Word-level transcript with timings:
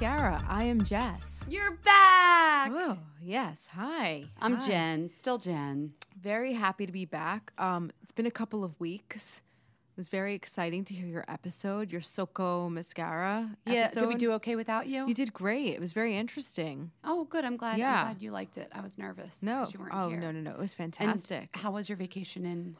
Mascara. 0.00 0.42
I 0.48 0.64
am 0.64 0.82
Jess. 0.82 1.44
You're 1.46 1.72
back! 1.72 2.70
Oh, 2.72 2.96
yes. 3.20 3.68
Hi. 3.74 4.24
I'm 4.40 4.54
Hi. 4.56 4.66
Jen, 4.66 5.08
still 5.10 5.36
Jen. 5.36 5.92
Very 6.18 6.54
happy 6.54 6.86
to 6.86 6.92
be 6.92 7.04
back. 7.04 7.52
Um, 7.58 7.90
it's 8.02 8.10
been 8.10 8.24
a 8.24 8.30
couple 8.30 8.64
of 8.64 8.80
weeks. 8.80 9.42
It 9.92 9.98
was 9.98 10.08
very 10.08 10.34
exciting 10.34 10.86
to 10.86 10.94
hear 10.94 11.06
your 11.06 11.26
episode, 11.28 11.92
your 11.92 12.00
Soko 12.00 12.70
Mascara. 12.70 13.54
Yeah, 13.66 13.90
did 13.90 14.08
we 14.08 14.14
do 14.14 14.32
okay 14.32 14.56
without 14.56 14.86
you? 14.86 15.06
You 15.06 15.12
did 15.12 15.34
great. 15.34 15.74
It 15.74 15.80
was 15.80 15.92
very 15.92 16.16
interesting. 16.16 16.92
Oh, 17.04 17.24
good. 17.24 17.44
I'm 17.44 17.58
glad. 17.58 17.76
Yeah. 17.78 18.00
I'm 18.00 18.06
glad 18.06 18.22
you 18.22 18.30
liked 18.30 18.56
it. 18.56 18.72
I 18.72 18.80
was 18.80 18.96
nervous. 18.96 19.42
No, 19.42 19.68
you 19.70 19.80
weren't 19.80 19.92
oh 19.94 20.08
here. 20.08 20.18
no, 20.18 20.30
no, 20.32 20.40
no! 20.40 20.52
It 20.52 20.58
was 20.58 20.74
And 20.78 20.94
fantastic. 20.96 21.50
how 21.52 21.72
was 21.72 21.90
your 21.90 21.96
vacation 21.96 22.46
in? 22.46 22.74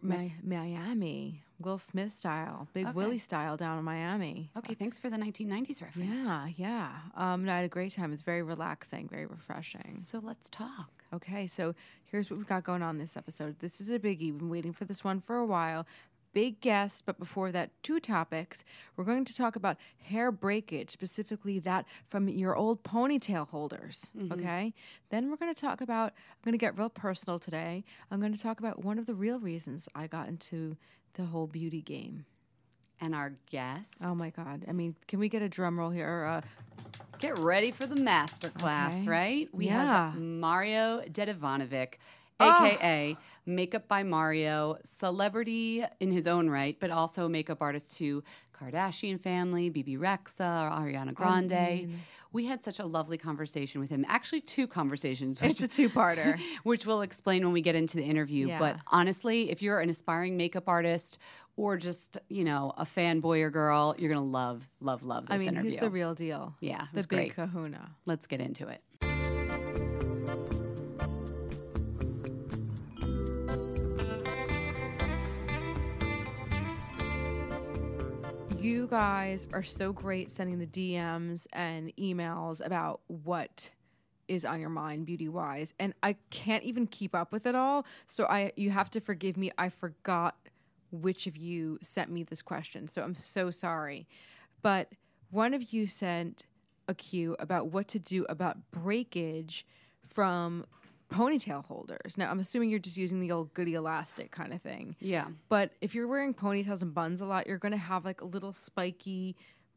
Mi- 0.00 0.34
Miami, 0.42 1.42
Will 1.60 1.78
Smith 1.78 2.12
style, 2.12 2.68
Big 2.72 2.86
Okay. 2.86 2.94
Willie 2.94 3.18
style 3.18 3.56
down 3.56 3.78
in 3.78 3.84
Miami. 3.84 4.50
Okay, 4.56 4.74
thanks 4.74 4.98
for 4.98 5.08
the 5.08 5.16
1990s 5.16 5.80
reference. 5.80 6.10
Yeah, 6.10 6.48
yeah. 6.56 6.90
Um, 7.16 7.48
I 7.48 7.56
had 7.56 7.64
a 7.64 7.68
great 7.68 7.92
time. 7.92 8.12
It's 8.12 8.22
very 8.22 8.42
relaxing, 8.42 9.08
very 9.08 9.26
refreshing. 9.26 9.80
So 9.82 10.20
let's 10.22 10.48
talk. 10.50 10.90
Okay, 11.12 11.46
so 11.46 11.74
here's 12.06 12.28
what 12.28 12.38
we've 12.38 12.48
got 12.48 12.64
going 12.64 12.82
on 12.82 12.98
this 12.98 13.16
episode. 13.16 13.56
This 13.60 13.80
is 13.80 13.88
a 13.90 13.98
biggie. 13.98 14.32
We've 14.32 14.38
been 14.38 14.50
waiting 14.50 14.72
for 14.72 14.84
this 14.84 15.04
one 15.04 15.20
for 15.20 15.36
a 15.36 15.46
while. 15.46 15.86
Big 16.34 16.60
guest, 16.60 17.04
but 17.06 17.18
before 17.18 17.52
that, 17.52 17.70
two 17.82 18.00
topics. 18.00 18.64
We're 18.96 19.04
going 19.04 19.24
to 19.24 19.34
talk 19.34 19.54
about 19.56 19.76
hair 20.02 20.30
breakage, 20.32 20.90
specifically 20.90 21.60
that 21.60 21.86
from 22.04 22.28
your 22.28 22.56
old 22.56 22.82
ponytail 22.82 23.48
holders. 23.48 24.10
Okay, 24.32 24.74
then 25.10 25.30
we're 25.30 25.36
going 25.36 25.54
to 25.54 25.60
talk 25.60 25.80
about. 25.80 26.12
I'm 26.12 26.42
going 26.44 26.52
to 26.52 26.58
get 26.58 26.76
real 26.76 26.90
personal 26.90 27.38
today. 27.38 27.84
I'm 28.10 28.18
going 28.20 28.34
to 28.34 28.42
talk 28.42 28.58
about 28.58 28.84
one 28.84 28.98
of 28.98 29.06
the 29.06 29.14
real 29.14 29.38
reasons 29.38 29.88
I 29.94 30.08
got 30.08 30.28
into 30.28 30.76
the 31.14 31.22
whole 31.24 31.46
beauty 31.46 31.80
game. 31.80 32.26
And 33.00 33.14
our 33.14 33.34
guest. 33.50 33.92
Oh 34.04 34.14
my 34.14 34.30
God! 34.30 34.64
I 34.68 34.72
mean, 34.72 34.96
can 35.08 35.18
we 35.20 35.28
get 35.28 35.40
a 35.42 35.48
drum 35.48 35.78
roll 35.78 35.90
here? 35.90 36.24
Uh, 36.24 36.40
Get 37.20 37.38
ready 37.38 37.70
for 37.70 37.86
the 37.86 37.94
master 37.96 38.50
class, 38.50 38.92
Okay. 39.02 39.08
right? 39.08 39.48
We 39.52 39.66
Yeah. 39.66 40.10
have 40.10 40.20
Mario 40.20 41.00
Dedivanovic, 41.02 41.94
Ah. 42.40 42.58
Oh. 42.60 42.66
aka 42.66 43.16
Makeup 43.46 43.86
by 43.88 44.02
Mario, 44.02 44.78
celebrity 44.84 45.84
in 46.00 46.10
his 46.10 46.26
own 46.26 46.48
right, 46.48 46.76
but 46.80 46.90
also 46.90 47.28
makeup 47.28 47.60
artist 47.60 47.96
to 47.98 48.22
Kardashian 48.58 49.20
family, 49.20 49.68
Bebe 49.68 49.96
Rexha, 49.96 50.72
Ariana 50.72 51.12
Grande. 51.12 51.98
we 52.32 52.46
had 52.46 52.64
such 52.64 52.78
a 52.78 52.86
lovely 52.86 53.18
conversation 53.18 53.80
with 53.80 53.90
him. 53.90 54.04
Actually, 54.08 54.40
two 54.40 54.66
conversations. 54.66 55.40
which- 55.40 55.50
it's 55.52 55.60
a 55.62 55.68
two-parter. 55.68 56.40
which 56.64 56.86
we'll 56.86 57.02
explain 57.02 57.44
when 57.44 57.52
we 57.52 57.60
get 57.60 57.74
into 57.74 57.96
the 57.96 58.02
interview. 58.04 58.48
But 58.58 58.76
honestly, 58.86 59.50
if 59.50 59.60
you're 59.62 59.80
an 59.80 59.90
aspiring 59.90 60.36
makeup 60.36 60.68
artist 60.68 61.18
or 61.56 61.76
just, 61.76 62.18
you 62.28 62.44
know, 62.44 62.72
a 62.76 62.84
fanboy 62.84 63.42
or 63.42 63.50
girl, 63.50 63.94
you're 63.98 64.12
going 64.12 64.24
to 64.24 64.30
love, 64.30 64.66
love, 64.80 65.04
love 65.04 65.26
this 65.26 65.34
I 65.34 65.38
mean, 65.38 65.48
interview. 65.50 65.70
who's 65.70 65.80
the 65.80 65.90
real 65.90 66.14
deal? 66.14 66.54
Yeah, 66.60 66.82
it 66.82 66.88
the 66.92 66.96
was 66.96 67.06
big 67.06 67.18
great. 67.18 67.34
Kahuna. 67.34 67.90
Let's 68.06 68.26
get 68.26 68.40
into 68.40 68.66
it. 68.68 68.80
You 78.64 78.86
guys 78.86 79.46
are 79.52 79.62
so 79.62 79.92
great 79.92 80.30
sending 80.30 80.58
the 80.58 80.66
DMs 80.66 81.46
and 81.52 81.94
emails 81.98 82.64
about 82.64 83.02
what 83.08 83.68
is 84.26 84.42
on 84.46 84.58
your 84.58 84.70
mind 84.70 85.04
beauty 85.04 85.28
wise 85.28 85.74
and 85.78 85.92
I 86.02 86.16
can't 86.30 86.64
even 86.64 86.86
keep 86.86 87.14
up 87.14 87.30
with 87.30 87.44
it 87.44 87.54
all. 87.54 87.84
So 88.06 88.24
I 88.24 88.52
you 88.56 88.70
have 88.70 88.88
to 88.92 89.00
forgive 89.00 89.36
me. 89.36 89.50
I 89.58 89.68
forgot 89.68 90.36
which 90.90 91.26
of 91.26 91.36
you 91.36 91.78
sent 91.82 92.10
me 92.10 92.22
this 92.22 92.40
question. 92.40 92.88
So 92.88 93.02
I'm 93.02 93.14
so 93.14 93.50
sorry. 93.50 94.08
But 94.62 94.92
one 95.28 95.52
of 95.52 95.74
you 95.74 95.86
sent 95.86 96.46
a 96.88 96.94
cue 96.94 97.36
about 97.38 97.66
what 97.66 97.86
to 97.88 97.98
do 97.98 98.24
about 98.30 98.70
breakage 98.70 99.66
from 100.08 100.64
ponytail 101.14 101.64
holders. 101.64 102.18
Now, 102.18 102.30
I'm 102.30 102.40
assuming 102.40 102.70
you're 102.70 102.78
just 102.78 102.96
using 102.96 103.20
the 103.20 103.30
old 103.30 103.54
goody 103.54 103.74
elastic 103.74 104.30
kind 104.32 104.52
of 104.52 104.60
thing. 104.60 104.96
Yeah. 105.00 105.26
But 105.48 105.70
if 105.80 105.94
you're 105.94 106.08
wearing 106.08 106.34
ponytails 106.34 106.82
and 106.82 106.92
buns 106.92 107.20
a 107.20 107.24
lot, 107.24 107.46
you're 107.46 107.58
going 107.58 107.72
to 107.72 107.78
have 107.78 108.04
like 108.04 108.20
a 108.20 108.24
little 108.24 108.52
spiky 108.52 109.36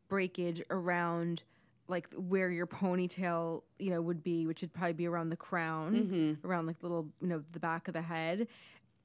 breakage 0.09 0.61
around 0.71 1.43
like 1.87 2.07
where 2.15 2.49
your 2.49 2.67
ponytail, 2.67 3.61
you 3.79 3.91
know, 3.91 4.01
would 4.01 4.23
be, 4.23 4.45
which 4.47 4.61
would 4.61 4.73
probably 4.73 4.93
be 4.93 5.07
around 5.07 5.29
the 5.29 5.37
crown, 5.37 5.95
mm-hmm. 5.95 6.47
around 6.47 6.65
like 6.65 6.79
the 6.79 6.87
little, 6.87 7.07
you 7.21 7.27
know, 7.27 7.43
the 7.53 7.59
back 7.59 7.87
of 7.87 7.93
the 7.93 8.01
head. 8.01 8.47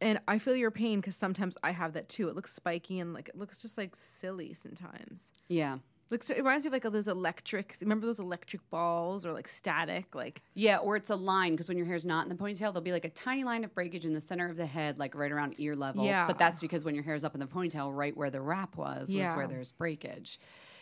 And 0.00 0.18
I 0.26 0.38
feel 0.38 0.56
your 0.56 0.72
pain 0.72 1.00
because 1.00 1.14
sometimes 1.14 1.56
I 1.62 1.70
have 1.70 1.92
that 1.92 2.08
too. 2.08 2.28
It 2.28 2.34
looks 2.34 2.52
spiky 2.52 2.98
and 2.98 3.14
like 3.14 3.28
it 3.28 3.38
looks 3.38 3.58
just 3.58 3.78
like 3.78 3.94
silly 3.94 4.52
sometimes. 4.52 5.30
Yeah. 5.48 5.78
Looks 6.12 6.28
it 6.28 6.36
reminds 6.36 6.64
me 6.64 6.68
of 6.68 6.72
like 6.74 6.92
those 6.92 7.08
electric. 7.08 7.78
Remember 7.80 8.04
those 8.04 8.20
electric 8.20 8.68
balls 8.68 9.24
or 9.24 9.32
like 9.32 9.48
static? 9.48 10.14
Like 10.14 10.42
Yeah, 10.52 10.76
or 10.76 10.94
it's 10.94 11.08
a 11.08 11.16
line 11.16 11.52
because 11.52 11.68
when 11.68 11.78
your 11.78 11.86
hair's 11.86 12.04
not 12.04 12.24
in 12.24 12.28
the 12.28 12.34
ponytail, 12.34 12.58
there'll 12.58 12.82
be 12.82 12.92
like 12.92 13.06
a 13.06 13.10
tiny 13.10 13.44
line 13.44 13.64
of 13.64 13.74
breakage 13.74 14.04
in 14.04 14.12
the 14.12 14.20
center 14.20 14.48
of 14.50 14.58
the 14.58 14.66
head, 14.66 14.98
like 14.98 15.14
right 15.14 15.32
around 15.32 15.54
ear 15.56 15.74
level. 15.74 16.04
Yeah. 16.04 16.26
But 16.26 16.38
that's 16.38 16.60
because 16.60 16.84
when 16.84 16.94
your 16.94 17.02
hair's 17.02 17.24
up 17.24 17.32
in 17.32 17.40
the 17.40 17.46
ponytail, 17.46 17.96
right 17.96 18.14
where 18.14 18.28
the 18.28 18.42
wrap 18.42 18.76
was, 18.76 19.08
was 19.08 19.36
where 19.36 19.48
there's 19.48 19.72
breakage. 19.72 20.38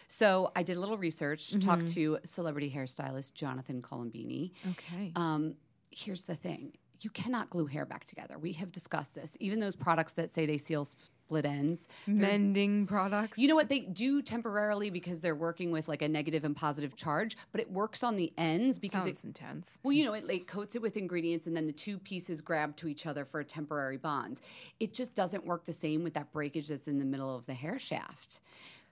So 0.09 0.51
I 0.57 0.65
did 0.65 0.77
a 0.77 0.81
little 0.81 0.99
research, 0.99 1.57
talked 1.61 1.87
to 1.95 2.19
celebrity 2.25 2.69
hairstylist 2.69 3.35
Jonathan 3.35 3.81
Colombini. 3.81 4.51
okay, 4.73 5.13
Um, 5.15 5.55
here's 5.93 6.25
the 6.25 6.35
thing 6.35 6.73
you 7.03 7.11
cannot 7.11 7.49
glue 7.51 7.67
hair 7.67 7.87
back 7.87 8.05
together. 8.05 8.39
We 8.39 8.53
have 8.55 8.73
discussed 8.73 9.15
this. 9.15 9.37
Even 9.41 9.61
those 9.61 9.77
products 9.77 10.13
that 10.15 10.31
say 10.31 10.45
they 10.45 10.59
seal 10.59 10.87
split 11.31 11.47
ends, 11.47 11.87
mending 12.09 12.87
products. 12.89 13.39
you 13.39 13.47
know 13.47 13.55
what 13.55 13.69
they 13.69 13.79
do 13.81 14.21
temporarily 14.21 14.91
because 14.91 15.21
they're 15.21 15.35
working 15.37 15.71
with 15.71 15.87
like 15.87 16.03
a 16.03 16.09
negative 16.09 16.45
and 16.45 16.57
positive 16.57 16.97
charge, 16.97 17.37
but 17.53 17.61
it 17.61 17.71
works 17.71 18.03
on 18.03 18.17
the 18.17 18.33
ends 18.37 18.79
because 18.79 19.05
Sounds 19.05 19.25
it 19.25 19.29
intense. 19.29 19.79
well, 19.85 19.93
you 19.93 20.05
know, 20.05 20.13
it 20.13 20.27
like 20.27 20.49
coats 20.49 20.75
it 20.75 20.83
with 20.83 20.97
ingredients 20.97 21.47
and 21.47 21.57
then 21.57 21.67
the 21.69 21.73
two 21.73 21.99
pieces 21.99 22.41
grab 22.41 22.75
to 22.77 22.89
each 22.89 23.07
other 23.07 23.25
for 23.25 23.39
a 23.39 23.45
temporary 23.45 23.97
bond. 23.97 24.41
It 24.81 24.93
just 24.93 25.15
doesn't 25.15 25.47
work 25.47 25.65
the 25.67 25.73
same 25.73 26.03
with 26.03 26.15
that 26.15 26.33
breakage 26.33 26.67
that's 26.67 26.89
in 26.89 26.99
the 26.99 27.05
middle 27.05 27.35
of 27.35 27.47
the 27.47 27.55
hair 27.55 27.79
shaft. 27.79 28.41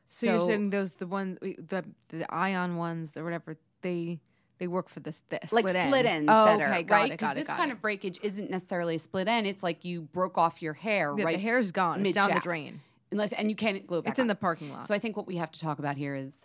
So, 0.06 0.26
you're 0.26 0.40
saying 0.40 0.70
those 0.70 0.92
the 0.94 1.08
ones 1.08 1.38
the 1.40 1.84
the 2.10 2.32
ion 2.32 2.76
ones 2.76 3.16
or 3.16 3.24
whatever 3.24 3.58
they 3.82 4.20
they 4.58 4.66
work 4.66 4.88
for 4.88 5.00
this, 5.00 5.22
this 5.28 5.52
like 5.52 5.68
split, 5.68 5.86
split 5.86 6.06
ends, 6.06 6.28
Oh, 6.32 6.44
better, 6.46 6.66
okay, 6.66 6.82
got 6.82 6.94
right? 6.96 7.10
Because 7.10 7.34
this 7.34 7.46
got 7.46 7.56
kind 7.56 7.70
it. 7.70 7.74
of 7.74 7.80
breakage 7.82 8.18
isn't 8.22 8.50
necessarily 8.50 8.96
a 8.96 8.98
split 8.98 9.28
end. 9.28 9.46
It's 9.46 9.62
like 9.62 9.84
you 9.84 10.02
broke 10.02 10.36
off 10.38 10.60
your 10.62 10.72
hair, 10.74 11.14
Yeah, 11.16 11.24
right? 11.24 11.36
the 11.36 11.42
hair's 11.42 11.70
gone. 11.72 12.04
It's 12.04 12.14
down 12.14 12.32
the 12.34 12.40
drain. 12.40 12.80
Unless 13.10 13.32
and 13.32 13.48
you 13.48 13.56
can't 13.56 13.86
glue 13.86 13.98
it 13.98 14.04
back. 14.04 14.12
It's 14.12 14.18
in 14.18 14.26
the 14.26 14.34
parking 14.34 14.70
lot. 14.70 14.86
So 14.86 14.94
I 14.94 14.98
think 14.98 15.16
what 15.16 15.26
we 15.26 15.36
have 15.36 15.50
to 15.52 15.60
talk 15.60 15.78
about 15.78 15.96
here 15.96 16.14
is 16.14 16.44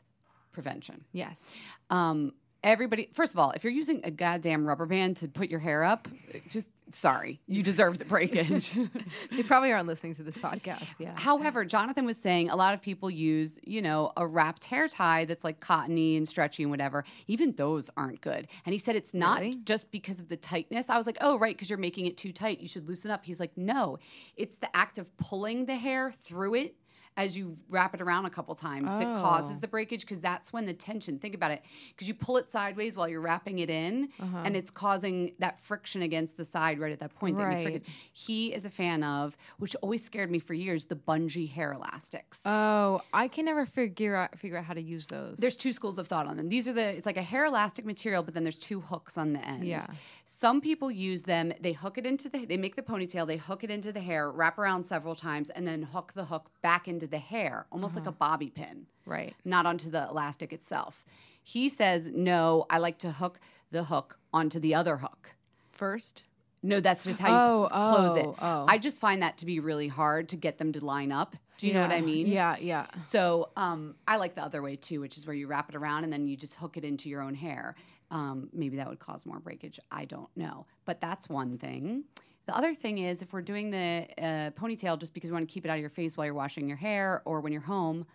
prevention. 0.51 1.04
yes. 1.12 1.54
Um, 1.89 2.33
everybody, 2.63 3.10
first 3.13 3.33
of 3.33 3.39
all, 3.39 3.51
if 3.51 3.63
you're 3.63 3.74
using 3.74 4.01
a 4.04 4.12
goddamn 4.12 4.65
rubber 4.65 4.86
band 4.86 5.18
to 5.18 5.27
put 5.27 5.50
your 5.50 5.60
hair 5.60 5.83
up, 5.83 6.07
just 6.50 6.68
sorry, 6.91 7.39
you 7.47 7.63
deserve 7.63 7.97
the 7.97 8.06
breakage. 8.06 8.77
They 9.31 9.41
probably 9.44 9.71
aren't 9.71 9.88
listening 9.88 10.13
to 10.15 10.24
this 10.24 10.35
podcast. 10.38 10.85
Yeah. 11.00 11.13
However, 11.15 11.65
Jonathan 11.65 12.06
was 12.06 12.18
saying 12.18 12.50
a 12.50 12.56
lot 12.56 12.74
of 12.75 12.81
people 12.81 13.09
use, 13.09 13.57
you 13.63 13.81
know, 13.81 14.12
a 14.15 14.27
wrapped 14.27 14.65
hair 14.65 14.88
tie 14.88 15.25
that's 15.25 15.44
like 15.44 15.59
cottony 15.59 16.18
and 16.18 16.27
stretchy 16.27 16.63
and 16.63 16.69
whatever. 16.71 17.03
Even 17.27 17.53
those 17.53 17.89
aren't 17.97 18.21
good. 18.21 18.47
And 18.65 18.74
he 18.74 18.80
said 18.80 18.95
it's 18.95 19.13
not 19.13 19.39
Really? 19.39 19.56
just 19.63 19.89
because 19.91 20.19
of 20.19 20.30
the 20.30 20.38
tightness. 20.38 20.89
I 20.89 20.97
was 20.97 21.06
like, 21.07 21.18
oh, 21.21 21.39
right, 21.39 21.56
because 21.56 21.69
you're 21.69 21.80
making 21.80 22.06
it 22.06 22.15
too 22.18 22.31
tight. 22.31 22.59
You 22.59 22.68
should 22.68 22.88
loosen 22.88 23.09
up. 23.09 23.25
He's 23.25 23.39
like, 23.39 23.57
no, 23.57 23.97
it's 24.36 24.57
the 24.57 24.75
act 24.75 24.97
of 25.00 25.15
pulling 25.18 25.65
the 25.65 25.75
hair 25.75 26.12
through 26.24 26.56
it 26.56 26.75
as 27.18 27.38
you 27.38 27.57
wrap 27.69 27.94
it 27.94 28.01
around 28.01 28.25
a 28.25 28.30
couple 28.30 28.56
times 28.56 28.89
that 28.89 29.04
causes 29.21 29.57
Oh. 29.57 29.60
the 29.60 29.68
breakage 29.68 30.01
because 30.01 30.19
that's 30.19 30.51
when 30.51 30.65
the 30.65 30.74
tension 30.74 31.19
think 31.19 31.36
about 31.36 31.51
it 31.51 31.62
because 31.95 32.07
you 32.07 32.13
pull 32.13 32.38
it 32.38 32.50
sideways 32.50 32.98
while 32.98 33.07
you're 33.07 33.21
wrapping 33.21 33.60
it 33.60 33.69
in 33.69 34.10
Uh-huh. 34.19 34.38
and 34.45 34.56
it's 34.56 34.71
causing 34.71 35.33
that 35.39 35.60
friction 35.60 36.01
against 36.01 36.38
the 36.38 36.45
side 36.45 36.80
right 36.80 36.92
at 36.92 37.00
that 37.00 37.13
point 37.15 37.38
that 37.38 37.48
makes 37.50 37.62
Right. 37.62 37.71
breakage 37.74 37.89
he 38.12 38.54
is 38.54 38.65
a 38.65 38.69
fan 38.69 39.04
of, 39.04 39.38
which 39.60 39.75
always 39.81 40.04
scared 40.04 40.31
me 40.31 40.39
for 40.39 40.54
years, 40.54 40.86
the 40.88 40.95
bungee 40.95 41.50
hair 41.50 41.71
elastics. 41.74 42.42
Oh, 42.45 43.01
I 43.13 43.27
can 43.27 43.45
never 43.45 43.65
figure 43.65 44.15
out 44.15 44.38
figure 44.39 44.57
out 44.57 44.65
how 44.65 44.74
to 44.74 44.81
use 44.81 45.07
those. 45.07 45.38
there's 45.38 45.56
two 45.56 45.74
schools 45.74 45.98
of 45.98 46.07
thought 46.07 46.25
on 46.27 46.38
them. 46.38 46.50
These 46.50 46.68
are 46.68 46.74
the 46.74 46.83
it's 46.95 47.06
like 47.06 47.18
a 47.18 47.21
hair 47.21 47.45
elastic 47.45 47.86
material, 47.86 48.24
but 48.24 48.33
then 48.33 48.44
there's 48.44 48.57
two 48.60 48.81
hooks 48.81 49.18
on 49.18 49.33
the 49.33 49.45
end. 49.48 49.65
Yeah. 49.65 49.86
Some 50.25 50.62
people 50.62 50.89
use 50.92 51.24
them, 51.24 51.54
they 51.60 51.74
hook 51.74 51.98
it 51.98 52.06
into 52.06 52.30
the 52.30 52.45
they 52.45 52.57
make 52.57 52.75
the 52.75 52.81
ponytail, 52.81 53.27
they 53.27 53.38
hook 53.38 53.63
it 53.63 53.69
into 53.71 53.92
the 53.92 54.00
hair, 54.00 54.31
wrap 54.31 54.57
around 54.57 54.83
several 54.86 55.15
times, 55.15 55.50
and 55.51 55.68
then 55.68 55.83
hook 55.83 56.13
the 56.13 56.25
hook 56.25 56.50
back 56.62 56.88
into 56.88 57.02
the 57.07 57.19
hair, 57.19 57.65
almost 57.71 57.95
like 57.95 58.05
a 58.07 58.11
bobby 58.11 58.50
pin. 58.50 58.85
right. 59.05 59.33
Not 59.45 59.65
onto 59.65 59.89
the 59.89 60.07
elastic 60.09 60.53
itself. 60.53 61.05
He 61.41 61.67
says, 61.69 62.09
No, 62.13 62.65
I 62.69 62.77
like 62.77 62.97
to 63.00 63.11
hook 63.11 63.39
the 63.71 63.83
hook 63.85 64.17
onto 64.33 64.59
the 64.59 64.75
other 64.75 64.97
hook. 64.97 65.31
First. 65.71 66.23
No, 66.65 66.79
that's 66.79 67.03
just 67.03 67.19
how 67.19 67.27
you 67.29 67.35
Oh, 67.35 67.67
cl- 67.69 67.94
close 67.95 68.17
it. 68.17 68.25
oh, 68.25 68.35
oh. 68.41 68.65
I 68.69 68.77
just 68.77 69.01
find 69.01 69.21
that 69.21 69.38
to 69.39 69.45
be 69.45 69.59
really 69.59 69.89
hard 69.89 70.29
to 70.29 70.38
get 70.38 70.57
them 70.59 70.71
to 70.73 70.85
line 70.85 71.11
up. 71.11 71.35
Do 71.57 71.67
you 71.67 71.73
know 71.73 71.81
what 71.81 71.91
I 71.91 72.00
mean? 72.01 72.27
Yeah, 72.27 72.55
yeah. 72.59 72.88
So 73.01 73.50
um, 73.57 73.95
I 74.07 74.15
like 74.17 74.35
the 74.35 74.44
other 74.44 74.61
way 74.61 74.75
too, 74.77 75.01
which 75.01 75.17
is 75.17 75.27
where 75.27 75.35
you 75.35 75.47
wrap 75.47 75.67
it 75.69 75.75
around 75.75 76.05
and 76.05 76.11
then 76.13 76.27
you 76.27 76.38
just 76.38 76.55
hook 76.55 76.77
it 76.77 76.85
into 76.85 77.09
your 77.09 77.21
own 77.21 77.35
hair. 77.35 77.75
Um, 78.11 78.50
maybe 78.53 78.77
that 78.77 78.88
would 78.88 79.00
cause 79.00 79.25
more 79.25 79.39
breakage. 79.39 79.79
I 79.91 80.05
don't 80.05 80.29
know. 80.38 80.65
But 80.85 81.01
that's 81.01 81.27
one 81.27 81.57
thing. 81.57 82.05
The 82.45 82.56
other 82.56 82.74
thing 82.74 82.98
is 82.98 83.22
if 83.22 83.31
we're 83.31 83.42
doing 83.42 83.72
the 83.72 84.07
uh, 84.18 84.51
ponytail 84.51 85.00
just 85.00 85.13
because 85.13 85.30
we 85.30 85.34
want 85.34 85.48
to 85.48 85.54
keep 85.54 85.66
it 85.66 85.69
out 85.69 85.75
of 85.75 85.81
your 85.81 85.90
face 85.90 86.18
while 86.18 86.25
you're 86.25 86.34
washing 86.34 86.68
your 86.68 86.78
hair 86.78 87.22
or 87.25 87.40
when 87.40 87.54
you're 87.54 87.62
home, 87.62 88.06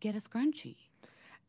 get 0.00 0.14
a 0.14 0.18
scrunchie. 0.18 0.76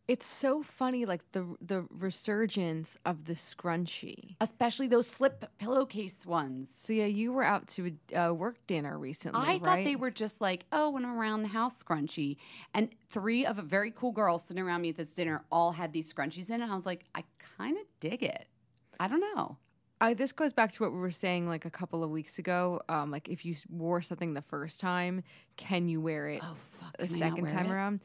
It's 0.08 0.26
so 0.26 0.62
funny, 0.62 1.06
like 1.06 1.22
the 1.32 1.56
the 1.62 1.88
resurgence 1.90 2.96
of 3.06 3.26
the 3.26 3.34
scrunchie. 3.34 4.36
Especially 4.40 4.88
those 4.88 5.08
slip 5.08 5.46
pillowcase 5.58 6.28
ones. 6.28 6.70
So 6.70 6.94
yeah, 6.94 7.08
you 7.08 7.34
were 7.34 7.44
out 7.44 7.68
to 7.70 7.92
a 8.14 8.30
uh, 8.30 8.34
work 8.34 8.58
dinner 8.68 9.00
recently. 9.00 9.42
I 9.44 9.58
thought 9.58 9.84
they 9.84 9.96
were 9.96 10.12
just 10.12 10.42
like, 10.42 10.66
oh, 10.72 10.92
when 10.92 11.06
I'm 11.06 11.18
around 11.18 11.42
the 11.42 11.48
house 11.48 11.84
scrunchie. 11.84 12.38
And 12.76 12.90
three 13.10 13.48
of 13.48 13.58
a 13.58 13.64
very 13.64 13.90
cool 13.90 14.12
girls 14.12 14.44
sitting 14.44 14.62
around 14.62 14.82
me 14.82 14.90
at 14.90 14.98
this 14.98 15.12
dinner 15.12 15.44
all 15.52 15.72
had 15.72 15.92
these 15.92 16.14
scrunchies 16.14 16.52
in. 16.52 16.62
And 16.62 16.72
I 16.72 16.76
was 16.76 16.86
like, 16.86 17.06
I 17.16 17.24
kind 17.58 17.76
of 17.76 17.84
dig 18.00 18.22
it. 18.22 18.48
I 19.00 19.08
don't 19.08 19.22
know. 19.22 19.58
I, 20.06 20.14
this 20.14 20.32
goes 20.32 20.54
back 20.54 20.72
to 20.74 20.84
what 20.84 20.92
we 20.94 21.00
were 21.00 21.12
saying 21.12 21.48
like 21.48 21.66
a 21.66 21.70
couple 21.70 22.04
of 22.04 22.10
weeks 22.10 22.40
ago. 22.40 22.82
Um, 22.90 23.12
like 23.12 23.28
if 23.30 23.46
you 23.46 23.54
wore 23.70 24.02
something 24.02 24.34
the 24.34 24.42
first 24.42 24.80
time, 24.80 25.24
can 25.58 25.88
you 25.88 26.00
wear 26.02 26.28
it 26.30 26.42
Oh, 26.44 26.56
fuck. 26.80 26.98
the 26.98 27.08
second 27.08 27.48
time 27.48 27.66
it? 27.68 27.72
around? 27.72 28.00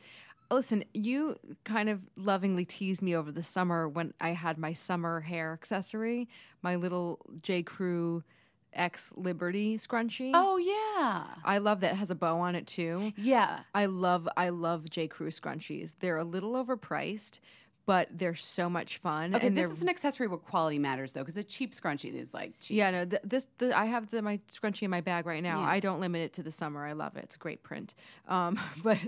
Listen, 0.50 0.83
you 0.92 1.38
kind 1.64 1.88
of 1.88 2.00
lovingly 2.16 2.64
teased 2.64 3.02
me 3.02 3.14
over 3.14 3.30
the 3.30 3.42
summer 3.42 3.88
when 3.88 4.12
I 4.21 4.30
had 4.30 4.59
my 4.59 4.73
summer 4.73 5.21
hair 5.21 5.52
accessory, 5.52 6.28
my 6.61 6.75
little 6.75 7.21
J. 7.40 7.62
Crew 7.62 8.25
X 8.73 9.12
Liberty 9.16 9.76
scrunchie. 9.76 10.33
Oh, 10.35 10.57
yeah. 10.57 11.25
I 11.45 11.59
love 11.59 11.80
that. 11.80 11.92
It 11.92 11.97
has 11.97 12.11
a 12.11 12.14
bow 12.16 12.38
on 12.40 12.54
it 12.57 12.66
too. 12.66 13.12
Yeah. 13.16 13.61
I 13.75 13.87
love 13.87 14.28
I 14.37 14.49
love 14.49 14.90
J. 14.90 15.07
Crew 15.09 15.30
scrunchies. 15.30 15.95
They're 16.00 16.16
a 16.19 16.25
little 16.25 16.52
overpriced, 16.54 17.38
but 17.87 18.08
they're 18.12 18.34
so 18.34 18.70
much 18.70 18.99
fun. 18.99 19.34
Okay, 19.34 19.46
and 19.46 19.56
this 19.56 19.70
is 19.70 19.82
an 19.82 19.88
accessory 19.88 20.26
where 20.26 20.38
quality 20.38 20.78
matters, 20.78 21.12
though, 21.12 21.20
because 21.20 21.37
a 21.37 21.44
cheap 21.44 21.75
scrunchie 21.75 22.14
is 22.14 22.32
like 22.32 22.58
cheap. 22.60 22.76
Yeah, 22.76 22.90
no, 22.90 23.04
th- 23.04 23.22
this 23.25 23.49
the, 23.58 23.76
I 23.76 23.87
have 23.87 24.10
the, 24.10 24.22
my 24.22 24.38
scrunchie 24.50 24.82
in 24.82 24.90
my 24.90 25.00
bag 25.00 25.26
right 25.26 25.42
now. 25.42 25.60
Yeah. 25.60 25.68
I 25.68 25.80
don't 25.80 26.00
limit 26.00 26.22
it 26.22 26.32
to 26.34 26.42
the 26.42 26.50
summer. 26.52 26.87
I 26.87 26.92
love 26.92 27.16
it. 27.16 27.25
It's 27.25 27.37
a 27.37 27.38
great 27.38 27.62
print. 27.62 27.94
Um, 28.28 28.60
but 28.82 28.99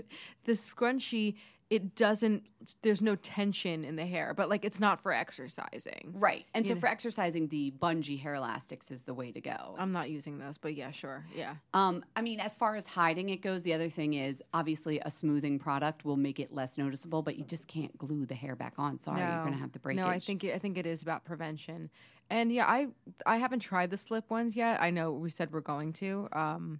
the 0.45 0.53
scrunchie, 0.53 1.35
it 1.73 1.95
doesn't. 1.95 2.43
There's 2.83 3.01
no 3.01 3.15
tension 3.15 3.83
in 3.83 3.95
the 3.95 4.05
hair, 4.05 4.35
but 4.35 4.47
like 4.47 4.63
it's 4.63 4.79
not 4.79 5.01
for 5.01 5.11
exercising. 5.11 6.13
Right. 6.13 6.45
And 6.53 6.67
so 6.67 6.75
for 6.75 6.85
exercising, 6.87 7.47
the 7.47 7.73
bungee 7.79 8.21
hair 8.21 8.35
elastics 8.35 8.91
is 8.91 9.01
the 9.01 9.13
way 9.13 9.31
to 9.31 9.41
go. 9.41 9.75
I'm 9.79 9.91
not 9.91 10.11
using 10.11 10.37
those, 10.37 10.59
but 10.59 10.75
yeah, 10.75 10.91
sure, 10.91 11.25
yeah. 11.35 11.55
Um, 11.73 12.05
I 12.15 12.21
mean, 12.21 12.39
as 12.39 12.55
far 12.55 12.75
as 12.75 12.85
hiding 12.85 13.29
it 13.29 13.41
goes, 13.41 13.63
the 13.63 13.73
other 13.73 13.89
thing 13.89 14.13
is 14.13 14.43
obviously 14.53 14.99
a 14.99 15.09
smoothing 15.09 15.57
product 15.57 16.05
will 16.05 16.15
make 16.15 16.39
it 16.39 16.53
less 16.53 16.77
noticeable, 16.77 17.23
but 17.23 17.37
you 17.37 17.43
just 17.43 17.67
can't 17.67 17.97
glue 17.97 18.27
the 18.27 18.35
hair 18.35 18.55
back 18.55 18.75
on. 18.77 18.99
Sorry, 18.99 19.19
you're 19.19 19.41
going 19.41 19.53
to 19.53 19.59
have 19.59 19.71
the 19.71 19.79
breakage. 19.79 20.03
No, 20.03 20.07
I 20.07 20.19
think 20.19 20.43
it, 20.43 20.53
I 20.53 20.59
think 20.59 20.77
it 20.77 20.85
is 20.85 21.01
about 21.01 21.25
prevention. 21.25 21.89
And 22.29 22.51
yeah, 22.51 22.67
I 22.67 22.87
I 23.25 23.37
haven't 23.37 23.61
tried 23.61 23.89
the 23.89 23.97
slip 23.97 24.29
ones 24.29 24.55
yet. 24.55 24.79
I 24.79 24.91
know 24.91 25.11
we 25.11 25.31
said 25.31 25.51
we're 25.51 25.61
going 25.61 25.91
to, 25.93 26.29
um, 26.33 26.79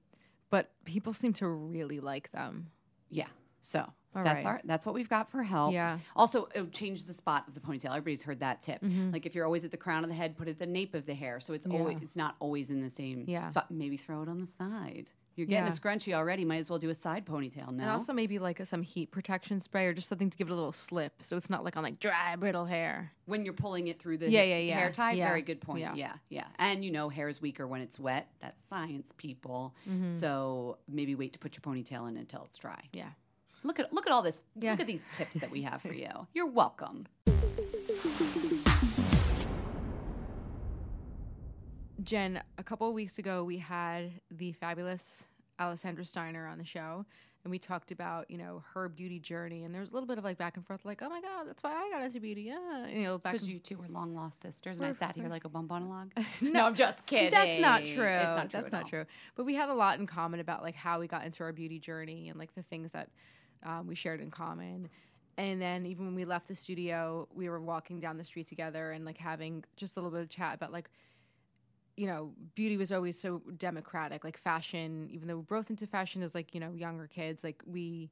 but 0.52 0.70
people 0.86 1.14
seem 1.14 1.34
to 1.34 1.48
really 1.48 2.00
like 2.00 2.32
them. 2.32 2.68
Yeah. 3.10 3.28
So 3.62 3.92
All 4.16 4.24
that's 4.24 4.44
right. 4.46 4.52
our 4.52 4.62
that's 4.64 4.86
what 4.86 4.94
we've 4.96 5.10
got 5.10 5.30
for 5.30 5.44
help. 5.44 5.74
Yeah. 5.74 6.00
Also, 6.16 6.48
change 6.72 7.06
the 7.06 7.14
spot 7.14 7.46
of 7.48 7.54
the 7.54 7.60
ponytail. 7.60 7.88
Everybody's 7.90 8.24
heard 8.24 8.40
that 8.42 8.62
tip. 8.62 8.82
Mm-hmm. 8.82 9.12
Like 9.12 9.26
if 9.26 9.34
you're 9.36 9.46
always 9.46 9.64
at 9.64 9.72
the 9.72 9.78
crown 9.78 10.04
of 10.04 10.10
the 10.10 10.16
head, 10.16 10.38
put 10.38 10.48
it 10.48 10.52
at 10.52 10.60
the 10.60 10.66
nape 10.66 10.94
of 10.96 11.06
the 11.06 11.14
hair, 11.16 11.40
so 11.40 11.54
it's 11.54 11.66
always 11.68 11.98
it's 12.02 12.16
not 12.16 12.36
always 12.40 12.70
in 12.70 12.82
the 12.82 12.90
same 12.90 13.26
Yeah. 13.28 13.48
spot. 13.48 13.72
Maybe 13.72 13.98
throw 13.98 14.22
it 14.22 14.30
on 14.30 14.40
the 14.40 14.48
side. 14.48 15.10
You're 15.36 15.48
getting 15.48 15.66
Yeah. 15.66 15.74
a 15.74 15.76
scrunchie 15.76 16.14
already. 16.14 16.46
Might 16.46 16.58
as 16.58 16.70
well 16.70 16.78
do 16.78 16.92
a 16.92 16.94
side 16.96 17.26
ponytail 17.26 17.72
now. 17.72 17.82
And 17.86 17.90
also 17.90 18.14
maybe 18.14 18.38
like 18.38 18.60
a, 18.60 18.68
some 18.68 18.84
heat 18.84 19.10
protection 19.10 19.60
spray 19.62 19.88
or 19.88 19.94
just 19.94 20.08
something 20.08 20.30
to 20.30 20.38
give 20.38 20.48
it 20.48 20.52
a 20.52 20.56
little 20.56 20.72
slip, 20.72 21.24
so 21.24 21.36
it's 21.36 21.50
not 21.50 21.64
like 21.64 21.76
on 21.76 21.82
like 21.82 22.00
dry 22.00 22.36
brittle 22.36 22.66
hair. 22.66 23.12
when 23.26 23.44
you're 23.44 23.56
pulling 23.56 23.88
it 23.88 23.98
through 24.00 24.18
the 24.20 24.30
Yeah, 24.30 24.44
yeah, 24.44 24.58
yeah. 24.60 24.76
hair 24.76 24.92
tie. 24.92 25.14
Yeah. 25.14 25.30
Very 25.30 25.42
good 25.42 25.60
point. 25.60 25.80
Yeah. 25.80 25.96
Yeah. 25.96 26.14
yeah, 26.30 26.46
And 26.60 26.86
you 26.86 26.92
know, 26.92 27.10
hair 27.10 27.30
is 27.30 27.42
weaker 27.42 27.66
when 27.66 27.82
it's 27.82 27.98
wet. 27.98 28.28
That's 28.42 28.62
science, 28.68 29.08
people. 29.18 29.74
Mm-hmm. 29.90 30.10
So 30.20 30.78
maybe 30.88 31.16
wait 31.16 31.34
to 31.34 31.40
put 31.40 31.56
your 31.56 31.62
ponytail 31.62 32.08
in 32.10 32.16
until 32.18 32.44
it's 32.44 32.58
dry. 32.60 32.82
Yeah. 32.94 33.10
Look 33.64 33.80
at 33.80 33.94
look 33.94 34.06
at 34.06 34.12
all 34.12 34.22
this. 34.22 34.44
Yeah. 34.60 34.72
Look 34.72 34.82
at 34.82 34.88
these 34.88 35.04
tips 35.14 35.36
that 35.36 35.50
we 35.50 35.62
have 35.62 35.82
for 35.82 35.94
you. 35.94 36.10
You're 36.34 36.48
welcome. 36.48 37.08
Jen, 42.04 42.42
a 42.58 42.64
couple 42.64 42.88
of 42.88 42.94
weeks 42.94 43.18
ago, 43.18 43.44
we 43.46 43.58
had 43.58 44.12
the 44.30 44.52
fabulous 44.52 45.24
Alessandra 45.60 46.04
Steinherr 46.04 46.52
on 46.52 46.58
the 46.58 46.66
show, 46.66 47.06
and 47.46 47.52
we 47.52 47.58
talked 47.58 47.92
about 47.92 48.30
you 48.30 48.38
know 48.38 48.64
her 48.74 48.90
beauty 48.90 49.20
journey, 49.20 49.64
and 49.64 49.74
there 49.74 49.80
was 49.80 49.92
a 49.92 49.94
little 49.94 50.08
bit 50.08 50.18
of 50.18 50.26
like 50.26 50.38
back 50.38 50.58
and 50.58 50.68
forth, 50.68 50.84
like, 50.84 51.02
oh 51.02 51.08
my 51.08 51.22
god, 51.22 51.48
that's 51.48 51.64
why 51.64 51.72
I 51.72 51.90
got 51.90 52.04
into 52.04 52.20
beauty, 52.20 52.42
yeah, 52.42 52.88
you 52.88 53.04
know, 53.04 53.18
back. 53.20 53.32
Because 53.34 53.48
you 53.48 53.60
two 53.60 53.78
were 53.78 53.88
long 53.88 54.14
lost 54.14 54.42
sisters, 54.42 54.80
and 54.80 54.88
I 54.88 54.92
sat 54.92 55.16
here 55.16 55.30
like 55.30 55.46
a 55.46 55.50
bump 55.50 55.72
on 55.72 55.84
a 55.84 55.90
log. 55.90 56.12
no, 56.42 56.66
I'm 56.66 56.76
just 56.76 57.06
kidding. 57.08 57.32
That's 57.32 57.62
not 57.62 57.86
true. 57.86 58.04
It's 58.06 58.36
not 58.36 58.50
true 58.50 58.60
That's 58.60 58.68
at 58.68 58.74
not 58.74 58.84
all. 58.84 58.90
true. 58.90 59.06
But 59.36 59.46
we 59.46 59.56
had 59.56 59.70
a 59.70 59.74
lot 59.74 60.00
in 60.00 60.06
common 60.06 60.42
about 60.42 60.62
like 60.64 60.76
how 60.76 61.00
we 61.00 61.08
got 61.08 61.24
into 61.24 61.44
our 61.44 61.54
beauty 61.54 61.80
journey 61.80 62.28
and 62.28 62.38
like 62.38 62.54
the 62.56 62.64
things 62.64 62.92
that 62.92 63.08
um, 63.66 63.88
we 63.88 63.96
shared 63.96 64.22
in 64.22 64.32
common. 64.32 64.90
And 65.38 65.62
then 65.62 65.86
even 65.86 66.06
when 66.06 66.16
we 66.16 66.26
left 66.26 66.48
the 66.48 66.56
studio, 66.56 67.28
we 67.34 67.50
were 67.50 67.60
walking 67.60 68.00
down 68.00 68.18
the 68.18 68.24
street 68.24 68.48
together 68.48 68.92
and 68.92 69.04
like 69.06 69.18
having 69.18 69.64
just 69.76 69.98
a 69.98 70.00
little 70.00 70.12
bit 70.12 70.22
of 70.22 70.30
chat 70.30 70.56
about 70.56 70.72
like 70.72 70.90
you 71.96 72.08
know, 72.08 72.32
beauty 72.56 72.76
was 72.76 72.92
always 72.92 73.20
so 73.20 73.40
democratic. 73.58 74.24
Like 74.24 74.36
fashion, 74.36 75.08
even 75.12 75.28
though 75.28 75.36
we're 75.36 75.58
both 75.58 75.70
into 75.70 75.86
fashion 75.86 76.24
as 76.24 76.34
like, 76.34 76.56
you 76.56 76.60
know, 76.60 76.72
younger 76.74 77.06
kids, 77.06 77.44
like 77.44 77.62
we 77.68 78.10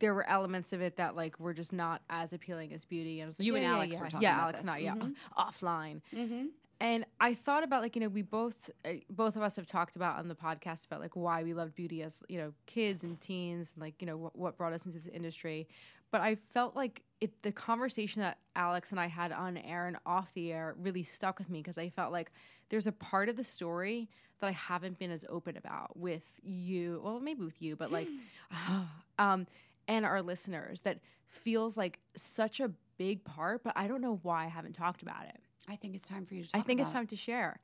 there 0.00 0.14
were 0.14 0.28
elements 0.28 0.72
of 0.72 0.80
it 0.80 0.96
that 0.96 1.14
like 1.16 1.38
were 1.40 1.52
just 1.54 1.72
not 1.72 2.00
as 2.10 2.32
appealing 2.32 2.72
as 2.72 2.84
beauty. 2.84 3.20
And 3.20 3.26
I 3.26 3.28
was 3.28 3.38
like, 3.40 3.46
You 3.46 3.52
yeah, 3.54 3.58
and 3.58 3.64
yeah, 3.66 3.74
Alex 3.74 3.92
yeah. 3.94 4.00
were 4.00 4.06
talking 4.06 4.22
yeah, 4.22 4.34
about 4.34 4.42
Alex 4.42 4.58
this. 4.60 4.68
and 4.68 4.70
I, 4.70 4.78
yeah, 4.78 4.94
Mhm. 4.94 5.14
offline. 5.38 6.00
Mm-hmm. 6.14 6.44
And 6.80 7.04
I 7.20 7.34
thought 7.34 7.64
about 7.64 7.82
like 7.82 7.96
you 7.96 8.00
know 8.00 8.08
we 8.08 8.22
both 8.22 8.70
uh, 8.84 8.90
both 9.10 9.36
of 9.36 9.42
us 9.42 9.56
have 9.56 9.66
talked 9.66 9.96
about 9.96 10.18
on 10.18 10.28
the 10.28 10.34
podcast 10.34 10.86
about 10.86 11.00
like 11.00 11.16
why 11.16 11.42
we 11.42 11.52
loved 11.52 11.74
beauty 11.74 12.02
as 12.02 12.20
you 12.28 12.38
know 12.38 12.52
kids 12.66 13.02
and 13.02 13.20
teens 13.20 13.72
and 13.74 13.82
like 13.82 13.94
you 14.00 14.06
know 14.06 14.16
what, 14.16 14.36
what 14.36 14.56
brought 14.56 14.72
us 14.72 14.86
into 14.86 15.00
the 15.00 15.12
industry, 15.12 15.66
but 16.12 16.20
I 16.20 16.36
felt 16.36 16.76
like 16.76 17.02
it 17.20 17.42
the 17.42 17.50
conversation 17.50 18.22
that 18.22 18.38
Alex 18.54 18.92
and 18.92 19.00
I 19.00 19.06
had 19.06 19.32
on 19.32 19.56
air 19.56 19.88
and 19.88 19.96
off 20.06 20.32
the 20.34 20.52
air 20.52 20.76
really 20.78 21.02
stuck 21.02 21.38
with 21.38 21.50
me 21.50 21.58
because 21.60 21.78
I 21.78 21.88
felt 21.88 22.12
like 22.12 22.30
there's 22.68 22.86
a 22.86 22.92
part 22.92 23.28
of 23.28 23.36
the 23.36 23.44
story 23.44 24.08
that 24.40 24.46
I 24.46 24.52
haven't 24.52 25.00
been 25.00 25.10
as 25.10 25.24
open 25.28 25.56
about 25.56 25.96
with 25.96 26.32
you, 26.44 27.00
well 27.02 27.18
maybe 27.18 27.44
with 27.44 27.60
you, 27.60 27.74
but 27.74 27.90
like 27.90 28.08
um 29.18 29.48
and 29.88 30.06
our 30.06 30.22
listeners 30.22 30.80
that 30.82 31.00
feels 31.26 31.76
like 31.76 31.98
such 32.16 32.60
a 32.60 32.70
big 32.98 33.24
part, 33.24 33.64
but 33.64 33.72
I 33.76 33.88
don't 33.88 34.00
know 34.00 34.20
why 34.22 34.44
I 34.44 34.48
haven't 34.48 34.74
talked 34.74 35.02
about 35.02 35.24
it. 35.24 35.40
I 35.68 35.76
think 35.76 35.94
it's 35.94 36.08
time 36.08 36.24
for 36.26 36.34
you 36.34 36.42
to. 36.42 36.48
I 36.54 36.60
think 36.62 36.80
it's 36.80 36.90
time 36.90 37.06
to 37.08 37.16
share. 37.16 37.60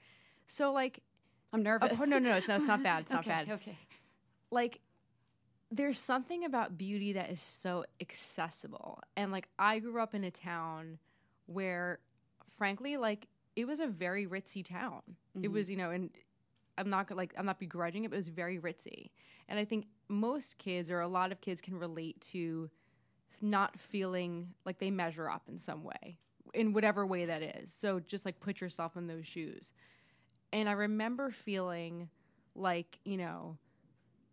So 0.47 0.73
like. 0.73 1.01
I'm 1.53 1.63
nervous. 1.63 2.01
oh, 2.01 2.05
no, 2.05 2.19
no, 2.19 2.31
no, 2.31 2.37
it's, 2.37 2.49
no, 2.49 2.57
it's 2.57 2.67
not 2.67 2.83
bad. 2.83 3.03
It's 3.03 3.13
not 3.13 3.25
bad. 3.35 3.49
Okay. 3.49 3.79
Like, 4.51 4.81
there's 5.71 6.01
something 6.01 6.45
about 6.45 6.77
beauty 6.77 7.13
that 7.13 7.31
is 7.31 7.41
so 7.41 7.85
accessible, 8.01 9.01
and 9.17 9.31
like, 9.31 9.49
I 9.59 9.79
grew 9.79 10.01
up 10.01 10.15
in 10.17 10.25
a 10.25 10.33
town 10.33 10.99
where, 11.47 12.01
frankly, 12.59 12.97
like, 12.97 13.29
it 13.55 13.67
was 13.67 13.79
a 13.79 13.87
very 13.87 14.27
ritzy 14.27 14.65
town. 14.65 15.03
It 15.43 15.49
Mhm. 15.49 15.53
was, 15.53 15.71
you 15.71 15.77
know, 15.77 15.91
and 15.91 16.11
I'm 16.77 16.91
not 16.91 17.09
like, 17.15 17.33
I'm 17.39 17.47
not 17.47 17.61
begrudging 17.61 18.03
it, 18.05 18.11
but 18.11 18.17
it 18.17 18.19
was 18.19 18.29
very 18.29 18.59
ritzy, 18.59 19.11
and 19.49 19.59
I 19.59 19.65
think 19.65 19.87
most 20.09 20.59
kids 20.59 20.91
or 20.91 21.01
a 21.01 21.09
lot 21.09 21.31
of 21.31 21.41
kids 21.41 21.61
can 21.61 21.79
relate 21.79 22.21
to 22.33 22.69
not 23.41 23.79
feeling 23.79 24.55
like 24.65 24.79
they 24.79 24.91
measure 24.91 25.31
up 25.31 25.49
in 25.49 25.57
some 25.59 25.85
way 25.85 26.19
in 26.55 26.73
whatever 26.73 27.05
way 27.05 27.27
that 27.27 27.43
is. 27.43 27.73
So 27.73 28.01
just 28.01 28.25
like 28.25 28.41
put 28.41 28.61
yourself 28.61 28.97
in 28.97 29.07
those 29.07 29.27
shoes. 29.27 29.73
And 30.53 30.69
i 30.69 30.73
remember 30.73 31.33
feeling 31.33 32.09
like 32.55 32.99
you 33.05 33.17
know 33.17 33.57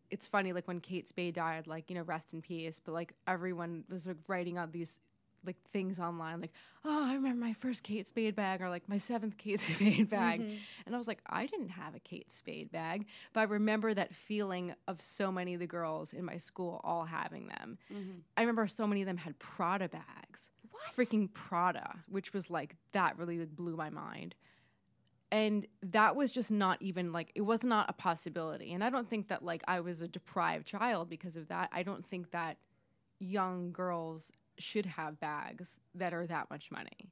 it's 0.10 0.28
funny 0.28 0.54
like 0.54 0.68
when 0.68 0.80
kate 0.80 1.08
spade 1.08 1.36
died 1.36 1.68
like 1.68 1.90
you 1.90 1.96
know 1.96 2.04
rest 2.04 2.34
in 2.34 2.42
peace 2.42 2.80
but 2.84 2.92
like 2.92 3.14
everyone 3.28 3.84
was 3.90 4.06
like 4.06 4.18
writing 4.28 4.58
out 4.58 4.72
these 4.72 5.00
like 5.44 5.60
things 5.64 6.00
online 6.00 6.40
like 6.40 6.52
oh 6.86 7.06
i 7.10 7.16
remember 7.16 7.44
my 7.44 7.54
first 7.54 7.82
kate 7.82 8.08
spade 8.08 8.36
bag 8.36 8.62
or 8.62 8.70
like 8.70 8.88
my 8.88 8.98
seventh 8.98 9.38
kate 9.38 9.60
spade 9.76 10.08
bag. 10.08 10.42
Mm-hmm. 10.42 10.56
And 10.86 10.94
i 10.94 10.98
was 10.98 11.08
like 11.08 11.22
i 11.26 11.48
didn't 11.48 11.70
have 11.70 11.96
a 11.96 12.00
kate 12.00 12.32
spade 12.32 12.72
bag 12.72 13.08
but 13.34 13.40
i 13.40 13.44
remember 13.44 13.92
that 13.94 14.14
feeling 14.14 14.76
of 14.88 15.02
so 15.02 15.32
many 15.32 15.56
of 15.56 15.60
the 15.60 15.66
girls 15.66 16.14
in 16.14 16.24
my 16.24 16.38
school 16.38 16.80
all 16.84 17.06
having 17.06 17.48
them. 17.48 17.80
Mm-hmm. 17.92 18.20
I 18.38 18.42
remember 18.42 18.68
so 18.68 18.86
many 18.86 19.02
of 19.02 19.08
them 19.08 19.18
had 19.18 19.40
prada 19.40 19.90
bags 19.90 20.50
What? 20.72 20.84
freaking 20.96 21.32
prada 21.34 22.00
which 22.08 22.34
was 22.34 22.50
like 22.50 22.76
that 22.94 23.18
really 23.18 23.38
like, 23.40 23.56
blew 23.56 23.76
my 23.76 23.90
mind. 23.90 24.36
And 25.34 25.66
that 25.82 26.16
was 26.18 26.30
just 26.32 26.52
not 26.52 26.82
even 26.82 27.14
like 27.14 27.32
it 27.36 27.42
was 27.42 27.64
not 27.64 27.90
a 27.90 27.94
possibility. 27.94 28.74
And 28.74 28.84
i 28.84 28.90
don't 28.90 29.10
think 29.10 29.28
that 29.30 29.44
like 29.44 29.64
i 29.68 29.80
was 29.80 30.02
a 30.02 30.08
deprived 30.08 30.66
child 30.68 31.10
because 31.10 31.36
of 31.36 31.48
that. 31.50 31.70
I 31.72 31.84
don't 31.84 32.06
think 32.06 32.32
that 32.32 32.58
young 33.20 33.72
girls 33.72 34.32
should 34.58 34.86
have 34.86 35.20
bags 35.20 35.80
that 35.96 36.14
are 36.14 36.28
that 36.28 36.50
much 36.50 36.72
money. 36.72 37.12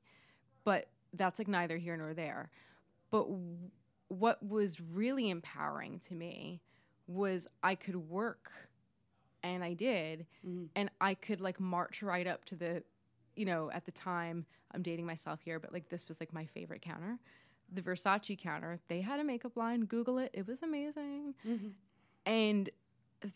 But 0.63 0.87
that's 1.13 1.39
like 1.39 1.47
neither 1.47 1.77
here 1.77 1.97
nor 1.97 2.13
there. 2.13 2.49
But 3.11 3.23
w- 3.23 3.69
what 4.09 4.41
was 4.45 4.79
really 4.81 5.29
empowering 5.29 5.99
to 6.07 6.13
me 6.15 6.61
was 7.07 7.47
i 7.63 7.73
could 7.75 7.95
work 7.95 8.51
and 9.43 9.63
i 9.63 9.73
did. 9.73 10.25
Mhm. 10.45 10.67
and 10.75 10.91
i 10.99 11.13
could 11.13 11.41
like 11.41 11.59
march 11.59 12.03
right 12.03 12.27
up 12.27 12.43
to 12.45 12.55
the 12.55 12.83
you 13.39 13.45
know 13.45 13.71
at 13.71 13.85
the 13.85 13.91
time 13.91 14.45
i'm 14.73 14.81
dating 14.81 15.05
myself 15.05 15.39
here 15.41 15.59
but 15.59 15.71
like 15.71 15.87
this 15.89 16.05
was 16.07 16.19
like 16.19 16.33
my 16.33 16.45
favorite 16.45 16.81
counter 16.81 17.17
the 17.71 17.81
versace 17.81 18.37
counter 18.37 18.77
they 18.89 18.99
had 19.01 19.19
a 19.19 19.23
makeup 19.23 19.55
line 19.55 19.85
google 19.85 20.17
it 20.19 20.29
it 20.33 20.45
was 20.47 20.61
amazing 20.61 21.33
Mhm. 21.47 21.71
and 22.25 22.69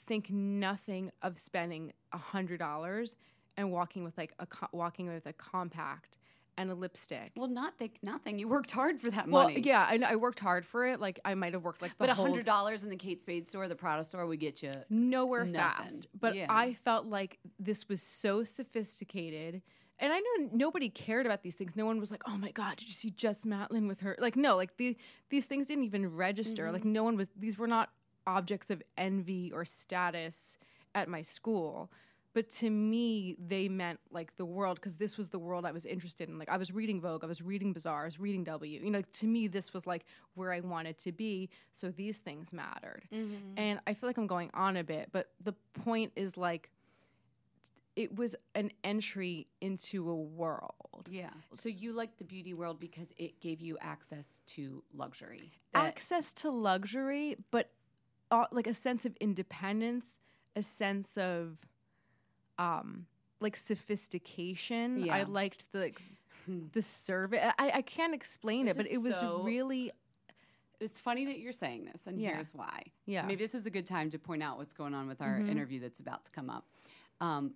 think 0.06 0.30
nothing 0.30 1.12
of 1.22 1.38
spending 1.38 1.94
a 2.12 2.18
hundred 2.18 2.60
dollars 2.60 3.16
and 3.58 3.72
walking 3.72 4.04
with 4.04 4.18
like 4.18 4.34
a 4.40 4.46
co- 4.46 4.68
walking 4.74 5.08
with 5.08 5.26
a 5.26 5.34
compact 5.34 6.18
and 6.58 6.70
a 6.70 6.76
lipstick 6.76 7.32
Well, 7.36 7.48
not 7.48 7.78
think 7.80 7.98
nothing. 8.04 8.38
You 8.38 8.48
worked 8.48 8.70
hard 8.72 9.00
for 9.02 9.10
that 9.12 9.28
well 9.28 9.46
money. 9.46 9.62
yeah 9.62 9.88
I, 9.90 10.00
I 10.06 10.16
worked 10.18 10.40
hard 10.40 10.66
for 10.66 10.86
it 10.86 11.00
like 11.00 11.20
i 11.26 11.34
might 11.34 11.54
have 11.54 11.64
worked 11.64 11.82
like 11.82 11.92
the 11.92 11.98
But 11.98 12.10
a 12.10 12.14
hundred 12.14 12.46
dollars 12.46 12.84
in 12.84 12.90
the 12.90 12.96
Kate 12.96 13.22
Spade 13.22 13.48
store, 13.48 13.68
the 13.68 13.76
Prada 13.76 14.04
store, 14.04 14.26
would 14.28 14.40
get 14.40 14.62
you. 14.62 14.72
nowhere 14.90 15.46
Nothing. 15.46 15.84
fast. 15.90 16.08
But 16.20 16.36
Yeah. 16.36 16.46
I 16.50 16.74
felt 16.74 17.08
like 17.08 17.40
this 17.60 17.90
was 17.90 18.02
so 18.04 18.44
sophisticated. 18.44 19.62
And 20.04 20.12
I 20.12 20.20
know 20.20 20.50
nobody 20.52 20.90
cared 20.90 21.26
about 21.26 21.44
these 21.44 21.56
things. 21.56 21.78
No 21.78 21.86
one 21.86 21.98
was 21.98 22.12
like, 22.12 22.24
"Oh 22.28 22.38
my 22.38 22.52
god, 22.52 22.76
did 22.76 22.90
you 22.90 22.94
see 22.94 23.10
Jess 23.10 23.46
Matlin 23.46 23.88
with 23.88 24.02
her?" 24.02 24.18
Like, 24.20 24.36
no, 24.36 24.58
like 24.58 24.76
the 24.76 24.98
these 25.30 25.46
things 25.46 25.68
didn't 25.68 25.86
even 25.86 26.14
register. 26.14 26.72
Like, 26.74 26.82
mm-hmm. 26.82 26.92
no 26.92 27.04
one 27.06 27.16
was. 27.16 27.30
These 27.40 27.58
were 27.58 27.68
not 27.68 27.90
objects 28.28 28.70
of 28.70 28.84
envy 28.98 29.50
or 29.54 29.64
status 29.64 30.58
at 30.94 31.08
my 31.08 31.22
school. 31.22 31.90
But 32.34 32.50
to 32.50 32.70
me, 32.70 33.38
they 33.48 33.70
meant 33.70 34.00
like 34.12 34.36
the 34.36 34.44
world 34.44 34.76
because 34.76 34.96
this 34.96 35.18
was 35.18 35.30
the 35.30 35.40
world 35.40 35.66
I 35.66 35.72
was 35.72 35.86
interested 35.86 36.28
in. 36.28 36.38
Like, 36.38 36.50
I 36.50 36.58
was 36.58 36.74
reading 36.74 37.00
Vogue, 37.00 37.24
I 37.24 37.28
was 37.28 37.42
reading 37.42 37.72
Bazaar, 37.72 38.02
I 38.02 38.06
was 38.06 38.20
reading 38.20 38.44
W. 38.44 38.82
You 38.84 38.90
know, 38.90 39.00
like, 39.00 39.12
to 39.14 39.28
me, 39.28 39.48
this 39.48 39.72
was 39.72 39.88
like 39.88 40.04
where 40.34 40.52
I 40.52 40.60
wanted 40.60 40.98
to 41.00 41.14
be. 41.14 41.50
So 41.72 41.92
these 41.92 42.18
things 42.18 42.52
mattered. 42.52 43.04
Mm-hmm. 43.14 43.58
And 43.58 43.80
I 43.88 43.94
feel 43.94 44.10
like 44.10 44.18
I'm 44.18 44.28
going 44.28 44.50
on 44.54 44.78
a 44.78 44.84
bit, 44.84 45.10
but 45.14 45.30
the 45.44 45.54
point 45.76 46.12
is 46.16 46.36
like 46.36 46.72
it 47.96 48.16
was 48.16 48.36
an 48.56 48.72
entry 48.84 49.48
into 49.62 50.10
a 50.10 50.16
world. 50.16 51.08
Yeah. 51.12 51.30
So 51.54 51.70
you 51.70 51.94
liked 51.94 52.18
the 52.18 52.24
beauty 52.26 52.54
world 52.54 52.80
because 52.80 53.14
it 53.18 53.40
gave 53.40 53.62
you 53.62 53.78
access 53.82 54.40
to 54.48 54.84
luxury. 54.94 55.52
Access 55.76 56.34
to 56.34 56.50
luxury, 56.50 57.38
but 57.52 57.70
uh, 58.32 58.46
like 58.52 58.66
a 58.68 58.74
sense 58.74 59.06
of 59.06 59.16
independence, 59.22 60.20
a 60.56 60.64
sense 60.64 61.18
of 61.18 61.58
um 62.58 63.06
like 63.40 63.56
sophistication. 63.56 65.06
Yeah. 65.06 65.16
I 65.16 65.24
liked 65.24 65.72
the 65.72 65.80
like, 65.80 66.02
the 66.74 66.82
service. 66.82 67.40
I, 67.60 67.72
I 67.76 67.82
can't 67.82 68.14
explain 68.14 68.66
This 68.66 68.74
it, 68.76 68.78
but 68.78 68.88
it 68.88 68.98
was 69.00 69.16
so- 69.16 69.44
really 69.44 69.92
It's 70.80 71.00
funny 71.00 71.26
that 71.26 71.40
you're 71.40 71.54
saying 71.54 71.86
this, 71.92 72.08
and 72.08 72.20
Yeah. 72.20 72.34
here's 72.36 72.54
why. 72.54 72.84
Yeah. 73.06 73.24
Maybe 73.26 73.44
this 73.44 73.54
is 73.56 73.66
a 73.66 73.70
good 73.70 73.86
time 73.86 74.10
to 74.12 74.20
point 74.20 74.42
out 74.44 74.58
what's 74.58 74.74
going 74.74 74.94
on 74.94 75.08
with 75.08 75.22
our 75.22 75.40
Mhm. 75.40 75.50
interview 75.50 75.80
that's 75.80 76.00
about 76.00 76.24
to 76.26 76.32
come 76.32 76.50
up. 76.50 76.66
Um, 77.22 77.54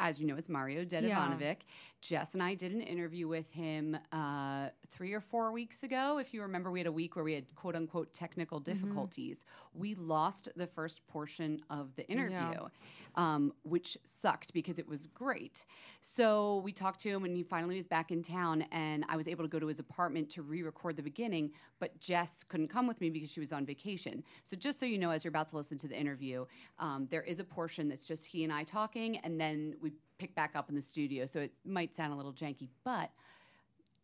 as 0.00 0.20
you 0.20 0.26
know, 0.26 0.36
it's 0.36 0.48
Mario 0.48 0.84
Dedivanovic. 0.84 1.40
Yeah. 1.40 1.54
Jess 2.00 2.34
and 2.34 2.42
I 2.42 2.54
did 2.54 2.72
an 2.72 2.80
interview 2.80 3.26
with 3.26 3.50
him 3.50 3.96
uh, 4.12 4.68
three 4.90 5.12
or 5.12 5.20
four 5.20 5.50
weeks 5.50 5.82
ago. 5.82 6.18
If 6.18 6.32
you 6.32 6.42
remember, 6.42 6.70
we 6.70 6.78
had 6.78 6.86
a 6.86 6.92
week 6.92 7.16
where 7.16 7.24
we 7.24 7.34
had 7.34 7.52
quote 7.56 7.74
unquote 7.74 8.12
technical 8.12 8.60
mm-hmm. 8.60 8.72
difficulties. 8.72 9.38
Mm-hmm. 9.38 9.80
We 9.80 9.94
lost 9.96 10.48
the 10.54 10.66
first 10.66 11.06
portion 11.08 11.60
of 11.70 11.94
the 11.96 12.06
interview, 12.08 12.36
yeah. 12.36 12.68
um, 13.16 13.52
which 13.64 13.98
sucked 14.04 14.52
because 14.52 14.78
it 14.78 14.88
was 14.88 15.06
great. 15.12 15.64
So 16.00 16.62
we 16.64 16.72
talked 16.72 17.00
to 17.00 17.10
him 17.10 17.24
and 17.24 17.36
he 17.36 17.42
finally 17.42 17.76
was 17.76 17.86
back 17.86 18.12
in 18.12 18.22
town, 18.22 18.62
and 18.70 19.04
I 19.08 19.16
was 19.16 19.26
able 19.26 19.44
to 19.44 19.48
go 19.48 19.58
to 19.58 19.66
his 19.66 19.80
apartment 19.80 20.30
to 20.30 20.42
re 20.42 20.62
record 20.62 20.96
the 20.96 21.02
beginning, 21.02 21.50
but 21.80 21.98
Jess 22.00 22.44
couldn't 22.44 22.68
come 22.68 22.86
with 22.86 23.00
me 23.00 23.10
because 23.10 23.30
she 23.30 23.40
was 23.40 23.52
on 23.52 23.64
vacation. 23.64 24.22
So 24.42 24.56
just 24.56 24.80
so 24.80 24.86
you 24.86 24.98
know, 24.98 25.10
as 25.10 25.24
you're 25.24 25.30
about 25.30 25.48
to 25.48 25.56
listen 25.56 25.78
to 25.78 25.88
the 25.88 25.98
interview, 25.98 26.44
um, 26.78 27.06
there 27.10 27.22
is 27.22 27.38
a 27.38 27.44
portion 27.44 27.88
that's 27.88 28.06
just 28.06 28.26
he 28.26 28.44
and 28.44 28.52
I 28.52 28.64
talking, 28.64 29.18
and 29.18 29.40
then 29.40 29.74
we 29.80 29.92
pick 30.18 30.34
back 30.34 30.56
up 30.56 30.68
in 30.68 30.74
the 30.74 30.82
studio. 30.82 31.26
So 31.26 31.40
it 31.40 31.52
might 31.64 31.94
sound 31.94 32.12
a 32.12 32.16
little 32.16 32.32
janky, 32.32 32.68
but 32.84 33.10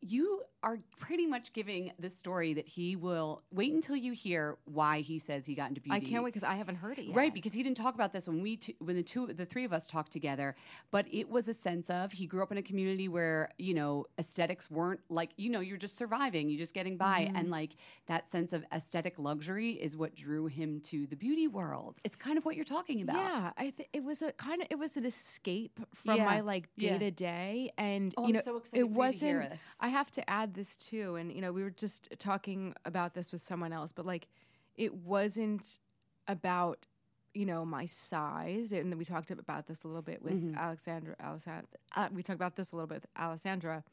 you 0.01 0.43
are 0.65 0.79
pretty 0.99 1.27
much 1.27 1.53
giving 1.53 1.93
the 1.99 2.09
story 2.09 2.55
that 2.55 2.67
he 2.67 2.97
will 2.97 3.43
wait 3.53 3.73
until 3.73 3.95
you 3.95 4.13
hear 4.13 4.57
why 4.65 5.01
he 5.01 5.19
says 5.19 5.45
he 5.45 5.55
got 5.55 5.69
into 5.69 5.81
beauty. 5.81 5.95
I 5.95 6.01
can't 6.01 6.25
wait 6.25 6.33
because 6.33 6.49
I 6.49 6.55
haven't 6.55 6.77
heard 6.77 6.99
it 6.99 7.05
yet. 7.05 7.15
Right, 7.15 7.35
because 7.35 7.53
he 7.53 7.63
didn't 7.63 7.77
talk 7.77 7.95
about 7.95 8.15
this 8.15 8.27
when 8.27 8.41
we 8.41 8.57
t- 8.57 8.75
when 8.79 8.97
the 8.97 9.03
two 9.03 9.27
the 9.27 9.45
three 9.45 9.65
of 9.65 9.75
us 9.75 9.87
talked 9.87 10.11
together. 10.11 10.57
But 10.91 11.07
it 11.13 11.29
was 11.29 11.49
a 11.49 11.55
sense 11.55 11.91
of 11.91 12.13
he 12.13 12.27
grew 12.27 12.43
up 12.43 12.51
in 12.51 12.57
a 12.57 12.63
community 12.63 13.09
where 13.09 13.51
you 13.59 13.75
know 13.75 14.07
aesthetics 14.19 14.71
weren't 14.71 15.01
like 15.11 15.33
you 15.37 15.51
know 15.51 15.61
you're 15.61 15.77
just 15.77 15.99
surviving, 15.99 16.49
you're 16.49 16.59
just 16.59 16.73
getting 16.73 16.97
by, 16.97 17.27
mm-hmm. 17.27 17.37
and 17.37 17.51
like 17.51 17.77
that 18.07 18.27
sense 18.31 18.55
of 18.55 18.65
aesthetic 18.73 19.19
luxury 19.19 19.73
is 19.73 19.99
what 19.99 20.15
drew 20.15 20.47
him 20.47 20.81
to 20.81 21.07
the 21.09 21.17
beauty 21.17 21.47
world. 21.47 21.99
It's 22.05 22.17
kind 22.17 22.39
of 22.39 22.47
what 22.47 22.57
you're 22.57 22.65
talking 22.65 23.03
about. 23.03 23.17
Yeah, 23.17 23.51
I 23.59 23.71
th- 23.71 23.91
it 23.93 24.03
was 24.03 24.23
a 24.23 24.33
kind 24.33 24.63
of 24.63 24.69
it 24.71 24.79
was 24.79 24.97
an 24.97 25.05
escape 25.05 25.79
from 25.95 26.17
yeah. 26.17 26.25
my 26.25 26.41
like 26.41 26.71
day 26.79 26.97
to 26.97 27.11
day, 27.11 27.71
and 27.77 28.15
oh, 28.17 28.27
you 28.27 28.33
know 28.33 28.41
so 28.43 28.63
it 28.73 28.89
wasn't. 28.89 29.53
I 29.79 29.89
have 29.89 30.11
to 30.13 30.31
add 30.31 30.54
this 30.55 30.77
too. 30.77 31.17
And, 31.17 31.33
you 31.33 31.41
know, 31.41 31.53
we 31.53 31.63
were 31.63 31.71
just 31.71 32.09
talking 32.19 32.75
about 32.85 33.15
this 33.15 33.33
with 33.33 33.41
someone 33.41 33.73
else, 33.73 33.93
but 33.93 34.07
like 34.07 34.29
it 34.77 34.95
wasn't 34.95 35.79
about, 36.27 36.87
you 37.35 37.47
know, 37.47 37.65
my 37.65 37.87
size. 37.87 38.73
And 38.73 38.95
we 38.97 39.05
talked 39.05 39.31
about 39.31 39.67
this 39.67 39.85
a 39.85 39.87
little 39.87 40.03
bit 40.03 40.23
with 40.23 40.35
mm-hmm. 40.35 40.57
Alexandra. 40.57 41.17
Alexandra 41.21 41.69
uh, 41.97 42.09
we 42.13 42.23
talked 42.23 42.39
about 42.39 42.57
this 42.57 42.73
a 42.73 42.77
little 42.77 42.89
bit 42.89 43.03
with 43.03 43.07
Alessandra. 43.19 43.85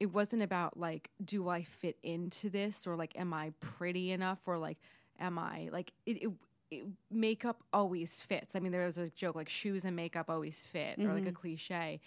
It 0.00 0.06
wasn't 0.06 0.42
about 0.42 0.78
like, 0.78 1.10
do 1.24 1.48
I 1.48 1.62
fit 1.62 1.96
into 2.02 2.50
this 2.50 2.86
or 2.86 2.96
like, 2.96 3.12
am 3.16 3.32
I 3.32 3.52
pretty 3.60 4.10
enough 4.10 4.40
or 4.46 4.58
like, 4.58 4.78
am 5.20 5.38
I 5.38 5.68
like, 5.72 5.92
it, 6.06 6.22
it 6.22 6.30
it, 6.70 6.84
makeup 7.10 7.62
always 7.72 8.20
fits. 8.20 8.56
I 8.56 8.58
mean, 8.58 8.72
there 8.72 8.86
was 8.86 8.98
a 8.98 9.08
joke 9.10 9.36
like 9.36 9.48
shoes 9.48 9.84
and 9.84 9.94
makeup 9.94 10.28
always 10.28 10.62
fit, 10.72 10.98
mm-hmm. 10.98 11.08
or 11.08 11.14
like 11.14 11.22
a 11.22 11.26
mm-hmm. 11.26 11.36
cliche 11.36 12.00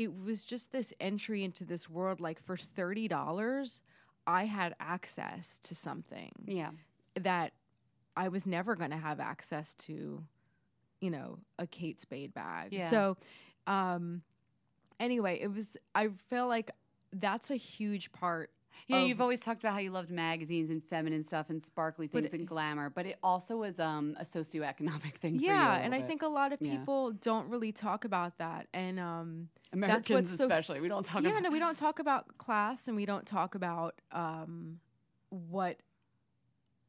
it 0.00 0.14
was 0.24 0.44
just 0.44 0.72
this 0.72 0.94
entry 0.98 1.44
into 1.44 1.62
this 1.62 1.88
world 1.90 2.22
like 2.22 2.42
for 2.42 2.56
$30 2.56 3.80
i 4.26 4.44
had 4.46 4.74
access 4.80 5.58
to 5.62 5.74
something 5.74 6.32
yeah 6.46 6.70
that 7.20 7.52
i 8.16 8.28
was 8.28 8.46
never 8.46 8.74
going 8.74 8.90
to 8.90 8.96
have 8.96 9.20
access 9.20 9.74
to 9.74 10.24
you 11.00 11.10
know 11.10 11.38
a 11.58 11.66
kate 11.66 12.00
spade 12.00 12.32
bag 12.32 12.72
yeah. 12.72 12.88
so 12.88 13.16
um 13.66 14.22
anyway 14.98 15.38
it 15.40 15.52
was 15.52 15.76
i 15.94 16.08
feel 16.30 16.48
like 16.48 16.70
that's 17.12 17.50
a 17.50 17.56
huge 17.56 18.10
part 18.12 18.50
yeah, 18.86 19.00
you've 19.00 19.20
always 19.20 19.40
talked 19.40 19.62
about 19.62 19.72
how 19.72 19.78
you 19.78 19.90
loved 19.90 20.10
magazines 20.10 20.70
and 20.70 20.82
feminine 20.82 21.22
stuff 21.22 21.50
and 21.50 21.62
sparkly 21.62 22.06
things 22.06 22.32
and 22.32 22.46
glamour, 22.46 22.90
but 22.90 23.06
it 23.06 23.18
also 23.22 23.56
was 23.56 23.78
um, 23.78 24.16
a 24.18 24.24
socioeconomic 24.24 25.14
thing. 25.20 25.38
Yeah, 25.38 25.76
and 25.76 25.92
bit. 25.92 26.02
I 26.02 26.06
think 26.06 26.22
a 26.22 26.28
lot 26.28 26.52
of 26.52 26.60
people 26.60 27.12
yeah. 27.12 27.18
don't 27.22 27.48
really 27.48 27.72
talk 27.72 28.04
about 28.04 28.38
that, 28.38 28.66
and 28.72 28.98
um, 28.98 29.48
Americans 29.72 30.32
especially, 30.32 30.78
so, 30.78 30.82
we 30.82 30.88
don't 30.88 31.04
talk. 31.04 31.22
Yeah, 31.22 31.30
about 31.30 31.42
no, 31.44 31.50
we 31.50 31.58
don't 31.58 31.76
talk 31.76 31.98
about 31.98 32.38
class, 32.38 32.88
and 32.88 32.96
we 32.96 33.06
don't 33.06 33.26
talk 33.26 33.54
about 33.54 34.00
um, 34.12 34.80
what 35.28 35.78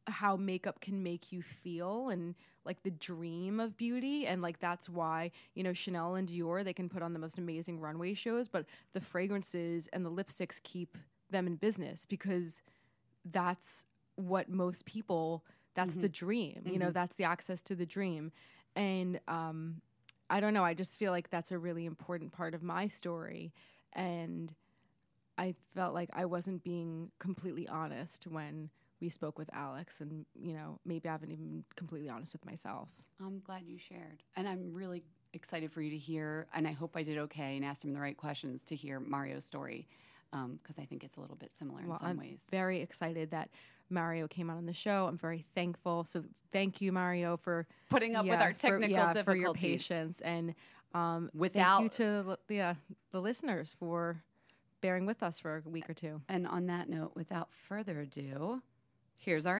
how 0.07 0.35
makeup 0.35 0.81
can 0.81 1.03
make 1.03 1.31
you 1.31 1.41
feel 1.41 2.09
and 2.09 2.35
like 2.65 2.83
the 2.83 2.91
dream 2.91 3.59
of 3.59 3.77
beauty 3.77 4.25
and 4.27 4.41
like 4.41 4.59
that's 4.59 4.89
why 4.89 5.31
you 5.53 5.63
know 5.63 5.73
Chanel 5.73 6.15
and 6.15 6.27
Dior 6.27 6.63
they 6.63 6.73
can 6.73 6.89
put 6.89 7.01
on 7.01 7.13
the 7.13 7.19
most 7.19 7.37
amazing 7.37 7.79
runway 7.79 8.13
shows 8.13 8.47
but 8.47 8.65
the 8.93 9.01
fragrances 9.01 9.87
and 9.93 10.05
the 10.05 10.11
lipsticks 10.11 10.61
keep 10.61 10.97
them 11.31 11.47
in 11.47 11.55
business 11.55 12.05
because 12.05 12.61
that's 13.25 13.85
what 14.15 14.49
most 14.49 14.85
people 14.85 15.43
that's 15.75 15.93
mm-hmm. 15.93 16.01
the 16.01 16.09
dream 16.09 16.55
mm-hmm. 16.59 16.73
you 16.73 16.79
know 16.79 16.87
mm-hmm. 16.87 16.93
that's 16.93 17.15
the 17.15 17.23
access 17.23 17.61
to 17.61 17.75
the 17.75 17.85
dream 17.85 18.31
and 18.75 19.19
um, 19.27 19.81
i 20.29 20.39
don't 20.39 20.53
know 20.53 20.63
i 20.63 20.73
just 20.73 20.97
feel 20.97 21.11
like 21.11 21.29
that's 21.29 21.51
a 21.51 21.57
really 21.57 21.85
important 21.85 22.31
part 22.31 22.53
of 22.53 22.63
my 22.63 22.87
story 22.87 23.53
and 23.93 24.53
i 25.37 25.53
felt 25.75 25.93
like 25.93 26.09
i 26.13 26.25
wasn't 26.25 26.63
being 26.63 27.11
completely 27.19 27.67
honest 27.67 28.25
when 28.27 28.69
we 28.99 29.09
spoke 29.09 29.37
with 29.37 29.49
alex 29.53 30.01
and 30.01 30.25
you 30.39 30.53
know 30.53 30.79
maybe 30.85 31.07
i 31.07 31.11
haven't 31.11 31.31
even 31.31 31.63
completely 31.75 32.09
honest 32.09 32.33
with 32.33 32.45
myself 32.45 32.89
i'm 33.23 33.39
glad 33.39 33.63
you 33.65 33.77
shared 33.77 34.23
and 34.35 34.47
i'm 34.47 34.73
really 34.73 35.03
excited 35.33 35.71
for 35.71 35.81
you 35.81 35.89
to 35.89 35.97
hear 35.97 36.47
and 36.53 36.67
i 36.67 36.71
hope 36.71 36.95
i 36.97 37.03
did 37.03 37.17
okay 37.17 37.55
and 37.55 37.63
asked 37.63 37.83
him 37.83 37.93
the 37.93 37.99
right 37.99 38.17
questions 38.17 38.63
to 38.63 38.75
hear 38.75 38.99
mario's 38.99 39.45
story 39.45 39.87
because 40.31 40.77
um, 40.77 40.83
I 40.83 40.85
think 40.85 41.03
it's 41.03 41.17
a 41.17 41.19
little 41.19 41.35
bit 41.35 41.51
similar 41.57 41.81
well, 41.83 41.93
in 41.93 41.99
some 41.99 42.09
I'm 42.09 42.17
ways. 42.17 42.45
Very 42.49 42.81
excited 42.81 43.31
that 43.31 43.49
Mario 43.89 44.27
came 44.27 44.49
out 44.49 44.57
on 44.57 44.65
the 44.65 44.73
show. 44.73 45.07
I'm 45.07 45.17
very 45.17 45.45
thankful. 45.53 46.03
So 46.05 46.23
thank 46.51 46.81
you, 46.81 46.91
Mario, 46.91 47.37
for 47.37 47.67
putting 47.89 48.15
up 48.15 48.25
yeah, 48.25 48.31
with 48.33 48.41
our 48.41 48.53
technical 48.53 48.87
for, 48.87 48.91
yeah, 48.91 49.13
difficulties. 49.13 49.25
for 49.25 49.35
your 49.35 49.53
patience 49.53 50.21
and 50.21 50.55
um, 50.93 51.29
without 51.33 51.79
thank 51.79 51.99
you 51.99 52.05
to 52.05 52.37
the 52.47 52.61
uh, 52.61 52.73
the 53.11 53.21
listeners 53.21 53.73
for 53.77 54.21
bearing 54.81 55.05
with 55.05 55.23
us 55.23 55.39
for 55.39 55.61
a 55.65 55.69
week 55.69 55.89
or 55.89 55.93
two. 55.93 56.21
And 56.27 56.47
on 56.47 56.65
that 56.67 56.89
note, 56.89 57.11
without 57.15 57.53
further 57.53 58.01
ado, 58.01 58.61
here's 59.15 59.45
our. 59.45 59.59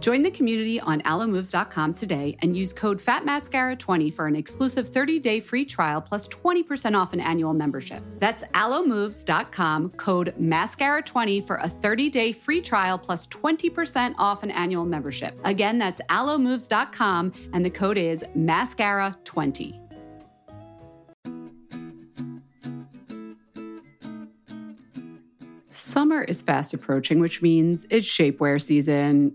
Join 0.00 0.22
the 0.22 0.30
community 0.30 0.80
on 0.80 1.00
alomoves.com 1.02 1.92
today 1.92 2.36
and 2.40 2.56
use 2.56 2.72
code 2.72 3.00
FATMASCARA20 3.02 4.14
for 4.14 4.26
an 4.26 4.36
exclusive 4.36 4.90
30-day 4.90 5.40
free 5.40 5.64
trial 5.64 6.00
plus 6.00 6.28
20% 6.28 6.96
off 6.96 7.12
an 7.12 7.20
annual 7.20 7.52
membership. 7.52 8.02
That's 8.18 8.44
alomoves.com, 8.54 9.90
code 9.90 10.34
MASCARA20 10.40 11.46
for 11.46 11.56
a 11.56 11.68
30-day 11.68 12.32
free 12.32 12.60
trial 12.60 12.98
plus 12.98 13.26
20% 13.26 14.14
off 14.18 14.42
an 14.42 14.50
annual 14.52 14.84
membership. 14.84 15.38
Again, 15.44 15.78
that's 15.78 16.00
alomoves.com 16.08 17.32
and 17.52 17.64
the 17.64 17.70
code 17.70 17.98
is 17.98 18.24
MASCARA20. 18.36 19.84
Summer 25.70 26.22
is 26.22 26.42
fast 26.42 26.74
approaching, 26.74 27.18
which 27.18 27.42
means 27.42 27.86
it's 27.90 28.06
shapewear 28.06 28.62
season. 28.62 29.34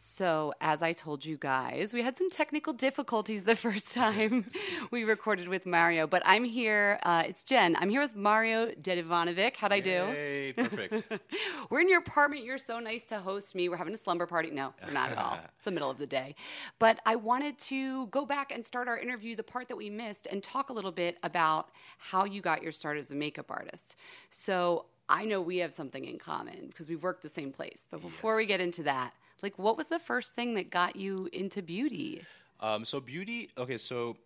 So, 0.00 0.54
as 0.60 0.80
I 0.80 0.92
told 0.92 1.24
you 1.24 1.36
guys, 1.36 1.92
we 1.92 2.02
had 2.02 2.16
some 2.16 2.30
technical 2.30 2.72
difficulties 2.72 3.44
the 3.44 3.56
first 3.66 3.92
time 3.92 4.46
we 4.92 5.02
recorded 5.02 5.48
with 5.48 5.66
Mario, 5.66 6.06
but 6.06 6.22
I'm 6.24 6.44
here. 6.44 7.00
Uh, 7.02 7.24
it's 7.26 7.42
Jen. 7.42 7.76
I'm 7.76 7.90
here 7.90 8.00
with 8.00 8.14
Mario 8.14 8.68
Dedivanovic. 8.70 9.56
How'd 9.56 9.72
I 9.72 9.80
do? 9.80 10.06
Hey, 10.06 10.54
perfect. 10.56 11.12
we're 11.70 11.80
in 11.80 11.88
your 11.88 11.98
apartment. 11.98 12.44
You're 12.44 12.58
so 12.58 12.78
nice 12.78 13.04
to 13.06 13.18
host 13.18 13.56
me. 13.56 13.68
We're 13.68 13.76
having 13.76 13.92
a 13.94 13.98
slumber 13.98 14.26
party. 14.26 14.50
No, 14.50 14.72
we're 14.84 14.92
not 14.92 15.10
at 15.10 15.18
all. 15.18 15.38
It's 15.56 15.64
the 15.64 15.72
middle 15.72 15.90
of 15.90 15.98
the 15.98 16.06
day. 16.06 16.36
But 16.78 17.00
I 17.04 17.16
wanted 17.16 17.58
to 17.58 18.06
go 18.08 18.24
back 18.24 18.52
and 18.52 18.64
start 18.64 18.86
our 18.86 18.98
interview, 18.98 19.34
the 19.34 19.42
part 19.42 19.66
that 19.68 19.76
we 19.76 19.90
missed, 19.90 20.28
and 20.30 20.42
talk 20.42 20.70
a 20.70 20.72
little 20.72 20.92
bit 20.92 21.18
about 21.24 21.70
how 21.98 22.24
you 22.24 22.40
got 22.40 22.62
your 22.62 22.70
start 22.70 22.96
as 22.98 23.10
a 23.10 23.16
makeup 23.16 23.50
artist. 23.50 23.96
So, 24.30 24.84
I 25.08 25.24
know 25.24 25.40
we 25.40 25.58
have 25.58 25.72
something 25.72 26.04
in 26.04 26.18
common 26.18 26.66
because 26.68 26.86
we've 26.86 27.02
worked 27.02 27.22
the 27.22 27.28
same 27.28 27.50
place. 27.50 27.86
But 27.90 28.02
before 28.02 28.36
we 28.36 28.46
get 28.46 28.60
into 28.60 28.82
that, 28.84 29.14
like, 29.42 29.58
what 29.58 29.76
was 29.76 29.88
the 29.88 29.98
first 29.98 30.34
thing 30.34 30.54
that 30.54 30.70
got 30.70 30.96
you 30.96 31.28
into 31.32 31.62
beauty? 31.62 32.22
um, 32.60 32.84
so 32.84 33.00
beauty. 33.00 33.50
Okay, 33.56 33.78
so 33.78 34.16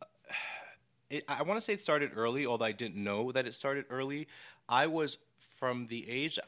uh, 0.00 0.06
it, 1.10 1.24
I 1.28 1.42
want 1.42 1.56
to 1.58 1.60
say 1.60 1.72
it 1.72 1.80
started 1.80 2.12
early, 2.14 2.46
although 2.46 2.64
I 2.64 2.72
didn't 2.72 3.02
know 3.02 3.32
that 3.32 3.46
it 3.46 3.54
started 3.54 3.86
early. 3.90 4.28
I 4.68 4.86
was 4.86 5.18
from 5.58 5.86
the 5.88 6.08
age. 6.08 6.38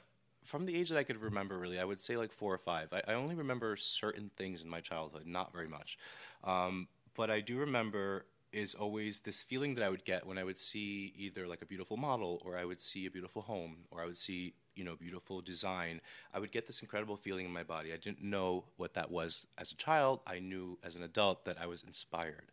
From 0.44 0.66
the 0.66 0.76
age 0.76 0.90
that 0.90 0.98
I 0.98 1.04
could 1.04 1.16
remember, 1.22 1.58
really, 1.58 1.80
I 1.80 1.84
would 1.84 2.00
say 2.00 2.18
like 2.18 2.30
four 2.30 2.52
or 2.52 2.58
five. 2.58 2.92
I, 2.92 3.00
I 3.08 3.14
only 3.14 3.34
remember 3.34 3.76
certain 3.76 4.30
things 4.36 4.62
in 4.62 4.68
my 4.68 4.80
childhood, 4.80 5.26
not 5.26 5.54
very 5.54 5.68
much. 5.68 5.96
Um, 6.44 6.88
but 7.16 7.30
I 7.30 7.40
do 7.40 7.58
remember 7.58 8.26
is 8.52 8.74
always 8.74 9.20
this 9.20 9.42
feeling 9.42 9.74
that 9.74 9.82
I 9.82 9.88
would 9.88 10.04
get 10.04 10.26
when 10.26 10.38
I 10.38 10.44
would 10.44 10.58
see 10.58 11.12
either 11.16 11.48
like 11.48 11.62
a 11.62 11.66
beautiful 11.66 11.96
model, 11.96 12.42
or 12.44 12.56
I 12.58 12.64
would 12.64 12.80
see 12.80 13.06
a 13.06 13.10
beautiful 13.10 13.42
home, 13.42 13.78
or 13.90 14.02
I 14.02 14.06
would 14.06 14.18
see 14.18 14.54
you 14.76 14.84
know 14.84 14.96
beautiful 14.96 15.40
design. 15.40 16.00
I 16.32 16.38
would 16.38 16.52
get 16.52 16.66
this 16.66 16.80
incredible 16.80 17.16
feeling 17.16 17.46
in 17.46 17.52
my 17.52 17.62
body. 17.62 17.92
I 17.92 17.96
didn't 17.96 18.22
know 18.22 18.64
what 18.76 18.94
that 18.94 19.10
was 19.10 19.46
as 19.58 19.72
a 19.72 19.76
child. 19.76 20.20
I 20.26 20.38
knew 20.38 20.78
as 20.82 20.96
an 20.96 21.02
adult 21.02 21.44
that 21.44 21.60
I 21.60 21.66
was 21.66 21.82
inspired. 21.82 22.50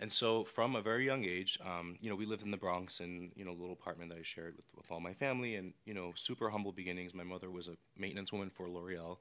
And 0.00 0.10
so, 0.12 0.44
from 0.44 0.76
a 0.76 0.82
very 0.82 1.04
young 1.04 1.24
age, 1.24 1.58
um, 1.64 1.96
you 2.00 2.08
know, 2.08 2.16
we 2.16 2.26
lived 2.26 2.44
in 2.44 2.50
the 2.50 2.56
Bronx, 2.56 3.00
in 3.00 3.32
you 3.34 3.44
know, 3.44 3.50
a 3.50 3.58
little 3.58 3.72
apartment 3.72 4.10
that 4.10 4.18
I 4.18 4.22
shared 4.22 4.56
with, 4.56 4.66
with 4.76 4.90
all 4.90 5.00
my 5.00 5.12
family, 5.14 5.56
and 5.56 5.72
you 5.84 5.94
know, 5.94 6.12
super 6.14 6.50
humble 6.50 6.72
beginnings. 6.72 7.14
My 7.14 7.24
mother 7.24 7.50
was 7.50 7.68
a 7.68 7.76
maintenance 7.98 8.32
woman 8.32 8.50
for 8.50 8.68
L'Oreal, 8.68 9.18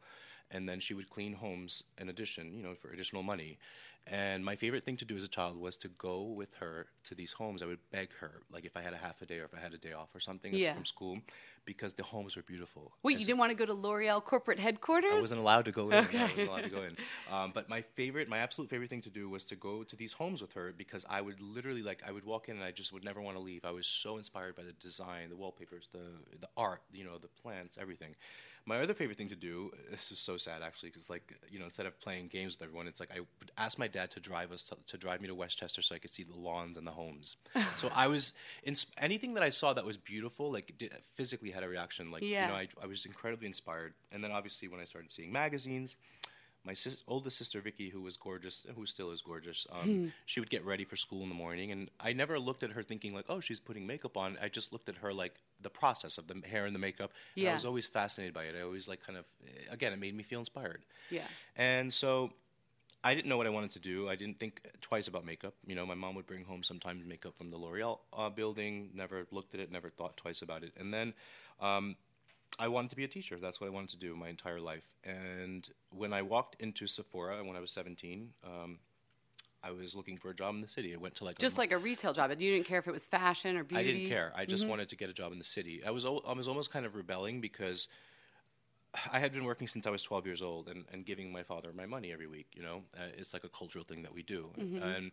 and 0.51 0.67
then 0.69 0.79
she 0.79 0.93
would 0.93 1.09
clean 1.09 1.33
homes 1.33 1.83
in 1.97 2.09
addition, 2.09 2.53
you 2.53 2.63
know, 2.63 2.75
for 2.75 2.91
additional 2.91 3.23
money. 3.23 3.57
And 4.07 4.43
my 4.43 4.55
favorite 4.55 4.83
thing 4.83 4.97
to 4.97 5.05
do 5.05 5.15
as 5.15 5.23
a 5.23 5.27
child 5.27 5.57
was 5.57 5.77
to 5.77 5.87
go 5.87 6.23
with 6.23 6.55
her 6.55 6.87
to 7.05 7.15
these 7.15 7.33
homes. 7.33 7.61
I 7.61 7.67
would 7.67 7.79
beg 7.91 8.09
her, 8.19 8.41
like 8.51 8.65
if 8.65 8.75
I 8.75 8.81
had 8.81 8.93
a 8.93 8.97
half 8.97 9.21
a 9.21 9.27
day 9.27 9.37
or 9.39 9.45
if 9.45 9.53
I 9.55 9.59
had 9.59 9.73
a 9.73 9.77
day 9.77 9.93
off 9.93 10.13
or 10.15 10.19
something 10.19 10.53
Yeah. 10.55 10.73
from 10.73 10.85
school, 10.85 11.19
because 11.65 11.93
the 11.93 12.01
homes 12.03 12.35
were 12.35 12.41
beautiful. 12.41 12.93
Wait, 13.03 13.13
And 13.13 13.21
you 13.21 13.25
so- 13.25 13.27
didn't 13.27 13.39
want 13.39 13.51
to 13.51 13.55
go 13.55 13.65
to 13.65 13.73
L'Oreal 13.73 14.23
corporate 14.23 14.57
headquarters? 14.57 15.11
I 15.13 15.15
wasn't 15.15 15.41
allowed 15.41 15.65
to 15.65 15.71
go 15.71 15.91
in. 15.91 15.93
I 15.93 16.01
wasn't 16.31 16.49
allowed 16.49 16.63
to 16.63 16.69
go 16.69 16.81
in. 16.81 16.97
Um, 17.31 17.51
but 17.53 17.69
my 17.69 17.81
favorite, 17.81 18.27
my 18.27 18.39
absolute 18.39 18.69
favorite 18.71 18.89
thing 18.89 19.01
to 19.01 19.11
do 19.11 19.29
was 19.29 19.45
to 19.45 19.55
go 19.55 19.83
to 19.83 19.95
these 19.95 20.13
homes 20.13 20.41
with 20.41 20.53
her 20.53 20.73
because 20.75 21.05
I 21.07 21.21
would 21.21 21.39
literally 21.39 21.83
like 21.83 22.01
I 22.05 22.11
would 22.11 22.25
walk 22.25 22.49
in 22.49 22.55
and 22.55 22.65
I 22.65 22.71
just 22.71 22.91
would 22.93 23.03
never 23.05 23.21
want 23.21 23.37
to 23.37 23.43
leave. 23.43 23.63
I 23.63 23.71
was 23.71 23.85
so 23.85 24.17
inspired 24.17 24.55
by 24.55 24.63
the 24.63 24.73
design, 24.73 25.29
the 25.29 25.35
wallpapers, 25.37 25.89
the 25.93 25.99
the 26.39 26.49
art, 26.57 26.81
you 26.91 27.03
know, 27.03 27.19
the 27.19 27.27
plants, 27.27 27.77
everything. 27.79 28.15
My 28.65 28.79
other 28.79 28.93
favorite 28.93 29.17
thing 29.17 29.29
to 29.29 29.35
do, 29.35 29.71
this 29.89 30.11
is 30.11 30.19
so 30.19 30.37
sad 30.37 30.61
actually, 30.61 30.89
because 30.89 31.09
like 31.09 31.35
you 31.49 31.59
know, 31.59 31.65
instead 31.65 31.85
of 31.85 31.99
playing 31.99 32.27
games 32.27 32.55
with 32.57 32.63
everyone, 32.67 32.87
it's 32.87 32.99
like 32.99 33.09
I 33.15 33.19
would 33.19 33.51
ask 33.57 33.77
my 33.79 33.87
dad 33.87 34.11
to 34.11 34.19
drive 34.19 34.51
us 34.51 34.69
to, 34.69 34.77
to 34.87 34.97
drive 34.97 35.21
me 35.21 35.27
to 35.27 35.35
Westchester 35.35 35.81
so 35.81 35.95
I 35.95 35.99
could 35.99 36.11
see 36.11 36.23
the 36.23 36.35
lawns 36.35 36.77
and 36.77 36.85
the 36.85 36.91
homes. 36.91 37.37
so 37.77 37.89
I 37.95 38.07
was 38.07 38.33
in 38.63 38.75
anything 38.97 39.33
that 39.35 39.43
I 39.43 39.49
saw 39.49 39.73
that 39.73 39.85
was 39.85 39.97
beautiful, 39.97 40.51
like 40.51 40.71
did, 40.77 40.93
physically 41.15 41.51
had 41.51 41.63
a 41.63 41.67
reaction. 41.67 42.11
Like 42.11 42.23
Yeah. 42.23 42.43
you 42.43 42.47
know, 42.51 42.57
I, 42.57 42.67
I 42.83 42.87
was 42.87 43.05
incredibly 43.05 43.47
inspired. 43.47 43.93
And 44.11 44.23
then 44.23 44.31
obviously 44.31 44.67
when 44.67 44.79
I 44.79 44.85
started 44.85 45.11
seeing 45.11 45.31
magazines. 45.31 45.95
My 46.63 46.73
sis- 46.73 47.03
oldest 47.07 47.37
sister 47.37 47.59
Vicky, 47.59 47.89
who 47.89 48.01
was 48.01 48.17
gorgeous, 48.17 48.65
who 48.75 48.85
still 48.85 49.09
is 49.09 49.21
gorgeous, 49.21 49.65
um, 49.71 49.81
Hmm. 49.87 50.07
she 50.27 50.39
would 50.39 50.49
get 50.51 50.63
ready 50.63 50.83
for 50.85 50.95
school 50.95 51.23
in 51.23 51.29
the 51.29 51.35
morning, 51.35 51.71
and 51.71 51.89
I 51.99 52.13
never 52.13 52.39
looked 52.39 52.61
at 52.61 52.71
her 52.71 52.83
thinking 52.83 53.13
like, 53.15 53.25
"Oh, 53.29 53.39
she's 53.39 53.59
putting 53.59 53.87
makeup 53.87 54.15
on." 54.15 54.37
I 54.39 54.47
just 54.49 54.71
looked 54.71 54.87
at 54.87 54.97
her 54.97 55.11
like 55.13 55.39
the 55.59 55.71
process 55.71 56.17
of 56.19 56.27
the 56.27 56.39
hair 56.47 56.65
and 56.65 56.75
the 56.75 56.79
makeup. 56.79 57.11
And 57.35 57.47
I 57.49 57.53
was 57.53 57.65
always 57.65 57.85
fascinated 57.87 58.33
by 58.33 58.43
it. 58.45 58.55
I 58.55 58.61
always 58.61 58.87
like 58.87 59.01
kind 59.01 59.17
of, 59.17 59.25
again, 59.69 59.91
it 59.93 59.97
made 59.99 60.13
me 60.15 60.23
feel 60.23 60.39
inspired. 60.39 60.85
Yeah. 61.09 61.27
And 61.55 61.91
so 61.91 62.33
I 63.03 63.15
didn't 63.15 63.29
know 63.29 63.37
what 63.37 63.47
I 63.47 63.49
wanted 63.49 63.71
to 63.71 63.79
do. 63.79 64.07
I 64.07 64.15
didn't 64.15 64.37
think 64.37 64.61
twice 64.81 65.07
about 65.07 65.25
makeup. 65.25 65.55
You 65.65 65.73
know, 65.73 65.85
my 65.87 65.95
mom 65.95 66.13
would 66.15 66.27
bring 66.27 66.45
home 66.45 66.61
sometimes 66.61 67.03
makeup 67.05 67.35
from 67.35 67.49
the 67.49 67.57
L'Oreal 67.57 67.99
uh, 68.13 68.29
building. 68.29 68.91
Never 68.93 69.25
looked 69.31 69.55
at 69.55 69.59
it. 69.59 69.71
Never 69.71 69.89
thought 69.89 70.15
twice 70.17 70.43
about 70.43 70.63
it. 70.63 70.73
And 70.77 70.93
then 70.93 71.15
um, 71.59 71.95
I 72.59 72.67
wanted 72.67 72.89
to 72.91 72.95
be 72.95 73.03
a 73.03 73.07
teacher. 73.07 73.37
That's 73.39 73.59
what 73.59 73.67
I 73.67 73.69
wanted 73.71 73.89
to 73.91 73.97
do 73.97 74.15
my 74.15 74.29
entire 74.29 74.59
life. 74.59 74.95
And 75.03 75.67
when 75.89 76.13
I 76.13 76.21
walked 76.21 76.55
into 76.59 76.85
Sephora 76.87 77.43
when 77.43 77.55
I 77.55 77.59
was 77.59 77.71
17, 77.71 78.33
um, 78.43 78.79
I 79.63 79.71
was 79.71 79.95
looking 79.95 80.17
for 80.17 80.29
a 80.29 80.35
job 80.35 80.55
in 80.55 80.61
the 80.61 80.67
city. 80.67 80.93
I 80.93 80.97
went 80.97 81.15
to 81.15 81.23
like 81.23 81.37
a 81.37 81.41
Just 81.41 81.57
like 81.57 81.71
a 81.71 81.77
retail 81.77 82.13
job, 82.13 82.31
and 82.31 82.41
you 82.41 82.51
didn't 82.51 82.65
care 82.65 82.79
if 82.79 82.87
it 82.87 82.91
was 82.91 83.05
fashion 83.07 83.55
or 83.57 83.63
beauty. 83.63 83.81
I 83.81 83.85
didn't 83.85 84.09
care. 84.09 84.31
I 84.35 84.41
Mm-hmm. 84.41 84.49
just 84.49 84.67
wanted 84.67 84.89
to 84.89 84.95
get 84.95 85.09
a 85.09 85.13
job 85.13 85.31
in 85.31 85.37
the 85.37 85.43
city. 85.43 85.81
I 85.85 85.91
was 85.91 86.05
I 86.05 86.33
was 86.33 86.47
almost 86.47 86.71
kind 86.71 86.85
of 86.85 86.95
rebelling 86.95 87.41
because 87.41 87.87
I 89.11 89.19
had 89.19 89.31
been 89.31 89.45
working 89.45 89.67
since 89.67 89.87
I 89.87 89.89
was 89.89 90.03
12 90.03 90.25
years 90.25 90.41
old 90.41 90.67
and, 90.67 90.83
and 90.91 91.05
giving 91.05 91.31
my 91.31 91.43
father 91.43 91.71
my 91.73 91.85
money 91.85 92.11
every 92.11 92.27
week. 92.27 92.47
You 92.53 92.63
know, 92.63 92.83
uh, 92.97 93.03
it's 93.17 93.33
like 93.33 93.43
a 93.43 93.49
cultural 93.49 93.85
thing 93.85 94.01
that 94.03 94.13
we 94.13 94.23
do. 94.23 94.49
Mm-hmm. 94.59 94.83
And 94.83 95.11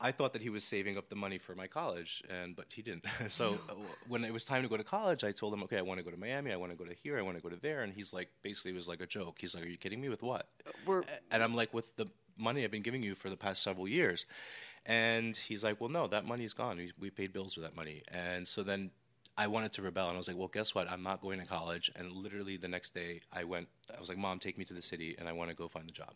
I 0.00 0.12
thought 0.12 0.32
that 0.32 0.42
he 0.42 0.50
was 0.50 0.64
saving 0.64 0.98
up 0.98 1.08
the 1.08 1.14
money 1.16 1.38
for 1.38 1.54
my 1.54 1.66
college, 1.66 2.22
and 2.28 2.56
but 2.56 2.66
he 2.74 2.82
didn't. 2.82 3.04
so 3.28 3.58
uh, 3.68 3.74
when 4.08 4.24
it 4.24 4.32
was 4.32 4.44
time 4.44 4.62
to 4.62 4.68
go 4.68 4.76
to 4.76 4.84
college, 4.84 5.24
I 5.24 5.32
told 5.32 5.54
him, 5.54 5.62
okay, 5.64 5.78
I 5.78 5.82
want 5.82 5.98
to 5.98 6.04
go 6.04 6.10
to 6.10 6.16
Miami. 6.16 6.52
I 6.52 6.56
want 6.56 6.72
to 6.72 6.78
go 6.78 6.84
to 6.84 6.94
here. 6.94 7.18
I 7.18 7.22
want 7.22 7.36
to 7.36 7.42
go 7.42 7.48
to 7.48 7.60
there. 7.60 7.82
And 7.82 7.92
he's 7.92 8.12
like, 8.12 8.28
basically, 8.42 8.72
it 8.72 8.74
was 8.76 8.88
like 8.88 9.00
a 9.00 9.06
joke. 9.06 9.36
He's 9.40 9.54
like, 9.54 9.64
are 9.64 9.68
you 9.68 9.78
kidding 9.78 10.00
me 10.00 10.08
with 10.08 10.22
what? 10.22 10.48
We're- 10.86 11.04
and 11.30 11.42
I'm 11.42 11.54
like, 11.54 11.72
with 11.72 11.96
the 11.96 12.06
money 12.36 12.64
I've 12.64 12.70
been 12.70 12.82
giving 12.82 13.02
you 13.02 13.14
for 13.14 13.30
the 13.30 13.36
past 13.36 13.62
several 13.62 13.86
years. 13.86 14.26
And 14.86 15.36
he's 15.36 15.64
like, 15.64 15.80
well, 15.80 15.90
no, 15.90 16.06
that 16.08 16.26
money's 16.26 16.52
gone. 16.52 16.76
We, 16.76 16.92
we 16.98 17.10
paid 17.10 17.32
bills 17.32 17.56
with 17.56 17.64
that 17.64 17.74
money. 17.76 18.02
And 18.08 18.46
so 18.46 18.62
then 18.62 18.90
I 19.38 19.46
wanted 19.46 19.72
to 19.72 19.82
rebel. 19.82 20.08
And 20.08 20.16
I 20.16 20.18
was 20.18 20.28
like, 20.28 20.36
well, 20.36 20.48
guess 20.48 20.74
what? 20.74 20.90
I'm 20.90 21.02
not 21.02 21.22
going 21.22 21.40
to 21.40 21.46
college. 21.46 21.90
And 21.96 22.10
literally 22.12 22.56
the 22.56 22.68
next 22.68 22.94
day, 22.94 23.22
I 23.32 23.44
went, 23.44 23.68
I 23.96 23.98
was 23.98 24.08
like, 24.08 24.18
mom, 24.18 24.38
take 24.38 24.58
me 24.58 24.64
to 24.66 24.74
the 24.74 24.82
city, 24.82 25.16
and 25.18 25.28
I 25.28 25.32
want 25.32 25.50
to 25.50 25.56
go 25.56 25.68
find 25.68 25.88
a 25.88 25.92
job. 25.92 26.12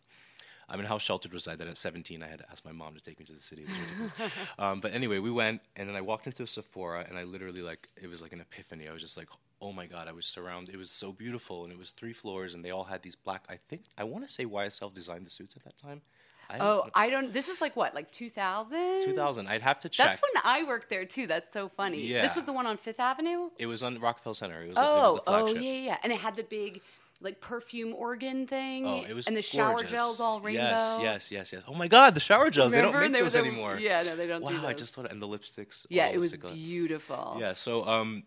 I 0.69 0.77
mean, 0.77 0.85
how 0.85 0.99
sheltered 0.99 1.33
was 1.33 1.49
I 1.49 1.57
that 1.57 1.67
at 1.67 1.77
17 1.79 2.23
I 2.23 2.27
had 2.29 2.41
to 2.41 2.51
ask 2.51 2.65
my 2.65 2.73
mom 2.73 2.95
to 2.95 3.01
take 3.01 3.19
me 3.19 3.25
to 3.27 3.33
the 3.33 3.41
city? 3.41 3.65
It 3.65 4.33
um, 4.59 4.81
but 4.81 4.93
anyway, 4.93 5.19
we 5.19 5.31
went, 5.31 5.63
and 5.77 5.89
then 5.89 5.97
I 5.97 6.01
walked 6.03 6.27
into 6.27 6.43
a 6.43 6.47
Sephora, 6.47 7.07
and 7.09 7.17
I 7.19 7.23
literally 7.25 7.63
like 7.63 7.89
it 7.97 8.09
was 8.09 8.21
like 8.23 8.33
an 8.33 8.41
epiphany. 8.41 8.89
I 8.89 8.93
was 8.93 9.01
just 9.03 9.17
like, 9.17 9.29
oh 9.63 9.73
my 9.73 9.87
god! 9.87 10.09
I 10.09 10.13
was 10.13 10.27
surrounded. 10.27 10.75
It 10.75 10.79
was 10.79 10.91
so 10.91 11.13
beautiful, 11.13 11.65
and 11.65 11.73
it 11.73 11.79
was 11.79 11.93
three 11.93 12.13
floors, 12.13 12.55
and 12.55 12.65
they 12.65 12.71
all 12.71 12.85
had 12.85 13.03
these 13.03 13.17
black. 13.17 13.45
I 13.49 13.59
think 13.69 13.85
I 13.97 14.05
want 14.05 14.27
to 14.27 14.33
say 14.33 14.45
YSL 14.45 14.93
designed 14.93 15.25
the 15.27 15.31
suits 15.31 15.57
at 15.57 15.65
that 15.65 15.79
time. 15.79 16.03
I 16.51 16.57
Oh, 16.59 16.61
know. 16.61 16.91
I 16.95 17.11
don't. 17.11 17.31
This 17.33 17.49
is 17.51 17.61
like 17.61 17.77
what, 17.77 17.95
like 17.95 18.11
2000? 18.11 19.05
2000. 19.05 19.47
I'd 19.49 19.61
have 19.61 19.81
to 19.81 19.89
check. 19.91 20.07
That's 20.07 20.23
when 20.23 20.43
I 20.45 20.65
worked 20.65 20.89
there 20.89 21.05
too. 21.05 21.27
That's 21.27 21.53
so 21.53 21.69
funny. 21.69 22.07
Yeah. 22.07 22.23
This 22.23 22.35
was 22.35 22.45
the 22.45 22.55
one 22.55 22.67
on 22.67 22.79
Fifth 22.79 23.01
Avenue. 23.01 23.51
it 23.59 23.67
was 23.67 23.83
on 23.83 23.99
Rockefeller 24.01 24.33
Center. 24.35 24.63
It 24.63 24.69
was, 24.71 24.79
it 24.79 24.83
Oh, 24.83 25.15
was 25.15 25.25
the 25.53 25.59
oh 25.59 25.61
yeah, 25.61 25.73
yeah, 25.73 25.97
and 26.03 26.11
it 26.11 26.19
had 26.19 26.37
the 26.37 26.43
big 26.45 26.81
like 27.21 27.41
perfume 27.41 27.95
organ 27.95 28.47
thing. 28.47 28.87
Oh, 28.87 29.05
it 29.09 29.15
was 29.15 29.27
and 29.27 29.37
the 29.37 29.43
shower 29.43 29.71
gorgeous. 29.73 29.91
gels 29.91 30.21
all 30.21 30.41
rainbow. 30.41 30.63
Yes, 30.63 30.97
yes, 31.01 31.31
yes, 31.33 31.53
yes. 31.53 31.63
Oh 31.67 31.75
my 31.75 31.89
God, 31.89 32.15
the 32.15 32.21
shower 32.21 32.49
gels! 32.51 32.73
Remember? 32.75 32.99
They 32.99 33.03
don't 33.05 33.13
They 33.13 33.19
make 33.19 33.23
were 33.23 33.25
those 33.25 33.37
anymore. 33.37 33.79
yeah, 33.79 34.03
no, 34.03 34.15
they 34.17 34.27
don't 34.27 34.43
Wow, 34.43 34.51
do 34.51 34.67
I 34.67 34.73
just 34.73 34.95
thought, 34.95 35.11
and 35.11 35.21
the 35.21 35.27
lipsticks. 35.27 35.87
Yeah, 35.91 36.09
oh, 36.11 36.15
it 36.15 36.19
was 36.19 36.33
lipstick- 36.33 36.55
beautiful. 36.55 37.37
Yeah, 37.41 37.55
so 37.55 37.85
um, 37.87 38.23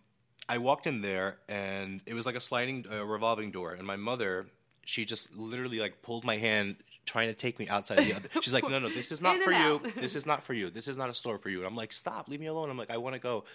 I 0.49 0.57
walked 0.57 0.87
in 0.87 1.01
there, 1.01 1.37
and 1.47 2.01
it 2.05 2.13
was 2.13 2.25
like 2.25 2.35
a 2.35 2.41
sliding, 2.41 2.85
uh, 2.91 3.05
revolving 3.05 3.51
door, 3.51 3.71
and 3.73 3.87
my 3.87 3.95
mother, 3.95 4.47
she 4.83 5.05
just 5.05 5.35
literally 5.35 5.79
like 5.79 6.01
pulled 6.01 6.25
my 6.25 6.35
hand, 6.37 6.75
trying 7.05 7.27
to 7.29 7.33
take 7.33 7.59
me 7.59 7.67
outside 7.69 7.99
the 7.99 8.13
other. 8.13 8.27
She's 8.41 8.53
like, 8.53 8.67
"No, 8.69 8.79
no, 8.79 8.89
this 8.89 9.11
is 9.13 9.21
not 9.27 9.37
for 9.41 9.53
and 9.53 9.85
you. 9.85 9.91
This 10.01 10.15
is 10.17 10.25
not 10.25 10.43
for 10.43 10.53
you. 10.53 10.69
This 10.69 10.87
is 10.89 10.97
not 10.97 11.09
a 11.09 11.13
store 11.13 11.37
for 11.37 11.49
you." 11.49 11.59
And 11.59 11.67
I'm 11.67 11.75
like, 11.77 11.93
"Stop, 11.93 12.27
leave 12.27 12.41
me 12.41 12.47
alone." 12.47 12.69
I'm 12.69 12.77
like, 12.77 12.91
"I 12.91 12.97
want 12.97 13.13
to 13.13 13.19
go," 13.19 13.45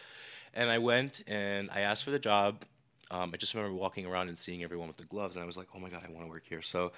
and 0.55 0.71
I 0.71 0.79
went 0.79 1.23
and 1.27 1.69
I 1.71 1.81
asked 1.81 2.05
for 2.05 2.11
the 2.11 2.19
job. 2.19 2.65
Um, 3.11 3.31
I 3.33 3.37
just 3.37 3.55
remember 3.55 3.77
walking 3.77 4.07
around 4.07 4.29
and 4.29 4.37
seeing 4.37 4.63
everyone 4.63 4.89
with 4.89 4.97
the 4.97 5.05
gloves, 5.05 5.37
and 5.37 5.43
I 5.43 5.47
was 5.47 5.57
like, 5.57 5.69
"Oh 5.75 5.79
my 5.79 5.89
god, 5.89 6.03
I 6.07 6.11
want 6.11 6.25
to 6.25 6.31
work 6.31 6.45
here." 6.49 6.63
So. 6.63 6.93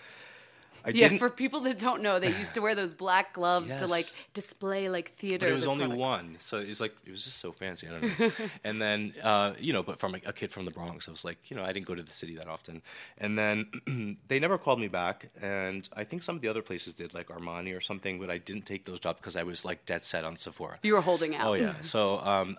I 0.85 0.91
Yeah, 0.91 1.09
didn't, 1.09 1.19
for 1.19 1.29
people 1.29 1.61
that 1.63 1.79
don't 1.79 2.03
know, 2.03 2.21
they 2.21 2.31
used 2.31 2.55
to 2.55 2.61
wear 2.61 2.77
those 2.77 2.95
black 2.95 3.35
gloves 3.35 3.75
to 3.75 3.89
like 3.89 4.07
display 4.33 4.89
like 4.89 5.09
theater. 5.09 5.47
But 5.47 5.49
it 5.49 5.55
was 5.55 5.67
only 5.67 5.87
products. 5.87 6.01
one, 6.01 6.37
so 6.39 6.59
it 6.59 6.69
was 6.69 6.81
like 6.81 6.95
it 7.05 7.11
was 7.11 7.25
just 7.25 7.39
so 7.39 7.51
fancy. 7.51 7.89
I 7.89 7.91
don't 7.91 8.19
know. 8.19 8.31
and 8.65 8.81
then 8.81 9.13
uh, 9.23 9.55
you 9.59 9.73
know, 9.73 9.83
but 9.83 9.99
from 9.99 10.15
a, 10.15 10.21
a 10.27 10.33
kid 10.33 10.53
from 10.53 10.65
the 10.67 10.71
Bronx, 10.71 11.09
I 11.09 11.11
was 11.11 11.25
like, 11.25 11.51
you 11.51 11.57
know, 11.57 11.65
I 11.65 11.73
didn't 11.73 11.87
go 11.87 11.97
to 11.97 12.03
the 12.03 12.13
city 12.13 12.37
that 12.37 12.47
often. 12.47 12.81
And 13.19 13.37
then 13.37 14.19
they 14.29 14.39
never 14.39 14.57
called 14.57 14.79
me 14.79 14.89
back, 14.89 15.31
and 15.43 15.89
I 15.97 16.05
think 16.05 16.23
some 16.23 16.37
of 16.37 16.43
the 16.43 16.49
other 16.49 16.63
places 16.63 16.95
did, 16.95 17.13
like 17.13 17.27
Armani 17.27 17.77
or 17.77 17.81
something, 17.81 18.21
but 18.21 18.31
I 18.31 18.39
didn't 18.39 18.65
take 18.65 18.85
those 18.85 19.01
jobs 19.01 19.19
because 19.19 19.37
I 19.37 19.43
was 19.43 19.65
like 19.65 19.85
dead 19.85 20.05
set 20.05 20.25
on 20.25 20.37
Sephora. 20.37 20.79
You 20.83 20.95
were 20.95 21.01
holding 21.01 21.35
out. 21.35 21.49
Oh 21.49 21.55
yeah. 21.55 21.75
So 21.83 22.21
um, 22.21 22.57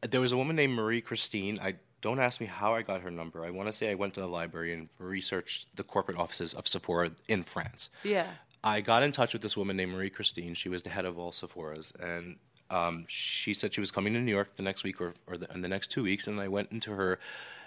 there 0.00 0.20
was 0.20 0.32
a 0.32 0.36
woman 0.36 0.56
named 0.56 0.74
Marie 0.74 1.02
Christine. 1.02 1.58
I 1.60 1.74
don't 2.00 2.18
ask 2.20 2.40
me 2.40 2.46
how 2.46 2.74
I 2.74 2.82
got 2.82 3.02
her 3.02 3.10
number. 3.10 3.44
I 3.44 3.50
want 3.50 3.68
to 3.68 3.72
say 3.72 3.90
I 3.90 3.94
went 3.94 4.14
to 4.14 4.20
the 4.20 4.26
library 4.28 4.72
and 4.72 4.88
researched 4.98 5.76
the 5.76 5.82
corporate 5.82 6.18
offices 6.18 6.54
of 6.54 6.66
Sephora 6.66 7.12
in 7.28 7.42
France. 7.42 7.90
Yeah. 8.04 8.26
I 8.62 8.80
got 8.80 9.02
in 9.02 9.10
touch 9.12 9.32
with 9.32 9.42
this 9.42 9.56
woman 9.56 9.76
named 9.76 9.92
Marie 9.92 10.10
Christine. 10.10 10.54
She 10.54 10.68
was 10.68 10.82
the 10.82 10.90
head 10.90 11.04
of 11.06 11.18
all 11.18 11.32
Sephora's, 11.32 11.92
and 11.98 12.36
um, 12.68 13.04
she 13.08 13.54
said 13.54 13.72
she 13.74 13.80
was 13.80 13.90
coming 13.90 14.12
to 14.12 14.20
New 14.20 14.30
York 14.30 14.56
the 14.56 14.62
next 14.62 14.84
week 14.84 15.00
or, 15.00 15.14
or 15.26 15.36
the, 15.38 15.50
in 15.54 15.62
the 15.62 15.68
next 15.68 15.90
two 15.90 16.02
weeks. 16.02 16.26
And 16.26 16.38
I 16.40 16.48
went 16.48 16.70
into 16.70 16.92
her, 16.92 17.18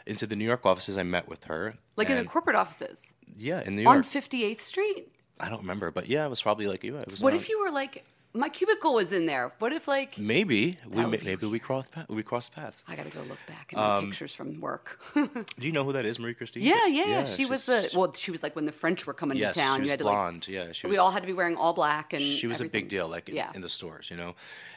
into 0.05 0.27
the 0.27 0.35
New 0.35 0.45
York 0.45 0.65
offices. 0.65 0.97
I 0.97 1.03
met 1.03 1.27
with 1.27 1.45
her, 1.45 1.75
Like 1.95 2.09
in 2.09 2.17
the 2.17 2.23
corporate 2.23 2.55
offices 2.55 3.01
yeah, 3.35 3.61
in 3.65 3.75
New 3.75 3.87
on 3.87 4.03
58th 4.03 4.59
Street. 4.59 5.07
I 5.39 5.49
don't 5.49 5.61
remember, 5.61 5.89
but 5.91 6.07
yeah, 6.07 6.25
it 6.25 6.29
was 6.29 6.41
probably 6.41 6.67
like 6.67 6.83
yeah. 6.83 6.91
What 6.91 7.21
around- 7.21 7.33
if 7.33 7.49
you 7.49 7.59
were 7.59 7.71
like, 7.71 8.05
my 8.35 8.49
cubicle 8.49 8.93
was 8.95 9.11
in 9.11 9.25
there? 9.27 9.51
What 9.59 9.73
if 9.73 9.87
like, 9.87 10.17
Maybe 10.17 10.77
we 10.89 11.05
maybe 11.05 11.45
we 11.45 11.59
crossed 11.59 11.91
pa- 11.91 12.05
we 12.09 12.23
crossed 12.23 12.53
paths. 12.53 12.83
I 12.87 12.95
gotta 12.95 13.09
go 13.09 13.21
look 13.21 13.37
back 13.47 13.71
at 13.73 13.77
my 13.77 14.01
pictures 14.01 14.33
from 14.33 14.59
work. 14.59 14.99
Do 15.13 15.27
you 15.59 15.71
know 15.71 15.83
who 15.83 15.93
that 15.93 16.05
is, 16.05 16.17
Marie 16.19 16.33
Christine? 16.33 16.63
yeah, 16.63 16.87
yeah, 16.87 17.23
she 17.25 17.45
was 17.45 17.65
the 17.67 17.89
well, 17.95 18.11
she 18.13 18.31
was 18.31 18.41
like 18.43 18.55
when 18.55 18.65
the 18.65 18.71
French 18.71 19.05
were 19.05 19.13
coming 19.13 19.37
Yes, 19.37 19.55
to 19.55 19.61
town. 19.61 19.75
she 19.77 19.81
was 19.81 19.89
you 19.89 19.91
had 19.93 19.99
to 19.99 20.05
blonde. 20.05 20.47
yeah, 20.47 20.71
she 20.71 20.87
like, 20.87 20.91
was. 20.91 20.95
we 20.95 20.97
all 20.97 21.11
had 21.11 21.21
to 21.21 21.27
be 21.27 21.33
wearing 21.33 21.55
all 21.57 21.73
black, 21.73 22.13
and 22.13 22.21
she 22.23 22.47
was 22.47 22.59
a 22.59 22.63
everything. 22.63 22.81
big 22.85 22.89
deal, 22.89 23.07
like 23.07 23.29
in, 23.29 23.35
Yeah. 23.35 23.51
in 23.53 23.61
the 23.61 23.69
stores, 23.69 24.09
you 24.09 24.17
know. 24.17 24.35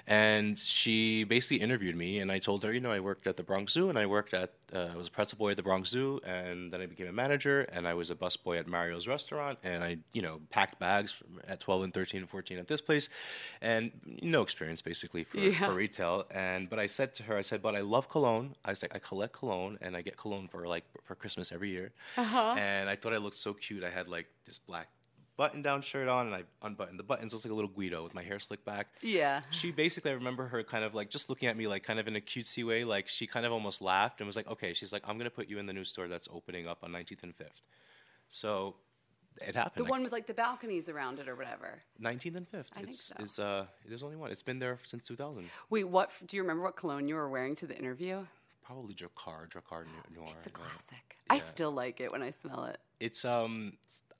And 0.08 0.56
she 0.56 1.24
basically 1.24 1.56
interviewed 1.56 1.96
me, 1.96 2.20
and 2.20 2.30
I 2.30 2.38
told 2.38 2.62
her, 2.62 2.72
you 2.72 2.78
know, 2.78 2.92
I 2.92 3.00
worked 3.00 3.26
at 3.26 3.36
the 3.36 3.42
Bronx 3.42 3.72
Zoo, 3.72 3.88
and 3.88 3.98
I 3.98 4.06
worked 4.06 4.34
at, 4.34 4.52
uh, 4.72 4.90
I 4.94 4.96
was 4.96 5.08
a 5.08 5.10
pretzel 5.10 5.36
boy 5.36 5.50
at 5.50 5.56
the 5.56 5.64
Bronx 5.64 5.90
Zoo, 5.90 6.20
and 6.24 6.72
then 6.72 6.80
I 6.80 6.86
became 6.86 7.08
a 7.08 7.12
manager, 7.12 7.62
and 7.72 7.88
I 7.88 7.94
was 7.94 8.08
a 8.10 8.14
bus 8.14 8.36
boy 8.36 8.56
at 8.58 8.68
Mario's 8.68 9.08
restaurant, 9.08 9.58
and 9.64 9.82
I, 9.82 9.96
you 10.12 10.22
know, 10.22 10.38
packed 10.50 10.78
bags 10.78 11.20
at 11.48 11.58
12 11.58 11.82
and 11.82 11.92
13 11.94 12.20
and 12.20 12.30
14 12.30 12.56
at 12.58 12.68
this 12.68 12.80
place, 12.80 13.08
and 13.60 13.92
no 14.22 14.42
experience 14.42 14.82
basically 14.82 15.24
for, 15.24 15.38
Yeah. 15.38 15.66
for 15.66 15.72
retail. 15.74 16.26
And 16.30 16.68
but 16.70 16.78
I 16.78 16.86
said 16.86 17.14
to 17.16 17.22
her, 17.24 17.36
I 17.36 17.42
said, 17.42 17.62
but 17.62 17.74
I 17.74 17.80
love 17.80 18.08
cologne. 18.08 18.54
I 18.64 18.70
was 18.70 18.82
like, 18.82 18.94
I 18.94 18.98
collect 18.98 19.32
cologne, 19.32 19.78
and 19.80 19.96
I 19.96 20.02
get 20.02 20.16
cologne 20.16 20.48
for 20.48 20.66
like 20.66 20.84
for 21.02 21.14
Christmas 21.14 21.52
every 21.52 21.70
year. 21.70 21.92
Uh-huh. 22.16 22.54
And 22.58 22.88
I 22.88 22.96
thought 22.96 23.12
I 23.12 23.18
looked 23.18 23.38
so 23.38 23.52
cute. 23.54 23.84
I 23.84 23.90
had 23.90 24.08
like 24.08 24.26
this 24.44 24.58
black 24.58 24.88
button-down 25.36 25.82
shirt 25.82 26.08
on, 26.08 26.26
and 26.26 26.34
I 26.34 26.44
unbuttoned 26.62 26.98
the 26.98 27.02
buttons. 27.02 27.34
It 27.34 27.36
was 27.36 27.44
like 27.44 27.52
a 27.52 27.54
little 27.54 27.70
Guido 27.70 28.02
with 28.02 28.14
my 28.14 28.22
hair 28.22 28.38
slicked 28.38 28.64
back. 28.64 28.86
Yeah. 29.02 29.42
She 29.50 29.70
basically, 29.70 30.10
I 30.10 30.14
remember 30.14 30.46
her 30.48 30.62
kind 30.62 30.82
of 30.82 30.94
like 30.94 31.10
just 31.10 31.28
looking 31.28 31.46
at 31.48 31.58
me 31.58 31.66
like 31.66 31.82
kind 31.82 31.98
of 32.00 32.08
in 32.08 32.16
a 32.16 32.20
cutesy 32.22 32.66
way. 32.66 32.84
Like 32.84 33.06
she 33.06 33.26
kind 33.26 33.44
of 33.44 33.52
almost 33.52 33.82
laughed 33.82 34.20
and 34.20 34.26
was 34.26 34.34
like, 34.36 34.48
"Okay." 34.48 34.72
She's 34.72 34.94
like, 34.94 35.02
"I'm 35.06 35.18
gonna 35.18 35.28
put 35.30 35.48
you 35.50 35.58
in 35.58 35.66
the 35.66 35.74
new 35.74 35.84
store 35.84 36.08
that's 36.08 36.26
opening 36.32 36.66
up 36.66 36.78
on 36.82 36.90
19th 36.90 37.22
and 37.22 37.36
5th." 37.36 37.60
So 38.30 38.76
it 39.40 39.54
happened. 39.54 39.86
The 39.86 39.90
one 39.90 40.02
with 40.02 40.12
like 40.12 40.26
the 40.26 40.34
balconies 40.34 40.88
around 40.88 41.18
it 41.18 41.28
or 41.28 41.34
whatever. 41.34 41.82
19th 42.02 42.36
and 42.36 42.50
5th. 42.50 42.64
I 42.72 42.80
think 42.80 42.88
it's, 42.88 43.04
so. 43.04 43.14
Is, 43.18 43.38
uh, 43.38 43.66
there's 43.86 44.02
only 44.02 44.16
one. 44.16 44.30
It's 44.30 44.42
been 44.42 44.58
there 44.58 44.78
since 44.84 45.06
2000. 45.06 45.48
Wait, 45.70 45.84
what? 45.84 46.10
Do 46.26 46.36
you 46.36 46.42
remember 46.42 46.62
what 46.62 46.76
cologne 46.76 47.08
you 47.08 47.14
were 47.14 47.28
wearing 47.28 47.54
to 47.56 47.66
the 47.66 47.76
interview? 47.76 48.24
Probably 48.64 48.94
Drakkar, 48.94 49.48
Drakkar 49.48 49.84
Noir. 50.14 50.26
It's 50.32 50.46
a 50.46 50.50
yeah. 50.50 50.54
classic. 50.54 51.16
I 51.30 51.38
still 51.38 51.70
like 51.70 52.00
it 52.00 52.10
when 52.10 52.22
I 52.22 52.30
smell 52.30 52.64
it. 52.64 52.78
It's 52.98 53.24
um, 53.24 53.74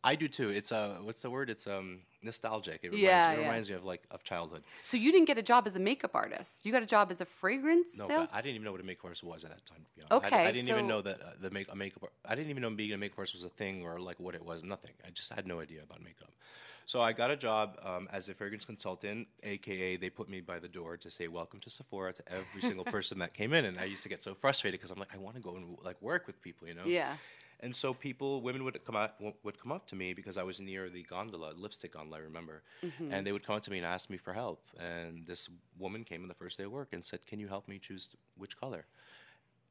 I 0.04 0.14
do 0.14 0.28
too. 0.28 0.50
It's 0.50 0.70
uh, 0.70 0.98
what's 1.02 1.22
the 1.22 1.30
word? 1.30 1.50
It's 1.50 1.66
um, 1.66 2.02
nostalgic. 2.26 2.80
It 2.82 2.88
reminds, 2.92 3.02
Yeah, 3.02 3.30
it 3.32 3.34
yeah. 3.36 3.40
reminds 3.46 3.70
me 3.70 3.76
of 3.76 3.84
like 3.84 4.02
of 4.10 4.22
childhood. 4.22 4.62
So 4.82 4.96
you 4.98 5.10
didn't 5.12 5.26
get 5.26 5.38
a 5.38 5.42
job 5.42 5.66
as 5.66 5.74
a 5.76 5.80
makeup 5.80 6.14
artist. 6.14 6.66
You 6.66 6.72
got 6.72 6.82
a 6.82 6.86
job 6.86 7.10
as 7.10 7.20
a 7.20 7.24
fragrance 7.24 7.96
No, 7.96 8.08
sales. 8.08 8.30
I 8.34 8.42
didn't 8.42 8.56
even 8.56 8.64
know 8.64 8.72
what 8.72 8.80
a 8.82 8.84
makeup 8.84 9.06
artist 9.06 9.24
was 9.24 9.44
at 9.44 9.50
that 9.50 9.64
time. 9.64 9.78
To 9.84 9.90
be 9.96 10.02
honest. 10.10 10.24
I, 10.32 10.36
Okay, 10.36 10.48
I 10.48 10.52
didn't 10.52 10.68
even 10.68 10.86
know 10.86 11.00
that 11.02 11.20
uh, 11.22 11.24
the 11.40 11.50
make 11.50 11.72
a 11.72 11.76
makeup. 11.76 12.12
I 12.24 12.34
didn't 12.34 12.50
even 12.50 12.62
know 12.62 12.70
being 12.70 12.92
a 12.92 12.98
makeup 12.98 13.18
artist 13.18 13.34
was 13.34 13.44
a 13.44 13.48
thing 13.48 13.82
or 13.86 13.98
like 13.98 14.20
what 14.20 14.34
it 14.34 14.44
was. 14.44 14.62
Nothing. 14.62 14.92
I 15.06 15.10
just 15.10 15.32
had 15.32 15.46
no 15.46 15.60
idea 15.60 15.82
about 15.82 16.02
makeup. 16.02 16.32
So 16.88 17.00
I 17.00 17.12
got 17.12 17.32
a 17.32 17.36
job 17.36 17.80
um, 17.84 18.08
as 18.12 18.28
a 18.28 18.34
fragrance 18.34 18.64
consultant, 18.64 19.26
aka 19.42 19.96
they 19.96 20.08
put 20.08 20.28
me 20.28 20.40
by 20.40 20.60
the 20.60 20.68
door 20.68 20.96
to 20.98 21.10
say 21.10 21.26
welcome 21.26 21.58
to 21.60 21.70
Sephora 21.70 22.12
to 22.12 22.22
every 22.32 22.62
single 22.62 22.84
person 22.96 23.18
that 23.18 23.34
came 23.34 23.52
in, 23.52 23.64
and 23.64 23.76
I 23.80 23.84
used 23.86 24.04
to 24.04 24.08
get 24.08 24.22
so 24.22 24.34
frustrated 24.34 24.78
because 24.78 24.92
I'm 24.92 24.98
like, 25.00 25.12
I 25.12 25.18
want 25.18 25.34
to 25.34 25.42
go 25.42 25.56
and 25.56 25.76
like 25.82 26.00
work 26.00 26.28
with 26.28 26.40
people, 26.42 26.68
you 26.68 26.74
know. 26.74 26.86
yeah. 26.86 27.16
And 27.60 27.74
so 27.74 27.94
people, 27.94 28.42
women 28.42 28.64
would 28.64 28.84
come 28.84 28.96
up, 28.96 29.20
would 29.42 29.58
come 29.58 29.72
up 29.72 29.86
to 29.88 29.96
me 29.96 30.12
because 30.14 30.36
I 30.36 30.42
was 30.42 30.60
near 30.60 30.90
the 30.90 31.02
gondola, 31.02 31.52
lipstick 31.56 31.92
gondola, 31.94 32.18
I 32.18 32.20
remember, 32.24 32.62
Mm-hmm. 32.84 33.12
and 33.12 33.26
they 33.26 33.32
would 33.32 33.46
come 33.46 33.56
up 33.56 33.62
to 33.62 33.70
me 33.70 33.78
and 33.78 33.86
ask 33.86 34.10
me 34.10 34.18
for 34.18 34.32
help. 34.34 34.60
And 34.78 35.26
this 35.26 35.48
woman 35.78 36.04
came 36.04 36.22
on 36.22 36.28
the 36.28 36.34
first 36.34 36.58
day 36.58 36.64
of 36.64 36.72
work 36.72 36.88
and 36.92 37.04
said, 37.04 37.26
"Can 37.26 37.38
you 37.40 37.48
help 37.48 37.66
me 37.68 37.78
choose 37.78 38.10
which 38.36 38.56
color?" 38.60 38.84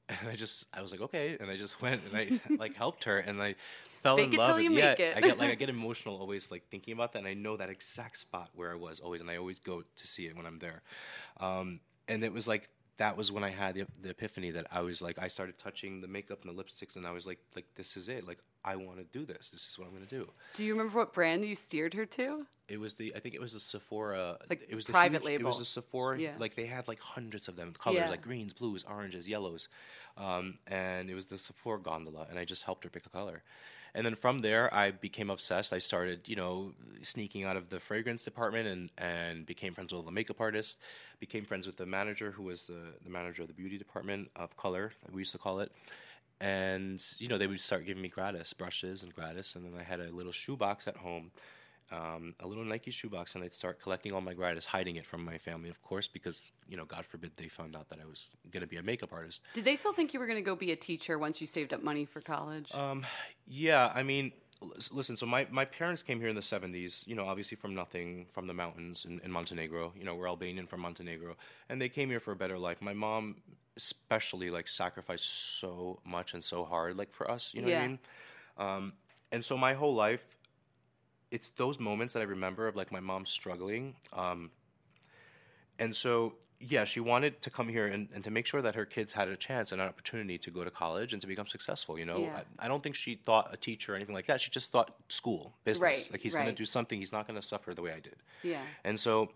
And 0.08 0.30
I 0.30 0.36
just, 0.36 0.67
I 0.71 0.82
was 0.82 0.91
like, 0.91 1.02
okay, 1.02 1.36
and 1.39 1.50
I 1.50 1.58
just 1.58 1.82
went 1.86 2.02
and 2.06 2.15
I 2.15 2.39
like 2.58 2.76
helped 2.76 3.06
her, 3.06 3.17
and 3.17 3.41
I 3.41 3.56
fell 4.04 4.17
Fake 4.17 4.28
in 4.28 4.34
it 4.34 4.38
love. 4.38 4.62
you 4.62 4.71
yeah, 4.71 4.89
make 4.91 5.00
it. 5.00 5.17
I 5.17 5.21
get 5.21 5.38
like 5.39 5.50
I 5.50 5.56
get 5.63 5.69
emotional 5.69 6.17
always 6.17 6.52
like 6.52 6.63
thinking 6.69 6.93
about 6.93 7.13
that, 7.13 7.19
and 7.19 7.28
I 7.28 7.34
know 7.34 7.58
that 7.58 7.69
exact 7.69 8.17
spot 8.17 8.50
where 8.56 8.71
I 8.71 8.76
was 8.76 9.00
always, 9.00 9.21
and 9.21 9.30
I 9.32 9.38
always 9.38 9.60
go 9.60 9.82
to 9.82 10.08
see 10.08 10.28
it 10.28 10.36
when 10.36 10.45
I'm 10.45 10.60
there. 10.60 10.82
Um, 11.39 11.80
and 12.08 12.24
it 12.24 12.32
was 12.32 12.48
like 12.48 12.69
that 12.97 13.17
was 13.17 13.31
when 13.31 13.43
I 13.43 13.49
had 13.49 13.75
the, 13.75 13.86
the 14.01 14.10
epiphany 14.10 14.51
that 14.51 14.67
I 14.71 14.79
was 14.81 15.01
like 15.01 15.19
I 15.19 15.27
started 15.27 15.58
touching 15.58 16.01
the 16.01 16.08
makeup 16.08 16.43
and 16.45 16.55
the 16.58 16.63
lipsticks, 16.63 16.95
and 16.95 17.05
I 17.05 17.12
was 17.12 17.27
like, 17.27 17.39
like 17.55 17.65
this 17.75 17.97
is 17.97 18.08
it. 18.08 18.25
Like 18.27 18.39
I 18.63 18.75
want 18.77 18.97
to 18.99 19.03
do 19.17 19.25
this. 19.25 19.49
This 19.49 19.67
is 19.67 19.77
what 19.77 19.88
I'm 19.88 19.93
gonna 19.93 20.05
do. 20.05 20.29
Do 20.53 20.63
you 20.63 20.71
remember 20.73 20.97
what 20.99 21.13
brand 21.13 21.43
you 21.45 21.55
steered 21.55 21.93
her 21.93 22.05
to? 22.05 22.45
It 22.69 22.79
was 22.79 22.93
the 22.95 23.13
I 23.15 23.19
think 23.19 23.36
it 23.36 23.41
was 23.41 23.53
the 23.53 23.60
Sephora 23.60 24.38
Like 24.49 24.65
it 24.69 24.75
was 24.75 24.86
the 24.86 24.93
private 24.93 25.21
huge- 25.23 25.41
It 25.41 25.43
was 25.43 25.55
label. 25.55 25.60
the 25.60 25.65
Sephora 25.65 26.19
Yeah. 26.19 26.31
like 26.39 26.55
they 26.55 26.65
had 26.67 26.88
like 26.88 26.99
hundreds 26.99 27.47
of 27.47 27.55
them 27.58 27.73
colors 27.77 27.97
Yeah. 27.99 28.10
like 28.10 28.21
greens, 28.21 28.53
blues, 28.53 28.84
oranges, 28.89 29.27
yellows, 29.27 29.67
um, 30.17 30.55
and 30.67 31.10
it 31.10 31.15
was 31.15 31.25
the 31.25 31.38
Sephora 31.38 31.79
gondola, 31.81 32.27
and 32.29 32.39
I 32.39 32.45
just 32.45 32.63
helped 32.63 32.84
her 32.86 32.89
pick 32.89 33.05
a 33.05 33.10
color. 33.10 33.43
And 33.95 34.05
then 34.05 34.15
from 34.15 34.41
there, 34.41 34.71
I 34.73 34.91
became 34.91 35.29
obsessed. 35.29 35.71
I 35.71 35.79
started, 35.79 36.27
you 36.27 36.36
know, 36.36 36.73
sneaking 37.01 37.45
out 37.45 37.55
of 37.55 37.69
the 37.69 37.79
fragrance 37.79 38.25
department 38.25 38.67
and, 38.67 38.91
and 38.97 39.45
became 39.45 39.73
friends 39.73 39.93
with 39.93 40.05
the 40.05 40.12
makeup 40.12 40.41
artist, 40.41 40.79
Became 41.21 41.45
friends 41.45 41.65
with 41.65 41.77
the 41.77 41.86
manager, 41.86 42.31
who 42.31 42.43
was 42.43 42.67
the, 42.67 42.93
the 43.01 43.10
manager 43.10 43.43
of 43.43 43.47
the 43.47 43.53
beauty 43.53 43.77
department 43.77 44.29
of 44.36 44.58
color, 44.58 44.91
we 45.12 45.21
used 45.21 45.31
to 45.31 45.38
call 45.38 45.62
it 45.62 45.71
and 46.41 47.15
you 47.17 47.29
know 47.29 47.38
they 47.38 47.47
would 47.47 47.62
start 47.62 47.86
giving 47.86 48.03
me 48.03 48.10
gratis 48.10 48.51
brushes 48.51 49.03
and 49.03 49.15
gratis 49.15 49.55
and 49.55 49.65
then 49.65 49.79
i 49.79 49.84
had 49.84 50.01
a 50.01 50.12
little 50.12 50.34
shoebox 50.34 50.86
at 50.88 50.97
home 50.97 51.31
um, 51.91 52.34
a 52.39 52.48
little 52.48 52.63
nike 52.63 52.91
shoebox 52.91 53.36
and 53.36 53.43
i'd 53.43 53.54
start 53.54 53.82
collecting 53.82 54.12
all 54.12 54.21
my 54.21 54.34
gratis 54.34 54.65
hiding 54.65 54.95
it 54.95 55.06
from 55.06 55.24
my 55.24 55.38
family 55.38 55.69
of 55.69 55.82
course 55.82 56.08
because 56.08 56.52
you 56.67 56.76
know 56.76 56.86
god 56.86 57.06
forbid 57.06 57.32
they 57.38 57.48
found 57.48 57.76
out 57.76 57.89
that 57.89 58.00
i 58.02 58.06
was 58.06 58.30
going 58.52 58.62
to 58.62 58.67
be 58.67 58.78
a 58.78 58.84
makeup 58.84 59.12
artist. 59.12 59.41
Did 59.54 59.65
they 59.65 59.76
still 59.76 59.93
think 59.93 60.13
you 60.13 60.19
were 60.19 60.28
going 60.28 60.38
to 60.38 60.45
go 60.45 60.56
be 60.56 60.71
a 60.71 60.76
teacher 60.76 61.17
once 61.17 61.41
you 61.41 61.48
saved 61.48 61.74
up 61.74 61.84
money 61.84 62.06
for 62.06 62.21
college? 62.21 62.74
Um, 62.74 63.06
yeah 63.48 63.91
i 63.93 64.04
mean 64.04 64.32
lis- 64.62 64.91
listen 64.91 65.15
so 65.15 65.26
my, 65.26 65.48
my 65.52 65.65
parents 65.65 66.02
came 66.04 66.19
here 66.19 66.30
in 66.30 66.36
the 66.36 66.41
70s 66.41 67.06
you 67.08 67.15
know 67.15 67.26
obviously 67.26 67.58
from 67.58 67.76
nothing 67.76 68.26
from 68.32 68.48
the 68.48 68.54
mountains 68.54 69.06
in, 69.06 69.19
in 69.24 69.32
montenegro 69.32 69.93
you 69.98 70.06
know 70.06 70.15
we're 70.15 70.28
albanian 70.28 70.65
from 70.67 70.82
montenegro 70.82 71.36
and 71.69 71.82
they 71.82 71.89
came 71.89 72.10
here 72.10 72.19
for 72.19 72.32
a 72.32 72.36
better 72.36 72.58
life. 72.58 72.82
My 72.82 72.93
mom 72.93 73.36
especially 73.78 74.50
like 74.50 74.67
sacrificed 74.67 75.60
so 75.60 76.00
much 76.06 76.34
and 76.34 76.43
so 76.43 76.63
hard 76.63 76.98
like 76.98 77.12
for 77.12 77.30
us 77.30 77.52
you 77.54 77.62
know 77.62 77.67
what 77.67 77.78
i 77.78 77.88
mean? 77.88 78.00
Um, 78.58 78.93
and 79.32 79.43
so 79.43 79.58
my 79.58 79.74
whole 79.74 79.93
life 79.93 80.26
it's 81.31 81.49
those 81.57 81.79
moments 81.79 82.13
that 82.13 82.19
i 82.19 82.23
remember 82.23 82.67
of 82.67 82.75
like 82.75 82.91
my 82.91 82.99
mom 82.99 83.25
struggling 83.25 83.95
um, 84.13 84.51
and 85.79 85.95
so 85.95 86.33
yeah 86.59 86.85
she 86.85 86.99
wanted 86.99 87.41
to 87.41 87.49
come 87.49 87.67
here 87.67 87.88
and, 87.88 88.07
and 88.13 88.23
to 88.23 88.31
make 88.31 88.45
sure 88.45 88.61
that 88.61 88.75
her 88.75 88.85
kids 88.85 89.13
had 89.13 89.27
a 89.27 89.35
chance 89.35 89.71
and 89.71 89.81
an 89.81 89.88
opportunity 89.88 90.38
to 90.38 90.49
go 90.49 90.63
to 90.63 90.71
college 90.71 91.11
and 91.13 91.21
to 91.21 91.27
become 91.27 91.47
successful 91.47 91.99
you 91.99 92.05
know? 92.05 92.19
Yeah. 92.19 92.41
I, 92.59 92.65
I 92.65 92.67
don't 92.67 92.81
think 92.81 92.95
she 92.95 93.15
thought 93.15 93.49
a 93.53 93.57
teacher 93.57 93.93
or 93.93 93.95
anything 93.95 94.15
like 94.15 94.27
that. 94.27 94.39
She 94.39 94.49
just 94.49 94.71
thought 94.71 94.95
school 95.09 95.53
business. 95.63 95.81
Right, 95.81 96.09
like 96.11 96.21
he's 96.21 96.33
going 96.33 96.47
to 96.47 96.53
do 96.53 96.65
something. 96.65 96.97
He's 96.97 97.11
not 97.11 97.27
going 97.27 97.39
to 97.39 97.45
suffer 97.45 97.73
the 97.73 97.81
way 97.81 97.91
i 97.91 97.99
did. 97.99 98.15
Yeah. 98.43 98.61
and 98.83 98.99
so 98.99 99.31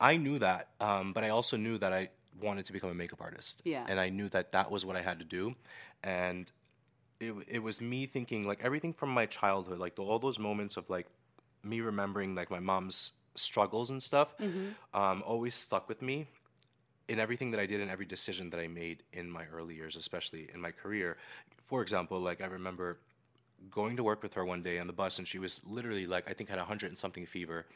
i 0.00 0.16
knew 0.16 0.38
that 0.40 0.70
um, 0.80 1.12
but 1.12 1.22
i 1.22 1.28
also 1.28 1.56
knew 1.56 1.78
that 1.78 1.92
i 1.92 2.08
wanted 2.42 2.64
to 2.66 2.72
become 2.72 2.90
a 2.90 2.94
makeup 2.94 3.20
artist. 3.20 3.62
Yeah. 3.64 3.86
and 3.88 4.00
i 4.00 4.08
knew 4.08 4.28
that 4.30 4.50
that 4.52 4.70
was 4.70 4.84
what 4.84 4.96
i 4.96 5.02
had 5.02 5.20
to 5.20 5.24
do. 5.24 5.54
And 6.02 6.50
it, 7.20 7.32
it 7.46 7.58
was 7.60 7.80
me 7.80 8.06
thinking 8.06 8.46
like 8.46 8.60
everything 8.62 8.92
from 8.92 9.10
my 9.10 9.26
childhood 9.26 9.78
like 9.78 9.94
the, 9.94 10.02
all 10.02 10.18
those 10.18 10.38
moments 10.38 10.76
of 10.76 10.90
like 10.90 11.06
me 11.64 11.80
remembering 11.80 12.34
like 12.34 12.50
my 12.50 12.60
mom's 12.60 13.12
struggles 13.34 13.90
and 13.90 14.02
stuff 14.02 14.34
um, 14.92 15.22
always 15.26 15.54
stuck 15.54 15.88
with 15.88 16.00
me 16.02 16.28
in 17.08 17.18
everything 17.18 17.50
that 17.50 17.60
I 17.60 17.66
did 17.66 17.80
and 17.80 17.90
every 17.90 18.06
decision 18.06 18.50
that 18.50 18.60
I 18.60 18.66
made 18.68 19.02
in 19.12 19.30
my 19.30 19.44
early 19.52 19.74
years, 19.74 19.96
especially 19.96 20.48
in 20.54 20.60
my 20.60 20.70
career. 20.70 21.16
For 21.66 21.82
example, 21.82 22.18
like 22.20 22.40
I 22.40 22.46
remember 22.46 22.98
going 23.70 23.96
to 23.96 24.02
work 24.04 24.22
with 24.22 24.34
her 24.34 24.44
one 24.44 24.62
day 24.62 24.78
on 24.78 24.86
the 24.86 24.92
bus, 24.92 25.18
and 25.18 25.26
she 25.26 25.38
was 25.38 25.60
literally 25.66 26.06
like 26.06 26.28
I 26.28 26.32
think 26.32 26.48
had 26.48 26.58
a 26.58 26.64
hundred 26.64 26.88
and 26.88 26.98
something 26.98 27.26
fever. 27.26 27.66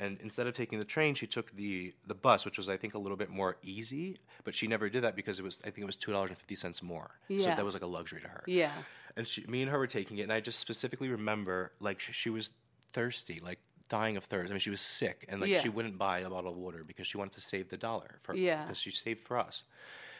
And 0.00 0.18
instead 0.20 0.46
of 0.48 0.56
taking 0.56 0.78
the 0.78 0.84
train, 0.84 1.14
she 1.14 1.26
took 1.26 1.54
the 1.54 1.92
the 2.06 2.14
bus, 2.14 2.44
which 2.44 2.58
was 2.58 2.68
I 2.68 2.76
think 2.76 2.94
a 2.94 2.98
little 2.98 3.16
bit 3.16 3.30
more 3.30 3.56
easy. 3.62 4.18
But 4.44 4.54
she 4.54 4.66
never 4.66 4.88
did 4.88 5.04
that 5.04 5.16
because 5.16 5.38
it 5.38 5.44
was 5.44 5.60
I 5.62 5.66
think 5.66 5.78
it 5.78 5.86
was 5.86 5.96
two 5.96 6.12
dollars 6.12 6.30
and 6.30 6.38
fifty 6.38 6.54
cents 6.54 6.82
more. 6.82 7.10
So 7.38 7.48
that 7.56 7.64
was 7.64 7.74
like 7.74 7.82
a 7.82 7.86
luxury 7.86 8.20
to 8.20 8.28
her. 8.28 8.42
Yeah. 8.46 8.72
And 9.16 9.26
she, 9.26 9.44
me 9.46 9.60
and 9.62 9.70
her 9.70 9.78
were 9.78 9.86
taking 9.86 10.18
it, 10.18 10.22
and 10.22 10.32
I 10.32 10.40
just 10.40 10.58
specifically 10.58 11.08
remember 11.08 11.72
like 11.80 12.00
sh- 12.00 12.12
she 12.14 12.30
was 12.30 12.52
thirsty, 12.92 13.40
like 13.40 13.58
dying 13.88 14.16
of 14.16 14.24
thirst. 14.24 14.50
I 14.50 14.52
mean, 14.54 14.60
she 14.60 14.70
was 14.70 14.80
sick, 14.80 15.24
and 15.28 15.40
like 15.40 15.50
Yeah. 15.50 15.60
she 15.60 15.68
wouldn't 15.68 15.98
buy 15.98 16.20
a 16.20 16.30
bottle 16.30 16.50
of 16.50 16.56
water 16.56 16.82
because 16.86 17.06
she 17.06 17.18
wanted 17.18 17.32
to 17.34 17.40
save 17.40 17.68
the 17.68 17.76
dollar 17.76 18.18
for 18.22 18.34
Yeah. 18.34 18.62
because 18.62 18.80
she 18.80 18.90
saved 18.90 19.20
for 19.20 19.38
us. 19.38 19.64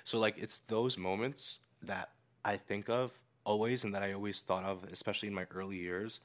So 0.04 0.18
like 0.18 0.36
it's 0.38 0.58
those 0.58 0.98
moments 0.98 1.58
that 1.82 2.10
I 2.44 2.56
think 2.56 2.88
of 2.88 3.12
always, 3.44 3.84
and 3.84 3.94
that 3.94 4.02
I 4.02 4.12
always 4.12 4.40
thought 4.40 4.64
of, 4.64 4.84
especially 4.92 5.28
in 5.28 5.34
my 5.34 5.46
early 5.54 5.76
years. 5.76 6.20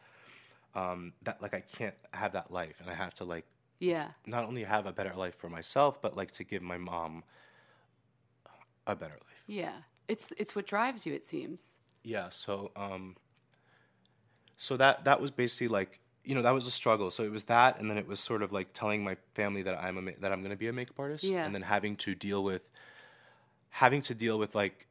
Um, 0.76 1.14
that 1.24 1.42
like 1.42 1.54
I 1.54 1.62
can't 1.62 1.96
have 2.14 2.34
that 2.34 2.52
life, 2.52 2.80
and 2.82 2.90
I 2.90 2.94
have 2.94 3.14
to 3.16 3.24
like 3.24 3.46
Yeah. 3.80 4.12
not 4.26 4.44
only 4.46 4.64
have 4.64 4.86
a 4.86 4.92
better 4.92 5.14
life 5.16 5.36
for 5.36 5.50
myself, 5.50 6.02
but 6.02 6.16
like 6.16 6.32
to 6.32 6.44
give 6.44 6.62
my 6.62 6.78
mom 6.78 7.24
a 8.86 8.96
better 8.96 9.14
life. 9.16 9.44
Yeah. 9.48 9.74
It's 10.08 10.32
it's 10.38 10.56
what 10.56 10.66
drives 10.68 11.06
you, 11.06 11.14
it 11.14 11.26
seems. 11.26 11.80
Yeah. 12.04 12.30
So, 12.30 12.72
um, 12.76 13.16
so 14.58 14.78
that 14.78 15.04
that 15.06 15.20
was 15.22 15.32
basically 15.32 15.68
like 15.68 16.00
you 16.28 16.36
know 16.36 16.42
that 16.44 16.52
was 16.54 16.68
a 16.68 16.72
struggle. 16.72 17.10
So 17.10 17.24
it 17.24 17.32
was 17.32 17.46
that, 17.46 17.80
and 17.80 17.90
then 17.90 17.98
it 17.98 18.08
was 18.08 18.20
sort 18.20 18.42
of 18.44 18.52
like 18.52 18.74
telling 18.74 19.04
my 19.04 19.16
family 19.34 19.64
that 19.64 19.82
I'm 19.84 19.98
a 19.98 20.02
ma- 20.02 20.12
that 20.22 20.32
I'm 20.32 20.42
going 20.42 20.52
to 20.52 20.58
be 20.58 20.68
a 20.68 20.74
makeup 20.74 21.00
artist, 21.00 21.24
Yeah. 21.24 21.46
and 21.46 21.56
then 21.56 21.64
having 21.64 21.96
to 21.98 22.14
deal 22.14 22.44
with 22.44 22.70
having 23.70 24.02
to 24.04 24.14
deal 24.16 24.38
with 24.40 24.56
like 24.56 24.88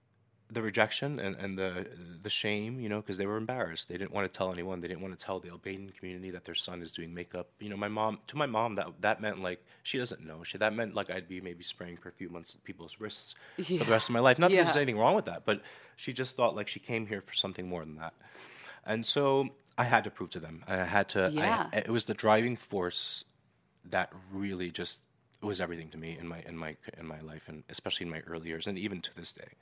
the 0.48 0.62
rejection 0.62 1.18
and, 1.18 1.34
and 1.36 1.58
the 1.58 1.88
the 2.22 2.30
shame, 2.30 2.78
you 2.78 2.88
know, 2.88 3.00
because 3.00 3.18
they 3.18 3.26
were 3.26 3.36
embarrassed. 3.36 3.88
They 3.88 3.96
didn't 3.98 4.12
want 4.12 4.32
to 4.32 4.38
tell 4.38 4.52
anyone. 4.52 4.80
They 4.80 4.86
didn't 4.86 5.00
want 5.02 5.18
to 5.18 5.24
tell 5.24 5.40
the 5.40 5.48
Albanian 5.50 5.90
community 5.90 6.30
that 6.30 6.44
their 6.44 6.54
son 6.54 6.82
is 6.82 6.92
doing 6.92 7.12
makeup. 7.12 7.48
You 7.58 7.68
know, 7.68 7.76
my 7.76 7.88
mom 7.88 8.18
to 8.28 8.36
my 8.36 8.46
mom 8.46 8.76
that 8.76 8.86
that 9.00 9.20
meant 9.20 9.42
like 9.42 9.60
she 9.82 9.98
doesn't 9.98 10.24
know. 10.24 10.44
She 10.44 10.56
that 10.58 10.72
meant 10.72 10.94
like 10.94 11.10
I'd 11.10 11.28
be 11.28 11.40
maybe 11.40 11.64
spraying 11.64 11.96
perfume 11.96 12.36
on 12.36 12.44
people's 12.64 13.00
wrists 13.00 13.34
for 13.56 13.62
the 13.62 13.84
rest 13.90 14.08
of 14.08 14.12
my 14.12 14.20
life. 14.20 14.38
Not 14.38 14.50
that 14.52 14.64
there's 14.64 14.76
anything 14.76 14.98
wrong 14.98 15.16
with 15.16 15.24
that, 15.26 15.44
but 15.44 15.62
she 15.96 16.12
just 16.12 16.36
thought 16.36 16.54
like 16.54 16.68
she 16.68 16.78
came 16.80 17.06
here 17.08 17.20
for 17.20 17.32
something 17.34 17.68
more 17.68 17.84
than 17.84 17.96
that. 17.96 18.14
And 18.84 19.04
so 19.04 19.48
I 19.78 19.84
had 19.84 20.04
to 20.04 20.10
prove 20.10 20.30
to 20.30 20.40
them. 20.40 20.64
I 20.66 20.76
had 20.76 21.08
to. 21.10 21.30
Yeah. 21.32 21.68
I, 21.72 21.78
it 21.78 21.90
was 21.90 22.06
the 22.06 22.14
driving 22.14 22.56
force 22.56 23.24
that 23.84 24.12
really 24.32 24.70
just 24.70 25.00
was 25.42 25.60
everything 25.60 25.90
to 25.90 25.98
me 25.98 26.16
in 26.18 26.26
my 26.26 26.40
in 26.46 26.56
my 26.56 26.76
in 26.98 27.06
my 27.06 27.20
life, 27.20 27.48
and 27.48 27.62
especially 27.68 28.06
in 28.06 28.10
my 28.10 28.20
early 28.26 28.48
years, 28.48 28.66
and 28.66 28.78
even 28.78 29.00
to 29.02 29.14
this 29.14 29.32
day. 29.32 29.52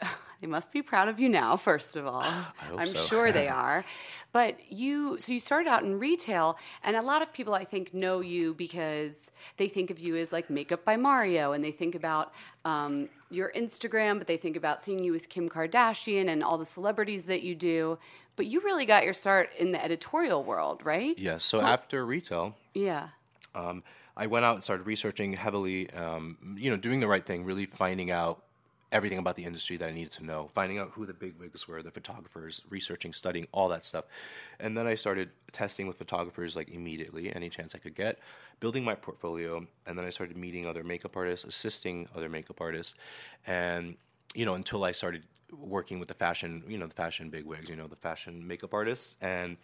They 0.40 0.46
must 0.46 0.72
be 0.72 0.80
proud 0.80 1.08
of 1.08 1.20
you 1.20 1.28
now, 1.28 1.58
first 1.58 1.96
of 1.96 2.06
all. 2.06 2.22
hope 2.22 2.80
I'm 2.80 2.86
so. 2.86 2.98
sure 3.00 3.30
they 3.30 3.48
are. 3.66 3.84
But 4.32 4.72
you, 4.72 5.18
so 5.18 5.32
you 5.32 5.40
started 5.40 5.68
out 5.68 5.82
in 5.82 5.98
retail, 5.98 6.56
and 6.82 6.96
a 6.96 7.02
lot 7.02 7.20
of 7.20 7.30
people 7.32 7.52
I 7.52 7.64
think 7.64 7.92
know 7.92 8.20
you 8.20 8.54
because 8.54 9.30
they 9.58 9.68
think 9.68 9.90
of 9.90 9.98
you 9.98 10.16
as 10.16 10.32
like 10.32 10.48
Makeup 10.48 10.82
by 10.82 10.96
Mario, 10.96 11.52
and 11.52 11.62
they 11.62 11.72
think 11.72 11.94
about 11.94 12.32
um, 12.64 13.10
your 13.30 13.52
Instagram, 13.54 14.16
but 14.16 14.28
they 14.28 14.38
think 14.38 14.56
about 14.56 14.82
seeing 14.82 15.02
you 15.04 15.12
with 15.12 15.28
Kim 15.28 15.50
Kardashian 15.50 16.28
and 16.28 16.42
all 16.42 16.56
the 16.56 16.64
celebrities 16.64 17.26
that 17.26 17.42
you 17.42 17.54
do. 17.54 17.98
But 18.40 18.46
you 18.46 18.60
really 18.62 18.86
got 18.86 19.04
your 19.04 19.12
start 19.12 19.50
in 19.58 19.72
the 19.72 19.84
editorial 19.84 20.42
world, 20.42 20.80
right? 20.82 21.14
Yes. 21.18 21.44
So 21.44 21.60
after 21.60 22.06
retail, 22.06 22.56
Yeah. 22.72 23.10
um, 23.54 23.82
I 24.16 24.28
went 24.28 24.46
out 24.46 24.54
and 24.54 24.64
started 24.64 24.86
researching 24.86 25.34
heavily. 25.34 25.90
Um, 25.90 26.56
you 26.58 26.70
know, 26.70 26.78
doing 26.78 27.00
the 27.00 27.06
right 27.06 27.26
thing, 27.26 27.44
really 27.44 27.66
finding 27.66 28.10
out 28.10 28.42
everything 28.92 29.18
about 29.18 29.36
the 29.36 29.44
industry 29.44 29.76
that 29.76 29.88
I 29.90 29.92
needed 29.92 30.12
to 30.12 30.24
know, 30.24 30.48
finding 30.54 30.78
out 30.78 30.92
who 30.92 31.04
the 31.04 31.12
big 31.12 31.38
wigs 31.38 31.68
were, 31.68 31.82
the 31.82 31.90
photographers, 31.90 32.62
researching, 32.70 33.12
studying 33.12 33.46
all 33.52 33.68
that 33.68 33.84
stuff, 33.84 34.06
and 34.58 34.74
then 34.74 34.86
I 34.86 34.94
started 34.94 35.28
testing 35.52 35.86
with 35.86 35.98
photographers 35.98 36.56
like 36.56 36.70
immediately, 36.70 37.30
any 37.36 37.50
chance 37.50 37.74
I 37.74 37.78
could 37.78 37.94
get, 37.94 38.18
building 38.58 38.82
my 38.84 38.94
portfolio, 38.94 39.66
and 39.84 39.98
then 39.98 40.06
I 40.06 40.10
started 40.10 40.38
meeting 40.38 40.66
other 40.66 40.82
makeup 40.82 41.14
artists, 41.14 41.44
assisting 41.44 42.08
other 42.16 42.30
makeup 42.30 42.58
artists, 42.62 42.94
and 43.46 43.96
you 44.34 44.46
know, 44.46 44.54
until 44.54 44.82
I 44.82 44.92
started 44.92 45.24
working 45.52 45.98
with 45.98 46.08
the 46.08 46.14
fashion, 46.14 46.62
you 46.68 46.78
know, 46.78 46.86
the 46.86 46.94
fashion 46.94 47.30
big 47.30 47.44
wigs, 47.44 47.68
you 47.68 47.76
know, 47.76 47.86
the 47.86 47.96
fashion 47.96 48.46
makeup 48.46 48.74
artists, 48.74 49.16
and 49.20 49.56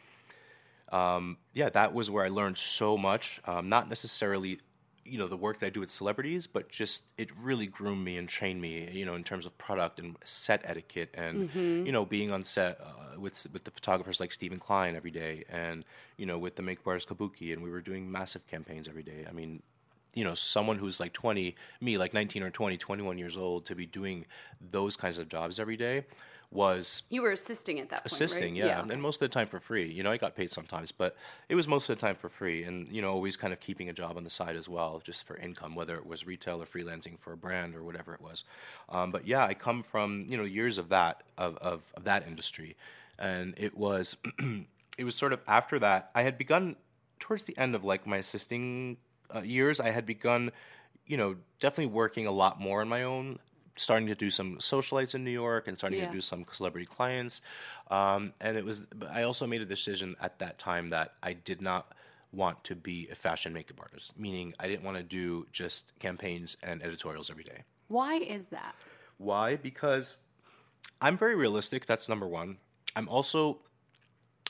um, 0.93 1.39
yeah, 1.53 1.69
that 1.71 1.95
was 1.95 2.11
where 2.11 2.25
I 2.25 2.29
learned 2.29 2.59
so 2.59 2.97
much. 2.97 3.41
Um, 3.45 3.69
not 3.69 3.89
necessarily, 3.89 4.61
you 5.05 5.19
know, 5.19 5.27
the 5.27 5.37
work 5.37 5.59
that 5.61 5.67
I 5.67 5.71
do 5.71 5.81
with 5.81 5.91
celebrities, 5.91 6.47
but 6.47 6.69
just 6.69 7.05
it 7.19 7.31
really 7.37 7.67
groomed 7.67 8.05
me 8.05 8.19
and 8.19 8.29
trained 8.29 8.61
me, 8.61 8.89
you 8.93 9.05
know, 9.05 9.15
in 9.15 9.25
terms 9.25 9.47
of 9.47 9.57
product 9.59 9.99
and 9.99 10.17
set 10.25 10.63
etiquette, 10.65 11.11
and 11.15 11.51
you 11.87 11.93
know, 11.93 12.05
being 12.05 12.31
on 12.33 12.45
set 12.45 12.81
uh, 12.81 13.21
with 13.21 13.47
with 13.53 13.65
the 13.65 13.71
photographers 13.71 14.21
like 14.21 14.33
Steven 14.33 14.59
Klein 14.59 14.95
every 14.95 15.11
day, 15.11 15.45
and 15.49 15.85
you 16.17 16.27
know, 16.27 16.39
with 16.39 16.57
the 16.57 16.63
makeup 16.63 16.87
artist 16.87 17.09
Kabuki, 17.09 17.53
and 17.53 17.63
we 17.63 17.71
were 17.71 17.81
doing 17.81 18.11
massive 18.11 18.47
campaigns 18.47 18.89
every 18.89 19.03
day. 19.03 19.25
I 19.29 19.33
mean. 19.33 19.63
You 20.17 20.25
know, 20.25 20.35
someone 20.35 20.79
who's 20.79 20.99
like 20.99 21.13
20, 21.13 21.55
me 21.81 21.97
like 21.97 22.13
19 22.13 22.43
or 22.43 22.51
20, 22.51 22.77
21 22.77 23.19
years 23.19 23.37
old, 23.37 23.67
to 23.67 23.77
be 23.77 23.87
doing 23.87 24.27
those 24.61 24.97
kinds 24.97 25.19
of 25.19 25.29
jobs 25.29 25.61
every 25.61 25.77
day 25.77 26.05
was 26.51 27.03
You 27.11 27.23
were 27.23 27.33
assisting 27.33 27.81
at 27.81 27.89
that 27.91 28.01
point, 28.01 28.13
assisting, 28.13 28.55
right? 28.55 28.67
yeah, 28.67 28.81
okay. 28.81 28.93
and 28.93 29.03
most 29.03 29.17
of 29.17 29.29
the 29.29 29.33
time 29.33 29.47
for 29.47 29.61
free. 29.61 29.91
You 29.91 30.03
know, 30.03 30.11
I 30.11 30.17
got 30.17 30.35
paid 30.35 30.51
sometimes, 30.51 30.93
but 30.93 31.17
it 31.49 31.55
was 31.55 31.69
most 31.69 31.89
of 31.89 31.97
the 31.97 32.01
time 32.01 32.15
for 32.15 32.29
free, 32.29 32.65
and 32.65 32.91
you 32.91 33.03
know, 33.03 33.13
always 33.13 33.37
kind 33.37 33.53
of 33.53 33.61
keeping 33.61 33.89
a 33.89 33.93
job 33.93 34.17
on 34.17 34.25
the 34.25 34.31
side 34.31 34.57
as 34.57 34.69
well, 34.69 35.01
just 35.05 35.27
for 35.27 35.37
income, 35.37 35.75
whether 35.75 35.97
it 35.97 36.07
was 36.07 36.27
retail 36.27 36.63
or 36.63 36.67
freelancing 36.67 37.19
for 37.19 37.33
a 37.33 37.37
brand 37.37 37.75
or 37.75 37.83
whatever 37.83 38.15
it 38.15 38.21
was. 38.21 38.45
Um, 38.89 39.11
but 39.11 39.27
yeah, 39.27 39.45
I 39.45 39.55
come 39.55 39.83
from 39.83 40.27
you 40.29 40.37
know 40.37 40.45
years 40.45 40.79
of 40.79 40.89
that 40.91 41.23
of 41.37 41.57
of, 41.59 41.93
of 41.95 42.05
that 42.05 42.27
industry, 42.27 42.77
and 43.19 43.55
it 43.57 43.77
was 43.77 44.17
it 44.99 45.05
was 45.05 45.15
sort 45.15 45.33
of 45.33 45.41
after 45.47 45.79
that 45.79 46.11
I 46.15 46.23
had 46.23 46.39
begun 46.39 46.77
towards 47.19 47.45
the 47.45 47.57
end 47.57 47.75
of 47.75 47.85
like 47.85 48.07
my 48.07 48.19
assisting 48.19 48.99
uh, 49.35 49.41
years. 49.41 49.81
I 49.81 49.91
had 49.91 50.07
begun, 50.07 50.53
you 51.07 51.17
know, 51.17 51.37
definitely 51.61 51.93
working 51.93 52.27
a 52.27 52.33
lot 52.33 52.61
more 52.61 52.81
on 52.81 52.89
my 52.89 53.03
own 53.03 53.39
starting 53.79 54.07
to 54.09 54.15
do 54.15 54.31
some 54.31 54.57
socialites 54.57 55.15
in 55.15 55.23
New 55.23 55.31
York 55.31 55.69
and 55.69 55.77
starting 55.77 55.99
Yeah. 55.99 56.07
to 56.07 56.13
do 56.13 56.21
some 56.23 56.47
celebrity 56.51 56.87
clients. 56.87 57.43
Um, 57.91 58.33
and 58.41 58.57
it 58.57 58.65
was, 58.65 58.87
I 59.11 59.23
also 59.23 59.47
made 59.47 59.61
a 59.61 59.67
decision 59.67 60.17
at 60.19 60.39
that 60.39 60.59
time 60.59 60.89
that 60.89 61.13
I 61.23 61.35
did 61.35 61.61
not 61.61 61.93
want 62.33 62.65
to 62.65 62.75
be 62.75 63.07
a 63.13 63.15
fashion 63.15 63.53
makeup 63.53 63.79
artist, 63.81 64.19
meaning 64.19 64.55
I 64.59 64.67
didn't 64.67 64.83
want 64.83 64.97
to 64.97 65.03
do 65.03 65.47
just 65.53 65.93
campaigns 65.99 66.57
and 66.63 66.83
editorials 66.83 67.31
every 67.31 67.45
day. 67.45 67.65
Why 67.89 68.15
is 68.15 68.47
that? 68.49 68.75
Why? 69.19 69.57
Because 69.57 70.17
I'm 71.01 71.19
very 71.19 71.35
realistic. 71.35 71.85
That's 71.85 72.09
number 72.09 72.27
one. 72.27 72.57
I'm 72.97 73.09
also, 73.11 73.59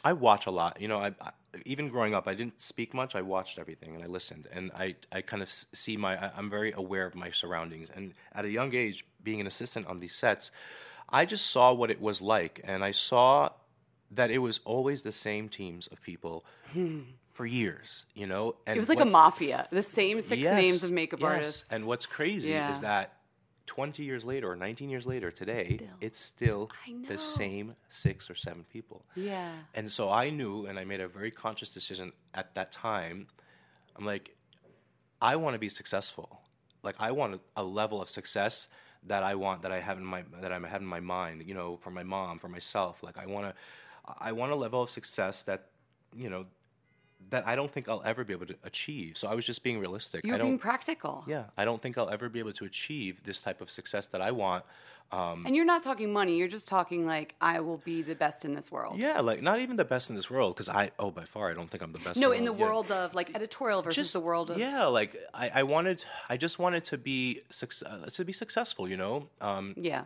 I 0.05 0.13
watch 0.13 0.47
a 0.47 0.53
lot. 0.53 0.81
You 0.81 0.87
know, 0.87 0.99
I, 1.01 1.15
I 1.21 1.33
even 1.65 1.89
growing 1.89 2.15
up, 2.15 2.27
I 2.29 2.35
didn't 2.35 2.61
speak 2.61 2.93
much. 2.95 3.15
I 3.15 3.23
watched 3.23 3.59
everything 3.59 3.95
and 3.95 4.03
I 4.05 4.07
listened, 4.07 4.47
and 4.53 4.71
I, 4.73 4.97
I 5.11 5.23
kind 5.23 5.43
of 5.43 5.51
see 5.51 5.97
my. 5.97 6.17
I- 6.17 6.33
I'm 6.37 6.51
very 6.51 6.73
aware 6.73 7.07
of 7.07 7.15
my 7.15 7.31
surroundings, 7.31 7.89
and 7.95 8.13
at 8.35 8.45
a 8.45 8.51
young 8.51 8.75
age, 8.75 9.05
being 9.23 9.41
an 9.41 9.47
assistant 9.47 9.87
on 9.87 10.01
these 10.01 10.15
sets, 10.15 10.51
I 11.09 11.25
just 11.25 11.47
saw 11.51 11.73
what 11.73 11.91
it 11.91 12.01
was 12.01 12.21
like, 12.21 12.61
and 12.65 12.85
I 12.85 12.91
saw 12.91 13.51
that 14.11 14.31
it 14.31 14.39
was 14.39 14.61
always 14.65 15.03
the 15.03 15.13
same 15.13 15.49
teams 15.49 15.87
of 15.89 16.01
people 16.03 16.45
for 17.33 17.47
years. 17.47 18.07
You 18.15 18.27
know, 18.27 18.57
and 18.67 18.75
Hmm. 18.75 18.79
It 18.79 18.81
was 18.81 18.89
like 18.89 19.01
a 19.01 19.05
mafia. 19.05 19.69
The 19.71 19.83
same 19.83 20.21
six 20.21 20.43
Yes, 20.43 20.63
names 20.63 20.83
of 20.85 20.91
makeup 20.93 21.21
yes. 21.21 21.27
artists. 21.29 21.65
And 21.71 21.87
what's 21.87 22.07
crazy 22.07 22.53
Yeah. 22.53 22.71
is 22.71 22.81
that 22.81 23.13
20 23.67 24.03
years 24.05 24.25
later 24.25 24.51
or 24.53 24.57
19 24.57 24.89
years 24.89 25.07
later 25.07 25.31
today, 25.31 25.79
it's 26.01 26.21
still 26.21 26.71
the 27.09 27.19
same 27.19 27.75
six 27.89 28.31
or 28.31 28.35
seven 28.35 28.65
people. 28.73 29.05
Yeah. 29.15 29.53
And 29.75 29.91
so 29.91 30.11
I 30.11 30.31
knew, 30.31 30.67
and 30.67 30.79
I 30.79 30.85
made 30.85 31.01
a 31.01 31.09
very 31.09 31.31
conscious 31.31 31.73
decision 31.73 32.13
at 32.35 32.55
that 32.55 32.73
time. 32.73 33.27
I'm 33.97 34.05
like, 34.05 34.37
I 35.21 35.37
want 35.37 35.55
to 35.55 35.59
be 35.59 35.69
successful. 35.69 36.41
Like 36.83 36.97
I 37.01 37.11
want 37.11 37.35
a, 37.35 37.41
a 37.57 37.65
level 37.65 38.01
of 38.01 38.09
success 38.09 38.69
that 39.05 39.23
I 39.23 39.35
want 39.35 39.63
that 39.63 39.73
I 39.73 39.81
have 39.81 39.99
in 39.99 40.05
my 40.05 40.25
that 40.41 40.53
I 40.53 40.59
have 40.59 40.81
in 40.81 40.87
my 40.87 41.01
mind. 41.01 41.45
You 41.47 41.55
know, 41.55 41.77
for 41.77 41.91
my 41.91 42.03
mom, 42.03 42.39
for 42.39 42.49
myself. 42.49 43.03
Like 43.03 43.19
I 43.19 43.27
want 43.27 43.47
to, 43.47 43.55
I 44.19 44.33
want 44.33 44.53
a 44.53 44.57
level 44.57 44.83
of 44.83 44.91
success 44.91 45.43
that, 45.43 45.67
you 46.15 46.31
know, 46.31 46.47
that 47.31 47.47
I 47.47 47.57
don't 47.57 47.71
think 47.71 47.89
I'll 47.89 48.03
ever 48.05 48.25
be 48.25 48.33
able 48.33 48.47
to 48.47 48.57
achieve. 48.65 49.17
So 49.19 49.29
I 49.29 49.35
was 49.35 49.45
just 49.45 49.63
being 49.65 49.79
realistic. 49.81 50.25
You're 50.25 50.35
I 50.35 50.39
don't. 50.39 50.47
being 50.49 50.59
practical. 50.59 51.25
yeah, 51.27 51.45
I 51.57 51.65
don't 51.65 51.81
think 51.83 51.99
I'll 51.99 52.11
ever 52.11 52.29
be 52.29 52.39
able 52.39 52.53
to 52.53 52.65
achieve 52.65 53.23
this 53.25 53.43
type 53.43 53.61
of 53.61 53.71
success 53.71 54.07
that 54.09 54.21
I 54.21 54.31
want. 54.31 54.65
And 55.13 55.55
you're 55.55 55.65
not 55.65 55.83
talking 55.85 56.13
money. 56.13 56.37
You're 56.37 56.49
just 56.49 56.69
talking 56.69 57.07
like 57.07 57.37
I 57.41 57.61
will 57.61 57.79
be 57.79 58.03
the 58.03 58.15
best 58.17 58.45
in 58.45 58.55
this 58.55 58.73
world. 58.73 58.99
Yeah, 58.99 59.21
like 59.21 59.41
not 59.41 59.61
even 59.61 59.77
the 59.77 59.85
best 59.85 60.11
in 60.11 60.17
this 60.17 60.29
world 60.29 60.55
because 60.55 60.69
I 60.69 60.91
oh 60.99 61.11
by 61.13 61.25
far 61.25 61.49
I 61.51 61.55
don't 61.55 61.71
think 61.71 61.83
I'm 61.83 61.93
the 61.93 62.01
best. 62.01 62.21
No, 62.21 62.33
in 62.33 62.39
in 62.41 62.45
the 62.45 62.53
yeah. 62.55 62.65
world 62.67 62.91
of 62.91 63.15
like 63.15 63.35
editorial 63.35 63.83
versus 63.83 63.97
just 63.97 64.13
the 64.13 64.21
world 64.21 64.51
of 64.51 64.59
yeah 64.59 64.85
like 64.87 65.17
I, 65.33 65.51
I 65.61 65.63
wanted 65.63 66.05
i 66.29 66.37
just 66.37 66.59
wanted 66.59 66.85
to 66.85 66.99
be 66.99 67.41
suc- 67.51 67.73
uh, 67.87 68.07
to 68.07 68.25
be 68.25 68.33
successful 68.33 68.89
you 68.89 68.97
know 68.97 69.29
um, 69.41 69.75
yeah. 69.77 70.05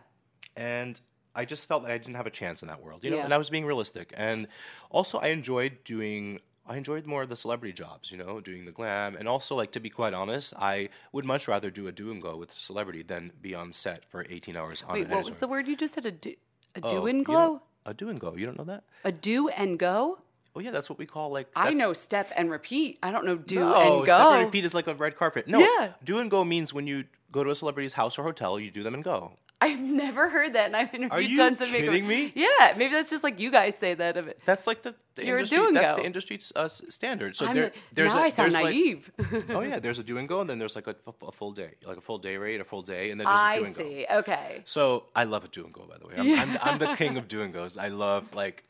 and 0.55 0.99
i 1.35 1.45
just 1.45 1.67
felt 1.67 1.83
like 1.83 1.91
i 1.91 1.97
didn't 1.97 2.15
have 2.15 2.27
a 2.27 2.31
chance 2.31 2.61
in 2.61 2.67
that 2.67 2.81
world 2.83 3.03
you 3.03 3.09
know 3.11 3.17
Yeah. 3.17 3.25
and 3.25 3.33
i 3.33 3.37
was 3.37 3.49
being 3.49 3.65
realistic 3.65 4.13
and 4.15 4.47
also 4.89 5.17
i 5.19 5.27
enjoyed 5.27 5.83
doing 5.83 6.39
i 6.71 6.77
enjoyed 6.77 7.05
more 7.05 7.21
of 7.23 7.29
the 7.29 7.35
celebrity 7.35 7.73
jobs 7.73 8.11
you 8.11 8.17
know 8.17 8.39
doing 8.39 8.63
the 8.65 8.71
glam 8.79 9.15
and 9.19 9.27
also 9.27 9.55
like 9.61 9.71
to 9.71 9.79
be 9.79 9.89
quite 9.89 10.13
honest 10.13 10.53
i 10.57 10.75
would 11.11 11.25
much 11.25 11.47
rather 11.47 11.69
do 11.69 11.87
a 11.87 11.91
do 11.91 12.11
and 12.11 12.21
go 12.21 12.33
with 12.41 12.51
a 12.51 12.55
celebrity 12.55 13.01
than 13.03 13.31
be 13.41 13.53
on 13.61 13.73
set 13.73 14.05
for 14.11 14.25
18 14.29 14.55
hours 14.55 14.83
on 14.87 14.93
Wait, 14.93 15.09
what 15.09 15.25
was 15.25 15.37
the 15.37 15.47
word 15.47 15.67
you 15.67 15.75
just 15.75 15.93
said? 15.95 16.05
A 16.05 16.11
do, 16.11 16.33
a 16.75 16.79
Oh, 16.83 16.89
do 16.89 16.95
you 16.95 17.05
and 17.07 17.25
glow? 17.25 17.61
a 17.85 17.93
do 17.93 18.09
and 18.09 18.19
go 18.19 18.35
you 18.35 18.45
don't 18.45 18.57
know 18.57 18.69
that 18.73 18.83
A 19.03 19.11
do 19.11 19.49
and 19.49 19.77
go? 19.77 20.19
oh 20.55 20.59
yeah 20.59 20.71
that's 20.71 20.89
what 20.89 20.99
we 20.99 21.05
call 21.05 21.31
like 21.31 21.47
I 21.55 21.73
know 21.73 21.93
step 21.93 22.27
and 22.37 22.49
repeat. 22.51 22.99
I 23.03 23.09
don't 23.11 23.25
know 23.25 23.35
do 23.37 23.59
no, 23.59 23.75
and 23.75 24.05
go. 24.05 24.13
step 24.15 24.31
and 24.37 24.45
repeat 24.45 24.65
is 24.65 24.73
like 24.73 24.87
a 24.87 24.93
red 24.95 25.15
carpet. 25.17 25.47
No, 25.47 25.59
Yeah. 25.59 25.93
do 26.03 26.19
and 26.19 26.29
go 26.31 26.43
means 26.43 26.73
when 26.73 26.87
you 26.87 27.05
go 27.31 27.43
to 27.43 27.49
a 27.51 27.55
celebrity's 27.55 27.93
house 27.93 28.17
or 28.19 28.23
hotel, 28.23 28.59
you 28.59 28.69
do 28.71 28.83
them 28.83 28.93
and 28.93 29.03
go. 29.03 29.33
I've 29.63 29.79
never 29.79 30.27
heard 30.29 30.53
that, 30.53 30.65
and 30.65 30.75
I've 30.75 30.91
interviewed 30.93 31.29
you 31.29 31.37
tons 31.37 31.61
of 31.61 31.69
makeup. 31.71 31.85
kidding 31.93 32.07
me? 32.07 32.31
Yeah, 32.35 32.73
maybe 32.77 32.93
that's 32.93 33.11
just 33.11 33.23
like 33.23 33.39
you 33.39 33.51
guys 33.51 33.77
say 33.77 33.93
that 33.93 34.17
of 34.17 34.27
it. 34.27 34.39
That's 34.43 34.65
like 34.65 34.81
the, 34.81 34.95
the 35.15 35.23
You're 35.25 35.37
a 35.37 35.39
industry. 35.41 35.57
do 35.59 35.67
and 35.67 35.75
that's 35.75 35.91
go. 35.91 35.95
the 35.97 36.05
industry 36.05 36.39
uh, 36.55 36.67
standard. 36.67 37.35
So 37.35 37.45
I'm 37.45 37.53
there, 37.53 37.69
the- 37.69 37.73
there's 37.93 38.15
now 38.15 38.21
a, 38.21 38.23
I 38.23 38.29
sound 38.29 38.53
naive. 38.53 39.11
Like, 39.17 39.43
oh 39.51 39.61
yeah, 39.61 39.77
there's 39.79 39.99
a 39.99 40.03
do 40.03 40.17
and 40.17 40.27
go, 40.27 40.41
and 40.41 40.49
then 40.49 40.57
there's 40.57 40.75
like 40.75 40.87
a 40.87 40.95
full 41.31 41.51
day, 41.51 41.71
like 41.85 41.97
a 41.97 42.01
full 42.01 42.17
day 42.17 42.37
rate, 42.37 42.59
a 42.59 42.63
full 42.63 42.81
day, 42.81 43.11
and 43.11 43.19
then 43.19 43.25
there's 43.25 43.37
a 43.37 43.41
I 43.41 43.59
do 43.59 43.65
and 43.65 43.75
go. 43.75 43.81
see. 43.83 44.05
Okay. 44.11 44.61
So 44.65 45.05
I 45.15 45.25
love 45.25 45.43
a 45.45 45.47
do 45.47 45.63
and 45.63 45.71
go. 45.73 45.83
By 45.85 45.97
the 45.99 46.07
way, 46.07 46.13
I'm, 46.17 46.39
I'm, 46.51 46.59
I'm 46.63 46.77
the 46.79 46.95
king 46.95 47.17
of 47.17 47.27
do 47.27 47.43
and 47.43 47.53
goes. 47.53 47.77
I 47.77 47.89
love 47.89 48.33
like. 48.33 48.63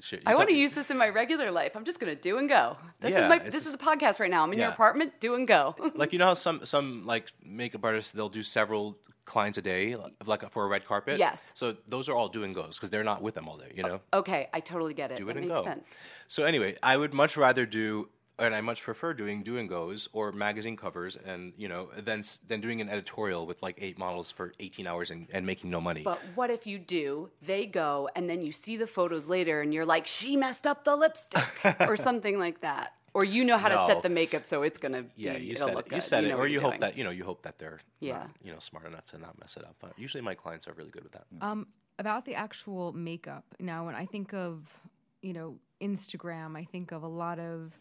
Shit, 0.00 0.22
I 0.26 0.32
you 0.32 0.36
want 0.36 0.50
to 0.50 0.56
use 0.56 0.72
this 0.72 0.90
in 0.90 0.98
my 0.98 1.08
regular 1.08 1.50
life. 1.52 1.76
I'm 1.76 1.84
just 1.84 2.00
gonna 2.00 2.16
do 2.16 2.36
and 2.36 2.48
go. 2.48 2.76
This 3.00 3.12
Yeah, 3.12 3.22
is 3.22 3.28
my. 3.28 3.38
This 3.38 3.64
is 3.66 3.72
a 3.72 3.78
podcast 3.78 4.18
right 4.20 4.30
now. 4.30 4.42
I'm 4.42 4.52
in 4.52 4.58
your 4.58 4.68
apartment. 4.68 5.20
Do 5.20 5.36
and 5.36 5.46
go. 5.48 5.74
like 5.94 6.12
you 6.12 6.18
know 6.18 6.26
how 6.26 6.34
some 6.34 6.66
some 6.66 7.06
like 7.06 7.30
makeup 7.42 7.82
artists 7.84 8.12
they'll 8.12 8.28
do 8.28 8.42
several 8.42 8.98
clients 9.24 9.56
a 9.58 9.62
day 9.62 9.96
like 10.26 10.50
for 10.50 10.64
a 10.64 10.68
red 10.68 10.84
carpet 10.86 11.18
Yes. 11.18 11.42
so 11.54 11.74
those 11.88 12.08
are 12.08 12.14
all 12.14 12.28
do 12.28 12.44
and 12.44 12.54
goes 12.54 12.76
because 12.76 12.90
they're 12.90 13.04
not 13.04 13.22
with 13.22 13.34
them 13.34 13.48
all 13.48 13.56
day 13.56 13.72
you 13.74 13.82
know 13.82 14.00
okay, 14.12 14.48
I 14.52 14.60
totally 14.60 14.94
get 14.94 15.10
it. 15.12 15.16
do 15.16 15.24
that 15.26 15.36
it 15.36 15.38
and 15.38 15.48
makes 15.48 15.60
go. 15.60 15.64
sense. 15.64 15.86
So 16.28 16.44
anyway, 16.44 16.76
I 16.82 16.96
would 16.96 17.12
much 17.14 17.36
rather 17.36 17.66
do, 17.66 18.08
and 18.38 18.54
I 18.54 18.60
much 18.60 18.82
prefer 18.82 19.14
doing 19.14 19.42
do 19.42 19.56
and 19.58 19.68
goes 19.68 20.08
or 20.12 20.32
magazine 20.32 20.76
covers, 20.76 21.16
and 21.16 21.52
you 21.56 21.68
know, 21.68 21.88
than 21.96 22.22
than 22.48 22.60
doing 22.60 22.80
an 22.80 22.88
editorial 22.88 23.46
with 23.46 23.62
like 23.62 23.76
eight 23.78 23.98
models 23.98 24.30
for 24.30 24.52
eighteen 24.58 24.86
hours 24.86 25.10
and, 25.10 25.28
and 25.32 25.46
making 25.46 25.70
no 25.70 25.80
money. 25.80 26.02
But 26.02 26.20
what 26.34 26.50
if 26.50 26.66
you 26.66 26.78
do? 26.78 27.30
They 27.42 27.66
go, 27.66 28.08
and 28.16 28.28
then 28.28 28.42
you 28.42 28.52
see 28.52 28.76
the 28.76 28.86
photos 28.86 29.28
later, 29.28 29.60
and 29.60 29.72
you're 29.74 29.86
like, 29.86 30.06
"She 30.06 30.36
messed 30.36 30.66
up 30.66 30.84
the 30.84 30.96
lipstick," 30.96 31.44
or 31.80 31.96
something 31.96 32.38
like 32.38 32.60
that. 32.62 32.94
Or 33.14 33.24
you 33.24 33.44
know 33.44 33.56
how 33.56 33.68
to 33.68 33.86
set 33.86 34.02
the 34.02 34.10
makeup 34.10 34.44
so 34.44 34.62
it's 34.62 34.76
gonna 34.78 35.04
yeah, 35.16 35.38
be, 35.38 35.44
you 35.44 35.54
said 35.54 35.74
look 35.76 35.86
it. 35.86 35.92
You 35.92 35.96
good. 35.98 36.02
said 36.04 36.24
know 36.24 36.30
it, 36.30 36.34
or 36.40 36.46
you 36.48 36.60
hope 36.60 36.72
doing. 36.72 36.80
that 36.80 36.98
you 36.98 37.04
know 37.04 37.10
you 37.10 37.24
hope 37.24 37.42
that 37.42 37.58
they're 37.60 37.80
Yeah. 38.00 38.14
not, 38.14 38.30
you 38.42 38.52
know 38.52 38.58
smart 38.58 38.86
enough 38.86 39.04
to 39.06 39.18
not 39.18 39.38
mess 39.40 39.56
it 39.56 39.64
up. 39.64 39.76
But 39.80 39.92
usually 39.98 40.20
my 40.20 40.34
clients 40.34 40.66
are 40.68 40.72
really 40.72 40.90
good 40.90 41.04
with 41.04 41.12
that. 41.12 41.26
Um, 41.40 41.68
about 41.98 42.24
the 42.24 42.34
actual 42.34 42.92
makeup. 42.92 43.44
Now, 43.60 43.86
when 43.86 43.94
I 43.94 44.04
think 44.04 44.34
of, 44.34 44.76
you 45.22 45.32
know, 45.32 45.58
Instagram, 45.80 46.56
I 46.56 46.64
think 46.64 46.90
of 46.90 47.04
a 47.04 47.08
lot 47.08 47.38
of, 47.38 47.72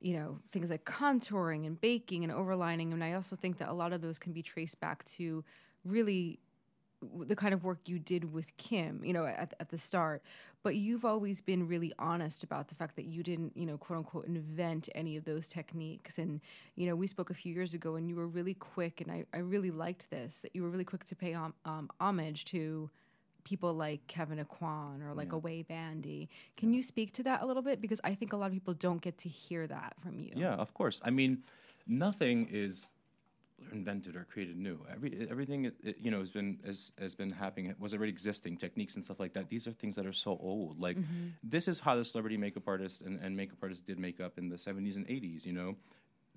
you 0.00 0.14
know, 0.14 0.40
things 0.50 0.68
like 0.68 0.84
contouring 0.84 1.64
and 1.64 1.80
baking 1.80 2.24
and 2.24 2.32
overlining. 2.32 2.92
And 2.92 3.04
I 3.04 3.12
also 3.12 3.36
think 3.36 3.58
that 3.58 3.68
a 3.68 3.72
lot 3.72 3.92
of 3.92 4.00
those 4.00 4.18
can 4.18 4.32
be 4.32 4.42
traced 4.42 4.80
back 4.80 5.04
to 5.16 5.44
really 5.84 6.22
w- 6.24 6.40
the 7.26 7.36
kind 7.36 7.54
of 7.54 7.64
work 7.64 7.78
you 7.86 7.98
did 7.98 8.32
with 8.32 8.56
Kim, 8.56 9.04
you 9.04 9.12
know, 9.12 9.24
at, 9.24 9.54
at 9.58 9.68
the 9.70 9.78
start. 9.78 10.22
But 10.62 10.76
you've 10.76 11.06
always 11.06 11.40
been 11.40 11.66
really 11.66 11.92
honest 11.98 12.42
about 12.44 12.68
the 12.68 12.74
fact 12.74 12.96
that 12.96 13.06
you 13.06 13.22
didn't, 13.22 13.56
you 13.56 13.64
know, 13.64 13.78
quote 13.78 13.98
unquote, 13.98 14.26
invent 14.26 14.90
any 14.94 15.16
of 15.16 15.24
those 15.24 15.48
techniques. 15.48 16.18
And, 16.18 16.40
you 16.76 16.86
know, 16.86 16.94
we 16.94 17.06
spoke 17.06 17.30
a 17.30 17.34
few 17.34 17.54
years 17.54 17.72
ago 17.72 17.96
and 17.96 18.08
you 18.08 18.16
were 18.16 18.26
really 18.26 18.54
quick, 18.54 19.00
and 19.00 19.10
I, 19.10 19.24
I 19.32 19.38
really 19.38 19.70
liked 19.70 20.10
this, 20.10 20.40
that 20.42 20.54
you 20.54 20.62
were 20.62 20.68
really 20.68 20.84
quick 20.84 21.04
to 21.04 21.16
pay 21.16 21.32
hom- 21.32 21.54
um, 21.64 21.88
homage 21.98 22.44
to 22.46 22.90
people 23.44 23.72
like 23.72 24.06
Kevyn 24.06 24.44
Aucoin 24.44 25.02
or 25.02 25.14
like 25.14 25.32
a 25.32 25.38
Way 25.38 25.62
Bandy. 25.62 26.28
Can 26.58 26.74
you 26.74 26.82
speak 26.82 27.14
to 27.14 27.22
that 27.22 27.40
a 27.40 27.46
little 27.46 27.62
bit? 27.62 27.80
Because 27.80 28.00
I 28.04 28.14
think 28.14 28.34
a 28.34 28.36
lot 28.36 28.48
of 28.48 28.52
people 28.52 28.74
don't 28.74 29.00
get 29.00 29.16
to 29.18 29.30
hear 29.30 29.66
that 29.66 29.94
from 30.02 30.18
you. 30.18 30.32
Yeah, 30.36 30.52
of 30.54 30.74
course. 30.74 31.00
I 31.02 31.10
mean, 31.10 31.42
nothing 31.86 32.48
is 32.50 32.92
invented 33.72 34.16
or 34.16 34.24
created 34.24 34.56
new. 34.56 34.78
Every 34.90 35.26
everything 35.30 35.64
it, 35.66 35.74
it, 35.82 35.96
you 36.00 36.10
know 36.10 36.20
has 36.20 36.30
been 36.30 36.58
has, 36.64 36.92
has 36.98 37.14
been 37.14 37.30
happening. 37.30 37.66
It 37.66 37.78
was 37.78 37.94
already 37.94 38.10
existing 38.10 38.56
techniques 38.56 38.94
and 38.94 39.04
stuff 39.04 39.20
like 39.20 39.32
that. 39.34 39.48
These 39.48 39.66
are 39.66 39.72
things 39.72 39.96
that 39.96 40.06
are 40.06 40.12
so 40.12 40.32
old. 40.40 40.80
Like 40.80 40.96
mm-hmm. 40.96 41.28
this 41.42 41.68
is 41.68 41.78
how 41.78 41.96
the 41.96 42.04
celebrity 42.04 42.36
makeup 42.36 42.64
artists 42.66 43.00
and, 43.00 43.20
and 43.20 43.36
makeup 43.36 43.58
artists 43.62 43.82
did 43.82 43.98
makeup 43.98 44.38
in 44.38 44.48
the 44.48 44.56
70s 44.56 44.96
and 44.96 45.06
80s. 45.06 45.44
You 45.44 45.52
know, 45.52 45.76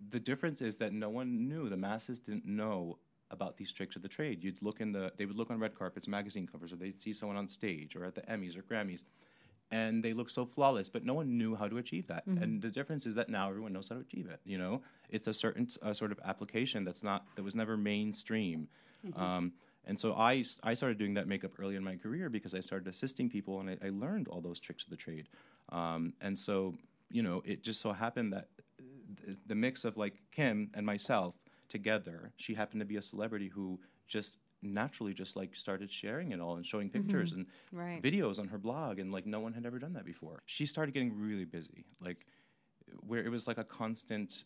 the 0.09 0.19
difference 0.19 0.61
is 0.61 0.77
that 0.77 0.93
no 0.93 1.09
one 1.09 1.47
knew. 1.47 1.69
The 1.69 1.77
masses 1.77 2.19
didn't 2.19 2.45
know 2.45 2.99
about 3.31 3.57
these 3.57 3.71
tricks 3.71 3.95
of 3.95 4.01
the 4.01 4.07
trade. 4.07 4.43
You'd 4.43 4.61
look 4.61 4.79
in 4.79 4.91
the 4.91 5.11
they 5.17 5.25
would 5.25 5.37
look 5.37 5.51
on 5.51 5.59
red 5.59 5.77
carpets, 5.77 6.07
magazine 6.07 6.47
covers, 6.47 6.71
or 6.71 6.77
they'd 6.77 6.99
see 6.99 7.13
someone 7.13 7.37
on 7.37 7.47
stage 7.47 7.95
or 7.95 8.05
at 8.05 8.15
the 8.15 8.21
Emmys 8.21 8.57
or 8.57 8.61
Grammys 8.61 9.03
and 9.73 10.03
they 10.03 10.13
look 10.13 10.29
so 10.29 10.45
flawless, 10.45 10.87
but 10.87 11.03
no 11.03 11.15
one 11.15 11.35
knew 11.35 11.55
how 11.55 11.67
to 11.67 11.79
achieve 11.79 12.05
that. 12.07 12.23
And 12.43 12.61
the 12.61 12.69
difference 12.69 13.07
is 13.07 13.15
that 13.15 13.27
now 13.27 13.49
everyone 13.49 13.73
knows 13.73 13.89
how 13.89 13.95
to 13.95 14.01
achieve 14.01 14.27
it. 14.29 14.39
You 14.45 14.59
know, 14.59 14.81
it's 15.09 15.27
a 15.27 15.33
certain 15.33 15.67
uh, 15.81 15.93
sort 15.93 16.11
of 16.11 16.19
application 16.23 16.83
that's 16.83 17.03
not 17.03 17.25
that 17.35 17.43
was 17.43 17.55
never 17.55 17.75
mainstream. 17.75 18.67
Um, 19.15 19.53
and 19.85 19.99
so 19.99 20.13
I, 20.13 20.43
I 20.61 20.75
started 20.75 20.97
doing 20.99 21.15
that 21.15 21.27
makeup 21.27 21.51
early 21.59 21.75
in 21.75 21.83
my 21.83 21.95
career 21.95 22.29
because 22.29 22.53
I 22.53 22.59
started 22.59 22.87
assisting 22.87 23.29
people 23.29 23.59
and 23.61 23.69
I, 23.71 23.77
I 23.87 23.89
learned 23.89 24.27
all 24.27 24.41
those 24.41 24.59
tricks 24.59 24.83
of 24.83 24.91
the 24.91 24.95
trade. 24.95 25.27
Um, 25.69 26.13
and 26.21 26.37
so 26.37 26.75
you 27.09 27.23
know, 27.23 27.41
it 27.45 27.63
just 27.63 27.81
so 27.81 27.93
happened 27.93 28.33
that 28.33 28.47
uh, 28.79 28.83
th- 29.25 29.37
the 29.47 29.55
mix 29.55 29.85
of 29.85 29.97
like 29.97 30.15
Kim 30.31 30.69
and 30.75 30.85
myself 30.85 31.33
together. 31.67 32.31
She 32.37 32.53
happened 32.53 32.81
to 32.81 32.85
be 32.85 32.97
a 32.97 33.01
celebrity 33.01 33.47
who 33.47 33.79
just 34.07 34.37
naturally 34.63 35.13
just 35.13 35.35
like 35.35 35.55
started 35.55 35.91
sharing 35.91 36.31
it 36.31 36.39
all 36.39 36.55
and 36.55 36.65
showing 36.65 36.89
mm-hmm. 36.89 37.01
pictures 37.01 37.31
and 37.31 37.45
Right. 37.71 38.01
videos 38.01 38.39
on 38.39 38.47
her 38.47 38.57
blog 38.57 38.99
and 38.99 39.11
like 39.11 39.25
no 39.25 39.39
one 39.39 39.53
had 39.53 39.65
ever 39.65 39.79
done 39.79 39.93
that 39.93 40.05
before. 40.05 40.43
She 40.45 40.65
started 40.65 40.93
getting 40.93 41.17
really 41.17 41.45
busy, 41.45 41.85
like 41.99 42.25
where 43.05 43.23
it 43.23 43.29
was 43.29 43.47
like 43.47 43.57
a 43.57 43.63
constant. 43.63 44.43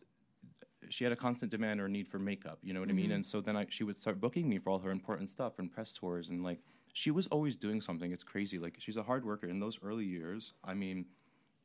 She 0.90 1.04
had 1.04 1.12
a 1.12 1.18
constant 1.18 1.52
demand 1.52 1.82
or 1.82 1.90
need 1.90 2.08
for 2.08 2.20
makeup, 2.20 2.60
you 2.62 2.74
know 2.74 2.80
what 2.80 2.90
I 2.90 2.94
mean? 2.94 3.08
Mm-hmm. 3.08 3.16
And 3.16 3.26
so 3.26 3.42
then 3.42 3.58
I, 3.58 3.66
she 3.70 3.84
would 3.84 3.98
start 3.98 4.22
booking 4.22 4.48
me 4.48 4.60
for 4.60 4.70
all 4.70 4.80
her 4.80 4.92
important 4.92 5.30
stuff 5.30 5.60
and 5.60 5.72
press 5.72 5.92
tours 5.92 6.30
and 6.30 6.44
like 6.44 6.60
she 6.94 7.12
was 7.12 7.28
always 7.28 7.56
doing 7.56 7.80
something. 7.80 8.12
It's 8.12 8.24
crazy. 8.24 8.58
Like 8.58 8.76
she's 8.80 8.98
a 8.98 9.04
hard 9.04 9.24
worker. 9.24 9.48
In 9.48 9.60
those 9.60 9.80
early 9.84 10.06
years, 10.06 10.54
I 10.64 10.74
mean, 10.74 11.06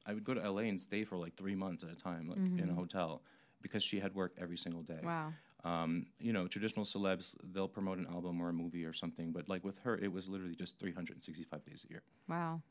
I 0.04 0.12
would 0.12 0.24
go 0.24 0.34
to 0.34 0.50
LA 0.50 0.62
and 0.62 0.78
stay 0.78 1.04
for 1.04 1.16
like 1.16 1.36
three 1.36 1.54
months 1.54 1.84
at 1.84 1.90
a 1.90 1.94
time, 1.94 2.28
like 2.28 2.38
in 2.38 2.58
a 2.58 2.62
mm-hmm. 2.62 2.74
hotel, 2.74 3.22
because 3.62 3.82
she 3.82 3.98
had 3.98 4.14
work 4.14 4.32
every 4.38 4.58
single 4.58 4.82
day. 4.82 5.00
Wow. 5.02 5.32
Um, 5.64 6.06
you 6.18 6.32
know, 6.32 6.48
traditional 6.48 6.84
celebs, 6.84 7.34
they'll 7.52 7.68
promote 7.68 7.98
an 7.98 8.06
album 8.10 8.40
or 8.40 8.48
a 8.48 8.52
movie 8.52 8.84
or 8.84 8.92
something, 8.92 9.30
but 9.30 9.48
like 9.48 9.62
with 9.62 9.78
her, 9.80 9.96
it 9.96 10.12
was 10.12 10.28
literally 10.28 10.56
just 10.56 10.78
365 10.78 11.64
days 11.64 11.84
a 11.88 11.92
year. 11.92 12.02
Wow. 12.28 12.62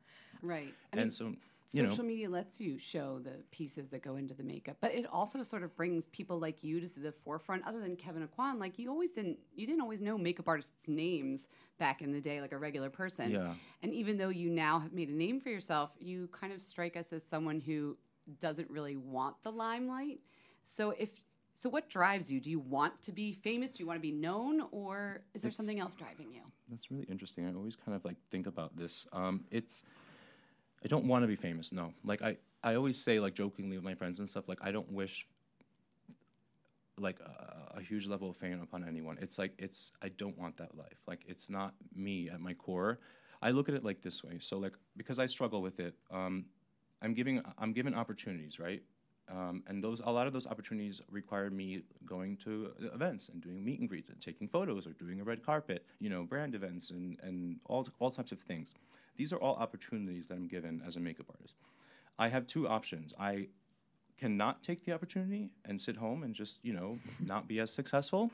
Right. 0.42 0.74
I 0.94 0.98
and 0.98 1.02
mean, 1.02 1.12
so, 1.12 1.26
you 1.72 1.84
social 1.84 2.04
know, 2.04 2.10
media 2.10 2.30
lets 2.30 2.60
you 2.60 2.78
show 2.78 3.20
the 3.20 3.44
pieces 3.52 3.88
that 3.92 4.02
go 4.04 4.18
into 4.18 4.34
the 4.34 4.44
makeup, 4.44 4.76
but 4.82 4.94
it 4.94 5.06
also 5.06 5.42
sort 5.42 5.64
of 5.64 5.74
brings 5.78 6.08
people 6.08 6.38
like 6.38 6.66
you 6.66 6.82
to 6.82 7.00
the 7.00 7.14
forefront. 7.14 7.66
Other 7.66 7.80
than 7.80 7.96
Kevyn 7.96 8.28
Aucoin, 8.28 8.60
like 8.60 8.78
you 8.78 8.89
always 8.89 9.14
didn't, 9.14 9.38
you 9.56 9.66
didn't 9.66 9.82
always 9.82 10.02
know 10.02 10.18
makeup 10.18 10.50
artists' 10.50 10.88
names 10.88 11.48
back 11.80 12.02
in 12.02 12.12
the 12.12 12.20
day, 12.20 12.42
like 12.42 12.52
a 12.52 12.58
regular 12.58 12.89
person. 12.89 13.32
Yeah. 13.32 13.54
And 13.84 13.94
even 13.94 14.18
though 14.18 14.30
you 14.30 14.50
now 14.50 14.80
have 14.80 14.92
made 14.92 15.08
a 15.08 15.16
name 15.16 15.39
for 15.39 15.50
yourself, 15.50 15.92
you 15.98 16.28
kind 16.34 16.52
of 16.52 16.62
strike 16.62 16.98
us 16.98 17.14
as 17.14 17.24
someone 17.24 17.62
who 17.62 17.98
doesn't 18.42 18.70
really 18.70 18.98
want 18.98 19.36
the 19.44 19.52
limelight. 19.52 20.20
So 20.64 20.92
if 20.92 21.10
so, 21.62 21.70
what 21.70 21.88
drives 21.89 22.32
you? 22.32 22.39
Do 22.39 22.49
you 22.49 22.59
want 22.59 22.99
to 23.03 23.12
be 23.12 23.34
famous? 23.34 23.74
Do 23.74 23.84
you 23.84 23.88
want 23.88 23.97
to 23.97 24.01
be 24.01 24.12
known, 24.12 24.62
or 24.72 25.22
is 25.36 25.43
there 25.43 25.49
It's- 25.49 25.57
something 25.57 25.80
else 25.80 25.93
driving 25.93 26.32
you? 26.34 26.41
that's 26.70 26.89
really 26.89 27.03
interesting. 27.03 27.45
I 27.45 27.53
always 27.53 27.76
kind 27.76 27.95
of 27.95 28.03
like 28.03 28.16
think 28.32 28.47
about 28.47 28.76
this. 28.76 29.05
Um, 29.14 29.45
it's, 29.51 29.84
I 30.84 30.88
don't 30.88 31.05
want 31.05 31.22
to 31.22 31.28
be 31.28 31.36
famous. 31.36 31.72
No, 31.72 31.93
like 32.03 32.24
I, 32.24 32.38
I 32.64 32.74
always 32.74 32.97
say 32.99 33.20
like 33.20 33.36
jokingly 33.36 33.78
with 33.78 33.84
my 33.84 33.93
friends 33.93 34.18
and 34.18 34.28
stuff, 34.28 34.47
like 34.47 34.57
I 34.62 34.72
don't 34.72 34.91
wish 34.91 35.28
like 36.97 37.20
a, 37.20 37.78
a 37.78 37.82
huge 37.82 38.07
level 38.07 38.30
of 38.32 38.38
fame 38.38 38.59
upon 38.62 38.84
anyone. 38.88 39.20
It's 39.22 39.38
like 39.38 39.53
it's 39.59 39.91
I 40.01 40.09
don't 40.09 40.36
want 40.39 40.57
that 40.57 40.76
life. 40.76 40.97
Like 41.07 41.20
it's 41.28 41.47
not 41.47 41.76
me 41.93 42.28
at 42.30 42.39
my 42.39 42.55
core. 42.55 42.99
I 43.39 43.51
look 43.51 43.70
at 43.70 43.76
it 43.76 43.84
like 43.84 44.01
this 44.01 44.24
way. 44.24 44.39
So 44.39 44.57
like 44.57 44.74
because 44.97 45.20
I 45.20 45.28
struggle 45.28 45.62
with 45.62 45.80
it, 45.80 45.93
um, 46.09 46.45
I'm 47.03 47.14
giving 47.14 47.39
I'm 47.59 47.72
given 47.74 47.93
opportunities, 47.93 48.59
right? 48.59 48.82
Um, 49.30 49.64
and 49.68 49.84
those 49.84 50.02
a 50.04 50.12
lot 50.12 50.28
of 50.28 50.34
those 50.34 50.48
opportunities 50.48 51.02
required 51.10 51.54
me 51.54 51.84
going 52.06 52.38
to 52.38 52.72
events 52.94 53.30
and 53.30 53.42
doing 53.42 53.64
meet 53.64 53.80
and 53.80 53.88
greets 53.88 54.10
and 54.10 54.20
taking 54.20 54.48
photos 54.48 54.86
or 54.86 54.92
doing 54.92 55.22
a 55.22 55.24
red 55.24 55.46
carpet, 55.46 55.86
you 56.00 56.10
know, 56.10 56.24
brand 56.24 56.56
events 56.56 56.90
and 56.90 57.18
and 57.24 57.58
all 57.66 57.88
all 58.00 58.12
types 58.12 58.32
of 58.32 58.40
things. 58.40 58.74
These 59.16 59.32
are 59.32 59.38
all 59.38 59.56
opportunities 59.56 60.28
that 60.28 60.36
I'm 60.36 60.48
given 60.48 60.82
as 60.86 60.96
a 60.96 61.00
makeup 61.00 61.28
artist. 61.30 61.56
I 62.20 62.30
have 62.30 62.48
two 62.48 62.68
options. 62.68 63.14
I 63.20 63.48
cannot 64.18 64.62
take 64.62 64.86
the 64.86 64.94
opportunity 64.94 65.50
and 65.66 65.82
sit 65.82 65.98
home 65.98 66.22
and 66.22 66.36
just 66.36 66.60
you 66.62 66.74
know 66.74 67.00
not 67.26 67.48
be 67.48 67.60
as 67.60 67.72
successful 67.72 68.30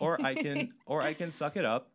or 0.00 0.20
i 0.22 0.34
can 0.34 0.72
or 0.86 1.02
i 1.02 1.14
can 1.14 1.30
suck 1.30 1.56
it 1.56 1.64
up 1.64 1.88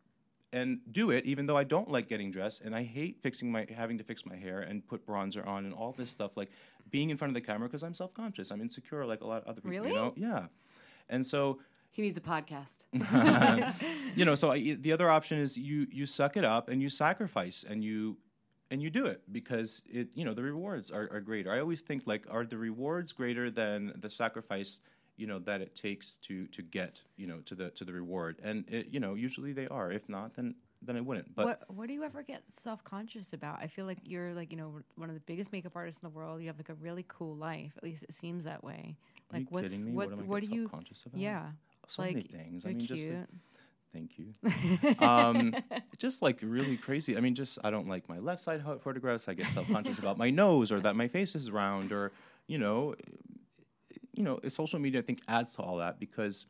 and 0.55 0.79
do 0.91 1.11
it 1.11 1.25
even 1.25 1.45
though 1.47 1.57
i 1.57 1.63
don't 1.63 1.89
like 1.95 2.07
getting 2.13 2.29
dressed 2.31 2.61
and 2.65 2.73
i 2.75 2.83
hate 2.97 3.13
fixing 3.21 3.51
my 3.51 3.65
having 3.81 3.97
to 3.97 4.03
fix 4.03 4.25
my 4.25 4.37
hair 4.45 4.61
and 4.61 4.87
put 4.87 5.05
bronzer 5.05 5.45
on 5.45 5.65
and 5.65 5.73
all 5.73 5.91
this 6.01 6.09
stuff 6.09 6.31
like 6.41 6.49
being 6.89 7.09
in 7.11 7.17
front 7.17 7.29
of 7.29 7.35
the 7.39 7.45
camera 7.49 7.67
because 7.67 7.83
i'm 7.83 7.93
self-conscious 7.93 8.51
i'm 8.51 8.61
insecure 8.61 9.05
like 9.05 9.21
a 9.21 9.27
lot 9.33 9.41
of 9.41 9.47
other 9.49 9.61
people 9.61 9.71
Really? 9.71 9.89
you 9.89 9.95
know 9.95 10.13
yeah 10.15 10.43
and 11.09 11.23
so 11.33 11.59
He 11.91 12.01
needs 12.01 12.17
a 12.17 12.21
podcast. 12.35 12.77
you 14.19 14.25
know 14.25 14.35
so 14.35 14.51
I, 14.51 14.57
the 14.85 14.91
other 14.91 15.09
option 15.17 15.37
is 15.45 15.57
you 15.57 15.87
you 15.91 16.05
suck 16.05 16.33
it 16.37 16.45
up 16.55 16.69
and 16.69 16.81
you 16.81 16.89
sacrifice 16.89 17.57
and 17.69 17.83
you 17.83 18.17
and 18.71 18.81
you 18.83 18.89
do 18.89 19.05
it 19.13 19.21
because 19.31 19.81
it 19.99 20.07
you 20.15 20.25
know 20.25 20.33
the 20.33 20.43
rewards 20.51 20.87
are, 20.91 21.07
are 21.15 21.21
greater 21.29 21.51
i 21.55 21.59
always 21.59 21.81
think 21.81 22.03
like 22.13 22.23
are 22.35 22.45
the 22.45 22.57
rewards 22.57 23.11
greater 23.11 23.49
than 23.61 23.93
the 24.03 24.09
sacrifice 24.09 24.79
you 25.17 25.27
know 25.27 25.39
that 25.39 25.61
it 25.61 25.75
takes 25.75 26.15
to 26.15 26.47
to 26.47 26.61
get 26.61 27.01
you 27.17 27.27
know 27.27 27.39
to 27.45 27.55
the 27.55 27.69
to 27.71 27.85
the 27.85 27.93
reward 27.93 28.39
and 28.43 28.65
it, 28.67 28.87
you 28.89 28.99
know 28.99 29.13
usually 29.15 29.53
they 29.53 29.67
are 29.67 29.91
if 29.91 30.07
not 30.09 30.35
then 30.35 30.55
then 30.81 30.95
i 30.97 31.01
wouldn't 31.01 31.33
but 31.35 31.45
what 31.45 31.63
what 31.67 31.87
do 31.87 31.93
you 31.93 32.03
ever 32.03 32.21
get 32.23 32.43
self 32.49 32.83
conscious 32.83 33.33
about? 33.33 33.59
I 33.61 33.67
feel 33.67 33.85
like 33.85 33.97
you're 34.03 34.33
like 34.33 34.51
you 34.51 34.57
know 34.57 34.79
one 34.95 35.09
of 35.09 35.15
the 35.15 35.21
biggest 35.21 35.51
makeup 35.51 35.73
artists 35.75 36.01
in 36.01 36.09
the 36.09 36.15
world. 36.15 36.41
You 36.41 36.47
have 36.47 36.57
like 36.57 36.69
a 36.69 36.75
really 36.75 37.05
cool 37.07 37.35
life. 37.35 37.71
At 37.77 37.83
least 37.83 38.03
it 38.03 38.13
seems 38.13 38.43
that 38.45 38.63
way. 38.63 38.95
are 39.33 39.37
Like 39.37 39.47
what's 39.49 39.73
what 39.83 40.09
what, 40.11 40.27
what 40.27 40.41
do 40.43 40.47
you? 40.53 40.63
self-conscious 40.63 41.03
about 41.05 41.19
Yeah, 41.19 41.45
so 41.87 42.01
like 42.03 42.15
many 42.15 42.27
things 42.27 42.65
i 42.65 42.69
mean 42.69 42.79
cute. 42.79 42.89
just 42.89 43.09
like, 43.09 43.27
Thank 43.93 44.19
you. 44.19 44.99
um, 45.07 45.55
just 45.97 46.21
like 46.21 46.39
really 46.41 46.75
crazy. 46.75 47.15
I 47.15 47.21
mean, 47.21 47.33
just 47.33 47.59
I 47.63 47.71
don't 47.71 47.87
like 47.87 48.09
my 48.09 48.19
left 48.19 48.41
side 48.41 48.61
photographs. 48.81 49.29
I 49.29 49.35
get 49.35 49.49
self 49.51 49.69
conscious 49.69 49.99
about 49.99 50.17
my 50.17 50.29
nose 50.29 50.69
or 50.73 50.81
that 50.81 50.97
my 50.97 51.07
face 51.07 51.33
is 51.33 51.49
round 51.49 51.93
or 51.93 52.11
you 52.47 52.57
know, 52.57 52.93
you 54.15 54.23
know, 54.23 54.39
social 54.47 54.79
media 54.79 54.99
I 55.01 55.03
think 55.03 55.21
adds 55.27 55.55
to 55.55 55.61
all 55.61 55.77
that 55.77 55.99
because 55.99 56.45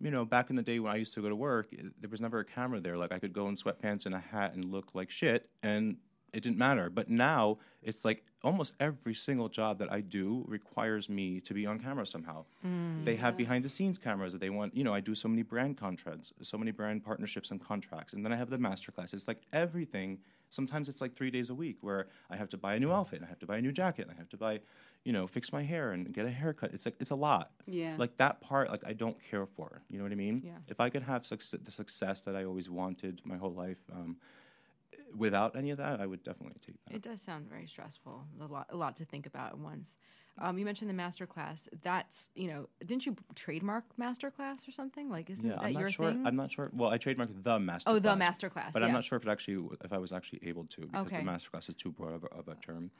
you 0.00 0.10
know 0.10 0.24
back 0.24 0.50
in 0.50 0.56
the 0.56 0.62
day 0.62 0.78
when 0.80 0.92
I 0.92 0.96
used 0.96 1.14
to 1.14 1.22
go 1.22 1.28
to 1.28 1.36
work, 1.36 1.68
i- 1.72 1.84
there 2.00 2.10
was 2.10 2.20
never 2.20 2.40
a 2.40 2.44
camera 2.44 2.80
there. 2.80 2.96
Like 2.96 3.12
I 3.12 3.18
could 3.18 3.32
go 3.32 3.48
in 3.48 3.54
sweatpants 3.56 4.06
and 4.06 4.14
a 4.14 4.18
hat 4.18 4.54
and 4.54 4.64
look 4.64 4.94
like 4.94 5.10
shit 5.10 5.48
and 5.62 5.96
it 6.32 6.42
didn't 6.42 6.56
matter. 6.56 6.88
But 6.88 7.10
now 7.10 7.58
it's 7.82 8.04
like 8.06 8.24
almost 8.42 8.72
every 8.80 9.12
single 9.14 9.48
job 9.50 9.78
that 9.78 9.92
I 9.92 10.00
do 10.00 10.44
requires 10.48 11.08
me 11.10 11.40
to 11.40 11.52
be 11.52 11.66
on 11.66 11.78
camera 11.78 12.06
somehow. 12.06 12.46
Mm. 12.66 13.04
They 13.04 13.16
have 13.16 13.36
behind 13.36 13.64
the 13.64 13.68
scenes 13.68 13.98
cameras 13.98 14.32
that 14.32 14.40
they 14.40 14.48
want, 14.50 14.74
you 14.74 14.82
know, 14.82 14.94
I 14.94 15.00
do 15.00 15.14
so 15.14 15.28
many 15.28 15.42
brand 15.42 15.76
contracts, 15.76 16.32
so 16.40 16.56
many 16.56 16.70
brand 16.70 17.04
partnerships 17.04 17.50
and 17.50 17.62
contracts. 17.62 18.14
And 18.14 18.24
then 18.24 18.32
I 18.32 18.36
have 18.36 18.48
the 18.50 18.56
masterclass. 18.56 19.12
It's 19.12 19.28
like 19.28 19.42
everything. 19.52 20.18
Sometimes 20.48 20.88
it's 20.88 21.00
like 21.02 21.14
three 21.14 21.30
days 21.30 21.50
a 21.50 21.54
week 21.54 21.76
where 21.82 22.06
I 22.30 22.36
have 22.36 22.48
to 22.48 22.56
buy 22.56 22.74
a 22.76 22.80
new 22.80 22.92
outfit, 22.92 23.18
and 23.20 23.26
I 23.26 23.28
have 23.28 23.38
to 23.40 23.46
buy 23.46 23.58
a 23.58 23.62
new 23.62 23.72
jacket, 23.72 24.02
and 24.02 24.10
I 24.10 24.14
have 24.18 24.28
to 24.30 24.36
buy, 24.36 24.60
you 25.04 25.12
know, 25.12 25.26
fix 25.26 25.52
my 25.52 25.62
hair 25.62 25.92
and 25.92 26.12
get 26.12 26.26
a 26.26 26.30
haircut. 26.30 26.72
It's 26.72 26.84
like 26.86 26.94
it's 27.00 27.10
a 27.10 27.16
lot. 27.16 27.50
Yeah. 27.66 27.94
Like 27.98 28.16
that 28.18 28.40
part, 28.40 28.70
like 28.70 28.84
I 28.86 28.92
don't 28.92 29.16
care 29.30 29.46
for. 29.46 29.82
You 29.88 29.98
know 29.98 30.04
what 30.04 30.12
I 30.12 30.16
mean? 30.16 30.42
Yeah. 30.44 30.58
If 30.68 30.80
I 30.80 30.90
could 30.90 31.02
have 31.02 31.26
success, 31.26 31.58
the 31.62 31.70
success 31.70 32.20
that 32.22 32.36
I 32.36 32.44
always 32.44 32.70
wanted 32.70 33.20
my 33.24 33.36
whole 33.36 33.52
life, 33.52 33.78
um, 33.92 34.16
without 35.16 35.56
any 35.56 35.70
of 35.70 35.78
that, 35.78 36.00
I 36.00 36.06
would 36.06 36.22
definitely 36.22 36.58
take 36.64 36.76
that. 36.86 36.94
It 36.94 37.02
does 37.02 37.20
sound 37.20 37.48
very 37.48 37.66
stressful. 37.66 38.24
A 38.40 38.46
lot, 38.46 38.66
a 38.70 38.76
lot 38.76 38.96
to 38.98 39.04
think 39.04 39.26
about 39.26 39.50
at 39.52 39.58
once. 39.58 39.96
Um, 40.38 40.56
you 40.56 40.64
mentioned 40.64 40.88
the 40.88 40.94
master 40.94 41.26
class. 41.26 41.68
That's 41.82 42.30
you 42.34 42.48
know, 42.48 42.68
didn't 42.86 43.04
you 43.04 43.16
trademark 43.34 43.84
master 43.98 44.30
class 44.30 44.66
or 44.66 44.70
something? 44.70 45.10
Like, 45.10 45.28
isn't 45.28 45.46
yeah, 45.46 45.56
that 45.56 45.64
I'm 45.64 45.72
your 45.72 45.82
not 45.82 45.92
sure. 45.92 46.10
thing? 46.12 46.26
I'm 46.26 46.36
not 46.36 46.52
sure. 46.52 46.70
Well, 46.72 46.90
I 46.90 46.98
trademarked 46.98 47.42
the 47.42 47.58
master. 47.58 47.90
oh, 47.90 47.98
the 47.98 48.16
master 48.16 48.48
class. 48.48 48.70
but 48.72 48.80
yeah. 48.80 48.86
I'm 48.86 48.94
not 48.94 49.04
sure 49.04 49.18
if 49.18 49.26
it 49.26 49.28
actually 49.28 49.66
if 49.84 49.92
I 49.92 49.98
was 49.98 50.12
actually 50.12 50.40
able 50.44 50.64
to 50.66 50.82
because 50.82 51.08
Okay. 51.08 51.18
the 51.18 51.24
master 51.24 51.50
class 51.50 51.68
is 51.68 51.74
too 51.74 51.90
broad 51.90 52.14
of 52.14 52.24
a, 52.24 52.28
of 52.28 52.48
a 52.48 52.54
term. 52.54 52.90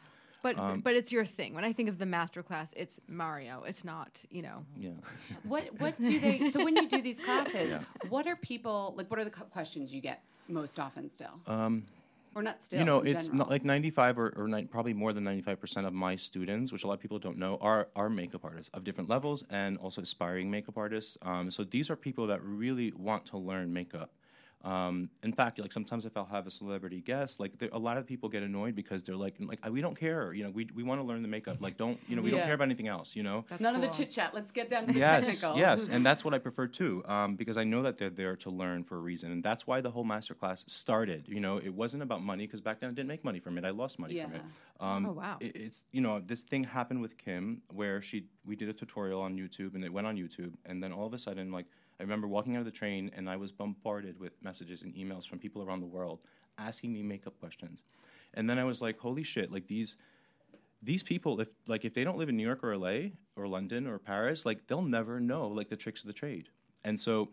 But 0.42 0.58
um, 0.58 0.80
but 0.80 0.94
it's 0.94 1.12
your 1.12 1.24
thing. 1.24 1.54
When 1.54 1.64
I 1.64 1.72
think 1.72 1.88
of 1.88 1.98
the 1.98 2.06
master 2.06 2.42
class, 2.42 2.74
it's 2.76 3.00
Mario. 3.08 3.62
It's 3.66 3.84
not 3.84 4.18
you 4.30 4.42
know. 4.42 4.64
Yeah. 4.76 4.90
What 5.44 5.64
what 5.78 6.00
do 6.00 6.18
they? 6.18 6.38
So 6.50 6.64
when 6.64 6.76
you 6.76 6.88
do 6.88 7.00
these 7.00 7.18
classes, 7.18 7.78
what 8.08 8.26
are 8.26 8.36
people 8.36 8.94
like? 8.96 9.10
What 9.10 9.20
are 9.20 9.24
the 9.24 9.30
questions 9.30 9.92
you 9.92 10.00
get 10.00 10.22
most 10.48 10.78
often 10.78 11.08
still? 11.08 11.40
Um, 11.46 11.84
or 12.34 12.42
not 12.42 12.62
still? 12.64 12.78
you 12.78 12.84
know, 12.84 13.00
in 13.00 13.16
it's 13.16 13.26
general? 13.26 13.46
not 13.46 13.50
like 13.50 13.64
95 13.64 14.18
or, 14.18 14.32
or 14.36 14.48
ni- 14.48 14.64
probably 14.64 14.94
more 14.94 15.12
than 15.12 15.22
95 15.24 15.60
percent 15.60 15.86
of 15.86 15.92
my 15.92 16.16
students, 16.16 16.72
which 16.72 16.84
a 16.84 16.86
lot 16.86 16.94
of 16.94 17.00
people 17.00 17.18
don't 17.18 17.38
know, 17.38 17.58
are 17.60 17.88
are 17.94 18.10
makeup 18.10 18.44
artists 18.44 18.70
of 18.74 18.84
different 18.84 19.08
levels 19.08 19.44
and 19.50 19.78
also 19.78 20.02
aspiring 20.02 20.50
makeup 20.50 20.76
artists. 20.76 21.16
Um, 21.22 21.50
so 21.50 21.62
these 21.64 21.90
are 21.90 21.96
people 21.96 22.26
that 22.26 22.42
really 22.42 22.92
want 22.92 23.24
to 23.26 23.38
learn 23.38 23.72
makeup. 23.72 24.10
Um, 24.64 25.10
in 25.24 25.32
fact, 25.32 25.58
like 25.58 25.72
sometimes 25.72 26.06
if 26.06 26.16
I'll 26.16 26.24
have 26.24 26.46
a 26.46 26.50
celebrity 26.50 27.00
guest, 27.00 27.40
like 27.40 27.58
there, 27.58 27.68
a 27.72 27.78
lot 27.78 27.96
of 27.96 28.06
people 28.06 28.28
get 28.28 28.44
annoyed 28.44 28.76
because 28.76 29.02
they're 29.02 29.16
like, 29.16 29.34
like 29.40 29.58
we 29.70 29.80
don't 29.80 29.98
care, 29.98 30.32
you 30.32 30.44
know, 30.44 30.50
we, 30.50 30.68
we 30.74 30.84
want 30.84 31.00
to 31.00 31.04
learn 31.04 31.20
the 31.22 31.28
makeup, 31.28 31.56
like 31.60 31.76
don't, 31.76 31.98
you 32.08 32.14
know, 32.14 32.22
we 32.22 32.30
Yeah. 32.30 32.36
don't 32.38 32.44
care 32.46 32.54
about 32.54 32.64
anything 32.64 32.86
else, 32.86 33.16
you 33.16 33.24
know. 33.24 33.44
That's 33.48 33.60
None 33.60 33.74
of 33.74 33.80
the 33.82 33.88
chit 33.88 34.10
chat. 34.10 34.34
Let's 34.34 34.52
get 34.52 34.68
down 34.70 34.86
to 34.86 34.92
the 34.92 34.98
yes, 35.00 35.26
technical. 35.26 35.58
yes, 35.58 35.88
and 35.90 36.06
that's 36.06 36.24
what 36.24 36.32
I 36.32 36.38
prefer 36.38 36.68
too, 36.68 37.02
um, 37.06 37.34
because 37.34 37.56
I 37.56 37.64
know 37.64 37.82
that 37.82 37.98
they're 37.98 38.10
there 38.10 38.36
to 38.36 38.50
learn 38.50 38.84
for 38.84 38.96
a 38.96 39.00
reason, 39.00 39.32
and 39.32 39.42
that's 39.42 39.66
why 39.66 39.80
the 39.80 39.90
whole 39.90 40.04
masterclass 40.04 40.68
started. 40.70 41.24
You 41.26 41.40
know, 41.40 41.56
it 41.58 41.74
wasn't 41.74 42.04
about 42.04 42.22
money 42.22 42.46
because 42.46 42.60
back 42.60 42.78
then 42.80 42.90
I 42.90 42.92
didn't 42.92 43.08
make 43.08 43.24
money 43.24 43.40
from 43.40 43.58
it; 43.58 43.64
I 43.64 43.70
lost 43.70 43.98
money 43.98 44.20
from 44.20 44.34
it. 44.34 44.42
Um, 44.78 45.06
Oh, 45.06 45.12
wow. 45.12 45.36
it- 45.40 45.56
it's 45.56 45.82
you 45.90 46.00
know 46.00 46.20
this 46.24 46.42
thing 46.42 46.62
happened 46.64 47.00
with 47.02 47.18
Kim 47.18 47.62
where 47.72 48.00
she 48.00 48.26
we 48.44 48.54
did 48.54 48.68
a 48.68 48.72
tutorial 48.72 49.20
on 49.20 49.36
YouTube 49.36 49.74
and 49.74 49.84
it 49.84 49.92
went 49.92 50.06
on 50.06 50.16
YouTube, 50.16 50.52
and 50.66 50.80
then 50.82 50.92
all 50.92 51.06
of 51.06 51.14
a 51.14 51.18
sudden 51.18 51.50
like. 51.50 51.66
I 52.02 52.04
remember 52.04 52.26
walking 52.26 52.56
out 52.56 52.58
of 52.58 52.64
the 52.64 52.72
train 52.72 53.12
and 53.14 53.30
I 53.30 53.36
was 53.36 53.52
bombarded 53.52 54.18
with 54.18 54.32
messages 54.42 54.82
and 54.82 54.92
emails 54.96 55.24
from 55.24 55.38
people 55.38 55.62
around 55.62 55.78
the 55.78 55.86
world 55.86 56.18
asking 56.58 56.92
me 56.92 57.00
makeup 57.00 57.38
questions. 57.38 57.84
And 58.34 58.50
then 58.50 58.58
I 58.58 58.64
was 58.64 58.82
like, 58.82 58.98
holy 58.98 59.22
shit, 59.22 59.52
like 59.52 59.68
these 59.68 59.96
these 60.82 61.04
people 61.04 61.40
if 61.40 61.50
like 61.68 61.84
if 61.84 61.94
they 61.94 62.02
don't 62.02 62.18
live 62.18 62.28
in 62.28 62.36
New 62.36 62.42
York 62.44 62.64
or 62.64 62.76
LA 62.76 63.10
or 63.36 63.46
London 63.46 63.86
or 63.86 64.00
Paris, 64.00 64.44
like 64.44 64.66
they'll 64.66 64.82
never 64.82 65.20
know 65.20 65.46
like 65.46 65.68
the 65.68 65.76
tricks 65.76 66.00
of 66.00 66.08
the 66.08 66.12
trade. 66.12 66.48
And 66.82 66.98
so 66.98 67.28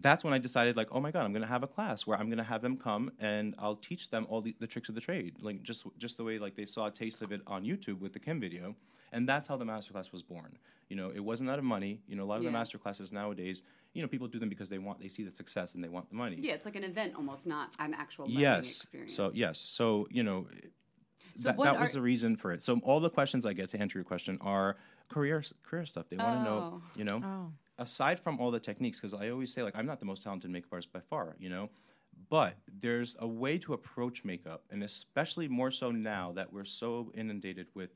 that's 0.00 0.24
when 0.24 0.32
I 0.32 0.38
decided, 0.38 0.76
like, 0.76 0.88
oh 0.92 1.00
my 1.00 1.10
god, 1.10 1.24
I'm 1.24 1.32
gonna 1.32 1.46
have 1.46 1.62
a 1.62 1.66
class 1.66 2.06
where 2.06 2.18
I'm 2.18 2.28
gonna 2.30 2.44
have 2.44 2.62
them 2.62 2.76
come 2.76 3.10
and 3.20 3.54
I'll 3.58 3.76
teach 3.76 4.08
them 4.10 4.26
all 4.28 4.40
the, 4.40 4.54
the 4.60 4.66
tricks 4.66 4.88
of 4.88 4.94
the 4.94 5.00
trade, 5.00 5.36
like 5.40 5.62
just 5.62 5.84
just 5.98 6.16
the 6.16 6.24
way 6.24 6.38
like 6.38 6.54
they 6.56 6.64
saw 6.64 6.86
a 6.86 6.90
taste 6.90 7.22
of 7.22 7.32
it 7.32 7.40
on 7.46 7.64
YouTube 7.64 8.00
with 8.00 8.12
the 8.12 8.18
Kim 8.18 8.40
video, 8.40 8.74
and 9.12 9.28
that's 9.28 9.46
how 9.48 9.56
the 9.56 9.64
masterclass 9.64 10.12
was 10.12 10.22
born. 10.22 10.56
You 10.88 10.96
know, 10.96 11.10
it 11.14 11.20
wasn't 11.20 11.50
out 11.50 11.58
of 11.58 11.64
money. 11.64 12.00
You 12.08 12.16
know, 12.16 12.24
a 12.24 12.28
lot 12.30 12.36
of 12.38 12.42
Yeah. 12.42 12.48
the 12.48 12.52
master 12.52 12.78
classes 12.78 13.12
nowadays, 13.12 13.62
you 13.94 14.02
know, 14.02 14.08
people 14.08 14.26
do 14.28 14.38
them 14.38 14.48
because 14.48 14.68
they 14.68 14.78
want 14.78 14.98
they 15.00 15.08
see 15.08 15.22
the 15.22 15.30
success 15.30 15.74
and 15.74 15.84
they 15.84 15.88
want 15.88 16.08
the 16.08 16.16
money. 16.16 16.36
Yeah, 16.40 16.54
it's 16.54 16.64
like 16.64 16.76
an 16.76 16.84
event 16.84 17.14
almost, 17.16 17.46
not 17.46 17.76
an 17.78 17.94
actual 17.94 18.24
learning 18.26 18.40
Yes. 18.40 18.70
experience. 18.82 19.14
So 19.14 19.30
yes. 19.34 19.58
So 19.60 20.08
you 20.10 20.22
know, 20.22 20.46
So 21.36 21.44
that, 21.48 21.56
what 21.56 21.64
that 21.64 21.80
was 21.80 21.92
the 21.92 22.00
reason 22.02 22.36
for 22.36 22.52
it. 22.52 22.62
So 22.62 22.78
all 22.82 23.00
the 23.00 23.10
questions 23.10 23.46
I 23.46 23.52
get 23.52 23.68
to 23.70 23.78
answer 23.80 23.98
your 23.98 24.04
question 24.04 24.38
are 24.40 24.76
career 25.08 25.42
career 25.62 25.86
stuff. 25.86 26.06
They 26.08 26.16
want 26.16 26.38
to 26.38 26.42
know, 26.44 26.58
Oh. 26.58 26.82
you 26.96 27.04
know, 27.04 27.20
Oh. 27.24 27.52
Aside 27.80 28.20
from 28.20 28.38
all 28.38 28.50
the 28.52 28.60
techniques, 28.60 29.00
because 29.00 29.14
I 29.14 29.30
always 29.30 29.52
say 29.52 29.62
like 29.62 29.74
I'm 29.74 29.86
not 29.86 29.98
the 29.98 30.06
most 30.06 30.22
talented 30.22 30.50
makeup 30.50 30.72
artist 30.72 30.92
by 30.92 31.00
far, 31.00 31.34
you 31.40 31.48
know, 31.48 31.68
but 32.28 32.54
there's 32.80 33.16
a 33.18 33.26
way 33.26 33.58
to 33.58 33.72
approach 33.72 34.24
makeup, 34.24 34.62
and 34.70 34.84
especially 34.84 35.48
more 35.48 35.72
so 35.72 35.90
now 35.90 36.30
that 36.32 36.52
we're 36.52 36.64
so 36.64 37.10
inundated 37.16 37.66
with. 37.74 37.90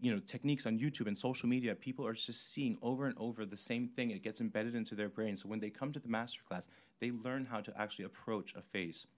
You 0.00 0.14
know, 0.14 0.20
techniques 0.20 0.64
on 0.64 0.78
YouTube 0.78 1.08
and 1.08 1.18
social 1.18 1.48
media, 1.48 1.74
people 1.74 2.06
are 2.06 2.12
just 2.12 2.52
seeing 2.52 2.78
over 2.82 3.06
and 3.06 3.16
over 3.18 3.44
the 3.44 3.56
same 3.56 3.88
thing. 3.88 4.12
It 4.12 4.22
gets 4.22 4.40
embedded 4.40 4.76
into 4.76 4.94
their 4.94 5.08
brain. 5.08 5.36
So 5.36 5.48
when 5.48 5.58
they 5.58 5.70
come 5.70 5.92
to 5.92 5.98
the 5.98 6.06
masterclass, 6.06 6.68
they 7.00 7.10
learn 7.10 7.44
how 7.44 7.60
to 7.60 7.72
actually 7.76 8.04
approach 8.04 8.54
a 8.54 8.62
face 8.62 9.08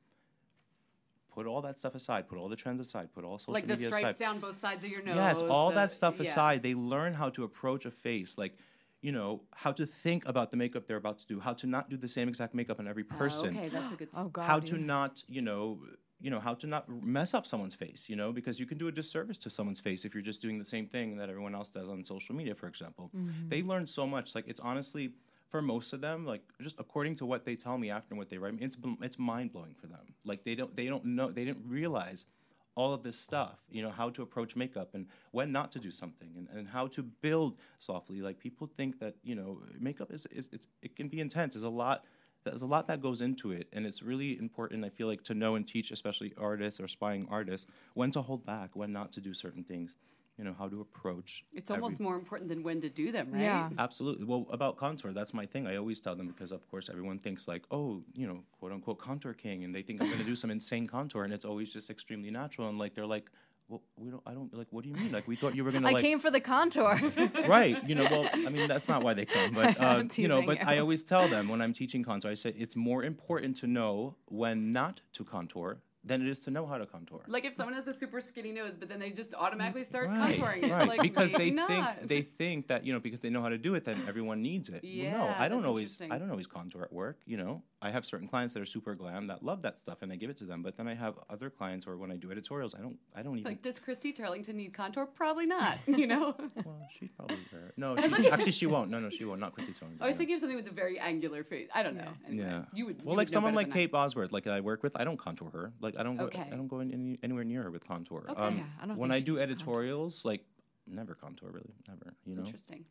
put 1.30 1.46
all 1.46 1.62
that 1.62 1.78
stuff 1.78 1.94
aside, 1.94 2.28
put 2.28 2.38
all 2.38 2.48
the 2.48 2.56
trends 2.56 2.80
aside, 2.80 3.08
put 3.14 3.24
all 3.24 3.38
social 3.38 3.54
media. 3.54 3.74
aside. 3.74 3.82
like 3.84 3.90
the 3.90 3.96
stripes 3.96 4.16
aside. 4.16 4.24
down 4.24 4.40
both 4.40 4.56
sides 4.56 4.84
of 4.84 4.90
your 4.90 5.02
nose. 5.02 5.16
yes, 5.16 5.42
all 5.42 5.68
the- 5.68 5.76
that 5.76 5.92
stuff 5.92 6.16
yeah. 6.16 6.22
aside, 6.22 6.62
they 6.62 6.74
learn 6.74 7.14
how 7.14 7.28
to 7.30 7.44
approach 7.44 7.86
a 7.86 7.90
face, 7.90 8.36
like 8.36 8.56
you 9.02 9.12
know, 9.12 9.42
how 9.54 9.72
to 9.72 9.86
think 9.86 10.26
about 10.26 10.50
the 10.50 10.56
makeup 10.56 10.86
they're 10.86 10.96
about 10.96 11.18
to 11.20 11.26
do, 11.26 11.40
how 11.40 11.52
to 11.54 11.66
not 11.66 11.88
do 11.90 11.96
the 11.96 12.08
same 12.08 12.28
exact 12.28 12.54
makeup 12.54 12.78
on 12.78 12.86
every 12.86 13.04
Oh, 13.10 13.16
person, 13.16 13.56
okay, 13.56 13.68
that's 13.68 13.92
a 13.92 13.96
good. 13.96 14.08
Oh 14.14 14.28
God. 14.28 14.46
how 14.46 14.60
to 14.60 14.76
yeah. 14.76 14.84
not, 14.84 15.22
you 15.26 15.42
know, 15.42 15.78
you 16.20 16.30
know, 16.30 16.38
how 16.38 16.52
to 16.54 16.66
not 16.66 16.86
mess 17.02 17.32
up 17.32 17.46
someone's 17.46 17.74
face, 17.74 18.04
you 18.08 18.16
know, 18.16 18.30
because 18.30 18.60
you 18.60 18.66
can 18.66 18.76
do 18.76 18.88
a 18.88 18.92
disservice 18.92 19.38
to 19.38 19.48
someone's 19.50 19.80
face 19.80 20.04
if 20.04 20.12
you're 20.14 20.22
just 20.22 20.42
doing 20.42 20.58
the 20.58 20.64
same 20.64 20.86
thing 20.86 21.16
that 21.16 21.30
everyone 21.30 21.54
else 21.54 21.70
does 21.70 21.88
on 21.88 22.04
social 22.04 22.34
media, 22.34 22.54
for 22.54 22.66
example. 22.68 23.10
Mm-hmm. 23.16 23.48
They 23.48 23.62
learn 23.62 23.86
so 23.86 24.06
much. 24.06 24.34
Like 24.34 24.46
it's 24.46 24.60
honestly 24.60 25.12
for 25.50 25.62
most 25.62 25.92
of 25.94 26.00
them, 26.02 26.26
like 26.26 26.42
just 26.60 26.76
according 26.78 27.14
to 27.16 27.26
what 27.26 27.44
they 27.46 27.56
tell 27.56 27.78
me 27.78 27.90
after 27.90 28.08
and 28.10 28.18
what 28.18 28.28
they 28.28 28.36
write, 28.36 28.54
it's 28.60 28.76
it's 29.00 29.18
mind 29.18 29.52
blowing 29.52 29.74
for 29.80 29.86
them. 29.86 30.14
Like 30.24 30.44
they 30.44 30.54
don't 30.54 30.76
they 30.76 30.86
don't 30.86 31.04
know 31.06 31.30
they 31.30 31.44
didn't 31.46 31.64
realize 31.66 32.26
all 32.74 32.92
of 32.92 33.02
this 33.02 33.18
stuff, 33.18 33.58
you 33.70 33.82
know, 33.82 33.90
how 33.90 34.10
to 34.10 34.22
approach 34.22 34.56
makeup 34.56 34.90
and 34.94 35.06
when 35.32 35.52
not 35.52 35.72
to 35.72 35.78
do 35.78 35.90
something 35.90 36.30
and, 36.36 36.48
and 36.56 36.68
how 36.68 36.86
to 36.88 37.02
build 37.02 37.56
softly. 37.78 38.20
Like 38.20 38.38
people 38.38 38.70
think 38.76 38.98
that, 39.00 39.14
you 39.22 39.34
know, 39.34 39.60
makeup 39.78 40.12
is, 40.12 40.26
is 40.30 40.48
it 40.82 40.96
can 40.96 41.08
be 41.08 41.20
intense. 41.20 41.54
There's 41.54 41.64
a 41.64 41.68
lot 41.68 42.04
there's 42.44 42.62
a 42.62 42.66
lot 42.66 42.86
that 42.86 43.02
goes 43.02 43.20
into 43.20 43.52
it 43.52 43.68
and 43.72 43.86
it's 43.86 44.02
really 44.02 44.38
important 44.38 44.84
i 44.84 44.88
feel 44.88 45.06
like 45.06 45.22
to 45.22 45.34
know 45.34 45.56
and 45.56 45.66
teach 45.66 45.90
especially 45.90 46.32
artists 46.38 46.80
or 46.80 46.84
aspiring 46.84 47.26
artists 47.30 47.66
when 47.94 48.10
to 48.10 48.22
hold 48.22 48.44
back 48.46 48.70
when 48.74 48.92
not 48.92 49.12
to 49.12 49.20
do 49.20 49.34
certain 49.34 49.62
things 49.62 49.94
you 50.40 50.44
know 50.46 50.54
how 50.58 50.68
to 50.68 50.80
approach 50.80 51.44
It's 51.52 51.70
every- 51.70 51.82
almost 51.82 52.00
more 52.00 52.16
important 52.16 52.48
than 52.48 52.62
when 52.62 52.80
to 52.80 52.88
do 52.88 53.12
them, 53.12 53.26
right? 53.30 53.42
Yeah. 53.42 53.68
Absolutely. 53.86 54.24
Well, 54.24 54.46
about 54.50 54.78
contour, 54.78 55.12
that's 55.12 55.34
my 55.34 55.44
thing. 55.44 55.66
I 55.66 55.76
always 55.76 56.00
tell 56.00 56.16
them 56.16 56.28
because, 56.28 56.50
of 56.50 56.66
course, 56.70 56.88
everyone 56.88 57.18
thinks 57.18 57.46
like, 57.46 57.64
oh, 57.70 58.02
you 58.14 58.26
know, 58.26 58.38
quote 58.58 58.72
unquote 58.72 58.98
contour 58.98 59.34
king, 59.34 59.64
and 59.64 59.74
they 59.74 59.82
think 59.82 60.00
I'm 60.00 60.06
going 60.06 60.18
to 60.26 60.30
do 60.32 60.34
some 60.34 60.50
insane 60.50 60.86
contour, 60.86 61.24
and 61.24 61.32
it's 61.34 61.44
always 61.44 61.70
just 61.70 61.90
extremely 61.90 62.30
natural. 62.30 62.70
And 62.70 62.78
like, 62.78 62.94
they're 62.94 63.12
like, 63.18 63.26
well, 63.68 63.82
we 63.96 64.08
don't. 64.10 64.22
I 64.26 64.32
don't 64.32 64.52
like. 64.60 64.68
What 64.70 64.82
do 64.84 64.88
you 64.88 64.96
mean? 64.96 65.12
Like, 65.12 65.28
we 65.28 65.36
thought 65.36 65.54
you 65.54 65.62
were 65.62 65.72
going 65.72 65.82
to 65.84 65.90
I 65.90 65.92
like. 65.92 66.02
came 66.02 66.20
for 66.20 66.30
the 66.30 66.40
contour. 66.40 66.98
right. 67.46 67.76
You 67.88 67.94
know. 67.94 68.06
Well, 68.10 68.28
I 68.32 68.48
mean, 68.48 68.66
that's 68.66 68.88
not 68.88 69.04
why 69.04 69.12
they 69.14 69.26
come, 69.26 69.52
but 69.52 69.78
uh, 69.86 70.02
you 70.16 70.26
know. 70.26 70.40
But 70.42 70.58
you. 70.60 70.64
I 70.66 70.78
always 70.78 71.02
tell 71.02 71.28
them 71.28 71.48
when 71.48 71.60
I'm 71.60 71.74
teaching 71.74 72.02
contour, 72.02 72.30
I 72.30 72.34
say 72.34 72.54
it's 72.56 72.74
more 72.74 73.04
important 73.04 73.58
to 73.58 73.66
know 73.66 74.16
when 74.26 74.72
not 74.72 75.02
to 75.12 75.24
contour 75.24 75.82
than 76.02 76.22
it 76.22 76.28
is 76.28 76.40
to 76.40 76.50
know 76.50 76.66
how 76.66 76.78
to 76.78 76.86
contour. 76.86 77.22
Like 77.26 77.44
if 77.44 77.54
someone 77.54 77.74
has 77.74 77.86
a 77.86 77.92
super 77.94 78.20
skinny 78.20 78.52
nose, 78.52 78.76
but 78.76 78.88
then 78.88 78.98
they 78.98 79.10
just 79.10 79.34
automatically 79.34 79.84
start 79.84 80.08
Right, 80.08 80.38
contouring 80.38 80.62
it, 80.64 80.70
right. 80.72 80.88
like 80.88 81.02
because 81.02 81.30
they 81.32 81.50
not. 81.50 81.68
think 81.68 82.08
they 82.08 82.22
think 82.22 82.68
that 82.68 82.84
you 82.86 82.92
know 82.92 83.00
because 83.00 83.20
they 83.20 83.30
know 83.30 83.42
how 83.42 83.50
to 83.50 83.58
do 83.58 83.74
it, 83.74 83.84
then 83.84 84.02
everyone 84.08 84.40
needs 84.42 84.68
it. 84.70 84.82
Well, 84.82 85.28
no, 85.28 85.34
I 85.38 85.48
don't 85.48 85.64
always. 85.66 86.00
I 86.00 86.16
don't 86.18 86.30
always 86.30 86.46
contour 86.46 86.82
at 86.82 86.92
work. 86.92 87.20
You 87.26 87.36
know, 87.36 87.62
I 87.82 87.90
have 87.90 88.04
certain 88.04 88.28
clients 88.28 88.52
that 88.54 88.60
are 88.60 88.66
super 88.66 88.94
glam 88.94 89.26
that 89.28 89.42
love 89.42 89.62
that 89.62 89.78
stuff, 89.78 90.02
and 90.02 90.12
I 90.12 90.16
give 90.16 90.28
it 90.28 90.36
to 90.38 90.44
them. 90.44 90.62
But 90.62 90.76
then 90.76 90.86
I 90.86 90.94
have 90.94 91.14
other 91.30 91.48
clients, 91.48 91.86
or 91.86 91.96
when 91.96 92.10
I 92.10 92.16
do 92.16 92.30
editorials, 92.30 92.74
I 92.74 92.80
don't. 92.80 92.98
I 93.16 93.22
don't 93.22 93.38
even. 93.38 93.50
Like, 93.50 93.62
does 93.62 93.78
Christy 93.78 94.12
Turlington 94.12 94.54
need 94.54 94.74
contour? 94.74 95.06
Probably 95.06 95.46
not. 95.46 95.78
You 96.00 96.06
know. 96.06 96.34
well, 96.64 96.80
she'd 96.98 97.14
probably 97.16 97.38
wear. 97.52 97.72
No, 97.76 97.96
she, 98.16 98.30
actually, 98.30 98.52
she 98.52 98.66
won't. 98.66 98.90
No, 98.90 99.00
no, 99.00 99.10
she 99.10 99.24
won't. 99.24 99.40
Not 99.40 99.52
Chrissy 99.52 99.72
Tone. 99.72 99.96
I 100.00 100.06
was 100.06 100.16
thinking 100.16 100.34
of 100.34 100.40
something 100.40 100.56
with 100.56 100.66
a 100.66 100.70
very 100.72 100.98
angular 100.98 101.42
face. 101.44 101.68
I 101.74 101.82
don't 101.82 101.96
know. 101.96 102.08
Anyway, 102.26 102.44
Yeah. 102.44 102.62
You 102.72 102.86
would. 102.86 103.04
Well, 103.04 103.14
you 103.14 103.16
like 103.18 103.26
would 103.26 103.32
someone 103.32 103.54
like. 103.54 103.70
Kate 103.72 103.90
Bosworth, 103.90 104.32
like 104.32 104.46
I 104.46 104.60
work 104.60 104.82
with, 104.82 104.96
I 104.98 105.04
don't 105.04 105.18
contour 105.18 105.50
her. 105.50 105.72
Like 105.80 105.96
I 105.98 106.02
don't 106.02 106.16
go. 106.16 106.24
Okay. 106.24 106.48
I 106.52 106.56
don't 106.56 106.68
go 106.68 106.80
in 106.80 106.92
any, 106.92 107.18
anywhere 107.22 107.44
near 107.44 107.62
her 107.64 107.70
with 107.70 107.86
contour. 107.86 108.24
Okay. 108.28 108.40
Um, 108.40 108.58
Yeah, 108.58 108.62
I 108.82 108.86
don't 108.86 108.96
when 108.96 109.10
I 109.10 109.20
do 109.20 109.36
needs 109.36 109.40
contour. 109.40 109.42
editorials, 109.42 110.24
like 110.24 110.44
never 110.86 111.14
contour, 111.14 111.50
really, 111.50 111.74
never. 111.88 112.14
You 112.24 112.34
know. 112.36 112.42
Interesting. 112.42 112.84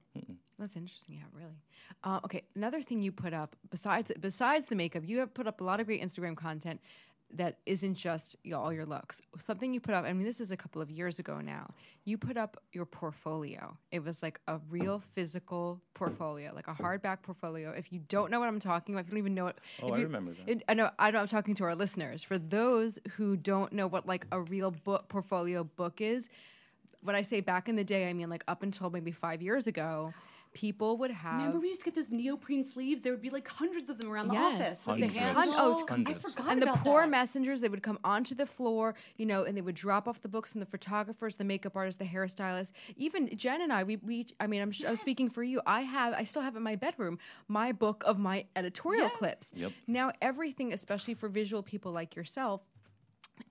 That's 0.58 0.76
interesting. 0.76 1.16
Yeah, 1.16 1.24
really. 1.34 1.62
Uh, 2.04 2.20
okay, 2.26 2.44
another 2.56 2.82
thing 2.82 3.02
you 3.02 3.12
put 3.12 3.34
up 3.34 3.56
besides 3.70 4.12
besides 4.20 4.66
the 4.66 4.76
makeup, 4.76 5.04
you 5.06 5.20
have 5.20 5.34
put 5.34 5.48
up 5.48 5.62
a 5.62 5.64
lot 5.64 5.80
of 5.80 5.86
great 5.86 6.02
Instagram 6.02 6.36
content 6.36 6.82
that 7.32 7.60
isn't 7.68 7.94
just 7.94 8.36
you 8.44 8.52
know, 8.52 8.60
all 8.60 8.74
your 8.74 8.86
looks. 8.88 9.22
Something 9.38 9.72
you 9.72 9.80
put 9.80 9.94
up. 9.94 10.04
I 10.04 10.12
mean, 10.14 10.26
this 10.26 10.42
is 10.42 10.50
a 10.50 10.58
couple 10.58 10.82
of 10.82 10.90
years 10.90 11.20
ago 11.20 11.40
now. 11.42 11.70
You 12.04 12.18
put 12.18 12.38
up 12.38 12.58
your 12.74 12.86
portfolio. 12.88 13.78
It 13.92 14.04
was 14.04 14.24
like 14.24 14.40
a 14.48 14.60
real 14.70 15.00
physical 15.14 15.80
portfolio, 15.94 16.52
like 16.56 16.68
a 16.68 16.74
hardback 16.74 17.22
portfolio. 17.22 17.70
If 17.72 17.94
you 17.94 18.00
don't 18.10 18.32
know 18.32 18.40
what 18.40 18.50
I'm 18.50 18.60
talking 18.60 18.96
about, 18.96 19.02
if 19.02 19.08
you 19.08 19.12
don't 19.12 19.20
even 19.20 19.36
know 19.36 19.46
it, 19.48 19.60
Oh, 19.82 19.88
if 19.90 19.94
I 19.94 19.98
you- 19.98 20.04
remember 20.06 20.34
that. 20.34 20.50
it- 20.50 20.64
I 20.68 20.74
know. 20.74 20.90
I 20.98 21.12
know. 21.12 21.20
I'm 21.20 21.28
talking 21.28 21.54
to 21.56 21.64
our 21.66 21.76
listeners. 21.76 22.24
For 22.24 22.40
those 22.40 22.98
who 23.12 23.38
don't 23.38 23.72
know 23.74 23.86
what 23.88 24.08
like 24.08 24.26
a 24.32 24.42
real 24.42 24.72
book 24.72 25.08
portfolio 25.08 25.64
book 25.64 26.02
is, 26.02 26.30
when 27.02 27.16
I 27.16 27.22
say 27.22 27.40
back 27.42 27.70
in 27.70 27.76
the 27.76 27.84
day, 27.84 28.10
I 28.10 28.14
mean 28.14 28.30
like 28.30 28.44
up 28.48 28.64
until 28.64 28.90
maybe 28.90 29.12
five 29.12 29.42
years 29.42 29.68
ago, 29.68 30.14
people 30.52 30.98
would 30.98 31.12
have. 31.12 31.36
Remember, 31.38 31.60
we 31.60 31.68
used 31.68 31.82
to 31.82 31.86
get 31.86 31.94
those 31.96 32.10
neoprene 32.12 32.64
sleeves. 32.64 33.04
There 33.04 33.14
would 33.14 33.22
be 33.22 33.30
like 33.30 33.48
hundreds 33.48 33.88
of 33.90 34.00
them 34.00 34.12
around 34.12 34.30
the 34.30 34.34
Yes. 34.34 34.62
office 34.62 34.88
with 34.88 35.00
the 35.00 35.08
Hundreds. 35.08 35.18
hands. 35.20 35.38
Hun- 35.38 35.56
oh, 35.60 35.72
all- 35.74 35.88
Hundreds. 35.88 36.26
I 36.26 36.30
forgot 36.32 36.52
and 36.54 36.62
the 36.64 36.72
poor 36.84 37.02
that. 37.02 37.10
messengers, 37.10 37.62
they 37.62 37.70
would 37.70 37.84
come 37.84 38.00
onto 38.04 38.34
the 38.34 38.48
floor, 38.48 38.96
you 39.18 39.28
know, 39.28 39.44
and 39.44 39.56
they 39.56 39.62
would 39.62 39.76
drop 39.76 40.08
off 40.08 40.20
the 40.22 40.28
books 40.28 40.54
and 40.54 40.62
the 40.62 40.66
photographers, 40.66 41.36
the 41.36 41.44
makeup 41.44 41.76
artists, 41.76 42.00
the 42.00 42.06
hairstylists. 42.06 42.72
Even 42.98 43.30
Jen 43.38 43.62
and 43.62 43.72
I, 43.72 43.84
we, 43.84 43.98
we 43.98 44.26
I 44.40 44.48
mean, 44.48 44.62
I'm, 44.64 44.72
sh 44.72 44.84
I'm 44.88 44.96
speaking 44.96 45.30
for 45.30 45.44
you. 45.44 45.62
I 45.68 45.82
have, 45.82 46.14
I 46.16 46.24
still 46.24 46.42
have 46.42 46.56
in 46.56 46.64
my 46.64 46.76
bedroom 46.76 47.20
my 47.48 47.72
book 47.72 48.04
of 48.08 48.18
my 48.18 48.46
editorial 48.56 49.10
clips. 49.12 49.52
Yep. 49.56 49.72
Now, 49.86 50.12
everything, 50.20 50.74
especially 50.74 51.14
for 51.14 51.30
visual 51.30 51.62
people 51.62 51.92
like 51.92 52.16
yourself, 52.16 52.62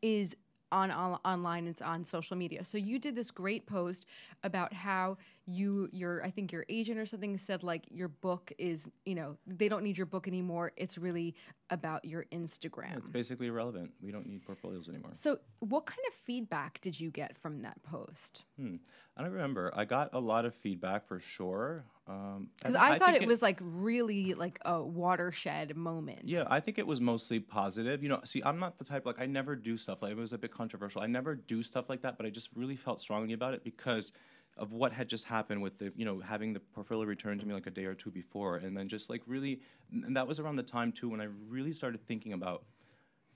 is 0.03 0.37
on, 0.73 0.91
on 0.91 1.19
online 1.25 1.67
it's 1.67 1.83
on 1.83 2.05
social 2.05 2.37
media. 2.37 2.65
So 2.65 2.79
you 2.79 2.99
did 2.99 3.15
this 3.15 3.31
great 3.31 3.67
post 3.67 4.07
about 4.43 4.73
how 4.73 5.17
you 5.49 5.89
your 5.93 6.23
i 6.25 6.31
think 6.31 6.53
your 6.53 6.65
agent 6.69 6.99
or 6.99 7.07
something 7.07 7.37
said 7.39 7.63
like 7.63 7.85
your 7.91 8.09
book 8.09 8.53
is 8.59 8.91
you 9.07 9.15
know 9.15 9.37
they 9.47 9.69
don't 9.69 9.83
need 9.83 9.97
your 9.97 10.07
book 10.07 10.29
anymore 10.29 10.73
it's 10.77 10.99
really 10.99 11.35
about 11.71 12.05
your 12.05 12.27
instagram 12.33 12.97
It's 12.99 13.09
basically 13.09 13.47
irrelevant. 13.47 13.93
We 14.03 14.11
don't 14.11 14.27
need 14.27 14.43
portfolios 14.43 14.89
anymore. 14.89 15.11
so 15.15 15.39
what 15.61 15.87
kind 15.87 16.01
of 16.09 16.15
feedback 16.15 16.81
did 16.81 16.99
you 16.99 17.11
get 17.11 17.37
from 17.37 17.63
that 17.63 17.83
post 17.83 18.43
Hmm. 18.59 18.77
I 19.17 19.23
don't 19.23 19.33
remember. 19.33 19.73
I 19.75 19.85
got 19.85 20.11
a 20.15 20.21
lot 20.21 20.45
of 20.45 20.55
feedback 20.55 21.07
for 21.07 21.19
sure. 21.19 21.85
Um, 22.07 22.49
because 22.57 22.77
I, 22.77 22.99
thought 22.99 23.11
think 23.11 23.23
it, 23.23 23.29
was 23.29 23.43
like 23.43 23.59
really 23.61 24.35
like 24.35 24.59
a 24.65 24.81
watershed 24.81 25.77
moment 25.77 26.21
Yeah, 26.25 26.45
I 26.49 26.61
think 26.61 26.79
it 26.79 26.87
was 26.87 27.01
mostly 27.01 27.39
positive. 27.39 28.03
You 28.03 28.09
know, 28.09 28.21
see, 28.25 28.43
I'm 28.45 28.59
not 28.59 28.79
the 28.79 28.85
type 28.85 29.05
like 29.07 29.21
I 29.21 29.27
never 29.27 29.57
do 29.57 29.77
stuff 29.77 30.03
like 30.03 30.13
it 30.13 30.17
was 30.17 30.33
a 30.33 30.39
bit 30.39 30.53
controversial. 30.53 31.03
I 31.03 31.07
never 31.07 31.35
do 31.35 31.63
stuff 31.63 31.91
like 31.91 32.01
that, 32.03 32.17
but 32.17 32.27
I 32.27 32.31
just 32.31 32.49
really 32.55 32.77
felt 32.77 33.01
strongly 33.01 33.35
about 33.35 33.55
it 33.55 33.63
because 33.65 34.13
of 34.59 34.73
what 34.73 34.93
had 34.93 35.09
just 35.09 35.25
happened 35.25 35.63
with 35.63 35.79
the 35.79 35.93
you 35.97 36.05
know 36.05 36.21
having 36.21 36.53
the 36.53 36.61
portfolio 36.61 37.07
returned 37.07 37.41
to 37.41 37.47
me 37.47 37.55
like 37.55 37.67
a 37.67 37.71
day 37.71 37.85
or 37.85 37.95
two 37.95 38.11
before, 38.11 38.57
and 38.57 38.77
then 38.77 38.89
just 38.89 39.09
like 39.09 39.23
really, 39.27 39.61
and 39.93 40.17
that 40.17 40.27
was 40.27 40.41
around 40.41 40.57
the 40.57 40.63
time 40.63 40.93
too 40.93 41.09
when 41.09 41.21
I 41.21 41.29
really 41.49 41.73
started 41.73 42.05
thinking 42.07 42.33
about 42.33 42.65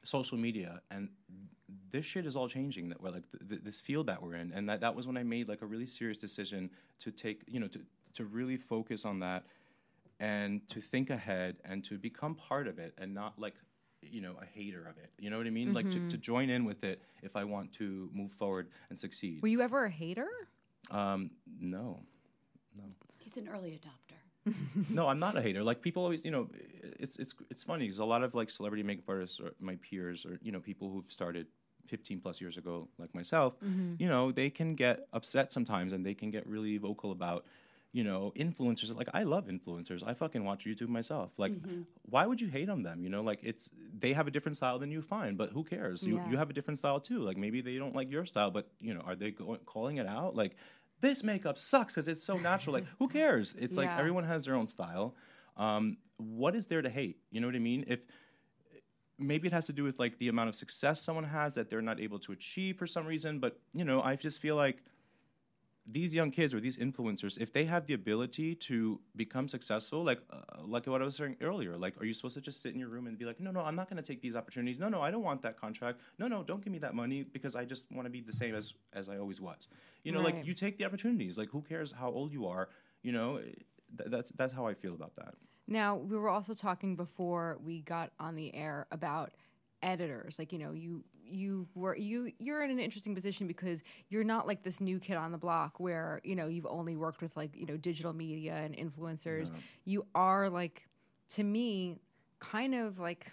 social 0.03 0.37
media. 0.37 0.81
And 0.91 1.09
this 1.91 2.05
shit 2.05 2.27
is 2.27 2.37
all 2.37 2.49
changing 2.49 2.89
that 2.89 3.01
we're 3.01 3.11
like 3.11 3.31
th- 3.31 3.49
th- 3.49 3.61
this 3.65 3.81
field 3.81 4.07
that 4.07 4.23
we're 4.23 4.35
in. 4.35 4.53
And 4.53 4.69
that, 4.69 4.81
that 4.81 4.95
was 4.95 5.07
when 5.07 5.17
i 5.17 5.23
made 5.23 5.49
like 5.49 5.63
a 5.63 5.67
really 5.67 5.87
serious 5.87 6.19
decision 6.19 6.71
to 7.01 7.11
take 7.11 7.43
you 7.47 7.61
know 7.61 7.69
to, 7.69 7.81
to 8.15 8.25
really 8.25 8.57
focus 8.57 9.05
on 9.05 9.21
that 9.21 9.45
and 10.21 10.67
to 10.69 10.81
think 10.81 11.11
ahead 11.11 11.57
and 11.65 11.85
to 11.85 11.99
become 11.99 12.35
part 12.35 12.67
of 12.69 12.79
it 12.79 12.95
and 12.99 13.15
not 13.15 13.39
like 13.39 13.55
you 14.01 14.21
know 14.21 14.35
a 14.43 14.47
hater 14.47 14.81
of 14.81 14.99
it. 14.99 15.11
You 15.19 15.31
know 15.31 15.39
what 15.39 15.47
i 15.47 15.51
mean? 15.51 15.73
Like 15.73 15.89
to, 15.91 15.95
to 15.95 16.01
mm-hmm. 16.01 16.21
join 16.21 16.51
in 16.51 16.65
with 16.65 16.83
it 16.85 17.03
if 17.23 17.37
i 17.37 17.45
want 17.45 17.73
to 17.75 18.11
move 18.13 18.33
forward 18.33 18.69
and 18.91 18.99
succeed. 18.99 19.43
Were 19.43 19.49
you 19.49 19.63
ever 19.63 19.85
a 19.85 19.91
hater 19.91 20.29
um 20.91 21.31
no 21.61 22.01
no. 22.77 22.85
He's 23.19 23.37
an 23.37 23.49
early 23.49 23.79
adopter. 23.79 24.55
no, 24.91 25.07
I'm 25.09 25.19
not 25.19 25.37
a 25.37 25.43
hater. 25.43 25.63
Like 25.63 25.83
people 25.83 26.03
always, 26.03 26.25
you 26.25 26.31
know, 26.31 26.49
it's 26.99 27.17
it's 27.17 27.35
it's 27.51 27.63
funny 27.63 27.85
because 27.85 28.01
a 28.01 28.05
lot 28.05 28.23
of 28.23 28.35
like 28.35 28.51
celebrity 28.51 28.83
makeup 28.83 29.05
artists 29.09 29.39
or 29.39 29.53
my 29.61 29.77
peers 29.77 30.25
or 30.25 30.39
you 30.43 30.51
know 30.53 30.61
people 30.61 30.91
who've 30.91 31.11
started 31.11 31.47
15 31.87 32.21
plus 32.21 32.41
years 32.41 32.57
ago, 32.57 32.89
like 32.99 33.15
myself, 33.15 33.55
you 33.99 34.09
know, 34.09 34.33
they 34.33 34.51
can 34.51 34.75
get 34.75 35.07
upset 35.13 35.53
sometimes 35.53 35.93
and 35.93 36.05
they 36.07 36.15
can 36.15 36.31
get 36.31 36.47
really 36.47 36.79
vocal 36.79 37.11
about, 37.13 37.45
you 37.93 38.05
know, 38.05 38.33
influencers. 38.37 38.95
Like 38.97 39.09
I 39.13 39.23
love 39.25 39.47
influencers. 39.47 40.03
I 40.07 40.15
fucking 40.15 40.45
watch 40.45 40.65
YouTube 40.65 40.89
myself. 40.89 41.31
Like, 41.37 41.53
why 42.03 42.27
would 42.27 42.41
you 42.41 42.49
hate 42.49 42.69
on 42.71 42.83
them? 42.83 43.03
You 43.05 43.11
know, 43.11 43.23
like 43.23 43.41
it's 43.43 43.71
they 43.99 44.13
have 44.15 44.27
a 44.27 44.31
different 44.31 44.57
style 44.57 44.79
than 44.79 44.91
you. 44.91 45.03
Fine, 45.03 45.37
but 45.37 45.51
who 45.51 45.63
cares? 45.65 46.07
You 46.07 46.17
Yeah. 46.17 46.31
you 46.31 46.37
have 46.39 46.49
a 46.51 46.53
different 46.53 46.79
style 46.79 47.01
too. 47.01 47.21
Like 47.21 47.37
maybe 47.37 47.61
they 47.61 47.77
don't 47.77 47.95
like 47.95 48.11
your 48.11 48.25
style, 48.25 48.51
but 48.51 48.71
you 48.81 48.95
know, 48.95 49.01
are 49.03 49.15
they 49.15 49.31
going, 49.31 49.61
calling 49.67 49.99
it 49.99 50.07
out? 50.07 50.35
Like 50.35 50.57
this 51.01 51.23
makeup 51.23 51.59
sucks 51.59 51.95
because 51.95 52.09
it's 52.09 52.23
so 52.25 52.37
natural. 52.39 52.73
like 52.75 52.87
who 52.99 53.09
cares? 53.09 53.55
It's 53.59 53.77
like 53.77 53.91
everyone 53.91 54.25
has 54.25 54.45
their 54.47 54.55
own 54.55 54.67
style. 54.67 55.15
Um, 55.57 55.99
what 56.17 56.55
is 56.57 56.67
there 56.67 56.81
to 56.81 56.89
hate? 56.91 57.19
You 57.31 57.41
know 57.41 57.47
what 57.49 57.57
I 57.57 57.61
mean? 57.61 57.85
If 57.89 58.07
maybe 59.19 59.47
it 59.49 59.53
has 59.53 59.67
to 59.67 59.73
do 59.73 59.85
with 59.85 59.99
like 59.99 60.19
the 60.19 60.29
amount 60.29 60.49
of 60.49 60.55
success 60.55 61.03
someone 61.03 61.25
has 61.25 61.55
that 61.55 61.69
they're 61.69 61.83
not 61.83 62.01
able 62.01 62.19
to 62.21 62.33
achieve 62.33 62.79
for 62.79 62.87
some 62.87 63.07
reason, 63.07 63.39
but 63.39 63.59
you 63.75 63.85
know, 63.85 64.01
I 64.01 64.17
just 64.17 64.41
feel 64.41 64.57
like 64.57 64.79
these 65.87 66.15
young 66.15 66.31
kids 66.31 66.55
or 66.55 66.61
these 66.61 66.77
influencers, 66.77 67.37
if 67.39 67.53
they 67.53 67.65
have 67.65 67.87
the 67.87 67.95
ability 67.95 68.55
to 68.55 69.01
become 69.17 69.49
successful, 69.49 70.05
like 70.05 70.21
uh, 70.31 70.39
like 70.65 70.87
what 70.87 71.03
I 71.03 71.05
was 71.05 71.17
saying 71.17 71.37
earlier, 71.41 71.77
like 71.77 72.01
are 72.01 72.05
you 72.05 72.15
supposed 72.15 72.35
to 72.35 72.41
just 72.41 72.63
sit 72.63 72.73
in 72.73 72.79
your 72.79 72.89
room 72.89 73.07
and 73.09 73.19
be 73.19 73.25
like, 73.25 73.41
no, 73.41 73.51
no, 73.51 73.61
I'm 73.61 73.75
not 73.75 73.91
going 73.91 74.01
to 74.01 74.07
take 74.07 74.23
these 74.23 74.37
opportunities. 74.37 74.79
No, 74.79 74.89
no, 74.89 75.01
I 75.01 75.11
don't 75.11 75.25
want 75.25 75.43
that 75.43 75.61
contract. 75.61 75.99
No, 76.19 76.29
no, 76.29 76.45
don't 76.45 76.63
give 76.63 76.73
me 76.73 76.79
that 76.79 76.95
money 76.95 77.25
because 77.25 77.57
I 77.57 77.65
just 77.65 77.91
want 77.91 78.07
to 78.07 78.11
be 78.11 78.21
the 78.21 78.33
same 78.33 78.55
as 78.55 78.75
as 78.93 79.09
I 79.09 79.19
always 79.19 79.41
was. 79.41 79.69
You 80.05 80.13
know, 80.13 80.23
Right. 80.23 80.37
like 80.37 80.47
you 80.47 80.55
take 80.55 80.79
the 80.79 80.85
opportunities. 80.85 81.37
Like 81.37 81.51
who 81.51 81.63
cares 81.63 81.91
how 81.91 82.11
old 82.11 82.33
you 82.33 82.47
are? 82.47 82.69
You 83.03 83.13
know, 83.13 83.39
th- 83.39 83.57
that's 84.09 84.31
that's 84.31 84.55
how 84.55 84.67
I 84.67 84.75
feel 84.75 84.95
about 84.95 85.15
that. 85.17 85.35
Now, 85.67 85.97
we 85.97 86.17
were 86.17 86.29
also 86.29 86.55
talking 86.55 86.97
before 86.97 87.59
we 87.65 87.81
got 87.83 88.13
on 88.21 88.37
the 88.37 88.55
air 88.55 88.87
about 88.93 89.33
editors. 89.83 90.39
Like, 90.39 90.53
you 90.53 90.59
know, 90.59 90.73
you 90.73 91.05
you 91.33 91.67
were 91.75 91.97
you 91.97 92.33
you're 92.39 92.63
in 92.63 92.71
an 92.71 92.79
interesting 92.79 93.15
position 93.15 93.47
because 93.47 93.83
you're 94.09 94.25
not 94.25 94.47
like 94.47 94.63
this 94.63 94.81
new 94.81 94.99
kid 94.99 95.17
on 95.17 95.33
the 95.33 95.39
block 95.39 95.79
where, 95.81 96.21
you 96.25 96.35
know, 96.35 96.47
you've 96.47 96.67
only 96.67 96.97
worked 96.97 97.23
with 97.23 97.37
like, 97.37 97.57
you 97.57 97.67
know, 97.67 97.77
digital 97.77 98.13
media 98.13 98.55
and 98.55 98.77
influencers. 98.77 99.51
You 99.85 100.07
are 100.15 100.49
like 100.49 100.89
to 101.31 101.45
me 101.45 101.99
kind 102.41 102.75
of 102.75 102.99
like 102.99 103.31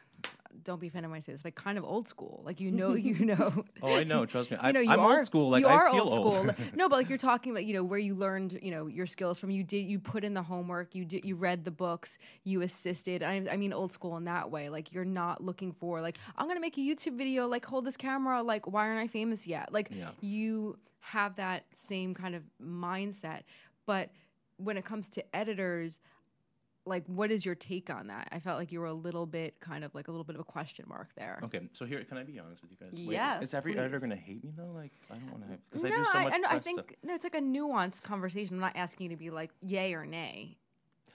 don't 0.63 0.79
be 0.81 0.87
offended 0.87 1.09
when 1.11 1.17
I 1.17 1.19
say 1.19 1.31
this, 1.31 1.41
but 1.41 1.55
kind 1.55 1.77
of 1.77 1.83
old 1.83 2.07
school. 2.09 2.41
Like 2.45 2.59
you 2.59 2.71
know, 2.71 2.93
you 2.93 3.25
know, 3.25 3.65
Oh, 3.81 3.95
I 3.95 4.03
know. 4.03 4.25
Trust 4.25 4.51
me. 4.51 4.57
I, 4.61 4.67
you 4.67 4.73
know, 4.73 4.79
you 4.79 4.89
I'm 4.91 4.99
are 4.99 5.17
old 5.17 5.25
school. 5.25 5.49
Like 5.49 5.61
you 5.61 5.67
I 5.67 5.73
are 5.73 5.91
feel 5.91 6.01
old 6.03 6.33
school. 6.33 6.47
old. 6.49 6.55
no, 6.75 6.89
but 6.89 6.97
like 6.97 7.09
you're 7.09 7.17
talking 7.17 7.51
about, 7.51 7.65
you 7.65 7.73
know, 7.73 7.83
where 7.83 7.99
you 7.99 8.15
learned, 8.15 8.59
you 8.61 8.71
know, 8.71 8.87
your 8.87 9.05
skills 9.05 9.37
from. 9.39 9.51
You 9.51 9.63
did, 9.63 9.85
you 9.85 9.99
put 9.99 10.23
in 10.23 10.33
the 10.33 10.41
homework. 10.43 10.95
You 10.95 11.05
did, 11.05 11.23
you 11.25 11.35
read 11.35 11.65
the 11.65 11.71
books. 11.71 12.17
You 12.43 12.61
assisted. 12.61 13.23
I, 13.23 13.45
I 13.51 13.57
mean, 13.57 13.73
old 13.73 13.93
school 13.93 14.17
in 14.17 14.25
that 14.25 14.49
way. 14.51 14.69
Like 14.69 14.91
you're 14.93 15.05
not 15.05 15.43
looking 15.43 15.71
for 15.71 16.01
like 16.01 16.17
I'm 16.37 16.47
gonna 16.47 16.59
make 16.59 16.77
a 16.77 16.81
YouTube 16.81 17.17
video. 17.17 17.47
Like 17.47 17.65
hold 17.65 17.85
this 17.85 17.97
camera. 17.97 18.41
Like 18.43 18.67
why 18.71 18.87
aren't 18.87 18.99
I 18.99 19.07
famous 19.07 19.45
yet? 19.47 19.71
Like 19.71 19.89
Yeah. 19.91 20.09
you 20.21 20.77
have 21.01 21.35
that 21.37 21.63
same 21.71 22.13
kind 22.13 22.35
of 22.35 22.43
mindset, 22.61 23.41
but 23.85 24.09
when 24.57 24.77
it 24.77 24.85
comes 24.85 25.09
to 25.09 25.35
editors. 25.35 25.99
Like, 26.89 27.05
what 27.05 27.29
is 27.31 27.45
your 27.45 27.53
take 27.55 27.89
on 27.91 28.07
that? 28.07 28.27
I 28.31 28.39
felt 28.39 28.57
like 28.57 28.71
you 28.71 28.79
were 28.79 28.87
a 28.87 28.93
little 28.93 29.27
bit, 29.27 29.59
kind 29.59 29.83
of 29.83 29.93
like 29.93 30.07
a 30.07 30.11
little 30.11 30.23
bit 30.23 30.35
of 30.35 30.41
a 30.41 30.43
question 30.43 30.85
mark 30.89 31.09
there. 31.15 31.39
Okay, 31.43 31.61
so 31.73 31.85
here, 31.85 32.03
can 32.03 32.17
I 32.17 32.23
be 32.23 32.39
honest 32.39 32.63
with 32.63 32.71
you 32.71 32.77
guys? 32.81 32.89
Yes, 32.97 33.43
Is 33.43 33.53
every 33.53 33.77
editor 33.77 33.99
going 33.99 34.09
to 34.09 34.15
hate 34.15 34.43
me 34.43 34.51
though? 34.57 34.71
Like, 34.75 34.91
I 35.11 35.15
don't 35.17 35.31
want 35.31 35.43
to 35.49 35.57
because 35.69 35.83
no, 35.83 35.89
I 35.89 35.97
do 35.97 36.03
so 36.05 36.19
much 36.23 36.33
I, 36.33 36.37
know- 36.39 36.47
I 36.49 36.59
think 36.59 36.79
stuff. 36.79 36.95
no, 37.03 37.13
it's 37.13 37.23
like 37.23 37.35
a 37.35 37.39
nuanced 37.41 38.01
conversation. 38.01 38.55
I'm 38.55 38.61
not 38.61 38.75
asking 38.75 39.05
you 39.05 39.09
to 39.15 39.19
be 39.19 39.29
like 39.29 39.51
yay 39.61 39.93
or 39.93 40.05
nay. 40.05 40.57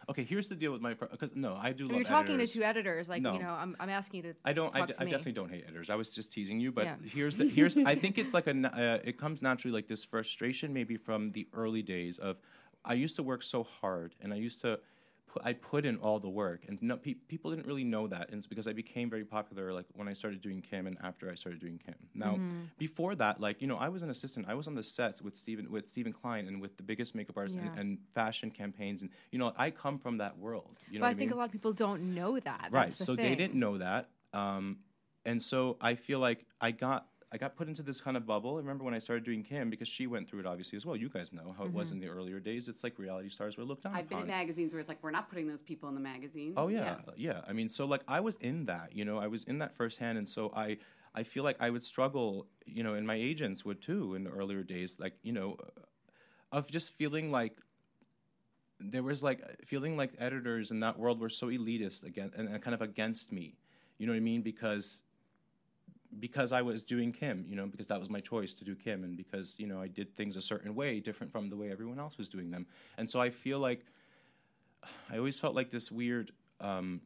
Okay, 0.08 0.22
here's 0.22 0.48
the 0.48 0.54
deal 0.54 0.70
with 0.70 0.80
my 0.82 0.94
because 0.94 1.30
no, 1.34 1.56
I 1.60 1.72
do. 1.72 1.84
If 1.86 1.90
love 1.90 1.96
you're 1.96 2.04
talking 2.04 2.34
editors. 2.34 2.52
to 2.52 2.58
two 2.58 2.64
editors, 2.64 3.08
like 3.08 3.22
No. 3.22 3.32
you 3.32 3.38
know, 3.40 3.50
I'm, 3.50 3.74
I'm 3.80 3.88
asking 3.88 4.18
you 4.24 4.32
to. 4.32 4.38
I 4.44 4.52
don't. 4.52 4.74
I, 4.76 4.80
Talk 4.80 4.88
d- 4.88 4.92
to 4.94 5.00
I 5.00 5.04
definitely 5.06 5.32
don't 5.32 5.50
hate 5.50 5.64
editors. 5.66 5.90
I 5.90 5.94
was 5.96 6.14
just 6.14 6.30
teasing 6.30 6.60
you, 6.60 6.70
but 6.70 6.84
Yeah. 6.84 6.96
here's 7.04 7.36
the 7.38 7.48
here's. 7.48 7.76
I 7.78 7.94
think 7.96 8.18
it's 8.18 8.34
like 8.34 8.46
a. 8.46 8.52
Uh, 8.52 8.98
it 9.02 9.18
comes 9.18 9.40
naturally 9.42 9.72
like 9.74 9.88
this 9.88 10.04
frustration, 10.04 10.72
maybe 10.72 10.96
from 10.96 11.32
the 11.32 11.48
early 11.52 11.82
days 11.82 12.18
of. 12.18 12.36
I 12.84 12.92
used 12.94 13.16
to 13.16 13.22
work 13.22 13.42
so 13.42 13.64
hard, 13.64 14.14
and 14.20 14.32
I 14.32 14.36
used 14.36 14.60
to. 14.60 14.78
I 15.42 15.52
put 15.54 15.84
in 15.86 15.96
all 15.98 16.18
the 16.20 16.28
work, 16.28 16.64
and 16.68 16.80
no, 16.82 16.96
pe- 16.96 17.14
people 17.14 17.50
didn't 17.50 17.66
really 17.66 17.84
know 17.84 18.06
that, 18.08 18.28
and 18.28 18.38
it's 18.38 18.46
because 18.46 18.68
I 18.68 18.72
became 18.72 19.08
very 19.10 19.24
popular, 19.24 19.72
like 19.72 19.86
when 19.94 20.06
I 20.08 20.12
started 20.12 20.40
doing 20.42 20.60
Kim, 20.62 20.86
and 20.86 20.96
after 21.02 21.30
I 21.30 21.34
started 21.34 21.60
doing 21.60 21.78
Kim. 21.84 21.94
Now, 22.14 22.34
Mm-hmm. 22.34 22.64
before 22.78 23.14
that, 23.16 23.40
like 23.40 23.60
you 23.62 23.66
know, 23.68 23.76
I 23.76 23.88
was 23.88 24.02
an 24.02 24.10
assistant. 24.10 24.46
I 24.48 24.54
was 24.54 24.68
on 24.68 24.74
the 24.74 24.82
sets 24.82 25.20
with 25.22 25.34
Steven 25.36 25.70
with 25.70 25.88
Steven 25.88 26.12
Klein 26.12 26.46
and 26.48 26.60
with 26.60 26.76
the 26.76 26.82
biggest 26.82 27.14
makeup 27.14 27.36
artists 27.36 27.58
Yeah. 27.60 27.70
and, 27.70 27.78
and 27.78 27.98
fashion 28.14 28.50
campaigns, 28.50 29.02
and 29.02 29.10
you 29.32 29.38
know, 29.38 29.52
I 29.56 29.70
come 29.70 29.98
from 29.98 30.18
that 30.18 30.38
world. 30.38 30.78
You 30.90 30.98
know 30.98 31.04
but 31.04 31.10
I 31.10 31.14
think 31.14 31.30
mean? 31.30 31.32
a 31.32 31.36
lot 31.36 31.46
of 31.46 31.52
people 31.52 31.72
don't 31.72 32.14
know 32.14 32.38
that. 32.40 32.68
right 32.70 32.90
so 32.96 33.16
they 33.16 33.34
didn't 33.34 33.54
know 33.54 33.78
that 33.78 34.08
um, 34.32 34.78
and 35.26 35.42
so 35.42 35.76
i 35.80 35.94
feel 35.94 36.18
like 36.18 36.44
i 36.60 36.70
got 36.70 37.06
i 37.34 37.36
got 37.36 37.56
put 37.56 37.66
into 37.68 37.82
this 37.82 38.00
kind 38.00 38.16
of 38.16 38.24
bubble. 38.26 38.54
I 38.54 38.58
remember 38.58 38.84
when 38.84 38.94
i 38.94 38.98
started 39.00 39.24
doing 39.24 39.42
kim 39.42 39.68
because 39.68 39.88
she 39.88 40.06
went 40.06 40.28
through 40.28 40.40
it 40.40 40.46
obviously 40.46 40.76
as 40.76 40.86
well. 40.86 40.96
You 40.96 41.08
guys 41.08 41.32
know 41.32 41.54
how 41.58 41.64
it 41.64 41.72
was 41.72 41.90
in 41.90 41.98
Mm-hmm. 41.98 42.06
the 42.08 42.14
earlier 42.18 42.40
days. 42.40 42.68
It's 42.68 42.82
like 42.84 42.98
reality 42.98 43.28
stars 43.28 43.56
were 43.58 43.64
looked 43.64 43.82
down 43.84 43.94
I've 43.96 44.08
been 44.08 44.20
in 44.20 44.26
magazines 44.28 44.72
where 44.72 44.80
it's 44.80 44.88
like 44.88 45.02
we're 45.02 45.10
not 45.10 45.28
putting 45.28 45.46
those 45.48 45.60
people 45.70 45.88
in 45.90 45.94
the 45.94 46.00
magazine. 46.00 46.54
Oh 46.56 46.68
yeah, 46.68 46.96
yeah, 47.16 47.40
I 47.48 47.52
mean, 47.52 47.68
so 47.68 47.84
like 47.94 48.02
I 48.08 48.20
was 48.20 48.36
in 48.36 48.66
that, 48.66 48.88
you 48.98 49.04
know, 49.04 49.18
I 49.18 49.26
was 49.26 49.44
in 49.44 49.58
that 49.58 49.74
firsthand, 49.74 50.16
and 50.18 50.28
so 50.28 50.52
I, 50.54 50.78
I 51.14 51.22
feel 51.24 51.42
like 51.44 51.56
I 51.60 51.68
would 51.70 51.82
struggle, 51.82 52.46
you 52.66 52.82
know, 52.84 52.94
and 52.94 53.06
my 53.06 53.16
agents 53.16 53.64
would 53.64 53.80
too 53.82 54.14
in 54.14 54.22
the 54.24 54.30
earlier 54.30 54.62
days, 54.62 54.98
like 55.00 55.14
you 55.22 55.32
know, 55.32 55.56
of 56.52 56.70
just 56.70 56.92
feeling 56.92 57.30
like 57.32 57.56
there 58.80 59.02
was 59.02 59.22
like 59.22 59.40
feeling 59.64 59.96
like 59.96 60.12
editors 60.18 60.70
in 60.70 60.80
that 60.80 60.98
world 60.98 61.20
were 61.20 61.28
so 61.28 61.46
elitist 61.48 62.04
again 62.04 62.30
and, 62.36 62.48
and 62.48 62.62
kind 62.62 62.74
of 62.74 62.82
against 62.82 63.32
me, 63.32 63.54
you 63.98 64.06
know 64.06 64.12
what 64.12 64.16
I 64.18 64.20
mean? 64.20 64.42
Because 64.42 65.02
because 66.20 66.52
I 66.52 66.62
was 66.62 66.84
doing 66.84 67.12
Kim, 67.12 67.44
you 67.48 67.56
know, 67.56 67.66
because 67.66 67.88
that 67.88 67.98
was 67.98 68.10
my 68.10 68.20
choice 68.20 68.54
to 68.54 68.64
do 68.64 68.74
Kim, 68.74 69.04
and 69.04 69.16
because 69.16 69.54
you 69.58 69.66
know 69.66 69.80
I 69.80 69.88
did 69.88 70.14
things 70.14 70.36
a 70.36 70.42
certain 70.42 70.74
way, 70.74 71.00
different 71.00 71.32
from 71.32 71.48
the 71.48 71.56
way 71.56 71.70
everyone 71.70 71.98
else 71.98 72.18
was 72.18 72.28
doing 72.28 72.50
them, 72.50 72.66
and 72.98 73.08
so 73.08 73.20
I 73.20 73.30
feel 73.30 73.58
like 73.58 73.84
I 75.10 75.18
always 75.18 75.38
felt 75.38 75.54
like 75.54 75.70
this 75.70 75.90
weird, 75.90 76.32
um, 76.60 77.00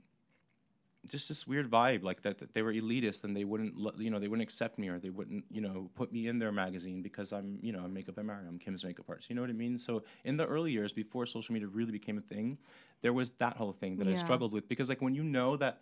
just 1.06 1.28
this 1.28 1.46
weird 1.46 1.70
vibe, 1.70 2.02
like 2.02 2.22
that, 2.22 2.38
that 2.38 2.54
they 2.54 2.62
were 2.62 2.72
elitist 2.72 3.24
and 3.24 3.36
they 3.36 3.44
wouldn't, 3.44 3.76
lo- 3.76 3.92
you 3.96 4.10
know, 4.10 4.18
they 4.18 4.28
wouldn't 4.28 4.46
accept 4.46 4.78
me 4.78 4.88
or 4.88 4.98
they 4.98 5.10
wouldn't, 5.10 5.44
you 5.50 5.60
know, 5.60 5.90
put 5.94 6.12
me 6.12 6.26
in 6.26 6.38
their 6.38 6.52
magazine 6.52 7.02
because 7.02 7.32
I'm, 7.32 7.58
you 7.62 7.72
know, 7.72 7.80
I'm 7.80 7.92
makeup 7.92 8.18
and 8.18 8.30
I'm 8.30 8.58
Kim's 8.58 8.84
makeup 8.84 9.06
artist. 9.08 9.30
You 9.30 9.36
know 9.36 9.42
what 9.42 9.50
I 9.50 9.54
mean? 9.54 9.78
So 9.78 10.02
in 10.24 10.36
the 10.36 10.46
early 10.46 10.72
years, 10.72 10.92
before 10.92 11.24
social 11.26 11.52
media 11.52 11.68
really 11.68 11.92
became 11.92 12.18
a 12.18 12.22
thing, 12.22 12.58
there 13.00 13.12
was 13.12 13.30
that 13.32 13.56
whole 13.56 13.72
thing 13.72 13.96
that 13.98 14.08
I 14.08 14.14
struggled 14.14 14.52
with 14.52 14.68
because, 14.68 14.88
like, 14.88 15.00
when 15.00 15.14
you 15.14 15.22
know 15.22 15.56
that, 15.56 15.80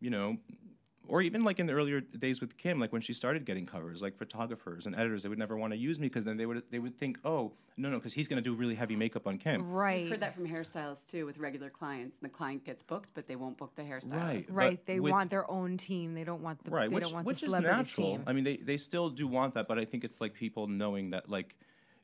you 0.00 0.10
know, 0.10 0.38
or 1.08 1.20
even 1.22 1.42
like 1.42 1.58
in 1.58 1.66
the 1.66 1.72
earlier 1.72 2.00
days 2.00 2.40
with 2.40 2.56
Kim, 2.56 2.78
like 2.78 2.92
when 2.92 3.02
she 3.02 3.12
started 3.12 3.44
getting 3.44 3.66
covers, 3.66 4.02
like 4.02 4.16
photographers 4.16 4.86
and 4.86 4.94
editors, 4.94 5.22
they 5.22 5.28
would 5.28 5.38
never 5.38 5.56
want 5.56 5.72
to 5.72 5.76
use 5.76 5.98
me 5.98 6.08
because 6.08 6.24
then 6.24 6.36
they 6.36 6.46
would 6.46 6.62
they 6.70 6.78
would 6.78 6.96
think, 6.98 7.18
oh 7.24 7.52
no 7.76 7.88
no, 7.90 7.96
because 7.98 8.12
he's 8.12 8.28
going 8.28 8.36
to 8.36 8.48
do 8.48 8.54
really 8.54 8.74
heavy 8.74 8.96
makeup 8.96 9.26
on 9.26 9.38
Kim. 9.38 9.70
Right. 9.72 10.04
I've 10.04 10.10
heard 10.10 10.20
that 10.20 10.34
from 10.34 10.46
hairstylists 10.48 11.10
too, 11.10 11.26
with 11.26 11.38
regular 11.38 11.70
clients. 11.70 12.18
And 12.20 12.30
the 12.30 12.32
client 12.34 12.64
gets 12.64 12.82
booked, 12.82 13.08
but 13.14 13.26
they 13.26 13.36
won't 13.36 13.56
book 13.56 13.74
the 13.74 13.82
hairstylist. 13.82 14.12
Right. 14.12 14.46
Right. 14.50 14.78
But 14.78 14.86
They 14.86 15.00
with- 15.00 15.10
want 15.10 15.30
their 15.30 15.50
own 15.50 15.76
team. 15.76 16.14
They 16.14 16.24
don't 16.24 16.42
want 16.42 16.62
the. 16.64 16.70
right 16.70 16.88
They 16.88 16.94
which, 16.94 17.04
don't 17.04 17.14
want 17.14 17.26
which 17.26 17.40
the 17.40 17.46
is 17.46 17.52
natural 17.54 17.84
team. 17.84 18.22
i 18.26 18.32
mean 18.32 18.44
they, 18.44 18.56
they 18.58 18.76
still 18.76 19.08
do 19.10 19.26
want 19.26 19.54
that 19.54 19.66
but 19.68 19.78
i 19.78 19.84
think 19.84 20.04
it's 20.04 20.20
like 20.20 20.34
people 20.34 20.66
knowing 20.66 21.10
that 21.10 21.28
like 21.28 21.54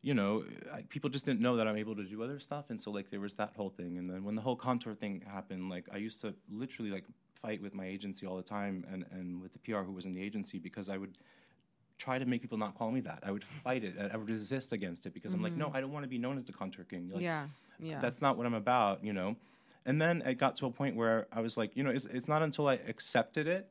you 0.02 0.14
know 0.14 0.44
I, 0.72 0.82
people 0.82 1.10
just 1.10 1.24
didn't 1.24 1.40
know 1.40 1.56
that 1.56 1.66
i'm 1.66 1.76
able 1.76 1.96
to 1.96 2.04
do 2.04 2.22
other 2.22 2.38
stuff 2.38 2.70
and 2.70 2.80
so 2.80 2.90
like 2.90 3.10
there 3.10 3.20
was 3.20 3.34
that 3.34 3.52
whole 3.56 3.70
thing 3.70 3.98
and 3.98 4.08
then 4.08 4.22
when 4.24 4.34
the 4.36 4.42
whole 4.42 4.56
contour 4.56 4.94
thing 4.94 5.22
happened 5.26 5.68
like 5.70 5.86
i 5.92 5.96
used 5.96 6.20
to 6.22 6.34
literally 6.50 6.90
like 6.90 7.04
fight 7.42 7.62
with 7.62 7.74
my 7.74 7.86
agency 7.86 8.26
all 8.26 8.36
the 8.36 8.42
time 8.42 8.84
and, 8.92 9.04
and 9.12 9.40
with 9.40 9.52
the 9.52 9.58
pr 9.58 9.78
who 9.78 9.92
was 9.92 10.04
in 10.04 10.14
the 10.14 10.22
agency 10.22 10.58
because 10.58 10.88
i 10.88 10.96
would 10.96 11.16
try 11.98 12.18
to 12.18 12.26
make 12.26 12.40
people 12.40 12.58
not 12.58 12.76
call 12.76 12.90
me 12.90 13.00
that 13.00 13.20
i 13.24 13.30
would 13.30 13.44
fight 13.44 13.82
it 13.84 13.94
i 14.12 14.16
would 14.16 14.28
resist 14.28 14.72
against 14.72 15.06
it 15.06 15.12
because 15.14 15.34
i'm 15.34 15.42
like 15.42 15.52
mm-hmm. 15.52 15.62
no 15.62 15.70
i 15.74 15.80
don't 15.80 15.92
want 15.92 16.04
to 16.04 16.08
be 16.08 16.18
known 16.18 16.36
as 16.36 16.44
the 16.44 16.52
contour 16.52 16.84
king 16.84 17.10
like, 17.12 17.22
yeah. 17.22 17.46
Yeah. 17.80 18.00
that's 18.00 18.20
not 18.20 18.36
what 18.36 18.46
I'm 18.46 18.54
about, 18.54 19.04
you 19.04 19.12
know. 19.12 19.36
And 19.86 20.00
then 20.00 20.22
it 20.22 20.34
got 20.34 20.56
to 20.56 20.66
a 20.66 20.70
point 20.70 20.96
where 20.96 21.26
I 21.32 21.40
was 21.40 21.56
like, 21.56 21.76
you 21.76 21.82
know, 21.82 21.90
it's, 21.90 22.04
it's 22.06 22.28
not 22.28 22.42
until 22.42 22.68
I 22.68 22.74
accepted 22.74 23.46
it 23.46 23.68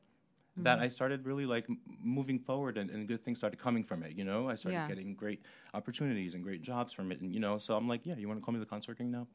Mm-hmm. 0.58 0.64
that 0.64 0.80
I 0.80 0.88
started 0.88 1.24
really 1.24 1.46
like 1.46 1.66
moving 2.02 2.38
forward 2.38 2.78
and, 2.78 2.90
and 2.90 3.06
good 3.06 3.22
things 3.24 3.38
started 3.38 3.60
coming 3.60 3.84
from 3.84 4.02
it, 4.02 4.16
you 4.16 4.24
know. 4.24 4.48
I 4.48 4.56
started 4.56 4.78
Yeah. 4.78 4.88
getting 4.88 5.14
great 5.14 5.40
opportunities 5.72 6.34
and 6.34 6.42
great 6.42 6.62
jobs 6.62 6.92
from 6.92 7.12
it, 7.12 7.20
and 7.20 7.32
you 7.32 7.38
know, 7.38 7.58
so 7.58 7.76
I'm 7.76 7.86
like, 7.88 8.04
yeah, 8.04 8.16
you 8.16 8.26
want 8.26 8.40
to 8.40 8.44
call 8.44 8.52
me 8.52 8.58
the 8.60 8.66
contour 8.66 8.94
king 8.96 9.10
now? 9.10 9.26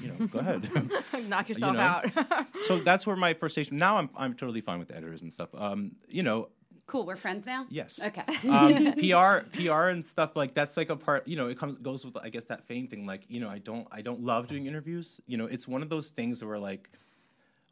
You 0.00 0.08
know, 0.08 0.26
go 0.26 0.40
ahead. 0.40 0.68
Knock 1.28 1.48
yourself 1.48 1.74
know, 1.74 1.80
out. 1.80 2.46
so 2.62 2.80
that's 2.80 3.06
where 3.06 3.16
my 3.16 3.32
first 3.34 3.54
station. 3.54 3.76
Now 3.76 3.96
I'm 3.96 4.10
I'm 4.16 4.34
totally 4.34 4.60
fine 4.60 4.78
with 4.80 4.88
the 4.88 4.96
editors 4.96 5.22
and 5.22 5.32
stuff. 5.32 5.50
Um, 5.54 5.92
you 6.08 6.22
know, 6.24 6.48
Cool. 6.86 7.06
We're 7.06 7.16
friends 7.16 7.46
now? 7.46 7.64
Yes. 7.70 8.00
Okay. 8.04 8.24
um, 8.48 8.92
PR, 8.98 9.48
PR, 9.56 9.88
and 9.88 10.04
stuff 10.04 10.34
like 10.34 10.52
that's 10.52 10.76
like 10.76 10.90
a 10.90 10.96
part. 10.96 11.26
You 11.28 11.36
know, 11.36 11.46
it 11.48 11.56
comes 11.58 11.78
goes 11.78 12.04
with 12.04 12.16
I 12.16 12.28
guess 12.28 12.44
that 12.46 12.64
fame 12.64 12.88
thing. 12.88 13.06
Like, 13.06 13.22
you 13.28 13.40
know, 13.40 13.48
I 13.48 13.58
don't 13.58 13.86
I 13.92 14.02
don't 14.02 14.20
love 14.20 14.48
doing 14.48 14.66
interviews. 14.66 15.20
You 15.26 15.36
know, 15.36 15.46
it's 15.46 15.68
one 15.68 15.82
of 15.82 15.88
those 15.88 16.10
things 16.10 16.44
where 16.44 16.58
like 16.58 16.90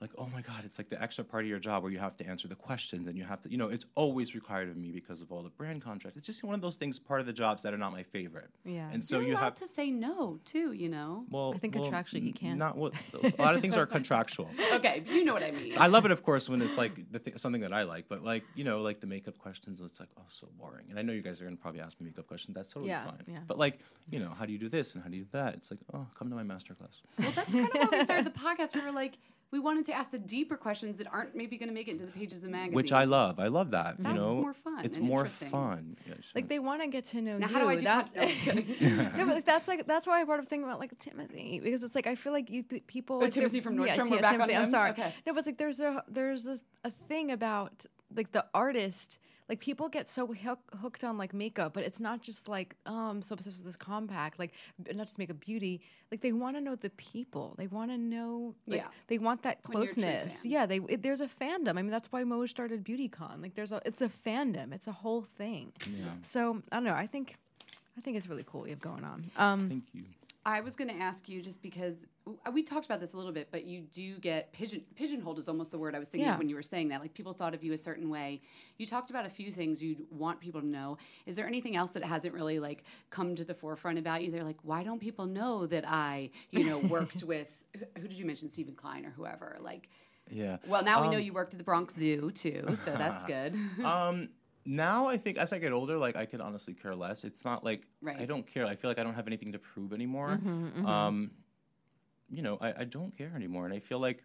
like 0.00 0.10
oh 0.16 0.26
my 0.32 0.40
god 0.40 0.62
it's 0.64 0.78
like 0.78 0.88
the 0.88 1.00
extra 1.02 1.22
part 1.22 1.44
of 1.44 1.48
your 1.50 1.58
job 1.58 1.82
where 1.82 1.92
you 1.92 1.98
have 1.98 2.16
to 2.16 2.26
answer 2.26 2.48
the 2.48 2.54
questions 2.54 3.06
and 3.06 3.18
you 3.18 3.24
have 3.24 3.40
to 3.40 3.50
you 3.50 3.56
know 3.58 3.68
it's 3.68 3.84
always 3.94 4.34
required 4.34 4.68
of 4.68 4.76
me 4.76 4.90
because 4.90 5.20
of 5.20 5.30
all 5.30 5.42
the 5.42 5.50
brand 5.50 5.82
contracts 5.82 6.16
it's 6.16 6.26
just 6.26 6.42
one 6.42 6.54
of 6.54 6.60
those 6.62 6.76
things 6.76 6.98
part 6.98 7.20
of 7.20 7.26
the 7.26 7.32
jobs 7.32 7.62
that 7.62 7.74
are 7.74 7.78
not 7.78 7.92
my 7.92 8.02
favorite 8.02 8.48
Yeah. 8.64 8.88
and 8.92 9.04
so 9.04 9.18
You're 9.20 9.28
you 9.30 9.36
have 9.36 9.54
to 9.56 9.68
say 9.68 9.90
no 9.90 10.38
too. 10.44 10.72
You 10.72 10.88
know. 10.88 11.24
well 11.30 11.52
I 11.54 11.58
think 11.58 11.74
well, 11.74 11.84
contractually 11.90 12.22
you 12.24 12.32
can't. 12.32 12.58
not 12.58 12.76
what 12.76 12.94
a 13.22 13.42
lot 13.42 13.54
of 13.54 13.60
things 13.60 13.76
are 13.76 13.86
contractual 13.98 14.48
Okay, 14.72 15.02
you 15.06 15.24
know 15.24 15.34
what 15.34 15.42
I 15.42 15.50
mean. 15.50 15.74
I 15.76 15.88
love 15.88 16.04
it, 16.06 16.10
of 16.10 16.22
course, 16.22 16.48
when 16.48 16.62
it's 16.62 16.76
like 16.78 17.10
the 17.12 17.18
th- 17.18 17.38
something 17.38 17.60
that 17.62 17.72
I 17.72 17.82
like. 17.82 18.06
But 18.08 18.24
like 18.24 18.44
you 18.54 18.64
know, 18.64 18.80
like 18.80 19.00
the 19.00 19.06
makeup 19.06 19.36
questions, 19.38 19.80
it's 19.80 20.00
like 20.00 20.08
oh, 20.18 20.22
so 20.28 20.48
boring. 20.58 20.86
And 20.90 20.98
I 20.98 21.02
know 21.02 21.12
you 21.12 21.22
guys 21.22 21.40
are 21.40 21.44
gonna 21.44 21.56
probably 21.56 21.80
ask 21.80 22.00
me 22.00 22.06
makeup 22.06 22.26
questions. 22.26 22.54
That's 22.54 22.72
totally 22.72 22.88
Yeah, 22.90 23.04
fine. 23.04 23.22
yeah. 23.26 23.38
But 23.46 23.58
like 23.58 23.80
you 24.10 24.18
know, 24.20 24.30
how 24.38 24.46
do 24.46 24.52
you 24.52 24.58
do 24.58 24.68
this 24.68 24.94
and 24.94 25.02
how 25.02 25.10
do 25.10 25.16
you 25.16 25.24
do 25.24 25.28
that? 25.32 25.54
It's 25.54 25.70
like 25.70 25.80
oh, 25.92 26.06
come 26.18 26.30
to 26.30 26.36
my 26.36 26.42
master 26.42 26.74
class. 26.74 27.02
Well, 27.18 27.32
that's 27.34 27.52
kind 27.52 27.64
of 27.68 27.74
why 27.74 27.98
we 27.98 28.04
started 28.04 28.26
the 28.26 28.30
podcast. 28.38 28.74
We 28.74 28.80
were 28.82 28.92
like, 28.92 29.18
we 29.52 29.58
wanted 29.58 29.84
to 29.86 29.92
ask 29.92 30.10
the 30.10 30.18
deeper 30.18 30.56
questions 30.56 30.96
that 30.98 31.06
aren't 31.12 31.34
maybe 31.34 31.56
going 31.58 31.68
to 31.68 31.74
make 31.74 31.88
it 31.88 31.92
into 31.92 32.06
the 32.06 32.12
pages 32.12 32.38
of 32.38 32.44
the 32.44 32.50
magazine. 32.50 32.74
Which 32.74 32.92
I 32.92 33.04
love. 33.04 33.40
I 33.40 33.48
love 33.48 33.70
that. 33.72 33.96
That's 33.98 34.14
you 34.14 34.20
know, 34.20 34.34
more 34.36 34.54
fun 34.54 34.84
It's 34.84 34.96
and 34.96 35.06
more 35.06 35.26
fun. 35.26 35.96
Yeah, 36.06 36.14
sure. 36.14 36.22
Like 36.36 36.48
they 36.48 36.58
want 36.60 36.82
to 36.82 36.88
get 36.88 37.04
to 37.06 37.20
know 37.20 37.36
Now, 37.38 37.48
you. 37.48 37.52
how 37.54 37.60
do 37.60 37.68
I 37.68 37.74
do 37.76 37.80
that, 37.82 38.14
con- 38.14 38.22
no, 38.24 38.28
just 38.28 38.44
kidding. 38.44 38.76
no, 39.16 39.26
but 39.26 39.34
like, 39.34 39.46
that's 39.46 39.66
like 39.68 39.86
that's 39.86 40.06
why 40.06 40.20
I 40.20 40.24
brought 40.24 40.38
up 40.40 40.46
thinking 40.46 40.64
about 40.68 40.78
like 40.80 40.96
Timothy 40.98 41.60
because 41.62 41.82
it's 41.82 41.94
like 41.94 42.06
I 42.06 42.14
feel 42.14 42.32
like 42.32 42.48
you 42.50 42.62
th- 42.62 42.86
people 42.86 43.16
Oh, 43.16 43.20
like 43.20 43.32
Timothy 43.32 43.60
from 43.60 43.78
yeah, 43.80 43.96
Nordstrom, 43.96 44.04
Ti- 44.04 44.10
we're 44.10 44.20
back 44.20 44.32
on 44.32 44.38
Timothy, 44.38 44.56
I'm 44.56 44.62
him? 44.64 44.70
sorry. 44.70 44.90
Okay. 44.90 45.14
No, 45.26 45.32
but 45.32 45.38
it's 45.40 45.46
like 45.46 45.58
there's 45.58 45.80
a 45.80 46.04
there's 46.08 46.46
a, 46.46 46.58
a 46.84 46.90
thing 47.08 47.30
about 47.32 47.86
like 48.14 48.30
the 48.32 48.44
artist. 48.54 49.18
Like 49.50 49.58
people 49.58 49.88
get 49.88 50.06
so 50.08 50.28
hook, 50.28 50.60
hooked 50.80 51.02
on 51.02 51.18
like 51.18 51.34
makeup, 51.34 51.74
but 51.74 51.82
it's 51.82 51.98
not 51.98 52.22
just 52.22 52.48
like 52.48 52.76
oh 52.86 53.10
I'm 53.10 53.20
so 53.20 53.34
obsessed 53.34 53.56
with 53.56 53.66
this 53.66 53.74
compact. 53.76 54.38
Like 54.38 54.52
not 54.94 55.06
just 55.08 55.18
makeup 55.18 55.40
beauty. 55.40 55.80
Like 56.12 56.20
they 56.20 56.30
want 56.30 56.56
to 56.56 56.60
know 56.60 56.76
the 56.76 56.90
people. 56.90 57.56
They 57.58 57.66
want 57.66 57.90
to 57.90 57.98
know. 57.98 58.54
Like, 58.68 58.82
Yeah. 58.82 58.86
They 59.08 59.18
want 59.18 59.42
that 59.42 59.58
When 59.66 59.78
you're 59.78 59.90
a 59.90 59.94
true 59.94 60.02
closeness. 60.04 60.44
Yeah. 60.44 60.66
They 60.66 60.80
it, 60.88 61.02
there's 61.02 61.20
a 61.20 61.26
fandom. 61.26 61.70
I 61.78 61.82
mean 61.82 61.90
that's 61.90 62.12
why 62.12 62.22
Mo 62.22 62.46
started 62.46 62.84
BeautyCon. 62.84 63.42
Like 63.42 63.56
there's 63.56 63.72
a 63.72 63.82
it's 63.84 64.00
a 64.00 64.08
fandom. 64.08 64.72
It's 64.72 64.86
a 64.86 64.92
whole 64.92 65.22
thing. 65.22 65.72
yeah. 65.84 66.04
So 66.22 66.62
I 66.70 66.76
don't 66.76 66.84
know. 66.84 66.94
I 66.94 67.08
think 67.08 67.36
I 67.98 68.00
think 68.02 68.16
it's 68.16 68.28
really 68.28 68.44
cool 68.46 68.60
what 68.60 68.70
you 68.70 68.76
have 68.76 68.80
going 68.80 69.04
on. 69.04 69.30
Um, 69.36 69.68
Thank 69.68 69.84
you. 69.92 70.04
I 70.46 70.62
was 70.62 70.74
going 70.74 70.88
to 70.88 70.96
ask 70.96 71.28
you 71.28 71.42
just 71.42 71.60
because 71.60 72.06
uh, 72.26 72.50
we 72.50 72.62
talked 72.62 72.86
about 72.86 72.98
this 72.98 73.12
a 73.12 73.16
little 73.18 73.32
bit, 73.32 73.48
but 73.52 73.64
you 73.66 73.82
do 73.82 74.18
get 74.18 74.50
pigeon 74.52 74.82
pigeonholed 74.96 75.38
is 75.38 75.48
almost 75.48 75.70
the 75.70 75.78
word 75.78 75.94
I 75.94 75.98
was 75.98 76.08
thinking 76.08 76.26
Yeah. 76.28 76.32
of 76.34 76.38
when 76.38 76.48
you 76.48 76.54
were 76.54 76.62
saying 76.62 76.88
that. 76.88 77.00
Like 77.02 77.12
people 77.12 77.34
thought 77.34 77.52
of 77.54 77.62
you 77.62 77.74
a 77.74 77.78
certain 77.78 78.08
way. 78.08 78.40
You 78.78 78.86
talked 78.86 79.10
about 79.10 79.26
a 79.26 79.28
few 79.30 79.52
things 79.52 79.82
you'd 79.82 80.00
want 80.10 80.40
people 80.40 80.62
to 80.62 80.66
know. 80.66 80.96
Is 81.26 81.36
there 81.36 81.46
anything 81.46 81.76
else 81.76 81.90
that 81.90 82.02
hasn't 82.04 82.32
really 82.32 82.58
like 82.58 82.84
come 83.10 83.36
to 83.36 83.44
the 83.44 83.54
forefront 83.54 83.98
about 83.98 84.22
you? 84.24 84.30
They're 84.30 84.42
like, 84.44 84.58
why 84.62 84.82
don't 84.82 84.98
people 85.00 85.26
know 85.26 85.66
that 85.66 85.84
I, 85.86 86.30
you 86.50 86.64
know, 86.64 86.78
worked 86.78 87.22
with 87.32 87.64
who- 87.78 88.00
who 88.00 88.08
did 88.08 88.18
you 88.18 88.24
mention, 88.24 88.48
Steven 88.48 88.74
Klein 88.74 89.04
or 89.04 89.10
whoever? 89.10 89.58
Like, 89.60 89.90
Yeah. 90.30 90.56
well, 90.66 90.82
now 90.82 91.02
we 91.02 91.08
know 91.08 91.16
Um, 91.18 91.22
you 91.22 91.34
worked 91.34 91.52
at 91.52 91.58
the 91.58 91.64
Bronx 91.64 91.94
Zoo 91.96 92.30
too, 92.30 92.64
so 92.82 92.92
that's 92.92 93.24
good. 93.34 93.54
Um, 93.84 94.30
now 94.70 95.08
I 95.08 95.16
think 95.16 95.36
as 95.36 95.52
I 95.52 95.58
get 95.58 95.72
older, 95.72 95.98
like 95.98 96.14
I 96.14 96.24
could 96.24 96.40
honestly 96.40 96.74
care 96.74 96.94
less. 96.94 97.24
It's 97.24 97.44
not 97.44 97.64
like 97.64 97.82
I 98.20 98.24
don't 98.24 98.46
care. 98.46 98.64
I 98.66 98.76
feel 98.76 98.88
like 98.88 99.00
I 99.00 99.02
don't 99.02 99.14
have 99.14 99.26
anything 99.26 99.50
to 99.52 99.58
prove 99.58 99.92
anymore. 99.92 100.38
Mm-hmm, 100.42 100.86
Um, 100.86 101.30
you 102.30 102.42
know, 102.42 102.56
I, 102.60 102.72
I 102.82 102.84
don't 102.84 103.16
care 103.18 103.32
anymore, 103.34 103.64
and 103.64 103.74
I 103.74 103.80
feel 103.80 103.98
like 103.98 104.22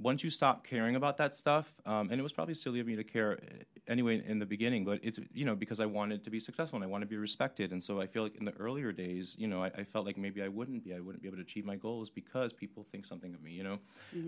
once 0.00 0.22
you 0.22 0.30
stop 0.30 0.64
caring 0.64 0.94
about 0.94 1.16
that 1.16 1.34
stuff, 1.34 1.66
um, 1.84 2.08
and 2.10 2.20
it 2.20 2.22
was 2.22 2.32
probably 2.32 2.54
silly 2.54 2.78
of 2.78 2.86
me 2.86 2.94
to 2.94 3.02
care 3.02 3.32
uh, 3.32 3.64
anyway 3.88 4.22
in 4.24 4.38
the 4.38 4.46
beginning, 4.46 4.84
but 4.84 5.00
it's 5.02 5.18
you 5.34 5.44
know 5.44 5.56
because 5.56 5.80
I 5.80 5.86
wanted 5.86 6.22
to 6.22 6.30
be 6.30 6.38
successful 6.38 6.76
and 6.76 6.84
I 6.84 6.86
want 6.86 7.02
to 7.02 7.08
be 7.08 7.16
respected, 7.16 7.72
and 7.72 7.82
so 7.82 8.00
I 8.00 8.06
feel 8.06 8.22
like 8.22 8.36
in 8.36 8.44
the 8.44 8.52
earlier 8.52 8.92
days, 8.92 9.34
you 9.36 9.48
know, 9.48 9.64
I, 9.64 9.70
I 9.76 9.82
felt 9.82 10.06
like 10.06 10.16
maybe 10.16 10.40
I 10.40 10.48
wouldn't 10.48 10.84
be, 10.84 10.94
I 10.94 11.00
wouldn't 11.00 11.20
be 11.22 11.26
able 11.28 11.38
to 11.38 11.42
achieve 11.42 11.64
my 11.64 11.74
goals 11.74 12.10
because 12.10 12.52
people 12.52 12.86
think 12.92 13.06
something 13.06 13.34
of 13.34 13.42
me, 13.42 13.50
you 13.50 13.64
know, 13.64 13.78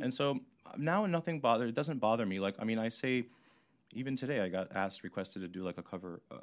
and 0.03 0.13
so 0.13 0.41
uh, 0.67 0.73
now 0.77 1.07
nothing 1.07 1.39
bother, 1.39 1.67
it 1.67 1.75
doesn't 1.77 2.01
bother 2.01 2.27
me. 2.27 2.41
Like 2.41 2.57
I 2.59 2.65
mean, 2.65 2.81
I 2.81 2.89
say 2.89 3.27
even 3.93 4.17
today 4.17 4.41
I 4.41 4.49
got 4.49 4.69
asked 4.75 5.03
requested 5.03 5.43
to 5.43 5.49
do 5.49 5.63
like 5.65 5.79
a 5.79 5.83
cover 5.83 6.23
uh, 6.31 6.37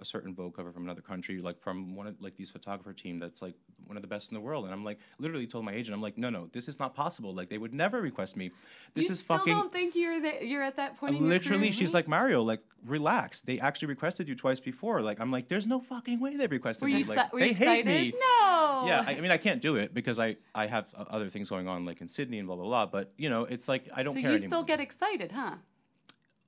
a 0.00 0.04
certain 0.04 0.34
Vogue 0.34 0.54
cover 0.54 0.72
from 0.72 0.84
another 0.84 1.00
country 1.00 1.40
like 1.40 1.60
from 1.60 1.96
one 1.96 2.06
of 2.06 2.20
like 2.20 2.36
these 2.36 2.50
photographer 2.50 2.92
team 2.92 3.18
that's 3.18 3.42
like 3.42 3.54
one 3.86 3.96
of 3.96 4.02
the 4.02 4.08
best 4.08 4.30
in 4.30 4.34
the 4.34 4.40
world. 4.40 4.64
And 4.64 4.72
I'm 4.72 4.84
like 4.84 4.98
literally 5.18 5.46
told 5.46 5.64
my 5.64 5.72
agent 5.72 5.94
I'm 5.94 6.02
like 6.02 6.18
no 6.18 6.30
no 6.30 6.48
this 6.52 6.68
is 6.68 6.78
not 6.78 6.94
possible. 6.94 7.34
Like 7.34 7.48
they 7.48 7.58
would 7.58 7.74
never 7.74 8.00
request 8.00 8.36
me. 8.36 8.50
This 8.94 9.06
you 9.06 9.12
is 9.12 9.18
still 9.20 9.38
fucking 9.38 9.54
don't 9.54 9.72
think 9.72 9.96
you're 9.96 10.24
you're 10.42 10.62
at 10.62 10.76
that 10.76 10.98
point. 10.98 11.16
in 11.16 11.28
literally 11.28 11.72
she's 11.72 11.94
like 11.94 12.08
Mario 12.08 12.42
like 12.42 12.60
relax. 12.86 13.40
They 13.40 13.58
actually 13.58 13.88
requested 13.88 14.28
you 14.28 14.34
twice 14.34 14.60
before. 14.60 15.00
Like 15.02 15.20
I'm 15.20 15.30
like 15.30 15.48
there's 15.48 15.66
no 15.66 15.80
fucking 15.80 16.20
way 16.20 16.36
they 16.36 16.46
requested 16.46 16.82
Were 16.82 16.88
me. 16.88 17.02
you, 17.02 17.04
like 17.04 17.32
they 17.32 17.48
you 17.48 17.54
hate 17.54 17.86
me. 17.86 18.12
No. 18.12 18.84
yeah 18.86 19.04
I, 19.06 19.16
I 19.16 19.20
mean 19.20 19.30
I 19.30 19.38
can't 19.38 19.60
do 19.60 19.76
it 19.76 19.92
because 19.92 20.18
I 20.18 20.36
I 20.54 20.66
have 20.66 20.86
uh, 20.96 21.04
other 21.10 21.30
things 21.30 21.50
going 21.50 21.68
on 21.68 21.84
like 21.84 22.00
in 22.00 22.08
Sydney 22.08 22.38
and 22.38 22.46
blah 22.46 22.56
blah 22.56 22.64
blah. 22.64 22.86
But 22.86 23.12
you 23.16 23.28
know 23.28 23.44
it's 23.44 23.68
like 23.68 23.88
I 23.94 24.02
don't 24.02 24.14
so 24.14 24.20
care 24.20 24.30
you 24.30 24.36
anymore. 24.36 24.58
still 24.58 24.64
get 24.64 24.80
excited, 24.80 25.32
huh? 25.32 25.56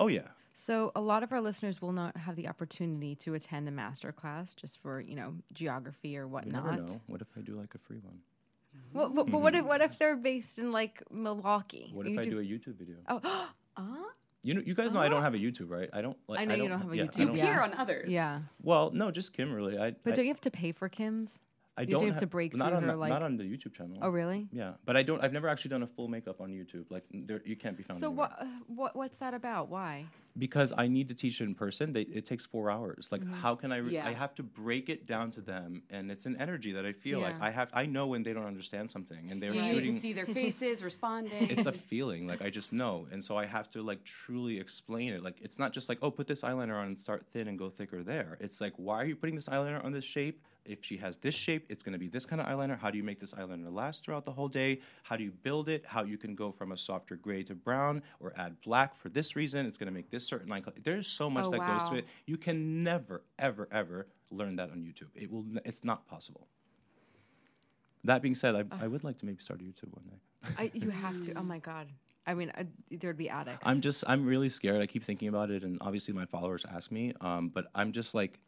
Oh 0.01 0.09
yeah 0.09 0.29
So 0.55 0.91
a 0.97 1.01
lot 1.01 1.23
of 1.23 1.33
our 1.33 1.41
listeners 1.41 1.81
will 1.81 1.93
not 1.93 2.17
have 2.17 2.35
the 2.37 2.49
opportunity 2.49 3.15
to 3.17 3.35
attend 3.35 3.69
a 3.69 3.71
master 3.71 4.11
class 4.13 4.55
just 4.55 4.81
for 4.83 5.01
you 5.01 5.15
know 5.17 5.35
geography 5.53 6.17
or 6.19 6.23
you 6.23 6.29
whatnot. 6.29 6.65
never 6.65 6.77
know 6.83 7.01
what 7.07 7.21
if 7.21 7.29
I 7.37 7.41
do 7.41 7.53
like 7.53 7.75
a 7.75 7.79
free 7.79 7.99
one 7.99 8.19
Well, 8.93 9.09
but, 9.11 9.31
but 9.31 9.41
what 9.41 9.55
if 9.55 9.65
what 9.65 9.81
if 9.81 9.99
they're 9.99 10.17
based 10.17 10.59
in 10.59 10.73
like 10.73 11.03
Milwaukee? 11.11 11.91
What 11.95 12.07
if 12.07 12.13
You 12.13 12.21
I 12.21 12.25
do 12.25 12.39
a 12.39 12.43
YouTube 12.43 12.77
video? 12.77 12.97
Oh, 13.09 13.21
uh, 13.77 13.83
You 14.45 14.55
know, 14.55 14.63
you 14.65 14.75
guys 14.75 14.93
know 14.93 15.01
I 15.01 15.09
don't 15.09 15.23
have 15.23 15.35
a 15.35 15.39
YouTube, 15.39 15.69
right? 15.71 15.91
I 15.93 16.01
don't. 16.01 16.17
Like, 16.29 16.41
I 16.41 16.45
know 16.45 16.55
you 16.55 16.69
don't 16.69 16.81
have 16.81 16.93
a 16.93 16.97
yeah, 16.97 17.05
YouTube. 17.05 17.19
You 17.19 17.27
don't- 17.27 17.37
Yeah. 17.37 17.45
peer 17.47 17.61
on 17.63 17.75
others. 17.75 18.13
yeah. 18.13 18.41
Well, 18.63 18.91
no, 18.93 19.11
just 19.11 19.33
Kim 19.37 19.53
really. 19.53 19.77
I. 19.79 19.91
But 20.05 20.13
I, 20.13 20.17
don't 20.17 20.25
you 20.27 20.31
have 20.31 20.41
to 20.43 20.51
pay 20.51 20.71
for 20.73 20.89
Kim's? 20.89 21.41
I 21.79 21.83
you 21.83 21.87
don't 21.89 22.03
do 22.03 22.09
have 22.11 22.20
to 22.20 22.26
break 22.26 22.55
not 22.55 22.68
through 22.68 22.76
on 22.79 22.83
her, 22.85 22.91
the, 22.93 22.97
like- 22.97 23.09
not 23.11 23.22
on 23.22 23.37
the 23.37 23.45
YouTube 23.45 23.72
channel. 23.72 23.99
Oh, 24.03 24.11
really? 24.11 24.49
Yeah, 24.53 24.72
but 24.85 24.97
I 24.97 25.03
don't. 25.03 25.22
I've 25.22 25.33
never 25.33 25.49
actually 25.49 25.70
done 25.70 25.83
a 25.85 25.87
full 25.87 26.09
makeup 26.09 26.41
on 26.41 26.51
YouTube. 26.51 26.87
Like, 26.91 27.05
there, 27.12 27.41
you 27.45 27.57
can't 27.57 27.76
be 27.76 27.83
found. 27.85 27.99
So 27.99 28.09
anywhere. 28.09 28.29
what 28.29 28.47
what 28.66 28.97
what's 28.97 29.16
that 29.18 29.33
about? 29.35 29.68
Why? 29.68 30.07
Because 30.37 30.72
I 30.76 30.87
need 30.87 31.09
to 31.09 31.14
teach 31.14 31.41
it 31.41 31.45
in 31.45 31.55
person. 31.55 31.93
They, 31.93 32.03
it 32.03 32.24
takes 32.24 32.47
four 32.47 32.70
hours. 32.70 33.09
Like, 33.11 33.22
Mm-hmm. 33.22 33.33
how 33.35 33.55
can 33.57 33.72
I? 33.72 33.79
Re- 33.79 33.95
Yeah. 33.95 34.07
I 34.07 34.12
have 34.12 34.35
to 34.37 34.43
break 34.45 34.89
it 34.89 35.07
down 35.07 35.31
to 35.33 35.41
them, 35.41 35.83
and 35.91 36.11
it's 36.11 36.26
an 36.26 36.37
energy 36.39 36.72
that 36.72 36.85
I 36.87 36.93
feel 36.93 37.18
like 37.20 37.35
Yeah. 37.39 37.47
I 37.47 37.51
have. 37.51 37.68
I 37.72 37.87
know 37.87 38.07
when 38.09 38.22
they 38.22 38.33
don't 38.33 38.47
understand 38.47 38.91
something, 38.91 39.31
and 39.31 39.43
they're 39.43 39.53
You 39.55 39.61
shooting. 39.62 39.76
need 39.76 39.95
to 39.95 40.01
see 40.01 40.12
their 40.12 40.26
faces 40.43 40.83
responding. 40.85 41.49
it's 41.51 41.66
a 41.66 41.72
feeling 41.72 42.26
like 42.26 42.43
i 42.43 42.51
just 42.51 42.72
know 42.72 43.07
and 43.12 43.24
so 43.24 43.37
i 43.37 43.45
have 43.47 43.68
to 43.70 43.83
like 43.83 44.03
truly 44.05 44.59
explain 44.59 45.12
it 45.12 45.22
like 45.22 45.37
it's 45.41 45.59
not 45.59 45.72
just 45.72 45.89
like 45.89 45.99
oh 46.03 46.11
put 46.11 46.26
this 46.26 46.43
eyeliner 46.43 46.76
on 46.81 46.87
and 46.89 47.01
start 47.01 47.24
thin 47.33 47.49
and 47.49 47.59
go 47.59 47.68
thicker 47.70 48.03
there 48.03 48.37
it's 48.41 48.61
like 48.61 48.72
why 48.76 48.97
are 49.01 49.05
you 49.05 49.16
putting 49.16 49.35
this 49.35 49.49
eyeliner 49.49 49.83
on 49.85 49.93
this 49.93 50.05
shape 50.05 50.43
if 50.65 50.85
she 50.85 50.97
has 50.97 51.17
this 51.17 51.35
shape 51.35 51.67
it's 51.69 51.83
going 51.83 51.93
to 51.93 51.99
be 51.99 52.09
this 52.09 52.25
kind 52.25 52.41
of 52.41 52.47
eyeliner 52.47 52.79
how 52.79 52.91
do 52.91 52.99
you 52.99 53.05
make 53.05 53.19
this 53.21 53.33
eyeliner 53.35 53.73
last 53.73 54.05
throughout 54.05 54.25
the 54.25 54.33
whole 54.33 54.49
day 54.49 54.81
how 55.03 55.17
do 55.17 55.25
you 55.25 55.31
build 55.31 55.69
it 55.69 55.85
how 55.87 56.05
you 56.05 56.19
can 56.19 56.35
go 56.35 56.51
from 56.53 56.73
a 56.73 56.77
softer 56.77 57.17
gray 57.17 57.43
to 57.43 57.55
brown 57.55 58.03
or 58.21 58.33
add 58.37 58.61
black 58.63 58.95
for 58.95 59.09
this 59.09 59.37
reason 59.37 59.67
it's 59.67 59.79
going 59.79 59.87
to 59.87 59.95
make 59.95 60.11
this 60.11 60.27
certain 60.27 60.49
line 60.49 60.65
there's 60.83 61.07
so 61.07 61.31
much 61.31 61.47
Oh, 61.47 61.51
that 61.51 61.67
goes 61.67 61.89
to 61.89 61.97
it 61.97 62.07
you 62.27 62.37
can 62.37 62.83
never 62.83 63.23
ever 63.39 63.69
ever 63.73 64.07
learn 64.31 64.57
that 64.57 64.71
on 64.71 64.79
youtube 64.79 65.09
it 65.15 65.31
will 65.31 65.45
it's 65.65 65.85
not 65.85 66.07
possible 66.07 66.47
that 68.05 68.23
being 68.23 68.35
said 68.35 68.55
I, 68.55 68.65
I 68.85 68.87
would 68.87 69.05
like 69.05 69.19
to 69.19 69.27
maybe 69.27 69.41
start 69.41 69.61
a 69.61 69.65
youtube 69.65 69.93
one 69.93 70.05
day 70.07 70.19
I, 70.57 70.71
you 70.75 70.91
have 70.91 71.21
to. 71.23 71.35
Oh 71.35 71.43
my 71.43 71.59
god. 71.59 71.89
I 72.27 72.35
mean, 72.35 72.53
I, 72.57 72.67
there'd 72.91 73.17
be 73.17 73.31
addicts. 73.31 73.63
I'm 73.65 73.81
just 73.81 74.05
I'm 74.07 74.27
really 74.27 74.51
scared. 74.51 74.83
I 74.83 74.87
keep 74.87 75.03
thinking 75.03 75.29
about 75.29 75.51
it, 75.51 75.65
and 75.65 75.79
obviously 75.81 76.13
my 76.13 76.27
followers 76.27 76.65
ask 76.71 76.93
me. 76.93 77.15
Um, 77.21 77.49
but 77.49 77.67
I'm 77.75 77.93
just 77.93 78.15
like 78.15 78.39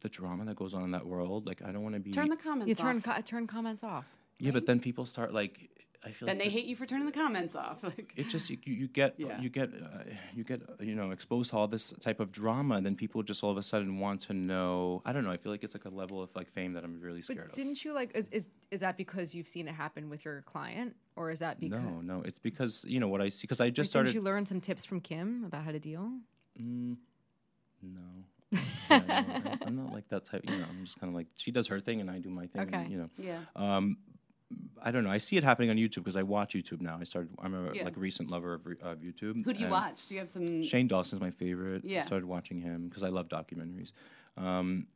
the 0.00 0.08
drama 0.08 0.44
that 0.46 0.56
goes 0.56 0.74
on 0.74 0.82
in 0.84 0.90
that 0.92 1.06
world. 1.06 1.46
Like 1.46 1.62
I 1.62 1.72
don't 1.72 1.82
want 1.82 1.94
to 1.94 2.00
be. 2.00 2.10
Turn 2.12 2.28
the 2.28 2.36
comments 2.36 2.68
you 2.68 2.74
turn 2.74 2.96
off. 2.98 3.02
co- 3.04 3.20
turn 3.22 3.46
comments 3.46 3.82
off. 3.84 4.06
yeah, 4.38 4.50
but 4.52 4.66
then 4.66 4.80
people 4.80 5.06
start 5.06 5.32
like. 5.32 5.68
I 6.02 6.12
feel 6.12 6.24
then 6.24 6.36
like 6.38 6.44
they 6.44 6.48
the- 6.48 6.54
hate 6.60 6.64
you 6.64 6.76
for 6.76 6.86
turning 6.86 7.04
the 7.04 7.12
comments 7.12 7.54
off. 7.54 7.82
Like, 7.82 8.14
It 8.16 8.30
just 8.30 8.48
you, 8.48 8.56
you 8.64 8.88
get 8.88 9.16
Yeah. 9.18 9.38
you 9.38 9.50
get 9.50 9.68
uh, 9.68 10.04
you 10.34 10.44
get 10.44 10.62
uh, 10.62 10.82
you 10.82 10.94
know 10.94 11.10
exposed 11.10 11.50
to 11.50 11.56
all 11.58 11.68
this 11.68 11.92
type 12.00 12.20
of 12.20 12.32
drama, 12.32 12.76
and 12.76 12.86
then 12.86 12.96
people 12.96 13.22
just 13.22 13.44
all 13.44 13.50
of 13.50 13.58
a 13.58 13.62
sudden 13.62 13.98
want 13.98 14.22
to 14.22 14.32
know. 14.32 15.02
I 15.04 15.12
don't 15.12 15.24
know. 15.24 15.30
I 15.30 15.36
feel 15.36 15.52
like 15.52 15.62
it's 15.62 15.74
like 15.74 15.84
a 15.84 15.90
level 15.90 16.22
of 16.22 16.30
like 16.34 16.48
fame 16.48 16.72
that 16.72 16.84
I'm 16.84 17.00
really 17.02 17.20
scared 17.20 17.40
But 17.40 17.46
of. 17.48 17.52
didn't 17.52 17.84
you 17.84 17.92
like? 17.92 18.16
Is, 18.16 18.28
is 18.28 18.48
is 18.70 18.80
that 18.80 18.96
because 18.96 19.34
you've 19.34 19.46
seen 19.48 19.68
it 19.68 19.74
happen 19.74 20.08
with 20.08 20.24
your 20.24 20.40
client, 20.46 20.96
or 21.16 21.30
is 21.30 21.40
that 21.40 21.60
because? 21.60 21.78
No, 21.84 22.00
no, 22.00 22.22
it's 22.22 22.38
because 22.38 22.82
you 22.88 22.98
know 22.98 23.08
what 23.08 23.20
I 23.20 23.28
see. 23.28 23.42
Because 23.46 23.60
I 23.60 23.64
Like, 23.64 23.74
just 23.74 23.92
didn't 23.92 24.06
started. 24.06 24.14
you 24.14 24.22
learn 24.22 24.46
some 24.46 24.62
tips 24.62 24.86
from 24.86 25.02
Kim 25.02 25.44
about 25.44 25.64
how 25.64 25.72
to 25.72 25.78
deal? 25.78 26.10
Mm, 26.58 26.96
no. 27.82 28.00
Yeah, 28.50 28.58
no, 28.90 28.96
I'm- 29.14 29.58
I'm 29.66 29.76
not 29.76 29.92
like 29.92 30.08
that 30.08 30.24
type. 30.24 30.42
You 30.48 30.56
know, 30.58 30.64
I'm 30.68 30.84
just 30.84 30.98
kind 30.98 31.08
of 31.10 31.14
like 31.14 31.28
she 31.36 31.50
does 31.50 31.68
her 31.68 31.80
thing 31.80 32.00
and 32.00 32.10
I 32.10 32.18
do 32.18 32.30
my 32.30 32.46
thing. 32.48 32.62
Okay. 32.62 32.76
And, 32.76 32.90
you 32.90 32.98
know, 32.98 33.10
yeah. 33.18 33.38
um, 33.56 33.96
I 34.82 34.90
don't 34.90 35.04
know. 35.04 35.10
I 35.10 35.18
see 35.18 35.36
it 35.36 35.44
happening 35.44 35.70
on 35.70 35.76
YouTube 35.76 35.96
because 35.96 36.16
I 36.16 36.22
watch 36.24 36.54
YouTube 36.54 36.80
now. 36.80 36.98
I 37.00 37.04
started. 37.04 37.30
I'm 37.40 37.54
a 37.54 37.72
Yeah. 37.72 37.84
like 37.84 37.96
a 37.96 38.00
recent 38.00 38.30
lover 38.30 38.54
of, 38.54 38.66
re- 38.66 38.74
of 38.82 38.98
YouTube. 38.98 39.44
Who 39.44 39.52
do 39.52 39.60
you 39.60 39.68
watch? 39.68 40.08
Do 40.08 40.14
you 40.14 40.20
have 40.20 40.28
some? 40.28 40.62
Shane 40.64 40.88
Dawson's 40.88 41.20
my 41.20 41.30
favorite. 41.30 41.84
Yeah. 41.84 42.00
I 42.00 42.02
started 42.06 42.26
watching 42.26 42.60
him 42.60 42.88
because 42.88 43.04
I 43.04 43.08
love 43.10 43.28
documentaries. 43.28 43.92
Um, 44.36 44.86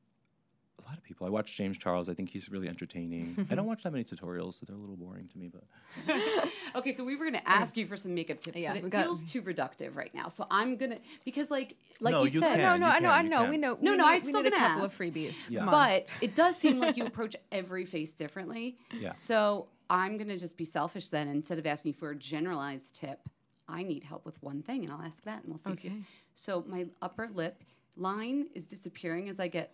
a 0.81 0.89
lot 0.89 0.99
of 0.99 1.05
people. 1.05 1.27
I 1.27 1.31
watch 1.31 1.57
James 1.57 1.79
Charles. 1.79 2.09
I 2.09 2.15
think 2.15 2.29
he's 2.31 2.49
really 2.51 2.69
entertaining. 2.69 3.47
I 3.51 3.55
don't 3.55 3.67
watch 3.73 3.83
that 3.85 3.93
many 3.93 4.05
tutorials. 4.05 4.55
So 4.59 4.67
they're 4.67 4.77
a 4.77 4.79
little 4.79 4.97
boring 4.97 5.29
to 5.29 5.39
me, 5.39 5.49
but 5.53 5.65
Okay, 6.77 6.93
so 6.93 7.05
we 7.05 7.15
were 7.17 7.25
going 7.25 7.41
to 7.41 7.49
ask 7.49 7.77
you 7.77 7.87
for 7.87 7.97
some 7.97 8.15
makeup 8.15 8.41
tips, 8.41 8.61
Yeah, 8.61 8.75
but 8.75 8.85
it 8.85 8.91
got- 8.91 9.05
feels 9.05 9.25
too 9.25 9.43
reductive 9.43 9.95
right 9.97 10.13
now. 10.15 10.29
So 10.29 10.47
I'm 10.51 10.77
gonna 10.77 10.99
because 11.25 11.51
like 11.51 11.77
like 12.01 12.13
No, 12.13 12.25
you 12.25 12.31
you 12.31 12.41
said, 12.41 12.57
can. 12.57 12.59
no, 12.59 12.77
no, 12.77 12.87
you 12.87 12.93
I 12.93 12.99
know, 13.01 13.09
can, 13.11 13.27
I 13.27 13.29
know. 13.45 13.51
We 13.51 13.57
know. 13.57 13.79
No, 13.81 13.93
we 13.93 13.97
no, 13.97 14.05
need, 14.05 14.13
I'm 14.17 14.23
we 14.23 14.29
still 14.29 14.43
need 14.43 14.49
a 14.49 14.51
gonna 14.51 14.67
couple 14.69 14.85
ask. 14.85 14.93
of 14.93 14.99
freebies. 14.99 15.51
Yeah. 15.51 15.65
But 15.67 16.07
it 16.21 16.35
does 16.35 16.57
seem 16.57 16.81
like 16.81 16.97
you 16.97 17.07
approach 17.07 17.37
every 17.53 17.85
face 17.85 18.13
differently. 18.13 18.77
Yeah. 18.93 19.13
So 19.13 19.69
I'm 19.91 20.17
going 20.17 20.29
to 20.29 20.39
just 20.39 20.57
be 20.57 20.65
selfish 20.65 21.09
then. 21.11 21.29
Instead 21.29 21.59
of 21.59 21.67
asking 21.67 21.93
for 21.93 22.11
a 22.11 22.17
generalized 22.17 22.97
tip, 22.97 23.21
I 23.69 23.83
need 23.83 24.03
help 24.03 24.25
with 24.27 24.43
one 24.43 24.63
thing, 24.63 24.83
and 24.83 24.93
I'll 24.93 25.03
ask 25.03 25.23
that, 25.25 25.43
and 25.43 25.49
we'll 25.49 25.59
see 25.59 25.71
if 25.73 25.85
you. 25.85 25.91
Okay. 25.91 26.01
So 26.35 26.65
my 26.67 26.87
upper 27.03 27.29
lip 27.29 27.63
line 27.97 28.47
is 28.55 28.67
disappearing 28.67 29.29
as 29.29 29.39
I 29.39 29.49
get 29.49 29.73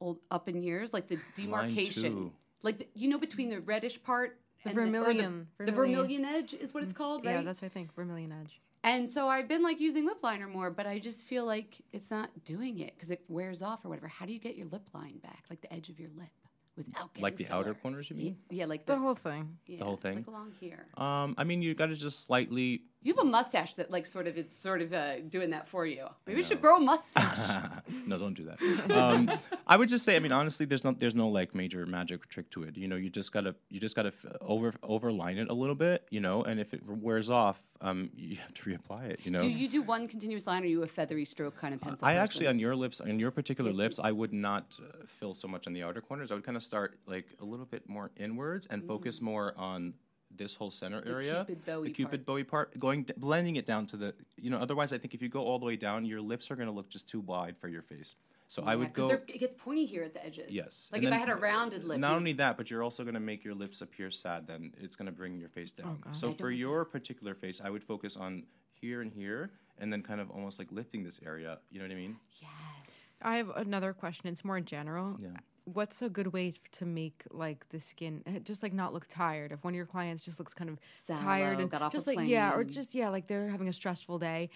old, 0.00 0.18
up 0.30 0.48
in 0.48 0.60
years, 0.60 0.92
like 0.92 1.08
the 1.08 1.18
demarcation, 1.34 2.32
like 2.62 2.78
the, 2.78 2.86
you 2.94 3.08
know, 3.08 3.18
between 3.18 3.48
the 3.50 3.60
reddish 3.60 4.02
part. 4.02 4.38
The 4.64 4.70
and 4.70 4.78
or 4.78 4.82
vermilion- 4.84 5.46
the, 5.58 5.64
the 5.66 5.72
vermilion. 5.72 6.00
vermilion 6.00 6.24
edge 6.26 6.52
is 6.54 6.74
what 6.74 6.82
it's 6.82 6.92
called, 6.92 7.24
right? 7.24 7.36
Yeah, 7.36 7.42
that's 7.42 7.62
what 7.62 7.66
I 7.66 7.68
think. 7.70 7.94
Vermilion 7.94 8.30
Edge. 8.30 8.60
And 8.84 9.08
so 9.08 9.26
I've 9.28 9.48
been 9.48 9.62
like 9.62 9.80
using 9.80 10.04
lip 10.06 10.22
liner 10.22 10.46
more, 10.48 10.70
but 10.70 10.86
I 10.86 10.98
just 10.98 11.24
feel 11.26 11.44
like 11.46 11.78
it's 11.92 12.10
not 12.10 12.28
doing 12.44 12.78
it 12.78 12.92
because 12.94 13.10
it 13.10 13.22
wears 13.28 13.62
off 13.62 13.84
or 13.84 13.88
whatever. 13.88 14.08
How 14.08 14.26
do 14.26 14.32
you 14.34 14.38
get 14.38 14.56
your 14.56 14.66
lip 14.68 14.86
line 14.94 15.18
back, 15.18 15.44
like 15.48 15.60
the 15.62 15.72
edge 15.72 15.88
of 15.88 15.98
your 15.98 16.10
lip, 16.16 16.28
without 16.76 17.12
getting 17.14 17.22
Like 17.22 17.36
the 17.38 17.48
outer 17.50 17.72
corners, 17.74 18.10
you 18.10 18.16
Ye- 18.16 18.22
mean? 18.24 18.36
Yeah, 18.50 18.66
like 18.66 18.84
The 18.86 18.94
the, 18.94 18.98
whole 18.98 19.14
thing. 19.14 19.56
yeah, 19.66 19.78
the 19.78 19.84
whole 19.86 19.96
thing? 19.96 20.16
like 20.16 20.26
along 20.26 20.52
here. 20.60 20.86
Um, 20.98 21.34
I 21.38 21.44
mean, 21.44 21.62
you 21.62 21.74
got 21.74 21.86
to 21.86 21.94
just 21.94 22.26
slightly. 22.26 22.82
You 23.02 23.14
have 23.14 23.24
a 23.24 23.28
mustache 23.28 23.74
that 23.74 23.90
like 23.90 24.04
sort 24.04 24.26
of 24.26 24.36
is 24.36 24.54
sort 24.54 24.82
of 24.82 24.92
uh, 24.92 25.20
doing 25.20 25.50
that 25.50 25.68
for 25.68 25.86
you. 25.86 26.06
Maybe 26.26 26.36
we 26.36 26.42
should 26.42 26.60
grow 26.60 26.76
a 26.76 26.80
mustache. 26.80 27.80
no, 28.06 28.18
don't 28.18 28.34
do 28.34 28.44
that. 28.44 28.60
Um, 28.90 29.30
I 29.66 29.76
would 29.76 29.88
just 29.88 30.04
say, 30.04 30.16
I 30.16 30.18
mean, 30.18 30.32
honestly, 30.32 30.66
there's 30.66 30.84
no, 30.84 30.92
there's 30.92 31.14
no 31.14 31.28
like 31.28 31.54
major 31.54 31.86
magic 31.86 32.28
trick 32.28 32.50
to 32.50 32.64
it. 32.64 32.76
You 32.76 32.88
know, 32.88 32.96
you 32.96 33.08
just 33.08 33.32
gotta, 33.32 33.54
you 33.70 33.80
just 33.80 33.96
gotta 33.96 34.08
f- 34.08 34.26
over, 34.42 34.72
overline 34.82 35.38
it 35.38 35.48
a 35.48 35.54
little 35.54 35.74
bit. 35.74 36.06
You 36.10 36.20
know, 36.20 36.42
and 36.42 36.60
if 36.60 36.74
it 36.74 36.82
wears 36.86 37.30
off, 37.30 37.58
um, 37.80 38.10
you 38.14 38.36
have 38.36 38.52
to 38.52 38.62
reapply 38.62 39.10
it. 39.10 39.24
You 39.24 39.30
know. 39.30 39.38
do 39.38 39.48
you 39.48 39.68
do 39.68 39.80
one 39.80 40.06
continuous 40.06 40.46
line, 40.46 40.62
or 40.62 40.66
are 40.66 40.68
you 40.68 40.82
a 40.82 40.86
feathery 40.86 41.24
stroke 41.24 41.56
kind 41.58 41.72
of 41.72 41.80
pencil? 41.80 42.06
I 42.06 42.12
person? 42.12 42.22
actually, 42.22 42.46
on 42.48 42.58
your 42.58 42.76
lips, 42.76 43.00
on 43.00 43.18
your 43.18 43.30
particular 43.30 43.70
Yes, 43.70 43.78
lips, 43.78 43.96
please. 43.96 44.04
I 44.04 44.12
would 44.12 44.32
not 44.32 44.78
uh, 44.78 45.06
fill 45.06 45.34
so 45.34 45.48
much 45.48 45.66
on 45.66 45.72
the 45.72 45.82
outer 45.82 46.00
corners. 46.02 46.30
I 46.30 46.34
would 46.34 46.44
kind 46.44 46.56
of 46.56 46.62
start 46.62 46.98
like 47.06 47.26
a 47.40 47.44
little 47.44 47.66
bit 47.66 47.88
more 47.88 48.10
inwards 48.18 48.66
and 48.66 48.84
focus 48.86 49.22
more 49.22 49.54
on 49.56 49.94
this 50.36 50.54
whole 50.54 50.70
center 50.70 51.02
area, 51.06 51.44
Mm. 51.44 51.46
Cupid 51.46 51.64
bowy 51.66 51.84
the 51.88 51.92
cupid 51.92 52.26
bowie 52.26 52.44
part, 52.44 52.78
going 52.78 53.04
d- 53.04 53.14
blending 53.16 53.56
it 53.56 53.66
down 53.66 53.86
to 53.86 53.96
the, 53.96 54.14
you 54.36 54.50
know. 54.50 54.58
Otherwise, 54.58 54.92
I 54.92 54.98
think 54.98 55.14
if 55.14 55.22
you 55.22 55.28
go 55.28 55.42
all 55.42 55.58
the 55.58 55.66
way 55.66 55.76
down, 55.76 56.04
your 56.04 56.20
lips 56.20 56.50
are 56.50 56.56
going 56.56 56.68
to 56.68 56.72
look 56.74 56.88
just 56.88 57.08
too 57.08 57.20
wide 57.20 57.56
for 57.58 57.68
your 57.68 57.82
face. 57.82 58.14
So 58.48 58.62
I 58.64 58.74
would 58.74 58.88
would 58.88 58.94
'cause 58.94 59.10
go. 59.10 59.22
It 59.28 59.38
gets 59.38 59.54
pointy 59.62 59.86
here 59.86 60.02
at 60.02 60.12
the 60.12 60.24
edges. 60.24 60.50
Yes. 60.50 60.90
Like 60.92 61.00
and 61.00 61.08
if 61.08 61.14
I 61.14 61.18
had 61.18 61.28
a 61.28 61.36
rounded 61.36 61.84
lip. 61.84 62.00
Not 62.00 62.14
only 62.14 62.32
that, 62.34 62.56
but 62.56 62.68
you're 62.70 62.82
also 62.82 63.04
going 63.04 63.14
to 63.14 63.20
make 63.20 63.44
your 63.44 63.54
lips 63.54 63.80
appear 63.80 64.10
sad. 64.10 64.46
Then 64.46 64.72
it's 64.80 64.96
going 64.96 65.06
to 65.06 65.12
bring 65.12 65.38
your 65.38 65.48
face 65.50 65.70
down. 65.72 65.98
God. 66.00 66.16
so 66.16 66.28
I 66.28 66.32
for 66.32 66.38
don't 66.38 66.50
like 66.52 66.58
your 66.58 66.84
particular 66.84 67.34
face, 67.34 67.60
I 67.62 67.70
would 67.70 67.84
focus 67.84 68.16
on 68.16 68.44
here 68.72 69.02
and 69.02 69.12
here, 69.12 69.52
and 69.78 69.92
then 69.92 70.02
kind 70.02 70.20
of 70.20 70.30
almost 70.30 70.58
like 70.58 70.72
lifting 70.72 71.04
this 71.04 71.20
area. 71.24 71.58
You 71.70 71.78
know 71.78 71.84
what 71.86 71.92
I 71.92 71.96
mean? 71.96 72.16
Yes. 72.40 73.18
I 73.22 73.36
have 73.36 73.50
another 73.50 73.92
question. 73.92 74.26
It's 74.28 74.44
more 74.44 74.60
general. 74.60 75.16
Yeah. 75.20 75.28
What's 75.64 76.02
a 76.02 76.08
good 76.08 76.32
way 76.32 76.54
to 76.72 76.84
make 76.84 77.22
like 77.30 77.68
the 77.68 77.78
skin 77.80 78.22
eh, 78.26 78.40
just 78.42 78.62
like 78.62 78.72
not 78.72 78.92
look 78.92 79.06
tired? 79.08 79.52
If 79.52 79.62
one 79.64 79.72
of 79.72 79.76
your 79.76 79.86
clients 79.86 80.24
just 80.24 80.38
looks 80.38 80.54
kind 80.54 80.70
of 80.70 80.78
tired 81.16 81.60
and 81.60 81.70
got 81.70 81.82
off 81.82 81.92
just 81.92 82.06
like 82.06 82.18
yeah, 82.22 82.52
or 82.52 82.64
just 82.64 82.94
yeah, 82.94 83.08
like 83.08 83.26
they're 83.26 83.48
having 83.48 83.68
a 83.68 83.72
stressful 83.72 84.18
day, 84.18 84.50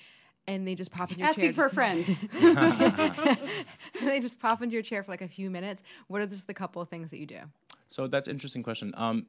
and 0.47 0.67
they 0.67 0.75
just 0.75 0.91
pop 0.91 1.13
in 1.13 1.19
your 1.19 1.29
Asking 1.29 1.53
chair. 1.53 1.53
for 1.53 1.67
a 1.67 1.71
friend. 1.71 2.17
and 2.33 3.39
they 4.05 4.21
just 4.21 4.39
pop 4.39 4.63
into 4.63 4.75
your 4.75 4.83
chair 4.83 5.03
for 5.03 5.13
like 5.13 5.23
a 5.23 5.29
few 5.29 5.51
minutes. 5.51 5.83
What 6.09 6.21
are 6.21 6.27
just 6.27 6.47
the 6.47 6.55
couple 6.55 6.81
of 6.83 6.89
things 6.89 7.11
that 7.11 7.19
you 7.19 7.27
do? 7.27 7.41
So 7.89 8.07
that's 8.09 8.29
an 8.29 8.33
interesting 8.33 8.63
question. 8.63 8.93
Um, 8.97 9.27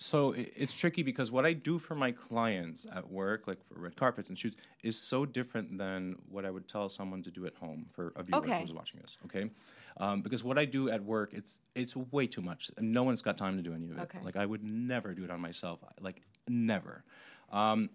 so 0.00 0.32
it's 0.36 0.72
tricky 0.74 1.02
because 1.02 1.32
what 1.32 1.44
I 1.44 1.52
do 1.52 1.76
for 1.78 1.96
my 1.96 2.12
clients 2.12 2.86
at 2.94 3.10
work, 3.10 3.48
like 3.48 3.58
for 3.66 3.80
red 3.80 3.96
carpets 3.96 4.28
and 4.28 4.38
shoots, 4.38 4.56
is 4.84 4.96
so 4.96 5.26
different 5.26 5.76
than 5.76 6.14
what 6.30 6.44
I 6.44 6.50
would 6.50 6.68
tell 6.68 6.88
someone 6.88 7.22
to 7.24 7.32
do 7.32 7.46
at 7.46 7.54
home 7.56 7.86
for 7.92 8.12
a 8.14 8.22
viewer 8.22 8.38
Okay. 8.38 8.60
who's 8.60 8.72
watching 8.72 9.00
this. 9.00 9.18
Okay, 9.24 9.50
um, 9.98 10.22
because 10.22 10.44
what 10.44 10.58
I 10.58 10.64
do 10.64 10.90
at 10.90 11.02
work, 11.02 11.34
it's 11.34 11.60
it's 11.74 11.94
way 11.96 12.26
too 12.26 12.40
much. 12.42 12.70
and 12.76 12.92
No 12.92 13.02
one's 13.02 13.22
got 13.22 13.36
time 13.36 13.56
to 13.56 13.62
do 13.62 13.74
any 13.74 13.86
of 13.90 13.98
it. 13.98 14.02
Okay. 14.02 14.18
Like 14.22 14.36
I 14.36 14.46
would 14.46 14.62
never 14.62 15.14
do 15.14 15.24
it 15.24 15.30
on 15.30 15.40
myself. 15.40 15.80
Like 16.00 16.22
never. 16.48 17.04
Um, 17.52 17.90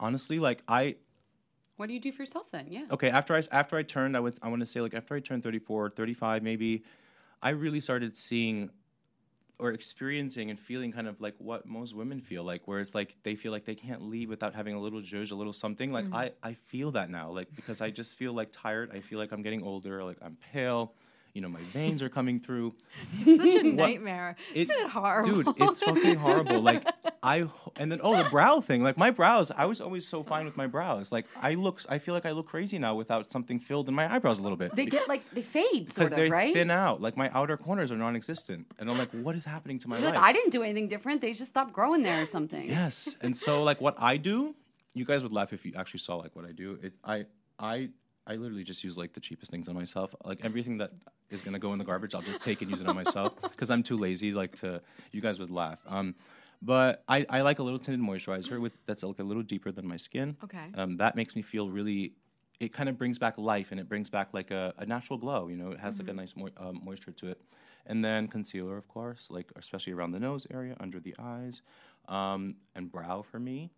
honestly, 0.00 0.38
like 0.38 0.62
I 0.68 0.96
what 1.76 1.86
do 1.88 1.94
you 1.94 2.00
do 2.00 2.12
for 2.12 2.22
yourself 2.22 2.50
then? 2.50 2.66
Yeah. 2.68 2.84
okay 2.92 3.08
after 3.08 3.34
i 3.34 3.42
after 3.50 3.76
i 3.76 3.82
turned 3.82 4.16
i 4.16 4.20
would 4.20 4.38
i 4.42 4.48
want 4.48 4.60
to 4.60 4.66
say 4.66 4.80
like 4.80 4.94
after 4.94 5.16
i 5.16 5.20
turned 5.20 5.42
34 5.42 5.90
35 5.90 6.42
maybe 6.42 6.84
i 7.42 7.48
really 7.50 7.80
started 7.80 8.16
seeing 8.16 8.70
or 9.58 9.70
experiencing 9.72 10.50
and 10.50 10.58
feeling 10.58 10.92
kind 10.92 11.08
of 11.08 11.20
like 11.20 11.34
what 11.38 11.66
most 11.66 11.96
women 11.96 12.20
feel 12.20 12.44
like 12.44 12.68
where 12.68 12.78
it's 12.78 12.94
like 12.94 13.16
they 13.22 13.34
feel 13.34 13.50
like 13.52 13.64
they 13.64 13.74
can't 13.74 14.02
leave 14.02 14.28
without 14.28 14.54
having 14.54 14.74
a 14.74 14.78
little 14.78 15.00
zhuzh, 15.00 15.32
a 15.32 15.34
little 15.34 15.52
something 15.52 15.90
like 15.92 16.04
i 16.12 16.30
i 16.42 16.52
feel 16.52 16.90
that 16.90 17.10
now 17.10 17.30
like 17.30 17.48
because 17.56 17.80
i 17.80 17.90
just 17.90 18.16
feel 18.16 18.32
like 18.32 18.50
tired 18.52 18.90
i 18.94 19.00
feel 19.00 19.18
like 19.18 19.32
i'm 19.32 19.42
getting 19.42 19.62
older 19.62 20.04
like 20.04 20.18
i'm 20.22 20.36
pale 20.52 20.94
you 21.34 21.40
know 21.40 21.48
my 21.48 21.62
veins 21.72 22.02
are 22.02 22.08
coming 22.08 22.38
through 22.38 22.74
It's 23.26 23.42
such 23.42 23.54
a 23.54 23.62
nightmare. 23.62 24.36
It- 24.54 24.68
Isn't 24.68 24.84
it 24.84 24.90
horrible? 24.90 25.42
Dude, 25.42 25.54
it's 25.58 25.80
fucking 25.82 26.16
horrible. 26.16 26.60
Like 26.60 26.86
I 27.22 27.48
and 27.76 27.90
then 27.90 28.00
oh 28.02 28.22
the 28.22 28.28
brow 28.28 28.60
thing. 28.60 28.82
Like 28.82 28.96
my 28.96 29.10
brows, 29.10 29.50
I 29.50 29.64
was 29.66 29.80
always 29.80 30.06
so 30.06 30.22
fine 30.22 30.44
with 30.44 30.56
my 30.56 30.66
brows. 30.66 31.10
Like 31.12 31.26
I 31.40 31.54
look, 31.54 31.80
I 31.88 31.98
feel 31.98 32.14
like 32.14 32.26
I 32.26 32.32
look 32.32 32.48
crazy 32.48 32.78
now 32.78 32.94
without 32.94 33.30
something 33.30 33.58
filled 33.60 33.88
in 33.88 33.94
my 33.94 34.12
eyebrows 34.12 34.38
a 34.40 34.42
little 34.42 34.58
bit. 34.58 34.74
They 34.76 34.86
get 34.86 35.08
like 35.08 35.22
they 35.32 35.42
fade 35.42 35.86
because 35.86 36.10
sort 36.10 36.16
they 36.20 36.26
of, 36.26 36.32
right? 36.32 36.52
thin 36.54 36.70
out. 36.70 37.00
Like 37.00 37.16
my 37.16 37.30
outer 37.32 37.56
corners 37.56 37.90
are 37.92 37.96
non-existent, 37.96 38.66
and 38.78 38.90
I'm 38.90 38.98
like, 38.98 39.10
what 39.12 39.34
is 39.34 39.44
happening 39.44 39.78
to 39.80 39.88
my 39.88 39.98
Look, 40.00 40.14
life? 40.14 40.22
I 40.22 40.32
didn't 40.32 40.50
do 40.50 40.62
anything 40.62 40.88
different. 40.88 41.20
They 41.20 41.32
just 41.32 41.50
stopped 41.52 41.72
growing 41.72 42.02
there 42.02 42.22
or 42.22 42.26
something. 42.26 42.68
Yes, 42.68 43.16
and 43.20 43.36
so 43.36 43.62
like 43.62 43.80
what 43.80 43.94
I 43.98 44.16
do, 44.16 44.54
you 44.94 45.04
guys 45.04 45.22
would 45.22 45.32
laugh 45.32 45.52
if 45.52 45.64
you 45.64 45.72
actually 45.76 46.00
saw 46.00 46.16
like 46.16 46.34
what 46.36 46.44
I 46.44 46.52
do. 46.52 46.78
It 46.82 46.92
I 47.04 47.24
I 47.58 47.88
I 48.26 48.34
literally 48.36 48.64
just 48.64 48.82
use 48.84 48.96
like 48.98 49.12
the 49.14 49.20
cheapest 49.20 49.50
things 49.50 49.68
on 49.68 49.74
myself. 49.74 50.14
Like 50.24 50.40
everything 50.44 50.78
that 50.78 50.90
is 51.32 51.42
gonna 51.42 51.58
go 51.58 51.72
in 51.72 51.78
the 51.78 51.84
garbage, 51.84 52.14
I'll 52.14 52.22
just 52.22 52.42
take 52.42 52.62
and 52.62 52.70
use 52.70 52.80
it 52.80 52.88
on 52.88 52.94
myself 52.94 53.34
because 53.42 53.70
I'm 53.70 53.82
too 53.82 53.96
lazy. 53.96 54.32
Like 54.32 54.56
to 54.56 54.80
you 55.12 55.20
guys 55.20 55.38
would 55.38 55.50
laugh. 55.50 55.78
Um, 55.86 56.14
but 56.60 57.02
I, 57.08 57.26
I 57.28 57.40
like 57.40 57.58
a 57.58 57.62
little 57.62 57.78
tinted 57.78 58.00
moisturizer 58.00 58.60
with 58.60 58.72
that's 58.86 59.02
like 59.02 59.18
a 59.18 59.24
little 59.24 59.42
deeper 59.42 59.72
than 59.72 59.86
my 59.86 59.96
skin. 59.96 60.36
Okay. 60.44 60.70
Um, 60.74 60.96
that 60.98 61.16
makes 61.16 61.34
me 61.34 61.42
feel 61.42 61.68
really. 61.68 62.14
It 62.60 62.72
kind 62.72 62.88
of 62.88 62.96
brings 62.96 63.18
back 63.18 63.38
life 63.38 63.72
and 63.72 63.80
it 63.80 63.88
brings 63.88 64.08
back 64.08 64.28
like 64.32 64.52
a, 64.52 64.72
a 64.78 64.86
natural 64.86 65.18
glow. 65.18 65.48
You 65.48 65.56
know, 65.56 65.72
it 65.72 65.80
has 65.80 65.98
like 65.98 66.06
a 66.08 66.12
nice 66.12 66.36
mo- 66.36 66.50
um, 66.58 66.80
moisture 66.84 67.10
to 67.10 67.28
it. 67.30 67.40
And 67.86 68.04
then 68.04 68.28
concealer, 68.28 68.76
of 68.76 68.86
course, 68.86 69.28
like 69.30 69.50
especially 69.56 69.94
around 69.94 70.12
the 70.12 70.20
nose 70.20 70.46
area, 70.48 70.76
under 70.78 71.00
the 71.00 71.12
eyes, 71.18 71.62
um, 72.06 72.54
and 72.76 72.92
brow 72.92 73.22
for 73.22 73.40
me. 73.40 73.72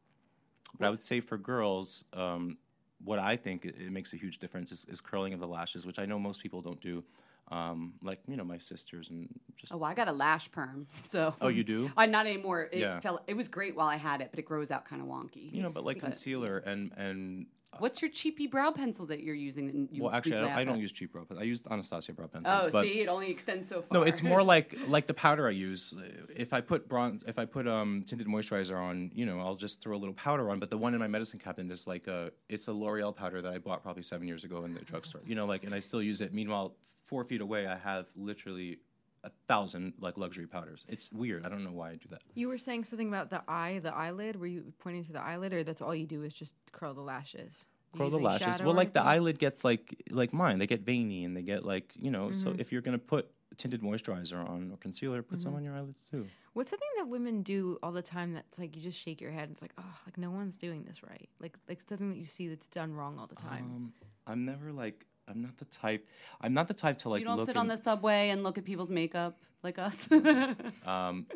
But 0.79 0.87
I 0.87 0.91
would 0.91 1.01
say 1.01 1.21
for 1.21 1.39
girls, 1.39 2.05
um, 2.13 2.59
what 3.03 3.19
I 3.19 3.37
think 3.37 3.65
it, 3.65 3.77
it 3.79 3.91
makes 3.91 4.13
a 4.13 4.17
huge 4.17 4.39
difference 4.39 4.73
is, 4.73 4.85
is 4.89 5.01
curling 5.01 5.33
of 5.33 5.41
the 5.41 5.47
lashes, 5.47 5.87
which 5.87 5.99
I 5.99 6.07
know 6.07 6.19
most 6.19 6.43
people 6.43 6.61
don't 6.61 6.81
do. 6.81 7.05
Um, 7.49 7.95
like 8.03 8.21
you 8.27 8.37
know 8.37 8.45
my 8.45 8.59
sisters 8.59 9.11
and 9.11 9.29
just 9.57 9.73
Oh, 9.73 9.83
I 9.83 9.95
got 9.95 10.09
a 10.09 10.13
lash 10.13 10.51
perm. 10.51 10.87
So. 11.11 11.35
Oh, 11.41 11.49
you 11.49 11.63
do? 11.65 11.91
Uh, 11.97 12.07
not 12.07 12.27
anymore. 12.27 12.69
It 12.73 12.81
Yeah. 12.81 13.01
fell. 13.01 13.21
It 13.27 13.35
was 13.35 13.49
great 13.49 13.77
while 13.77 13.89
I 13.89 13.97
had 13.97 14.21
it, 14.21 14.29
but 14.31 14.39
it 14.39 14.47
grows 14.47 14.71
out 14.71 14.85
kind 14.87 15.03
of 15.03 15.09
wonky. 15.09 15.53
you 15.53 15.63
know, 15.63 15.71
but 15.71 15.85
like 15.85 16.01
But- 16.01 16.09
concealer 16.11 16.59
and 16.59 16.93
and 16.97 17.47
What's 17.81 18.01
your 18.01 18.09
cheapy 18.13 18.47
brow 18.47 18.71
pencil 18.71 19.05
that 19.07 19.25
you're 19.25 19.35
using? 19.35 19.67
that 19.67 19.93
You, 19.93 20.05
well, 20.05 20.13
actually, 20.13 20.37
I 20.37 20.41
don't, 20.43 20.51
I 20.53 20.63
don't 20.65 20.79
use 20.79 20.93
cheap 20.93 21.11
brow. 21.13 21.25
pen- 21.25 21.39
I 21.39 21.43
use 21.43 21.61
Anastasia 21.69 22.13
brow 22.13 22.29
pencils. 22.29 22.73
Oh, 22.73 22.83
see, 22.83 23.01
it 23.01 23.09
only 23.09 23.33
extends 23.33 23.67
so 23.69 23.83
far. 23.83 23.89
No, 23.99 24.03
it's 24.05 24.23
more 24.23 24.45
like 24.45 24.77
like 24.87 25.07
the 25.09 25.15
powder 25.15 25.49
I 25.49 25.51
use. 25.51 25.93
If 26.37 26.53
I 26.53 26.61
put 26.61 26.89
bronze, 26.89 27.25
if 27.27 27.37
I 27.37 27.47
put 27.47 27.67
um, 27.67 28.05
tinted 28.07 28.29
moisturizer 28.29 28.77
on, 28.81 29.11
you 29.13 29.27
know, 29.27 29.41
I'll 29.41 29.57
just 29.57 29.81
throw 29.83 29.97
a 29.97 29.99
little 29.99 30.15
powder 30.15 30.51
on. 30.51 30.61
But 30.61 30.71
the 30.71 30.79
one 30.79 30.95
in 30.95 31.01
my 31.01 31.09
medicine 31.09 31.41
cabinet 31.41 31.73
is 31.73 31.89
like 31.89 32.07
a, 32.07 32.31
it's 32.49 32.69
a 32.69 32.73
L'Oreal 32.73 33.13
powder 33.15 33.43
that 33.43 33.53
I 33.53 33.59
bought 33.59 33.83
probably 33.83 34.05
seven 34.05 34.29
years 34.29 34.45
ago 34.45 34.65
in 34.65 34.73
the 34.75 34.81
drugstore. 34.81 35.23
You 35.27 35.35
know, 35.35 35.45
like, 35.45 35.65
and 35.65 35.75
I 35.75 35.81
still 35.81 36.01
use 36.03 36.21
it. 36.21 36.33
Meanwhile, 36.33 36.77
four 37.07 37.25
feet 37.25 37.41
away, 37.41 37.67
I 37.67 37.77
have 37.77 38.07
literally 38.17 38.79
a 39.25 39.31
thousand 39.49 39.95
like 39.99 40.19
luxury 40.19 40.47
powders. 40.47 40.85
It's 40.89 41.11
weird. 41.13 41.45
I 41.45 41.49
don't 41.49 41.65
know 41.65 41.73
why 41.73 41.91
I 41.91 41.95
do 41.95 42.09
that. 42.11 42.23
You 42.35 42.49
were 42.49 42.59
saying 42.59 42.85
something 42.85 43.09
about 43.09 43.31
the 43.31 43.43
eye, 43.49 43.81
the 43.83 43.95
eyelid. 43.95 44.37
Were 44.37 44.47
you 44.47 44.73
pointing 44.79 45.05
to 45.07 45.13
the 45.13 45.21
eyelid, 45.21 45.53
or 45.53 45.65
that's 45.65 45.81
all 45.81 45.95
you 45.95 46.07
do 46.07 46.23
is 46.23 46.35
just 46.35 46.55
curl 46.73 46.95
the 46.95 47.01
lashes? 47.01 47.67
Curl 47.97 48.11
the 48.11 48.19
lashes. 48.19 48.61
Well, 48.61 48.75
like 48.75 48.93
the 48.93 49.03
eyelid 49.03 49.39
gets 49.39 49.65
like 49.65 50.03
like 50.11 50.33
mine. 50.33 50.59
They 50.59 50.67
get 50.67 50.83
veiny 50.83 51.25
and 51.25 51.37
they 51.37 51.43
get 51.43 51.65
like 51.65 51.93
you 51.97 52.11
know. 52.11 52.33
So 52.33 52.55
if 52.59 52.71
you're 52.73 52.83
gonna 52.83 52.99
put 52.99 53.31
tinted 53.57 53.83
moisturizer 53.83 54.49
on 54.49 54.71
or 54.73 54.77
concealer, 54.77 55.23
put 55.23 55.41
some 55.41 55.55
on 55.55 55.65
your 55.65 55.75
eyelids 55.75 56.07
too. 56.11 56.27
What's 56.53 56.71
something 56.71 56.89
that 56.99 57.09
women 57.09 57.43
do 57.43 57.79
all 57.83 57.93
the 57.93 58.03
time 58.03 58.33
that's 58.33 58.59
like 58.59 58.77
you 58.77 58.83
just 58.83 58.99
shake 58.99 59.21
your 59.21 59.31
head? 59.31 59.45
And 59.45 59.53
it's 59.53 59.63
like, 59.63 59.73
oh, 59.79 59.99
like 60.07 60.19
no 60.19 60.31
one's 60.31 60.57
doing 60.57 60.85
this 60.85 61.03
right. 61.03 61.29
Like 61.41 61.57
like 61.69 61.81
something 61.89 62.11
that 62.11 62.19
you 62.19 62.27
see 62.27 62.49
that's 62.49 62.69
done 62.69 62.93
wrong 62.93 63.19
all 63.19 63.27
the 63.27 63.37
time. 63.37 63.65
Um, 63.65 63.93
I'm 64.27 64.45
never 64.45 64.73
like 64.73 65.07
I'm 65.29 65.41
not 65.43 65.57
the 65.59 65.65
type. 65.67 66.07
I'm 66.41 66.55
not 66.55 66.69
the 66.69 66.75
type 66.75 66.99
to 66.99 67.09
like 67.09 67.21
you 67.21 67.27
don't 67.27 67.37
look 67.37 67.49
sit 67.49 67.57
on 67.57 67.71
and- 67.71 67.79
the 67.79 67.83
subway 67.83 68.31
and 68.31 68.43
look 68.43 68.59
at 68.59 68.65
people's 68.65 68.91
makeup 68.91 69.39
like 69.63 69.79
us. 69.79 70.09
Um, 70.87 71.27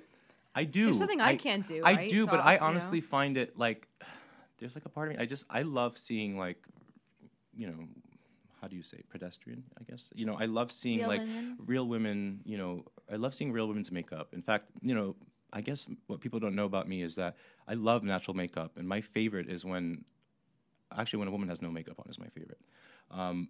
I 0.55 0.65
do. 0.65 0.87
There's 0.87 0.99
something 0.99 1.21
I 1.21 1.37
can't 1.37 1.65
do, 1.67 1.83
I 1.85 1.95
right? 1.95 2.11
do, 2.11 2.25
So 2.25 2.31
but 2.31 2.41
I'll- 2.41 2.47
I 2.49 2.55
you 2.55 2.61
know. 2.61 2.67
honestly 2.67 3.01
find 3.01 3.37
it 3.37 3.59
like 3.59 3.89
there's 4.59 4.75
like 4.75 4.85
a 4.85 4.89
part 4.89 5.09
of 5.11 5.17
me. 5.17 5.23
I 5.23 5.27
just 5.27 5.47
I 5.51 5.63
love 5.63 5.97
seeing 5.97 6.37
like 6.37 6.59
you 7.57 7.67
know 7.67 7.89
how 8.61 8.67
do 8.69 8.77
you 8.77 8.83
say 8.83 8.99
pedestrian? 9.11 9.63
I 9.81 9.85
guess 9.85 10.11
you 10.15 10.27
know 10.27 10.37
I 10.39 10.47
love 10.47 10.71
seeing 10.71 10.99
Real 11.01 11.09
like 11.09 11.21
women? 11.21 11.57
real 11.67 11.87
women. 11.87 12.41
You 12.45 12.59
know 12.59 12.85
I 13.11 13.17
love 13.17 13.35
seeing 13.35 13.53
real 13.53 13.69
women's 13.69 13.91
makeup. 13.93 14.29
In 14.33 14.43
fact, 14.43 14.67
you 14.83 14.95
know 14.95 15.15
I 15.53 15.61
guess 15.63 15.89
what 16.09 16.21
people 16.21 16.41
don't 16.41 16.55
know 16.55 16.67
about 16.67 16.89
me 16.89 17.03
is 17.03 17.15
that 17.15 17.37
I 17.67 17.75
love 17.75 18.03
natural 18.05 18.35
makeup, 18.37 18.73
and 18.77 18.87
my 18.87 19.01
favorite 19.01 19.49
is 19.49 19.65
when 19.65 20.05
actually 20.97 21.21
when 21.21 21.29
a 21.29 21.31
woman 21.31 21.49
has 21.49 21.63
no 21.63 21.71
makeup 21.71 21.95
on 21.99 22.07
is 22.11 22.19
my 22.19 22.29
favorite. 22.29 22.61
Um, 23.11 23.49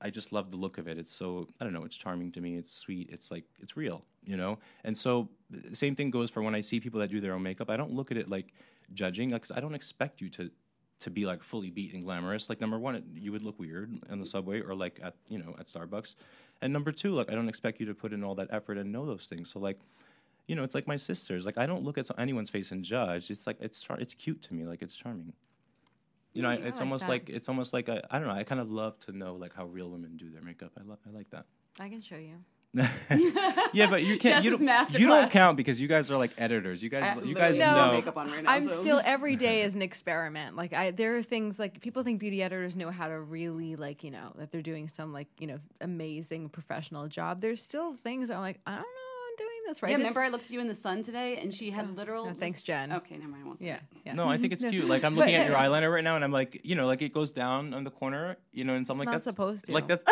I 0.00 0.10
just 0.10 0.32
love 0.32 0.50
the 0.50 0.56
look 0.56 0.78
of 0.78 0.86
it. 0.86 0.96
It's 0.96 1.12
so 1.12 1.48
I 1.60 1.64
don't 1.64 1.72
know. 1.72 1.84
It's 1.84 1.96
charming 1.96 2.30
to 2.32 2.40
me. 2.40 2.56
It's 2.56 2.72
sweet. 2.72 3.08
It's 3.10 3.30
like 3.30 3.44
it's 3.60 3.76
real, 3.76 4.04
you 4.24 4.36
know. 4.36 4.58
And 4.84 4.96
so 4.96 5.28
same 5.72 5.94
thing 5.96 6.10
goes 6.10 6.30
for 6.30 6.42
when 6.42 6.54
I 6.54 6.60
see 6.60 6.78
people 6.78 7.00
that 7.00 7.10
do 7.10 7.20
their 7.20 7.34
own 7.34 7.42
makeup. 7.42 7.68
I 7.70 7.76
don't 7.76 7.92
look 7.92 8.10
at 8.10 8.16
it 8.16 8.28
like 8.28 8.54
judging, 8.94 9.30
because 9.30 9.50
I 9.50 9.60
don't 9.60 9.74
expect 9.74 10.20
you 10.20 10.28
to 10.30 10.50
to 11.00 11.10
be 11.10 11.26
like 11.26 11.42
fully 11.42 11.70
beat 11.70 11.94
and 11.94 12.04
glamorous. 12.04 12.48
Like 12.48 12.60
number 12.60 12.78
one, 12.78 12.96
it, 12.96 13.04
you 13.14 13.32
would 13.32 13.42
look 13.42 13.58
weird 13.58 13.98
on 14.10 14.20
the 14.20 14.26
subway 14.26 14.60
or 14.60 14.74
like 14.74 15.00
at 15.02 15.14
you 15.28 15.38
know 15.38 15.56
at 15.58 15.66
Starbucks. 15.66 16.14
And 16.62 16.72
number 16.72 16.92
two, 16.92 17.12
like 17.14 17.30
I 17.30 17.34
don't 17.34 17.48
expect 17.48 17.80
you 17.80 17.86
to 17.86 17.94
put 17.94 18.12
in 18.12 18.22
all 18.22 18.34
that 18.36 18.48
effort 18.50 18.78
and 18.78 18.92
know 18.92 19.06
those 19.06 19.26
things. 19.26 19.50
So 19.50 19.58
like. 19.58 19.78
You 20.50 20.56
know, 20.56 20.64
it's 20.64 20.74
like 20.74 20.86
my 20.86 20.96
sisters. 20.96 21.44
Like 21.44 21.58
I 21.58 21.66
don't 21.66 21.84
look 21.84 21.98
at 21.98 22.08
anyone's 22.16 22.48
face 22.48 22.72
and 22.72 22.82
judge. 22.82 23.30
It's 23.30 23.46
like 23.46 23.58
it's 23.60 23.82
char- 23.82 24.00
it's 24.00 24.14
cute 24.14 24.40
to 24.44 24.54
me. 24.54 24.64
Like 24.64 24.80
it's 24.80 24.96
charming. 24.96 25.34
You 26.34 26.42
know, 26.42 26.50
I, 26.50 26.54
Yeah, 26.58 26.64
I 26.64 26.68
it's 26.68 26.78
like 26.78 26.86
almost 26.86 27.04
that. 27.04 27.10
like 27.10 27.28
it's 27.30 27.48
almost 27.48 27.72
like 27.72 27.88
I 27.88 28.00
I 28.10 28.18
don't 28.18 28.28
know. 28.28 28.34
I 28.34 28.44
kind 28.44 28.60
of 28.60 28.70
love 28.70 28.98
to 29.00 29.12
know 29.12 29.34
like 29.34 29.54
how 29.54 29.64
real 29.66 29.90
women 29.90 30.16
do 30.16 30.30
their 30.30 30.42
makeup. 30.42 30.72
I 30.78 30.82
love 30.84 30.98
I 31.06 31.10
like 31.16 31.30
that. 31.30 31.46
I 31.80 31.88
can 31.88 32.00
show 32.00 32.16
you. 32.16 32.34
yeah, 33.72 33.86
but 33.88 34.02
you 34.04 34.18
can't. 34.18 34.44
You 34.44 34.50
don't, 34.58 34.92
you 35.00 35.06
don't 35.06 35.30
count 35.30 35.56
because 35.56 35.80
you 35.80 35.88
guys 35.88 36.10
are 36.10 36.18
like 36.18 36.32
editors. 36.36 36.82
You 36.82 36.90
guys, 36.90 37.16
I 37.16 37.22
you 37.22 37.34
guys 37.34 37.58
No. 37.58 37.74
know. 37.86 37.92
makeup 37.92 38.16
on 38.18 38.30
right 38.30 38.44
now. 38.44 38.50
I'm 38.52 38.68
so- 38.68 38.80
still 38.82 39.00
every 39.04 39.36
day 39.36 39.62
is 39.66 39.74
an 39.74 39.80
experiment. 39.80 40.54
Like 40.54 40.74
I, 40.74 40.90
there 40.90 41.16
are 41.16 41.22
things 41.22 41.58
like 41.58 41.80
people 41.80 42.02
think 42.02 42.20
beauty 42.20 42.42
editors 42.42 42.76
know 42.76 42.90
how 42.90 43.08
to 43.08 43.18
really 43.18 43.74
like 43.76 44.04
you 44.04 44.10
know 44.10 44.32
that 44.36 44.50
they're 44.50 44.60
doing 44.62 44.88
some 44.88 45.12
like 45.14 45.28
you 45.38 45.46
know 45.46 45.58
amazing 45.80 46.50
professional 46.50 47.08
job. 47.08 47.40
There's 47.40 47.62
still 47.62 47.94
things 47.96 48.28
I'm 48.30 48.40
like 48.40 48.60
I 48.66 48.72
don't 48.72 48.80
know 48.82 48.84
I'm 48.84 48.86
doing 48.86 49.07
this 49.68 49.82
right. 49.82 49.90
Yeah, 49.90 49.96
remember 49.98 50.20
I 50.20 50.28
looked 50.28 50.44
at 50.46 50.50
you 50.50 50.60
in 50.60 50.68
the 50.68 50.74
sun 50.74 51.02
today, 51.02 51.36
and 51.38 51.52
she 51.54 51.70
had 51.70 51.94
literal. 51.96 52.26
oh, 52.28 52.34
thanks, 52.38 52.62
Jen. 52.62 52.92
Okay, 52.92 53.16
never 53.16 53.30
mind. 53.30 53.42
I 53.44 53.46
won't 53.46 53.58
say 53.60 53.66
yeah, 53.66 53.74
it. 53.76 53.80
yeah. 54.06 54.14
No, 54.14 54.28
I 54.28 54.36
think 54.38 54.52
it's 54.52 54.64
cute. 54.74 54.86
Like 54.86 55.04
I'm 55.04 55.14
looking 55.18 55.34
at 55.34 55.46
your 55.48 55.56
eyeliner 55.56 55.92
right 55.92 56.02
now, 56.02 56.16
and 56.16 56.24
I'm 56.24 56.32
like, 56.32 56.60
you 56.64 56.74
know, 56.74 56.86
like 56.86 57.02
it 57.02 57.12
goes 57.14 57.32
down 57.32 57.74
on 57.74 57.84
the 57.84 57.90
corner, 57.90 58.36
you 58.52 58.64
know, 58.64 58.74
and 58.74 58.86
something 58.86 59.02
It's 59.02 59.06
like 59.06 59.12
not 59.12 59.24
that's 59.24 59.32
supposed 59.34 59.66
to. 59.66 59.72
Like 59.72 59.86
that's, 59.88 60.02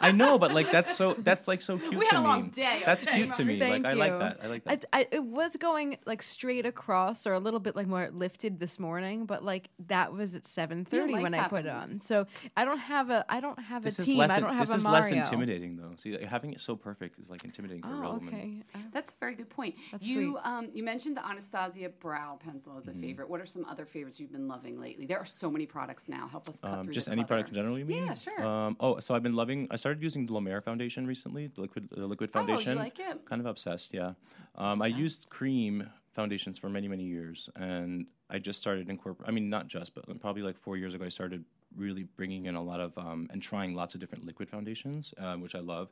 I 0.00 0.12
know, 0.12 0.38
but 0.38 0.52
like 0.52 0.70
that's 0.70 0.94
so 0.96 1.14
that's 1.18 1.48
like 1.48 1.60
so 1.62 1.78
cute 1.78 1.94
We 1.96 2.06
to 2.06 2.14
had 2.14 2.18
a 2.18 2.22
me. 2.22 2.26
long 2.28 2.48
day, 2.50 2.82
That's 2.84 3.06
okay? 3.06 3.16
cute 3.22 3.34
to 3.34 3.44
me. 3.44 3.58
Thank 3.58 3.84
like 3.84 3.92
I 3.92 3.96
like 3.98 4.18
that. 4.18 4.38
I 4.42 4.46
like 4.46 4.64
that. 4.64 4.84
I, 4.92 5.00
I, 5.00 5.08
it 5.10 5.24
was 5.24 5.56
going 5.56 5.96
like 6.06 6.22
straight 6.22 6.66
across 6.66 7.26
or 7.26 7.32
a 7.32 7.38
little 7.40 7.60
bit 7.60 7.74
like 7.74 7.86
more 7.86 8.10
lifted 8.12 8.60
this 8.60 8.78
morning, 8.78 9.26
but 9.26 9.44
like 9.44 9.68
that 9.88 10.12
was 10.12 10.34
at 10.34 10.46
seven 10.46 10.84
thirty 10.84 11.12
life 11.14 11.22
when 11.22 11.34
I 11.34 11.48
put 11.48 11.64
it 11.64 11.68
on. 11.70 12.00
So 12.00 12.26
I 12.56 12.64
don't 12.64 12.78
have 12.78 13.10
a 13.10 13.24
I 13.28 13.40
don't 13.40 13.58
have 13.58 13.82
this 13.84 13.98
a 13.98 14.02
team. 14.04 14.18
less. 14.18 14.30
I 14.30 14.40
don't 14.40 14.54
have 14.54 14.68
a 14.70 14.78
Mario. 14.78 15.00
this 15.00 15.06
is 15.10 15.12
less 15.12 15.26
intimidating 15.28 15.76
though. 15.76 15.90
See, 15.96 16.12
like, 16.12 16.22
having 16.26 16.52
it 16.52 16.60
so 16.60 16.76
perfect 16.76 17.18
is 17.18 17.30
like 17.30 17.44
intimidating 17.44 17.82
for 17.82 17.88
a 17.88 17.96
Oh, 17.98 18.00
real 18.00 18.12
woman. 18.14 18.34
okay. 18.34 18.62
Uh, 18.74 18.78
That's 18.98 19.12
a 19.12 19.20
very 19.20 19.36
good 19.36 19.48
point. 19.48 19.76
That's 19.92 20.04
you 20.04 20.38
um, 20.42 20.70
you 20.74 20.82
mentioned 20.82 21.16
the 21.16 21.24
Anastasia 21.24 21.88
brow 22.00 22.36
pencil 22.44 22.76
as 22.76 22.88
a 22.88 22.90
Mm-hmm. 22.90 23.00
favorite. 23.00 23.30
What 23.30 23.40
are 23.40 23.46
some 23.46 23.64
other 23.66 23.86
favorites 23.86 24.18
you've 24.18 24.32
been 24.32 24.48
loving 24.48 24.80
lately? 24.80 25.06
There 25.06 25.18
are 25.20 25.24
so 25.26 25.48
many 25.48 25.66
products 25.66 26.08
now. 26.08 26.26
Help 26.26 26.48
us 26.48 26.58
cut 26.58 26.72
Um, 26.72 26.84
through 26.86 26.94
just 26.94 27.06
any 27.06 27.16
clutter. 27.18 27.28
product 27.28 27.48
in 27.50 27.54
general, 27.54 27.78
you 27.78 27.84
mean? 27.84 28.06
Yeah, 28.06 28.14
sure. 28.14 28.44
Um, 28.44 28.76
oh, 28.80 28.98
so 28.98 29.14
I've 29.14 29.22
been 29.22 29.36
loving. 29.36 29.68
I 29.70 29.76
started 29.76 30.02
using 30.02 30.26
the 30.26 30.32
La 30.32 30.40
Mer 30.40 30.60
foundation 30.60 31.06
recently. 31.06 31.46
The 31.46 31.60
liquid, 31.60 31.88
the 31.92 32.06
liquid 32.08 32.30
Oh, 32.34 32.40
you 32.40 32.46
foundation. 32.48 32.76
like 32.76 32.98
it? 32.98 33.24
Kind 33.24 33.40
of 33.40 33.46
obsessed, 33.46 33.94
yeah. 33.94 34.14
Um, 34.56 34.82
I 34.82 34.88
used 34.88 35.28
cream 35.30 35.88
foundations 36.12 36.58
for 36.58 36.68
many, 36.68 36.88
many 36.88 37.04
years, 37.04 37.48
and 37.54 38.04
I 38.30 38.40
just 38.40 38.58
started 38.58 38.88
incorporating. 38.90 39.28
I 39.30 39.32
mean, 39.32 39.48
not 39.48 39.68
just, 39.68 39.94
but 39.94 40.02
probably 40.20 40.42
like 40.42 40.58
four 40.58 40.76
years 40.76 40.92
ago, 40.94 41.04
I 41.04 41.08
started 41.10 41.44
really 41.76 42.02
bringing 42.16 42.46
in 42.46 42.56
a 42.56 42.62
lot 42.62 42.80
of 42.80 42.98
um, 42.98 43.28
and 43.32 43.40
trying 43.40 43.74
lots 43.76 43.94
of 43.94 44.00
different 44.00 44.24
liquid 44.26 44.48
foundations, 44.50 45.14
um, 45.18 45.40
which 45.40 45.54
I 45.54 45.60
love. 45.60 45.90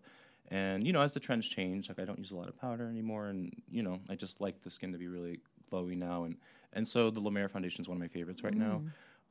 And 0.49 0.86
you 0.86 0.92
know, 0.92 1.01
as 1.01 1.12
the 1.12 1.20
trends 1.20 1.49
change, 1.49 1.88
like 1.88 1.99
I 1.99 2.05
don't 2.05 2.18
use 2.18 2.30
a 2.30 2.36
lot 2.36 2.49
of 2.49 2.57
powder 2.57 2.88
anymore, 2.88 3.26
and 3.26 3.53
you 3.70 3.82
know, 3.82 4.01
I 4.09 4.14
just 4.14 4.40
like 4.40 4.62
the 4.62 4.70
skin 4.70 4.92
to 4.92 4.99
be 4.99 5.09
really 5.09 5.40
glowy 5.72 5.97
now, 5.97 6.24
and 6.24 6.36
and 6.72 6.86
so 6.86 7.11
the 7.11 7.20
La 7.20 7.30
Mer 7.30 7.49
foundation 7.49 7.80
is 7.80 7.88
one 7.88 7.97
of 7.97 8.01
my 8.01 8.09
favorites 8.09 8.44
right 8.44 8.55
now. 8.55 8.82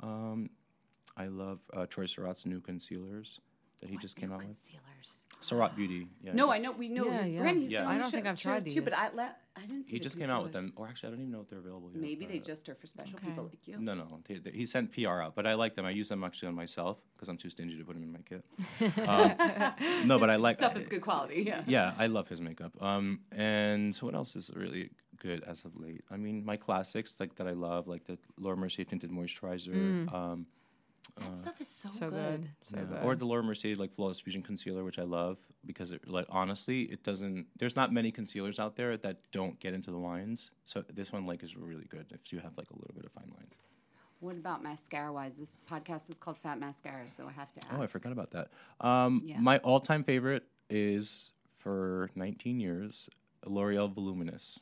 Mm. 0.03 0.07
Um, 0.07 0.49
I 1.15 1.27
love 1.27 1.59
uh, 1.73 1.85
Troy 1.85 2.05
Surratt's 2.05 2.45
new 2.45 2.59
concealers 2.59 3.39
that 3.81 3.89
he 3.89 3.97
just 3.97 4.15
came 4.15 4.31
out 4.31 4.39
with. 4.39 4.47
Concealers. 4.47 5.21
Surratt 5.41 5.75
Beauty. 5.75 6.07
Yeah, 6.23 6.33
No, 6.33 6.51
I 6.51 6.57
know 6.57 6.71
we 6.71 6.89
know 6.89 7.05
Yeah, 7.05 7.25
yeah. 7.25 7.39
brand. 7.41 7.61
He's 7.61 7.71
Yeah. 7.71 7.87
I 7.87 7.97
don't 7.97 8.09
think 8.09 8.25
I've 8.25 8.39
show 8.39 8.49
tried 8.49 8.65
too, 8.65 8.81
but. 8.81 8.93
I 8.93 9.09
let 9.13 9.41
I 9.57 9.61
didn't 9.61 9.85
see. 9.85 9.91
He 9.91 9.99
just 9.99 10.17
came 10.17 10.29
out 10.29 10.43
with 10.43 10.51
them, 10.51 10.73
or 10.75 10.87
actually, 10.87 11.07
I 11.07 11.11
don't 11.11 11.19
even 11.21 11.31
know 11.31 11.39
if 11.41 11.49
they're 11.49 11.59
available 11.59 11.89
yet. 11.93 12.01
Maybe 12.01 12.25
they 12.25 12.39
just 12.39 12.67
are 12.67 12.75
for 12.75 12.87
special 12.87 13.15
Okay. 13.17 13.27
people 13.27 13.45
like 13.45 13.65
you. 13.67 13.77
No, 13.79 13.93
no. 13.93 14.19
They, 14.27 14.35
they- 14.39 14.51
he 14.51 14.65
sent 14.65 14.91
PR 14.91 15.21
out, 15.21 15.35
but 15.35 15.45
I 15.47 15.53
like 15.53 15.75
them. 15.75 15.85
I 15.85 15.91
use 15.91 16.09
them 16.09 16.23
actually 16.23 16.47
on 16.49 16.55
myself 16.55 16.97
because 17.15 17.29
I'm 17.29 17.37
too 17.37 17.49
stingy 17.49 17.77
to 17.77 17.83
put 17.85 17.93
them 17.93 18.03
in 18.03 18.11
my 18.11 18.19
kit. 18.19 18.43
Um, 19.07 20.07
no, 20.07 20.17
but 20.19 20.29
I 20.29 20.35
like. 20.37 20.57
Stuff 20.59 20.75
is 20.77 20.87
good 20.87 21.01
quality. 21.01 21.43
Yeah. 21.43 21.61
Yeah, 21.67 21.93
I 21.97 22.07
love 22.07 22.27
his 22.27 22.41
makeup. 22.41 22.73
Um, 22.81 23.19
and 23.31 23.95
what 23.97 24.15
else 24.15 24.35
is 24.35 24.51
really 24.55 24.89
good 25.21 25.43
as 25.43 25.63
of 25.63 25.75
late? 25.79 26.03
I 26.11 26.17
mean, 26.17 26.43
my 26.43 26.57
classics 26.57 27.19
like 27.19 27.35
that 27.35 27.47
I 27.47 27.51
love, 27.53 27.87
like 27.87 28.05
the 28.05 28.17
Laura 28.37 28.57
Mercier 28.57 28.83
tinted 28.85 29.11
moisturizer. 29.11 30.11
Um, 30.13 30.47
That 31.17 31.37
stuff 31.37 31.61
is 31.61 31.67
so, 31.67 31.89
So 31.89 32.09
good. 32.09 32.41
good. 32.41 32.49
So 32.63 32.77
yeah, 32.77 32.83
good. 32.83 33.03
Or 33.03 33.15
the 33.15 33.25
Laura 33.25 33.43
Mercier 33.43 33.75
like 33.75 33.93
flawless 33.93 34.19
fusion 34.19 34.41
concealer, 34.41 34.83
which 34.83 34.99
I 34.99 35.03
love 35.03 35.37
because 35.65 35.91
it, 35.91 36.07
like 36.07 36.25
honestly, 36.29 36.83
it 36.83 37.03
doesn't. 37.03 37.45
There's 37.57 37.75
not 37.75 37.93
many 37.93 38.11
concealers 38.11 38.59
out 38.59 38.75
there 38.75 38.97
that 38.97 39.17
don't 39.31 39.59
get 39.59 39.73
into 39.73 39.91
the 39.91 39.97
lines. 39.97 40.51
So 40.65 40.83
this 40.93 41.11
one 41.13 41.25
like 41.25 41.43
is 41.43 41.55
really 41.55 41.85
good 41.85 42.05
if 42.11 42.33
you 42.33 42.39
have 42.39 42.57
like 42.57 42.69
a 42.71 42.75
little 42.75 42.93
bit 42.95 43.05
of 43.05 43.11
fine 43.11 43.31
lines. 43.37 43.53
What 44.19 44.35
about 44.35 44.63
mascara 44.63 45.11
wise? 45.13 45.37
This 45.37 45.57
podcast 45.69 46.09
is 46.09 46.17
called 46.17 46.37
Fat 46.37 46.59
Mascara, 46.59 47.07
so 47.07 47.27
I 47.27 47.31
have 47.33 47.51
to 47.53 47.67
ask. 47.67 47.77
Oh, 47.77 47.81
I 47.83 47.85
forgot 47.85 48.11
about 48.11 48.31
that. 48.31 48.49
Um, 48.81 49.21
Yeah. 49.25 49.39
My 49.39 49.57
all-time 49.59 50.03
favorite 50.03 50.43
is 50.69 51.33
for 51.57 52.09
19 52.15 52.59
years 52.59 53.09
L'Oreal 53.45 53.93
Voluminous, 53.93 54.59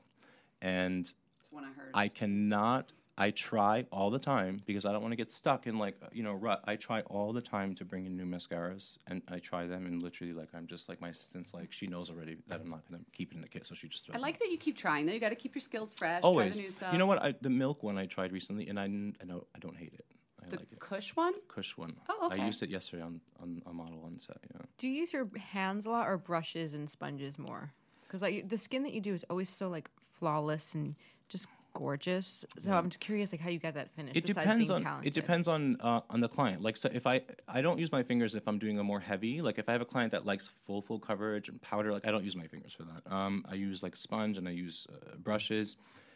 and 0.61 1.05
That's 1.05 1.51
one 1.51 1.63
I 1.63 1.67
heard. 1.67 1.91
I 1.93 2.07
cannot. 2.09 2.91
I 3.17 3.29
try 3.29 3.85
all 3.91 4.09
the 4.09 4.17
time 4.19 4.61
because 4.65 4.85
I 4.85 4.91
don't 4.91 5.01
want 5.01 5.11
to 5.11 5.15
get 5.15 5.29
stuck 5.29 5.67
in 5.67 5.77
like 5.77 5.95
you 6.11 6.23
know 6.23 6.33
rut. 6.33 6.63
I 6.65 6.75
try 6.75 7.01
all 7.01 7.31
the 7.31 7.41
time 7.41 7.75
to 7.75 7.85
bring 7.85 8.05
in 8.05 8.17
new 8.17 8.25
mascaras, 8.25 8.97
and 9.07 9.21
I 9.29 9.37
try 9.39 9.67
them, 9.67 9.85
and 9.85 10.01
literally 10.01 10.33
like 10.33 10.49
I'm 10.55 10.65
just 10.65 10.89
like 10.89 10.99
my 10.99 11.09
assistant's 11.09 11.53
like 11.53 11.71
she 11.71 11.85
knows 11.85 12.09
already 12.09 12.37
that 12.47 12.61
I'm 12.61 12.69
not 12.69 12.81
gonna 12.89 13.03
keep 13.11 13.31
it 13.31 13.35
in 13.35 13.41
the 13.41 13.47
kit, 13.47 13.65
so 13.67 13.75
she 13.75 13.87
just. 13.87 14.05
Throws 14.05 14.15
I 14.15 14.17
them 14.17 14.21
like 14.23 14.39
that 14.39 14.49
you 14.49 14.57
keep 14.57 14.75
trying. 14.77 15.05
Though 15.05 15.13
you 15.13 15.19
got 15.19 15.29
to 15.29 15.35
keep 15.35 15.53
your 15.53 15.61
skills 15.61 15.93
fresh. 15.93 16.21
always. 16.23 16.55
Try 16.55 16.61
the 16.63 16.67
new 16.67 16.71
stuff. 16.71 16.93
You 16.93 16.97
know 16.99 17.05
what? 17.05 17.21
I, 17.21 17.35
the 17.41 17.49
milk 17.51 17.83
one 17.83 17.97
I 17.99 18.07
tried 18.07 18.31
recently, 18.31 18.67
and 18.67 18.79
I 18.79 18.85
n- 18.85 19.15
I 19.21 19.25
know 19.25 19.45
I 19.55 19.59
don't 19.59 19.77
hate 19.77 19.93
it. 19.93 20.05
I 20.43 20.49
The 20.49 20.55
like 20.57 20.71
it. 20.71 20.79
Kush 20.79 21.15
one. 21.15 21.33
Kush 21.47 21.77
one. 21.77 21.93
Oh, 22.09 22.27
okay. 22.31 22.41
I 22.41 22.45
used 22.47 22.63
it 22.63 22.69
yesterday 22.71 23.03
on 23.03 23.21
on 23.41 23.61
a 23.67 23.73
model 23.73 24.01
on 24.05 24.19
set. 24.19 24.37
Yeah. 24.53 24.61
Do 24.79 24.87
you 24.87 24.93
use 24.95 25.13
your 25.13 25.29
hands 25.37 25.85
a 25.85 25.91
lot 25.91 26.07
or 26.07 26.17
brushes 26.17 26.73
and 26.73 26.89
sponges 26.89 27.37
more? 27.37 27.71
Because 28.07 28.23
like 28.23 28.49
the 28.49 28.57
skin 28.57 28.81
that 28.83 28.93
you 28.93 29.01
do 29.01 29.13
is 29.13 29.23
always 29.29 29.49
so 29.49 29.69
like 29.69 29.89
flawless 30.13 30.73
and 30.73 30.95
just 31.29 31.47
gorgeous. 31.73 32.45
So 32.59 32.71
I'm 32.71 32.89
curious, 32.89 33.31
like 33.31 33.41
how 33.41 33.49
you 33.49 33.59
get 33.59 33.73
that 33.73 33.89
finish. 33.95 34.15
it 34.15 34.25
depends 34.25 34.69
being 34.69 34.71
on 34.79 34.83
talented. 34.83 35.07
it 35.07 35.13
depends 35.19 35.47
on 35.47 35.77
uh, 35.81 36.01
on 36.09 36.19
the 36.21 36.27
client 36.27 36.61
like 36.61 36.77
so 36.77 36.89
if 36.93 37.05
i 37.07 37.21
i 37.47 37.61
don't 37.61 37.79
use 37.79 37.91
my 37.91 38.03
fingers 38.03 38.35
if 38.35 38.47
i'm 38.47 38.59
doing 38.59 38.79
a 38.79 38.83
more 38.83 38.99
heavy 38.99 39.41
like 39.41 39.57
if 39.57 39.67
i 39.67 39.71
have 39.71 39.81
a 39.81 39.85
client 39.85 40.11
that 40.11 40.25
likes 40.25 40.47
full 40.47 40.81
full 40.81 40.99
coverage 40.99 41.49
and 41.49 41.61
powder 41.61 41.91
like 41.91 42.07
i 42.07 42.11
don't 42.11 42.23
use 42.23 42.35
my 42.35 42.47
fingers 42.47 42.73
for 42.73 42.83
that 42.83 43.01
um 43.11 43.43
i 43.49 43.55
use 43.55 43.81
like 43.83 43.95
a 43.95 43.97
sponge 43.97 44.37
and 44.37 44.47
i 44.47 44.51
use 44.51 44.87
uh, 44.91 45.15
brushes 45.17 45.75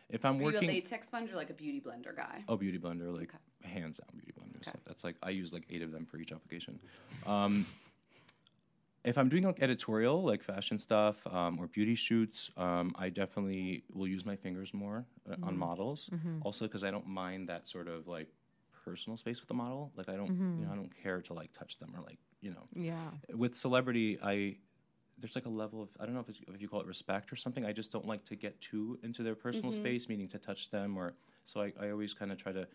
if 0.10 0.24
i'm 0.24 0.36
Are 0.36 0.39
you 0.39 0.45
working 0.45 0.70
a 0.70 0.74
latex 0.74 1.08
sponge 1.08 1.32
or 1.32 1.36
like 1.36 1.49
a 1.49 1.53
beauty 1.53 1.82
blender 1.82 2.16
guy? 2.16 2.43
oh 2.47 2.55
beauty 2.55 2.78
blender 2.78 3.16
like 3.18 3.32
hands 3.64 3.97
down 3.97 4.08
beauty 4.14 4.34
blender 4.39 4.64
so 4.64 4.72
that's 4.86 5.03
like 5.03 5.16
i 5.24 5.30
use 5.30 5.51
like 5.53 5.64
eight 5.70 5.82
of 5.82 5.91
them 5.91 6.05
for 6.05 6.18
each 6.18 6.32
application 6.32 6.80
um 7.26 7.66
if 9.04 9.18
I'm 9.18 9.30
doing 9.30 9.43
like 9.43 9.62
editorial, 9.62 10.24
like 10.24 10.43
fashion 10.43 10.78
stuff 10.80 11.26
um, 11.28 11.60
or 11.60 11.68
beauty 11.68 11.95
shoots, 11.95 12.52
um, 12.58 12.93
I 12.98 13.10
definitely 13.10 13.84
will 13.93 14.08
use 14.08 14.26
my 14.26 14.36
fingers 14.36 14.74
more 14.74 15.06
uh, 15.30 15.36
Mm-hmm. 15.36 15.48
on 15.48 15.58
models. 15.58 16.10
Also, 16.41 16.66
because 16.66 16.84
I 16.84 16.91
don't 16.91 17.08
mind 17.08 17.50
that 17.50 17.68
sort 17.68 17.88
of 17.88 18.08
like 18.08 18.30
personal 18.86 19.18
space 19.18 19.39
with 19.41 19.48
the 19.48 19.54
model. 19.54 19.91
Like 19.95 20.10
I 20.10 20.16
don't, 20.16 20.32
Mm-hmm. 20.32 20.60
you 20.60 20.66
know, 20.66 20.72
I 20.72 20.76
don't 20.76 20.91
care 21.04 21.22
to 21.22 21.34
like 21.34 21.52
touch 21.52 21.78
them 21.78 21.93
or 21.95 22.02
like, 22.02 22.20
you 22.41 22.52
know. 22.52 22.68
Yeah. 22.76 23.12
With 23.34 23.56
celebrity, 23.56 24.20
I 24.24 24.58
there's 25.20 25.36
like 25.36 25.48
a 25.48 25.50
level 25.50 25.82
of 25.82 25.89
I 26.00 26.06
don't 26.06 26.14
know 26.14 26.22
if, 26.22 26.30
it's, 26.30 26.41
if 26.54 26.62
you 26.62 26.68
call 26.70 26.82
it 26.82 26.86
respect 26.88 27.32
or 27.32 27.36
something. 27.36 27.66
I 27.66 27.72
just 27.74 27.91
don't 27.91 28.06
like 28.06 28.24
to 28.26 28.36
get 28.36 28.60
too 28.62 29.00
into 29.04 29.24
their 29.24 29.36
personal 29.36 29.72
Mm-hmm. 29.72 29.82
space, 29.82 30.10
meaning 30.10 30.28
to 30.30 30.39
touch 30.39 30.70
them 30.70 30.98
or. 30.98 31.16
So 31.43 31.62
I, 31.62 31.72
I 31.82 31.91
always 31.91 32.14
kind 32.14 32.32
of 32.32 32.38
try 32.38 32.52
to 32.52 32.68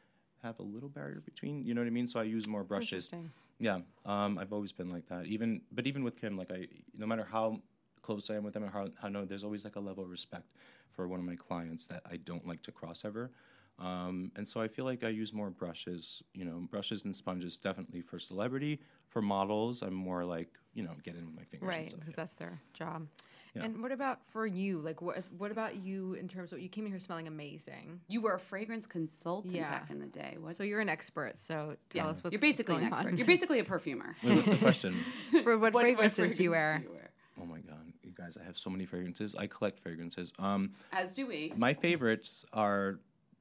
have 0.43 0.59
a 0.59 0.63
little 0.63 0.89
barrier 0.89 1.23
between. 1.25 1.65
You 1.65 1.75
know 1.75 1.81
what 1.81 1.87
I 1.87 1.91
mean? 1.91 2.07
So 2.07 2.21
I 2.21 2.25
use 2.25 2.47
more 2.49 2.65
brushes. 2.65 3.07
Interesting. 3.07 3.31
Yeah, 3.59 3.79
um, 4.07 4.39
I've 4.39 4.53
always 4.53 4.73
been 4.73 4.91
like 4.91 5.07
that. 5.09 5.27
Even, 5.27 5.61
but 5.73 5.87
even 5.87 6.03
with 6.03 6.21
Kim, 6.21 6.37
like 6.37 6.51
I, 6.51 6.67
no 6.97 7.07
matter 7.07 7.27
how 7.31 7.61
close 8.03 8.29
I 8.31 8.35
am 8.35 8.43
with 8.43 8.55
them 8.55 8.65
or 8.65 8.71
how, 8.71 8.89
how 9.01 9.09
no, 9.09 9.25
there's 9.25 9.45
always 9.45 9.65
like 9.65 9.77
a 9.77 9.81
level 9.81 10.03
of 10.03 10.11
respect 10.11 10.49
for 10.91 11.07
one 11.07 11.21
of 11.21 11.27
my 11.27 11.37
clients 11.37 11.87
that 11.87 12.03
I 12.11 12.17
don't 12.17 12.47
like 12.47 12.63
to 12.63 12.73
cross 12.73 13.05
ever. 13.05 13.31
Um, 13.79 14.31
and 14.37 14.47
so 14.47 14.61
I 14.61 14.69
feel 14.69 14.85
like 14.85 15.03
I 15.05 15.09
use 15.09 15.33
more 15.33 15.51
brushes, 15.51 16.23
you 16.35 16.45
know, 16.45 16.67
brushes 16.71 17.05
and 17.05 17.15
sponges 17.15 17.57
definitely 17.57 18.03
for 18.03 18.19
celebrity. 18.19 18.81
For 19.09 19.23
models, 19.23 19.83
I'm 19.83 19.95
more 19.95 20.25
like, 20.25 20.49
you 20.75 20.83
know, 20.83 20.93
get 21.03 21.17
in 21.17 21.25
with 21.27 21.35
my 21.37 21.45
fingers. 21.45 21.69
Right, 21.69 21.91
because 21.91 22.09
yeah. 22.09 22.15
that's 22.17 22.35
their 22.35 22.61
job. 22.75 23.07
Yeah. 23.55 23.65
And 23.65 23.83
what 23.83 23.93
about 23.93 24.21
for 24.33 24.47
you? 24.47 24.79
Like, 24.81 25.03
what 25.03 25.23
what 25.37 25.51
about 25.51 25.77
you 25.77 26.15
in 26.15 26.27
terms 26.27 26.53
of 26.53 26.61
you 26.61 26.69
came 26.71 26.87
in 26.87 26.91
here 26.93 26.99
smelling 26.99 27.29
amazing? 27.29 28.01
You 28.09 28.23
were 28.23 28.35
a 28.35 28.41
fragrance 28.41 28.87
consultant 28.87 29.55
Yeah. 29.55 29.71
back 29.71 29.91
in 29.91 29.99
the 30.01 30.07
day. 30.07 30.37
What's, 30.41 30.57
So 30.57 30.63
you're 30.65 30.81
an 30.81 30.89
expert. 30.89 31.39
So 31.39 31.77
tell 31.91 32.05
yeah. 32.07 32.11
us 32.11 32.25
what's 32.25 32.33
You're 32.33 32.41
basically 32.41 32.75
what's 32.77 32.87
an 32.87 32.93
expert. 32.93 33.09
on. 33.09 33.17
You're 33.19 33.27
basically 33.27 33.59
a 33.59 33.65
perfumer. 33.65 34.17
Wait, 34.25 34.35
what's 34.37 34.47
the 34.49 34.57
question? 34.57 35.05
for 35.43 35.59
what, 35.59 35.61
What- 35.61 35.75
what 35.75 35.83
fragrances 35.83 36.37
do 36.37 36.45
you 36.45 36.51
fragrances 36.51 36.91
wear? 36.91 37.11
oh 37.43 37.45
my 37.47 37.59
God, 37.61 37.93
you 38.03 38.13
guys, 38.17 38.37
I 38.41 38.45
have 38.45 38.57
so 38.57 38.71
many 38.71 38.87
fragrances. 38.87 39.35
I 39.35 39.47
collect 39.49 39.81
fragrances. 39.81 40.33
Um, 40.39 40.73
As 40.93 41.15
do 41.15 41.27
we. 41.27 41.53
my 41.57 41.75
favorites 41.75 42.45
are 42.53 43.01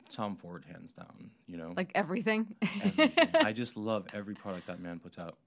Tom 0.09 0.35
Ford, 0.35 0.65
hands 0.69 0.91
down. 0.91 1.29
You 1.47 1.55
know, 1.57 1.73
Like 1.77 1.91
everything. 1.95 2.53
everything. 2.61 3.29
I 3.35 3.53
just 3.53 3.77
love 3.77 4.07
every 4.13 4.33
product 4.35 4.67
that 4.67 4.81
man 4.81 4.99
puts 4.99 5.17
out. 5.17 5.37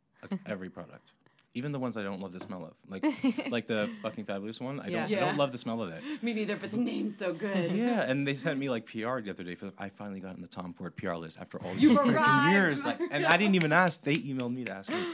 Every 0.47 0.71
product. 0.71 1.11
Even 1.55 1.73
the 1.73 1.79
ones 1.79 1.97
I 1.97 2.03
don't 2.03 2.21
love 2.21 2.33
the 2.33 2.41
smell 2.41 2.65
of, 2.65 2.73
like 2.89 3.05
like 3.51 3.67
the 3.67 3.89
fucking 4.03 4.25
fabulous 4.25 4.61
one. 4.61 4.81
I 4.81 4.91
don't 4.91 5.03
I 5.13 5.21
don't 5.21 5.37
love 5.37 5.53
the 5.53 5.59
smell 5.59 5.81
of 5.83 5.91
it. 5.91 6.03
Me 6.23 6.33
neither, 6.35 6.57
but 6.57 6.71
the 6.71 6.77
name's 6.77 7.17
so 7.17 7.33
good. 7.33 7.73
Yeah, 7.73 8.03
and 8.03 8.27
they 8.27 8.35
sent 8.35 8.59
me 8.59 8.69
like 8.69 8.87
PR 8.87 9.21
the 9.21 9.31
other 9.31 9.45
day 9.45 9.55
for. 9.55 9.71
I 9.79 9.89
finally 9.89 10.21
got 10.21 10.35
on 10.35 10.41
the 10.41 10.49
Tom 10.49 10.73
Ford 10.75 10.97
PR 10.97 11.15
list 11.15 11.41
after 11.41 11.59
all 11.65 11.73
these 11.75 11.83
You've 11.83 11.99
freaking 11.99 12.15
arrived. 12.17 12.53
years. 12.53 12.85
Like, 12.85 13.01
and 13.11 13.25
I 13.27 13.37
didn't 13.37 13.55
even 13.55 13.73
ask. 13.73 14.03
They 14.03 14.17
emailed 14.17 14.53
me 14.55 14.65
to 14.65 14.73
ask 14.73 14.91
me. 14.91 15.05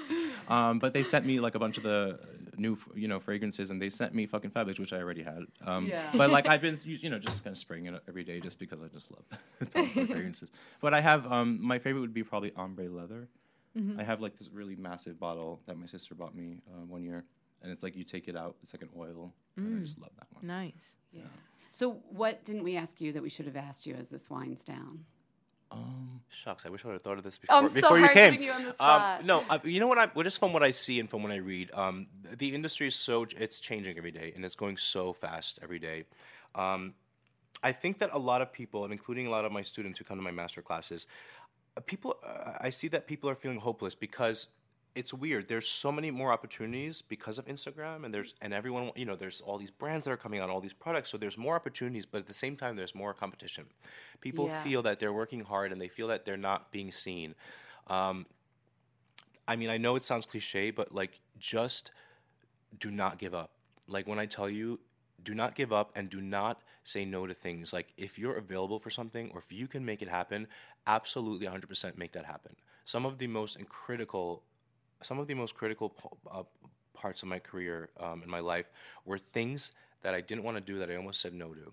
Um, 0.49 0.79
but 0.81 0.93
they 0.93 1.03
sent 1.05 1.25
me 1.27 1.39
like 1.39 1.55
a 1.55 1.59
bunch 1.61 1.77
of 1.77 1.85
the 1.85 2.19
new, 2.57 2.77
you 2.95 3.07
know, 3.07 3.21
fragrances, 3.21 3.71
and 3.71 3.81
they 3.81 3.89
sent 3.89 4.15
me 4.15 4.27
fucking 4.27 4.51
fabulous, 4.51 4.79
which 4.81 4.93
I 4.93 4.99
already 4.99 5.23
had. 5.23 5.45
Um, 5.65 5.87
Yeah. 5.87 6.11
But 6.15 6.31
like 6.31 6.49
I've 6.49 6.61
been, 6.61 6.77
you 6.85 7.09
know, 7.11 7.19
just 7.19 7.45
kind 7.45 7.53
of 7.55 7.59
spraying 7.59 7.87
it 7.87 8.03
every 8.09 8.25
day, 8.25 8.41
just 8.41 8.59
because 8.59 8.81
I 8.83 8.89
just 8.89 9.11
love 9.13 9.25
Tom 9.73 9.89
Ford 9.91 10.09
fragrances. 10.09 10.51
But 10.81 10.93
I 10.95 11.01
have 11.01 11.31
um, 11.31 11.59
my 11.63 11.79
favorite 11.79 12.01
would 12.01 12.15
be 12.15 12.25
probably 12.25 12.53
ombre 12.57 12.89
leather. 12.89 13.29
Mm-hmm. 13.81 14.01
I 14.01 14.05
have 14.05 14.21
like 14.21 14.37
this 14.39 14.49
really 14.53 14.77
massive 14.77 15.19
bottle 15.19 15.61
that 15.67 15.79
my 15.79 15.87
sister 15.87 16.15
bought 16.15 16.35
me 16.35 16.61
uh, 16.71 16.85
one 16.87 17.03
year, 17.03 17.25
and 17.63 17.73
it's 17.73 17.83
like 17.83 17.97
you 17.97 18.05
take 18.05 18.29
it 18.29 18.37
out, 18.37 18.57
it's 18.63 18.75
like 18.75 18.83
an 18.83 18.91
oil, 18.99 19.33
and 19.57 19.79
I 19.79 19.85
just 19.85 19.99
love 20.01 20.11
that 20.19 20.27
one. 20.33 20.47
Nice. 20.47 20.97
Yeah. 21.13 21.23
So, 21.71 21.93
what 22.11 22.45
didn't 22.45 22.65
we 22.65 22.77
ask 22.77 23.01
you 23.01 23.13
that 23.13 23.23
we 23.23 23.31
should 23.31 23.47
have 23.47 23.57
asked 23.57 23.87
you 23.87 23.95
as 23.95 24.09
this 24.09 24.29
winds 24.29 24.65
down? 24.65 25.05
Um, 25.73 26.21
Shucks, 26.29 26.67
I 26.67 26.69
wish 26.69 26.85
I 26.85 26.89
would 26.89 26.95
have 26.95 27.03
thought 27.03 27.19
of 27.19 27.23
this 27.23 27.39
Oh, 27.49 27.59
I'm 27.59 27.65
before, 27.65 27.81
before 27.81 27.99
sorry, 27.99 28.09
you 28.09 28.31
came. 28.33 28.43
you 28.43 28.51
on 28.53 28.65
the 28.65 28.85
Um, 28.85 29.25
no, 29.25 29.45
uh, 29.49 29.59
you 29.63 29.79
know 29.79 29.87
what? 29.87 29.99
I, 29.99 30.09
well, 30.13 30.25
just 30.25 30.41
from 30.41 30.53
what 30.53 30.65
I 30.65 30.73
see 30.73 30.99
and 30.99 31.09
from 31.09 31.23
what 31.23 31.31
I 31.31 31.37
read, 31.37 31.71
um, 31.73 32.09
the 32.37 32.53
industry 32.55 32.89
is 32.89 32.97
so 32.97 33.25
it's 33.39 33.61
changing 33.61 33.97
every 33.97 34.11
day, 34.11 34.33
and 34.35 34.45
it's 34.45 34.57
going 34.57 34.77
so 34.77 35.13
fast 35.13 35.61
every 35.63 35.79
day. 35.79 36.07
Um, 36.57 36.95
I 37.63 37.73
think 37.73 37.99
that 37.99 38.11
a 38.13 38.19
lot 38.19 38.43
of 38.43 38.53
people, 38.53 38.83
and 38.85 38.93
including 38.93 39.27
a 39.29 39.31
lot 39.31 39.45
of 39.45 39.53
my 39.53 39.63
students 39.63 39.99
who 39.99 40.05
come 40.05 40.17
to 40.17 40.23
my 40.25 40.31
master 40.33 40.63
classes, 40.63 41.07
people, 41.87 42.17
uh, 42.25 42.53
I 42.61 42.71
see 42.71 42.89
that 42.89 43.07
people 43.07 43.29
are 43.31 43.35
feeling 43.35 43.59
hopeless 43.59 43.95
because 43.95 44.49
it's 44.95 45.15
weird. 45.15 45.49
There's 45.49 45.69
so 45.69 45.93
many 45.93 46.11
more 46.11 46.33
opportunities 46.33 47.01
because 47.01 47.39
of 47.39 47.47
Instagram, 47.47 48.05
and 48.05 48.13
there's 48.13 48.35
and 48.41 48.53
everyone, 48.53 48.91
you 48.97 49.05
know, 49.05 49.15
there's 49.15 49.41
all 49.41 49.57
these 49.59 49.71
brands 49.71 50.05
that 50.05 50.11
are 50.11 50.17
coming 50.17 50.41
out, 50.41 50.51
all 50.51 50.61
these 50.61 50.73
products. 50.73 51.11
So 51.11 51.17
there's 51.19 51.39
more 51.39 51.55
opportunities, 51.55 52.07
but 52.07 52.19
at 52.19 52.27
the 52.27 52.35
same 52.35 52.57
time, 52.57 52.75
there's 52.77 52.95
more 52.95 53.15
competition. 53.15 53.67
People 54.21 54.47
Yeah. 54.49 54.63
feel 54.63 54.83
that 54.83 54.99
they're 54.99 55.13
working 55.13 55.41
hard 55.45 55.71
and 55.73 55.81
they 55.81 55.89
feel 55.89 56.09
that 56.09 56.25
they're 56.25 56.37
not 56.37 56.73
being 56.73 56.91
seen. 56.91 57.35
Um, 57.87 58.27
I 59.47 59.57
mean, 59.57 59.71
I 59.71 59.79
know 59.79 59.97
it 59.97 60.03
sounds 60.05 60.27
cliche, 60.27 60.71
but 60.71 60.95
like, 60.95 61.21
just 61.39 61.91
do 62.79 62.91
not 62.91 63.19
give 63.19 63.35
up. 63.35 63.53
Like 63.87 64.07
when 64.07 64.19
I 64.19 64.27
tell 64.27 64.49
you, 64.49 64.81
do 65.23 65.35
not 65.35 65.55
give 65.55 65.73
up 65.73 65.91
and 65.95 66.09
do 66.09 66.21
not 66.21 66.63
say 66.85 67.05
no 67.05 67.27
to 67.27 67.35
things. 67.35 67.73
Like 67.73 67.93
if 67.97 68.19
you're 68.19 68.37
available 68.37 68.79
for 68.79 68.91
something 68.91 69.31
or 69.33 69.39
if 69.41 69.53
you 69.53 69.67
can 69.69 69.85
make 69.85 70.03
it 70.03 70.09
happen, 70.09 70.47
absolutely 70.87 71.47
100% 71.47 71.97
make 71.97 72.13
that 72.13 72.25
happen. 72.25 72.57
Some 72.85 73.07
of 73.07 73.19
the 73.19 73.27
most 73.27 73.59
critical, 73.69 74.43
some 75.03 75.19
of 75.19 75.27
the 75.27 75.35
most 75.35 75.55
critical 75.55 75.95
uh, 76.31 76.43
parts 76.95 77.23
of 77.23 77.29
my 77.29 77.39
career 77.39 77.91
um, 77.99 78.23
in 78.23 78.31
my 78.31 78.41
life 78.41 78.71
were 79.05 79.19
things 79.19 79.73
that 80.03 80.15
I 80.15 80.21
didn't 80.21 80.45
want 80.45 80.57
to 80.57 80.61
do 80.61 80.79
that 80.79 80.91
I 80.91 80.97
almost 80.97 81.21
said 81.21 81.35
no 81.35 81.53
to. 81.55 81.73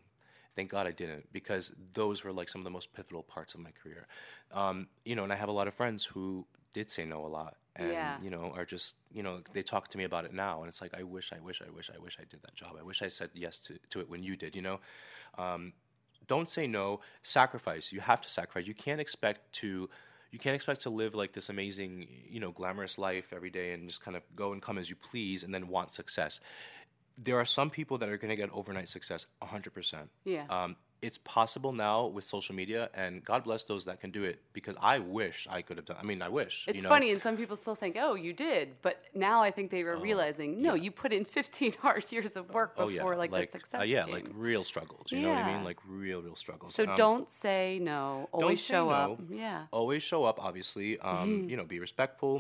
Thank 0.56 0.70
God 0.72 0.88
I 0.88 0.92
didn't 0.92 1.32
because 1.32 1.74
those 1.94 2.24
were 2.24 2.32
like 2.34 2.50
some 2.50 2.62
of 2.62 2.66
the 2.66 2.72
most 2.72 2.94
pivotal 2.94 3.24
parts 3.24 3.54
of 3.54 3.60
my 3.62 3.70
career. 3.72 4.08
Um, 4.52 4.88
you 5.06 5.16
know, 5.16 5.24
and 5.24 5.32
I 5.32 5.36
have 5.36 5.50
a 5.50 5.54
lot 5.54 5.68
of 5.68 5.74
friends 5.74 6.04
who 6.04 6.46
did 6.74 6.90
say 6.90 7.06
no 7.06 7.26
a 7.26 7.28
lot 7.28 7.56
and 7.76 7.92
Yeah. 7.92 8.18
you 8.22 8.30
know 8.30 8.52
are 8.56 8.66
just 8.66 8.96
you 9.12 9.24
know 9.24 9.40
they 9.54 9.62
talk 9.62 9.88
to 9.90 9.98
me 9.98 10.04
about 10.04 10.26
it 10.26 10.34
now 10.34 10.60
and 10.62 10.68
it's 10.68 10.82
like 10.82 10.94
i 10.96 11.04
wish 11.04 11.32
i 11.32 11.40
wish 11.40 11.62
i 11.66 11.70
wish 11.70 11.90
i 11.96 11.98
wish 12.00 12.18
i 12.20 12.24
did 12.30 12.42
that 12.42 12.54
job 12.56 12.72
i 12.80 12.84
wish 12.84 13.02
i 13.02 13.08
said 13.08 13.30
yes 13.34 13.60
to, 13.60 13.78
to 13.90 14.00
it 14.00 14.10
when 14.10 14.22
you 14.24 14.36
did 14.36 14.56
you 14.56 14.62
know 14.62 14.80
um, 15.38 15.74
don't 16.28 16.50
say 16.50 16.68
no 16.68 17.00
sacrifice. 17.24 17.92
You 17.92 18.00
have 18.02 18.22
to 18.22 18.30
sacrifice. 18.30 18.68
You 18.68 18.74
can't 18.74 19.02
expect 19.02 19.54
to 19.54 19.90
you 20.30 20.40
can't 20.40 20.56
expect 20.56 20.82
to 20.82 20.90
live 20.90 21.16
like 21.16 21.32
this 21.34 21.50
amazing 21.50 22.08
you 22.30 22.40
know 22.40 22.52
glamorous 22.52 22.98
life 22.98 23.32
every 23.34 23.50
day 23.50 23.72
and 23.74 23.88
just 23.88 24.02
kind 24.04 24.18
of 24.18 24.24
go 24.36 24.52
and 24.52 24.62
come 24.62 24.78
as 24.78 24.90
you 24.90 24.96
please 24.96 25.44
and 25.44 25.54
then 25.54 25.68
want 25.68 25.92
success. 25.94 26.40
There 27.18 27.38
are 27.40 27.46
some 27.46 27.70
people 27.70 27.98
that 28.00 28.10
are 28.10 28.18
going 28.18 28.30
to 28.30 28.36
get 28.36 28.50
overnight 28.52 28.90
success 28.90 29.26
100% 29.42 30.10
Yeah. 30.24 30.46
um, 30.50 30.76
it's 31.02 31.20
possible 31.20 31.72
now 31.72 32.08
with 32.08 32.24
social 32.26 32.56
media 32.56 32.90
and 32.96 33.24
god 33.24 33.44
bless 33.44 33.64
those 33.66 33.86
that 33.86 34.00
can 34.02 34.10
do 34.12 34.24
it 34.24 34.40
because 34.54 34.76
i 34.82 34.98
wish 34.98 35.48
i 35.50 35.62
could 35.62 35.78
have 35.78 35.86
done 35.86 35.98
i 36.00 36.04
mean 36.04 36.22
i 36.24 36.30
wish 36.30 36.66
It's 36.68 36.78
you 36.78 36.82
know? 36.82 36.90
funny, 36.90 37.12
and 37.12 37.22
some 37.22 37.38
people 37.38 37.56
still 37.56 37.76
think, 37.76 37.96
"Oh, 38.00 38.16
you 38.16 38.34
did," 38.34 38.66
but 38.82 38.96
now 39.14 39.38
I 39.48 39.52
think 39.52 39.70
they 39.72 39.84
were 39.84 39.98
realizing, 40.10 40.50
no, 40.62 40.74
you 40.74 40.90
put 41.04 41.12
in 41.14 41.24
15 41.26 41.74
hard 41.86 42.04
years 42.12 42.36
of 42.36 42.50
work 42.54 42.74
Oh, 42.78 42.88
before 42.88 43.14
yeah. 43.14 43.20
like, 43.20 43.32
the 43.32 43.46
success. 43.58 43.82
uh, 43.82 43.84
yeah, 43.84 44.04
came. 44.06 44.14
like 44.16 44.26
real 44.34 44.64
struggles. 44.64 45.12
You 45.12 45.20
know 45.22 45.30
what 45.30 45.44
I 45.46 45.54
mean? 45.54 45.64
Like 45.64 45.80
real, 45.88 46.22
real 46.22 46.36
struggles. 46.36 46.74
So 46.74 46.84
Um, 46.90 46.96
don't 46.96 47.30
say 47.30 47.80
no. 47.82 48.28
Always 48.32 48.60
show 48.72 48.86
no. 48.90 48.96
up. 49.02 49.20
Yeah. 49.30 49.66
always 49.72 50.02
show 50.12 50.22
up 50.30 50.38
obviously 50.50 50.90
um, 51.00 51.16
Mm-hmm. 51.18 51.50
you 51.50 51.56
know 51.58 51.66
be 51.76 51.80
respectful 51.88 52.34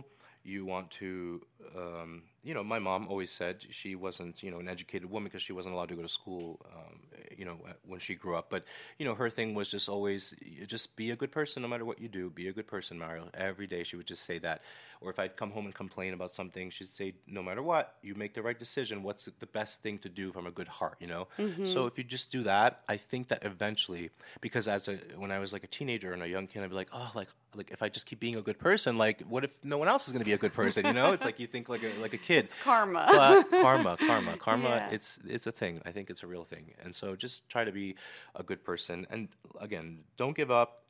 you 0.43 0.59
want 0.73 0.87
to 1.01 1.41
um, 1.75 2.11
you 2.47 2.53
know 2.53 2.63
my 2.63 2.79
mom 2.79 3.07
always 3.09 3.29
said 3.29 3.55
she 3.69 3.93
wasn't 3.95 4.41
you 4.41 4.49
know 4.49 4.59
an 4.59 4.69
educated 4.69 5.09
woman 5.09 5.25
because 5.25 5.41
she 5.41 5.51
wasn't 5.51 5.73
allowed 5.75 5.89
to 5.89 5.95
go 5.95 6.01
to 6.01 6.07
school 6.07 6.59
um, 6.73 6.99
you 7.37 7.43
know 7.43 7.57
when 7.85 7.99
she 7.99 8.15
grew 8.15 8.35
up. 8.37 8.49
But 8.49 8.63
you 8.97 9.05
know 9.05 9.15
her 9.15 9.29
thing 9.29 9.53
was 9.53 9.69
just 9.69 9.89
always 9.89 10.33
just 10.65 10.95
be 10.95 11.11
a 11.11 11.15
good 11.15 11.31
person 11.31 11.61
no 11.61 11.67
matter 11.67 11.83
what 11.83 11.99
you 11.99 12.07
do. 12.07 12.29
Be 12.29 12.47
a 12.47 12.53
good 12.53 12.67
person 12.67 12.97
mario. 12.97 13.27
Every 13.33 13.67
day 13.67 13.83
she 13.83 13.97
would 13.97 14.07
just 14.07 14.23
say 14.23 14.39
that. 14.39 14.61
Or 14.99 15.11
if 15.11 15.19
i'd 15.19 15.35
come 15.35 15.51
home 15.51 15.65
and 15.65 15.75
complain 15.75 16.13
about 16.13 16.31
something 16.31 16.71
she'd 16.71 16.87
say 16.87 17.13
no 17.27 17.43
matter 17.43 17.61
what 17.61 17.95
you 18.01 18.15
make 18.15 18.33
the 18.33 18.41
right 18.41 18.57
decision. 18.57 19.03
What's 19.03 19.25
the 19.25 19.45
best 19.45 19.83
thing 19.83 19.97
to 19.99 20.09
do 20.09 20.31
from 20.31 20.47
a 20.47 20.51
good 20.51 20.67
heart 20.67 20.97
you 20.99 21.07
know? 21.07 21.27
So 21.65 21.85
if 21.85 21.97
you 21.97 22.03
just 22.03 22.31
do 22.31 22.43
that 22.43 22.81
i 22.87 22.97
think 22.97 23.27
that 23.27 23.43
eventually 23.43 24.09
because 24.41 24.67
as 24.67 24.87
a 24.87 24.95
when 25.17 25.31
i 25.31 25.39
was 25.39 25.51
like 25.53 25.63
a 25.63 25.67
teenager 25.67 26.13
and 26.13 26.23
a 26.23 26.27
young 26.27 26.47
kid 26.47 26.63
i'd 26.63 26.69
be 26.69 26.75
like 26.75 26.89
oh 26.93 27.11
like 27.13 27.27
like 27.57 27.71
if 27.71 27.81
i 27.81 27.89
just 27.89 28.05
keep 28.05 28.19
being 28.19 28.35
a 28.35 28.41
good 28.41 28.59
person 28.59 28.97
like 28.97 29.21
what 29.21 29.43
if 29.43 29.59
no 29.63 29.77
one 29.77 29.87
else 29.87 30.07
is 30.07 30.13
going 30.13 30.19
to 30.19 30.25
be 30.25 30.33
a 30.33 30.37
good 30.37 30.53
person 30.53 30.85
you 30.85 30.93
know 30.93 31.11
it's 31.13 31.25
like 31.25 31.39
you 31.39 31.47
think 31.47 31.67
like 31.69 31.83
a 31.83 31.91
like 31.99 32.13
a 32.13 32.17
kid 32.17 32.45
it's 32.45 32.55
karma. 32.63 33.07
but 33.11 33.49
karma 33.49 33.97
karma 33.97 34.37
karma 34.37 34.69
Yeah. 34.69 34.89
it's 34.91 35.19
it's 35.27 35.47
a 35.47 35.51
thing 35.51 35.81
i 35.85 35.91
think 35.91 36.09
it's 36.09 36.23
a 36.23 36.27
real 36.27 36.43
thing 36.43 36.73
and 36.83 36.93
so 36.93 37.15
just 37.15 37.49
try 37.49 37.63
to 37.63 37.71
be 37.71 37.95
a 38.35 38.43
good 38.43 38.63
person 38.63 39.07
and 39.09 39.29
again 39.59 39.99
don't 40.17 40.35
give 40.35 40.51
up 40.51 40.83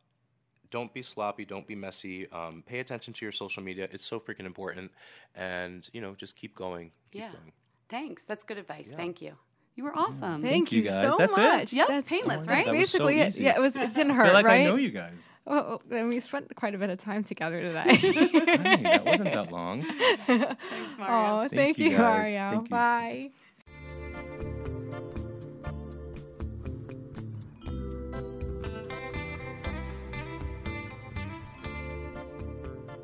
don't 0.70 0.94
be 0.94 1.02
sloppy 1.02 1.46
don't 1.46 1.66
be 1.66 1.76
messy 1.76 2.30
um, 2.32 2.64
pay 2.66 2.80
attention 2.80 3.14
to 3.14 3.26
your 3.26 3.32
social 3.32 3.64
media 3.64 3.88
it's 3.92 4.06
so 4.06 4.20
freaking 4.20 4.46
important 4.46 4.92
and 5.36 5.90
you 5.94 6.02
know 6.02 6.14
just 6.16 6.36
keep 6.36 6.54
going 6.56 6.92
keep 7.12 7.22
yeah. 7.22 7.32
going. 7.32 7.54
Thanks. 7.90 8.24
That's 8.26 8.44
good 8.44 8.58
advice. 8.58 8.92
Thank 8.94 9.22
you. 9.22 9.38
You 9.78 9.84
were 9.84 9.96
awesome. 9.96 10.42
Thank, 10.42 10.72
you 10.72 10.82
you, 10.82 10.90
guys. 10.90 11.02
so 11.02 11.16
That's 11.20 11.38
it? 11.38 11.40
much. 11.40 11.72
Yep, 11.72 11.88
That's 11.88 12.10
painless, 12.10 12.38
that's 12.38 12.48
right? 12.48 12.66
That 12.66 12.74
was 12.74 12.90
so 12.90 12.98
basically 12.98 13.20
it. 13.22 13.28
easy. 13.28 13.44
Yeah, 13.44 13.58
it 13.58 13.62
was. 13.62 13.76
It 13.76 13.94
didn't 13.94 14.10
I 14.10 14.16
hurt, 14.16 14.26
feel 14.26 14.34
like 14.34 14.46
right? 14.48 14.62
I 14.62 14.66
know 14.66 14.76
you 14.76 14.90
guys. 14.90 15.30
Well, 15.46 15.84
and 15.92 16.10
we 16.10 16.20
spent 16.20 16.54
quite 16.56 16.74
a 16.74 16.80
bit 16.80 16.90
of 16.90 16.98
time 16.98 17.24
together 17.24 17.62
today. 17.62 17.96
Hey, 17.98 18.78
that 18.82 19.06
wasn't 19.06 19.34
that 19.34 19.52
long. 19.52 19.84
Thanks, 20.26 20.98
Mario. 20.98 21.36
oh, 21.36 21.40
Thank 21.42 21.52
thank, 21.54 21.78
you 21.78 21.92
you, 21.92 21.98
guys. 21.98 22.34
Mario. 22.34 22.50
Thank 22.50 22.64
you. 22.64 22.70
Bye. 22.70 23.32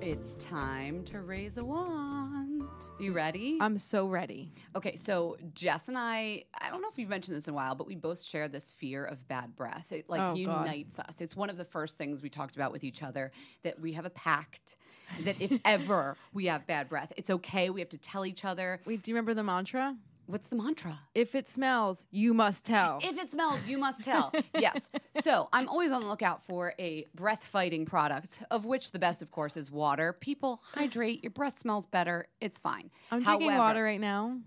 It's 0.02 0.36
time 0.36 1.04
to 1.06 1.22
raise 1.22 1.58
a 1.58 1.64
wand. 1.64 2.52
You 3.03 3.11
ready? 3.11 3.57
I'm 3.59 3.77
so 3.77 4.07
ready. 4.07 4.53
Okay, 4.77 4.95
so 4.95 5.35
Jess 5.53 5.89
and 5.89 5.97
I, 5.97 6.45
I 6.59 6.69
don't 6.69 6.81
know 6.81 6.88
if 6.88 6.95
we've 6.95 7.09
mentioned 7.09 7.35
this 7.35 7.49
in 7.49 7.53
a 7.53 7.55
while, 7.55 7.75
but 7.75 7.85
we 7.85 7.95
both 7.95 8.23
share 8.23 8.47
this 8.47 8.71
fear 8.71 9.03
of 9.03 9.27
bad 9.27 9.57
breath. 9.57 9.91
It 9.91 10.09
like 10.09 10.21
Oh, 10.21 10.27
God. 10.30 10.38
unites 10.38 10.99
us. 10.99 11.19
It's 11.19 11.35
one 11.35 11.49
of 11.49 11.57
the 11.57 11.65
first 11.65 11.97
things 11.97 12.21
we 12.21 12.30
talked 12.30 12.55
about 12.55 12.71
with 12.71 12.85
each 12.85 13.03
other 13.03 13.31
that 13.63 13.77
we 13.81 13.91
have 13.91 14.05
a 14.05 14.09
pact 14.09 14.77
that 15.25 15.35
if 15.41 15.59
ever 15.65 16.15
we 16.31 16.45
have 16.45 16.65
bad 16.65 16.88
breath, 16.88 17.11
it's 17.17 17.30
okay. 17.30 17.69
We 17.69 17.81
have 17.81 17.89
to 17.89 17.97
tell 17.97 18.25
each 18.25 18.45
other. 18.45 18.80
Wait, 18.85 19.03
do 19.03 19.11
you 19.11 19.15
remember 19.15 19.34
the 19.34 19.43
mantra? 19.43 19.97
What's 20.26 20.48
the 20.48 20.56
mantra? 20.56 21.00
If 21.14 21.36
it 21.36 21.50
smells, 21.50 22.06
you 22.10 22.34
must 22.34 22.64
tell. 22.66 23.00
If 23.04 23.18
it 23.18 23.30
smells, 23.30 23.66
you 23.68 23.78
must 23.78 24.04
tell. 24.04 24.32
yes. 24.58 24.90
So 25.22 25.50
I'm 25.52 25.68
always 25.68 25.91
on 25.91 26.02
the 26.02 26.08
lookout 26.08 26.44
for 26.45 26.74
a 26.80 27.06
breath 27.14 27.44
fighting 27.44 27.86
product, 27.86 28.41
of 28.50 28.66
which 28.66 28.91
the 28.91 29.00
best, 29.00 29.22
of 29.22 29.32
course, 29.32 29.58
is 29.58 29.70
water. 29.70 30.14
People 30.14 30.62
hydrate. 30.74 31.24
Your 31.24 31.32
breath 31.32 31.58
smells 31.58 31.86
better. 31.86 32.28
It's 32.40 32.60
fine. 32.60 32.90
I'm 33.12 33.22
drinking 33.22 33.56
water 33.58 33.84
right 33.84 34.00
now. 34.00 34.38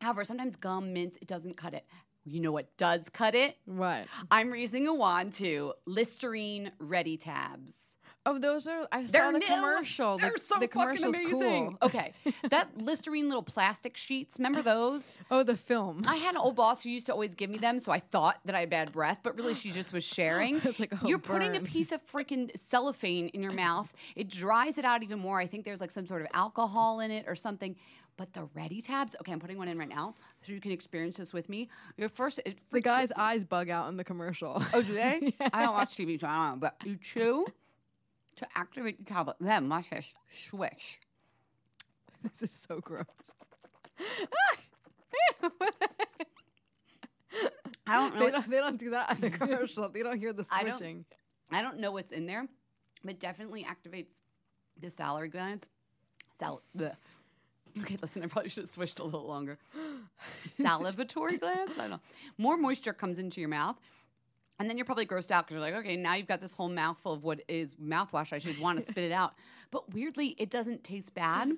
However, 0.00 0.24
sometimes 0.24 0.56
gum, 0.56 0.92
mints, 0.92 1.18
it 1.20 1.28
doesn't 1.28 1.56
cut 1.56 1.74
it. 1.74 1.84
You 2.24 2.40
know 2.40 2.52
what 2.52 2.76
does 2.76 3.08
cut 3.08 3.34
it? 3.34 3.56
What? 3.66 4.06
I'm 4.30 4.50
raising 4.50 4.88
a 4.88 4.94
wand 4.94 5.34
to 5.34 5.74
Listerine 5.86 6.72
Ready 6.78 7.16
Tabs. 7.16 7.95
Oh, 8.26 8.38
those 8.40 8.66
are. 8.66 8.88
I 8.90 9.04
They're 9.04 9.22
saw 9.22 9.30
the 9.30 9.38
new. 9.38 9.46
commercial. 9.46 10.18
They're 10.18 10.32
the, 10.32 10.40
so 10.40 10.58
the 10.58 10.66
fucking 10.66 11.04
amazing. 11.04 11.30
cool. 11.30 11.78
Okay, 11.80 12.12
that 12.50 12.76
Listerine 12.76 13.28
little 13.28 13.42
plastic 13.44 13.96
sheets. 13.96 14.34
Remember 14.38 14.62
those? 14.62 15.04
Oh, 15.30 15.42
the 15.42 15.56
film. 15.56 16.02
I 16.06 16.16
had 16.16 16.34
an 16.34 16.40
old 16.40 16.56
boss 16.56 16.82
who 16.82 16.90
used 16.90 17.06
to 17.06 17.12
always 17.12 17.34
give 17.34 17.50
me 17.50 17.58
them, 17.58 17.78
so 17.78 17.90
I 17.92 17.98
thought 17.98 18.38
that 18.44 18.54
I 18.54 18.60
had 18.60 18.70
bad 18.70 18.92
breath, 18.92 19.18
but 19.22 19.36
really 19.36 19.54
she 19.54 19.70
just 19.70 19.92
was 19.92 20.04
sharing. 20.04 20.60
It's 20.64 20.80
like, 20.80 20.92
oh, 20.92 21.06
You're 21.06 21.18
putting 21.18 21.56
a 21.56 21.60
piece 21.60 21.92
of 21.92 22.00
freaking 22.06 22.50
cellophane 22.58 23.28
in 23.28 23.42
your 23.42 23.52
mouth. 23.52 23.92
It 24.16 24.28
dries 24.28 24.78
it 24.78 24.84
out 24.84 25.02
even 25.02 25.18
more. 25.18 25.38
I 25.40 25.46
think 25.46 25.64
there's 25.64 25.80
like 25.80 25.90
some 25.90 26.06
sort 26.06 26.22
of 26.22 26.28
alcohol 26.34 27.00
in 27.00 27.10
it 27.10 27.24
or 27.28 27.36
something. 27.36 27.76
But 28.16 28.32
the 28.32 28.48
ready 28.54 28.80
tabs, 28.80 29.14
okay, 29.20 29.32
I'm 29.32 29.40
putting 29.40 29.58
one 29.58 29.68
in 29.68 29.78
right 29.78 29.88
now 29.88 30.14
so 30.44 30.52
you 30.52 30.60
can 30.60 30.72
experience 30.72 31.18
this 31.18 31.32
with 31.32 31.48
me. 31.48 31.68
Your 31.98 32.08
first, 32.08 32.40
the 32.70 32.80
guy's 32.80 33.12
eyes 33.16 33.44
bug 33.44 33.68
out 33.68 33.88
in 33.90 33.96
the 33.96 34.04
commercial. 34.04 34.62
Oh, 34.72 34.82
do 34.82 34.94
they? 34.94 35.34
I 35.52 35.62
don't 35.62 35.74
watch 35.74 35.94
TV, 35.96 36.18
so 36.20 36.26
I 36.26 36.48
don't 36.48 36.60
know. 36.60 36.60
But 36.60 36.76
you 36.86 36.96
chew 36.96 37.46
to 38.36 38.46
activate 38.54 38.98
the 38.98 39.04
tablet. 39.04 39.36
Then 39.40 39.68
watch 39.68 39.90
this. 39.90 40.12
Swish. 40.48 41.00
this 42.22 42.42
is 42.42 42.66
so 42.68 42.80
gross. 42.80 43.04
I 47.88 47.94
don't 47.94 48.14
They 48.18 48.26
know. 48.26 48.30
don't, 48.32 48.50
they 48.50 48.56
don't 48.58 48.78
do 48.78 48.90
that 48.90 49.12
in 49.12 49.20
the 49.20 49.30
commercial. 49.30 49.88
They 49.88 50.02
don't 50.02 50.18
hear 50.18 50.32
the 50.32 50.44
I 50.50 50.64
don't- 50.64 50.78
swishing. 50.78 51.04
I 51.52 51.62
don't 51.62 51.78
know 51.78 51.92
what's 51.92 52.10
in 52.10 52.26
there, 52.26 52.46
but 53.04 53.20
definitely 53.20 53.64
activates 53.64 54.14
the 54.80 54.90
salary 54.90 55.28
glands. 55.28 55.64
Sal. 56.38 56.60
bleh. 56.76 56.96
Okay, 57.80 57.96
listen, 58.02 58.24
I 58.24 58.26
probably 58.26 58.48
should 58.50 58.64
have 58.64 58.70
swished 58.70 58.98
a 58.98 59.04
little 59.04 59.26
longer. 59.28 59.58
Salivatory 60.58 61.38
glands. 61.38 61.72
I 61.76 61.82
don't 61.82 61.90
know. 61.90 62.00
More 62.38 62.56
moisture 62.56 62.92
comes 62.94 63.18
into 63.18 63.38
your 63.40 63.48
mouth. 63.50 63.76
And 64.58 64.68
then 64.68 64.76
you're 64.78 64.86
probably 64.86 65.06
grossed 65.06 65.30
out 65.30 65.46
because 65.46 65.54
you're 65.54 65.60
like, 65.60 65.74
okay, 65.74 65.96
now 65.96 66.14
you've 66.14 66.26
got 66.26 66.40
this 66.40 66.52
whole 66.52 66.68
mouthful 66.68 67.12
of 67.12 67.22
what 67.22 67.42
is 67.48 67.74
mouthwash. 67.74 68.32
I 68.32 68.38
should 68.38 68.58
want 68.58 68.80
to 68.80 68.84
spit 68.84 69.04
it 69.04 69.12
out. 69.12 69.34
But 69.72 69.92
weirdly, 69.92 70.36
it 70.38 70.48
doesn't 70.48 70.84
taste 70.84 71.12
bad. 71.12 71.48
Mm-hmm. 71.48 71.56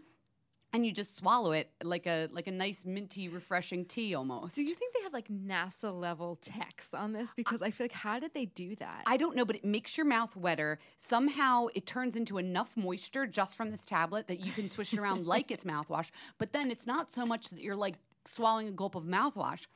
And 0.72 0.84
you 0.84 0.92
just 0.92 1.14
swallow 1.14 1.52
it 1.52 1.70
like 1.82 2.06
a 2.06 2.28
like 2.32 2.46
a 2.46 2.50
nice 2.50 2.86
minty, 2.86 3.28
refreshing 3.28 3.84
tea 3.84 4.14
almost. 4.14 4.54
Do 4.54 4.62
you 4.62 4.74
think 4.74 4.94
they 4.94 5.02
have 5.02 5.12
like 5.12 5.28
NASA 5.28 5.92
level 5.92 6.36
techs 6.36 6.94
on 6.94 7.12
this? 7.12 7.32
Because 7.36 7.60
I 7.60 7.70
feel 7.70 7.84
like 7.84 7.92
how 7.92 8.18
did 8.18 8.32
they 8.32 8.46
do 8.46 8.76
that? 8.76 9.02
I 9.06 9.18
don't 9.18 9.36
know, 9.36 9.44
but 9.44 9.56
it 9.56 9.64
makes 9.64 9.96
your 9.98 10.06
mouth 10.06 10.34
wetter. 10.36 10.78
Somehow 10.96 11.66
it 11.74 11.86
turns 11.86 12.16
into 12.16 12.38
enough 12.38 12.76
moisture 12.76 13.26
just 13.26 13.56
from 13.56 13.70
this 13.70 13.84
tablet 13.84 14.26
that 14.28 14.40
you 14.40 14.52
can 14.52 14.68
swish 14.70 14.94
it 14.94 14.98
around 14.98 15.26
like 15.34 15.50
it's 15.50 15.64
mouthwash. 15.64 16.10
But 16.38 16.52
then 16.52 16.70
it's 16.70 16.86
not 16.86 17.10
so 17.10 17.26
much 17.26 17.50
that 17.50 17.60
you're 17.60 17.76
like 17.76 17.96
swallowing 18.26 18.68
a 18.68 18.72
gulp 18.72 18.94
of 18.94 19.04
mouthwash. 19.04 19.66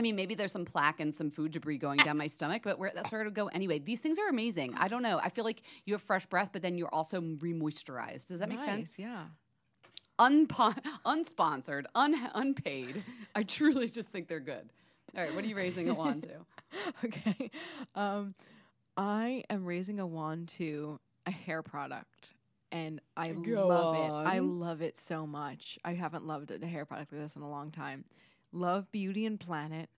I 0.00 0.02
mean, 0.02 0.16
maybe 0.16 0.34
there's 0.34 0.52
some 0.52 0.64
plaque 0.64 0.98
and 1.00 1.14
some 1.14 1.30
food 1.30 1.52
debris 1.52 1.76
going 1.76 1.98
down 1.98 2.16
my 2.16 2.26
stomach, 2.38 2.62
but 2.64 2.78
where, 2.78 2.90
that's 2.94 3.12
where 3.12 3.20
it'll 3.20 3.34
go 3.34 3.48
anyway. 3.48 3.78
These 3.78 4.00
things 4.00 4.18
are 4.18 4.30
amazing. 4.30 4.72
I 4.78 4.88
don't 4.88 5.02
know. 5.02 5.20
I 5.22 5.28
feel 5.28 5.44
like 5.44 5.60
you 5.84 5.92
have 5.92 6.00
fresh 6.00 6.24
breath, 6.24 6.48
but 6.54 6.62
then 6.62 6.78
you're 6.78 6.92
also 6.94 7.20
re-moisturized. 7.20 8.28
Does 8.28 8.40
that 8.40 8.48
make 8.48 8.62
sense? 8.62 8.98
Yeah. 8.98 9.24
Unpo- 10.18 10.78
unsponsored, 11.04 11.84
un- 11.94 12.30
unpaid. 12.34 13.04
I 13.34 13.42
truly 13.42 13.90
just 13.90 14.08
think 14.08 14.26
they're 14.26 14.40
good. 14.40 14.70
All 15.14 15.22
right, 15.22 15.34
what 15.34 15.44
are 15.44 15.48
you 15.48 15.56
raising 15.56 15.90
a 15.90 15.94
wand 15.94 16.22
to? 16.22 16.30
Okay. 17.04 17.50
Um, 17.94 18.34
I 18.96 19.44
am 19.50 19.66
raising 19.66 20.00
a 20.00 20.06
wand 20.06 20.48
to 20.56 20.98
a 21.26 21.30
hair 21.30 21.62
product. 21.62 22.28
And 22.72 23.02
I 23.18 23.32
Go 23.32 23.66
love 23.66 23.96
it. 23.96 24.28
I 24.28 24.38
love 24.38 24.80
it 24.80 24.98
so 24.98 25.26
much. 25.26 25.78
I 25.84 25.92
haven't 25.92 26.26
loved 26.26 26.52
a 26.52 26.66
hair 26.66 26.86
product 26.86 27.12
like 27.12 27.20
this 27.20 27.36
in 27.36 27.42
a 27.42 27.50
long 27.50 27.70
time. 27.70 28.04
Love 28.52 28.90
Beauty 28.92 29.26
and 29.26 29.38
Planet, 29.38 29.88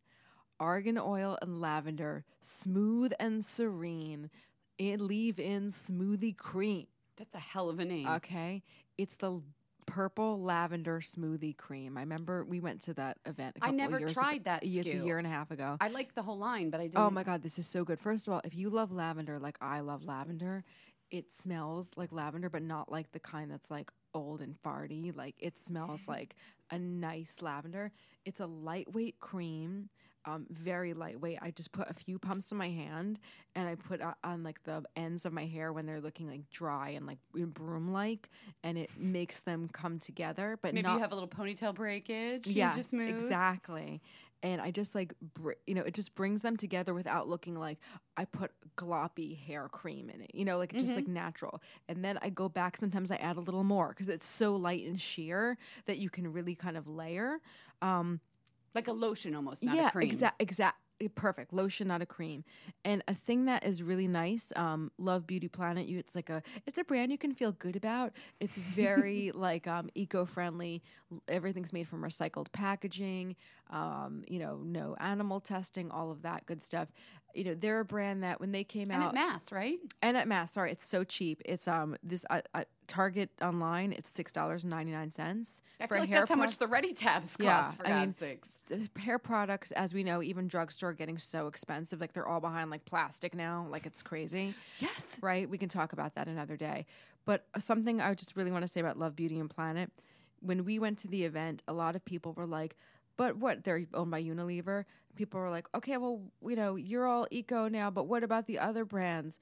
argan 0.60 0.98
oil 0.98 1.38
and 1.42 1.60
lavender, 1.60 2.24
smooth 2.40 3.12
and 3.18 3.44
serene. 3.44 4.30
It 4.78 5.00
leave 5.00 5.38
in 5.38 5.70
smoothie 5.70 6.36
cream. 6.36 6.86
That's 7.16 7.34
a 7.34 7.38
hell 7.38 7.68
of 7.68 7.78
a 7.78 7.84
name. 7.84 8.08
Okay. 8.08 8.62
It's 8.98 9.16
the 9.16 9.42
purple 9.86 10.40
lavender 10.42 11.00
smoothie 11.00 11.56
cream. 11.56 11.96
I 11.96 12.00
remember 12.00 12.44
we 12.44 12.60
went 12.60 12.82
to 12.82 12.94
that 12.94 13.18
event. 13.26 13.56
I 13.60 13.68
I 13.68 13.70
never 13.70 14.00
tried 14.00 14.44
that 14.44 14.62
It's 14.64 14.92
a 14.92 14.96
year 14.96 15.18
and 15.18 15.26
a 15.26 15.30
half 15.30 15.50
ago. 15.50 15.76
I 15.80 15.88
like 15.88 16.14
the 16.14 16.22
whole 16.22 16.38
line, 16.38 16.70
but 16.70 16.80
I 16.80 16.84
oh 16.84 16.86
didn't. 16.86 16.98
Oh 16.98 17.10
my 17.10 17.22
god, 17.22 17.42
this 17.42 17.58
is 17.58 17.66
so 17.66 17.84
good. 17.84 18.00
First 18.00 18.26
of 18.26 18.34
all, 18.34 18.40
if 18.44 18.54
you 18.54 18.70
love 18.70 18.92
lavender 18.92 19.38
like 19.38 19.58
I 19.60 19.80
love 19.80 20.02
lavender, 20.04 20.64
it 21.10 21.30
smells 21.30 21.90
like 21.96 22.12
lavender, 22.12 22.48
but 22.48 22.62
not 22.62 22.90
like 22.90 23.12
the 23.12 23.20
kind 23.20 23.50
that's 23.50 23.70
like 23.70 23.90
old 24.14 24.40
and 24.40 24.56
farty. 24.62 25.14
Like 25.14 25.34
it 25.38 25.58
smells 25.58 26.02
like 26.08 26.34
a 26.72 26.78
nice 26.78 27.36
lavender. 27.40 27.92
It's 28.24 28.40
a 28.40 28.46
lightweight 28.46 29.20
cream, 29.20 29.90
um, 30.24 30.46
very 30.50 30.94
lightweight. 30.94 31.38
I 31.42 31.50
just 31.50 31.70
put 31.72 31.88
a 31.90 31.94
few 31.94 32.18
pumps 32.18 32.50
in 32.50 32.58
my 32.58 32.70
hand 32.70 33.18
and 33.54 33.68
I 33.68 33.74
put 33.74 34.00
uh, 34.00 34.14
on 34.24 34.42
like 34.42 34.62
the 34.64 34.82
ends 34.96 35.24
of 35.24 35.32
my 35.32 35.46
hair 35.46 35.72
when 35.72 35.84
they're 35.86 36.00
looking 36.00 36.28
like 36.28 36.48
dry 36.50 36.90
and 36.90 37.06
like 37.06 37.18
broom 37.34 37.92
like, 37.92 38.30
and 38.64 38.78
it 38.78 38.90
makes 38.98 39.40
them 39.40 39.68
come 39.72 39.98
together. 39.98 40.58
But 40.62 40.74
Maybe 40.74 40.86
not 40.86 40.94
you 40.94 41.00
have 41.00 41.12
a 41.12 41.14
little 41.14 41.28
ponytail 41.28 41.74
breakage. 41.74 42.46
and 42.46 42.56
Yes, 42.56 42.76
just 42.76 42.90
smooth. 42.90 43.22
exactly. 43.22 44.00
And 44.42 44.60
I 44.60 44.70
just 44.72 44.94
like, 44.94 45.14
br- 45.34 45.52
you 45.66 45.74
know, 45.74 45.82
it 45.82 45.94
just 45.94 46.14
brings 46.14 46.42
them 46.42 46.56
together 46.56 46.94
without 46.94 47.28
looking 47.28 47.54
like 47.54 47.78
I 48.16 48.24
put 48.24 48.50
gloppy 48.76 49.38
hair 49.38 49.68
cream 49.68 50.10
in 50.10 50.20
it, 50.20 50.32
you 50.34 50.44
know, 50.44 50.58
like 50.58 50.74
just 50.76 50.96
like 50.96 51.04
Mm-hmm. 51.04 51.14
natural. 51.14 51.62
And 51.88 52.04
then 52.04 52.18
I 52.22 52.28
go 52.30 52.48
back, 52.48 52.76
sometimes 52.76 53.10
I 53.12 53.16
add 53.16 53.36
a 53.36 53.40
little 53.40 53.62
more 53.62 53.90
because 53.90 54.08
it's 54.08 54.26
so 54.26 54.56
light 54.56 54.84
and 54.86 55.00
sheer 55.00 55.56
that 55.86 55.98
you 55.98 56.10
can 56.10 56.32
really 56.32 56.54
kind 56.56 56.76
of 56.76 56.88
layer. 56.88 57.38
Um, 57.80 58.20
Like 58.74 58.88
a 58.88 58.92
lotion 58.92 59.34
almost, 59.36 59.62
not 59.62 59.76
yeah, 59.76 59.88
a 59.88 59.90
cream. 59.92 60.08
exact, 60.10 60.42
exact, 60.42 60.78
perfect 61.08 61.52
lotion, 61.52 61.88
not 61.88 62.02
a 62.02 62.06
cream. 62.06 62.44
And 62.84 63.02
a 63.08 63.14
thing 63.14 63.44
that 63.46 63.64
is 63.64 63.82
really 63.82 64.06
nice, 64.08 64.52
um, 64.56 64.90
Love 64.98 65.26
Beauty 65.26 65.48
Planet. 65.48 65.86
You, 65.86 65.98
it's 65.98 66.14
like 66.14 66.30
a, 66.30 66.42
it's 66.66 66.78
a 66.78 66.84
brand 66.84 67.10
you 67.12 67.18
can 67.18 67.34
feel 67.34 67.52
good 67.52 67.76
about. 67.76 68.12
It's 68.40 68.56
very 68.56 69.30
like 69.34 69.66
um, 69.66 69.88
eco-friendly. 69.94 70.82
Everything's 71.28 71.72
made 71.72 71.88
from 71.88 72.02
recycled 72.02 72.52
packaging. 72.52 73.36
Um, 73.70 74.22
you 74.28 74.38
know, 74.38 74.60
no 74.64 74.96
animal 75.00 75.40
testing, 75.40 75.90
all 75.90 76.10
of 76.10 76.22
that 76.22 76.44
good 76.46 76.62
stuff. 76.62 76.88
You 77.34 77.44
know, 77.44 77.54
they're 77.54 77.80
a 77.80 77.84
brand 77.84 78.22
that 78.22 78.40
when 78.40 78.52
they 78.52 78.64
came 78.64 78.90
out 78.90 78.94
And 78.96 79.02
out, 79.04 79.08
at 79.10 79.14
mass, 79.14 79.50
right? 79.52 79.78
and 80.02 80.16
at 80.18 80.28
mass 80.28 80.52
sorry 80.52 80.70
it's 80.70 80.86
so 80.86 81.02
cheap 81.02 81.40
it's 81.46 81.66
um 81.66 81.96
this 82.02 82.26
uh, 82.28 82.42
uh, 82.54 82.64
target 82.86 83.30
online 83.40 83.92
it's 83.92 84.10
six 84.10 84.30
dollars 84.32 84.64
and 84.64 84.70
99 84.70 85.10
cents 85.10 85.62
I 85.80 85.86
feel 85.86 85.98
like 86.00 86.10
that's 86.10 86.28
how 86.28 86.36
much 86.36 86.58
the 86.58 86.66
ready 86.66 86.92
tabs 86.92 87.36
cost, 87.36 87.40
Yeah, 87.42 87.72
for 87.72 87.86
I 87.86 87.90
God's 87.90 88.00
mean, 88.06 88.14
sakes. 88.14 88.48
The 88.72 89.00
hair 89.00 89.18
products, 89.18 89.70
as 89.72 89.92
we 89.92 90.02
know, 90.02 90.22
even 90.22 90.48
drugstore 90.48 90.92
getting 90.92 91.18
so 91.18 91.46
expensive. 91.46 92.00
Like 92.00 92.12
they're 92.12 92.26
all 92.26 92.40
behind 92.40 92.70
like 92.70 92.84
plastic 92.84 93.34
now. 93.34 93.66
Like 93.70 93.86
it's 93.86 94.02
crazy. 94.02 94.54
Yes. 94.78 95.18
Right? 95.20 95.48
We 95.48 95.58
can 95.58 95.68
talk 95.68 95.92
about 95.92 96.14
that 96.14 96.28
another 96.28 96.56
day. 96.56 96.86
But 97.24 97.46
uh, 97.54 97.60
something 97.60 98.00
I 98.00 98.14
just 98.14 98.36
really 98.36 98.50
want 98.50 98.62
to 98.62 98.68
say 98.68 98.80
about 98.80 98.98
Love 98.98 99.14
Beauty 99.14 99.38
and 99.38 99.50
Planet. 99.50 99.90
When 100.40 100.64
we 100.64 100.78
went 100.78 100.98
to 100.98 101.08
the 101.08 101.24
event, 101.24 101.62
a 101.68 101.72
lot 101.72 101.94
of 101.94 102.04
people 102.04 102.32
were 102.32 102.46
like, 102.46 102.76
but 103.16 103.36
what? 103.36 103.64
They're 103.64 103.84
owned 103.94 104.10
by 104.10 104.22
Unilever. 104.22 104.84
People 105.14 105.40
were 105.40 105.50
like, 105.50 105.68
okay, 105.74 105.98
well, 105.98 106.22
you 106.44 106.56
know, 106.56 106.76
you're 106.76 107.06
all 107.06 107.28
eco 107.30 107.68
now, 107.68 107.90
but 107.90 108.04
what 108.04 108.24
about 108.24 108.46
the 108.46 108.58
other 108.58 108.84
brands? 108.84 109.38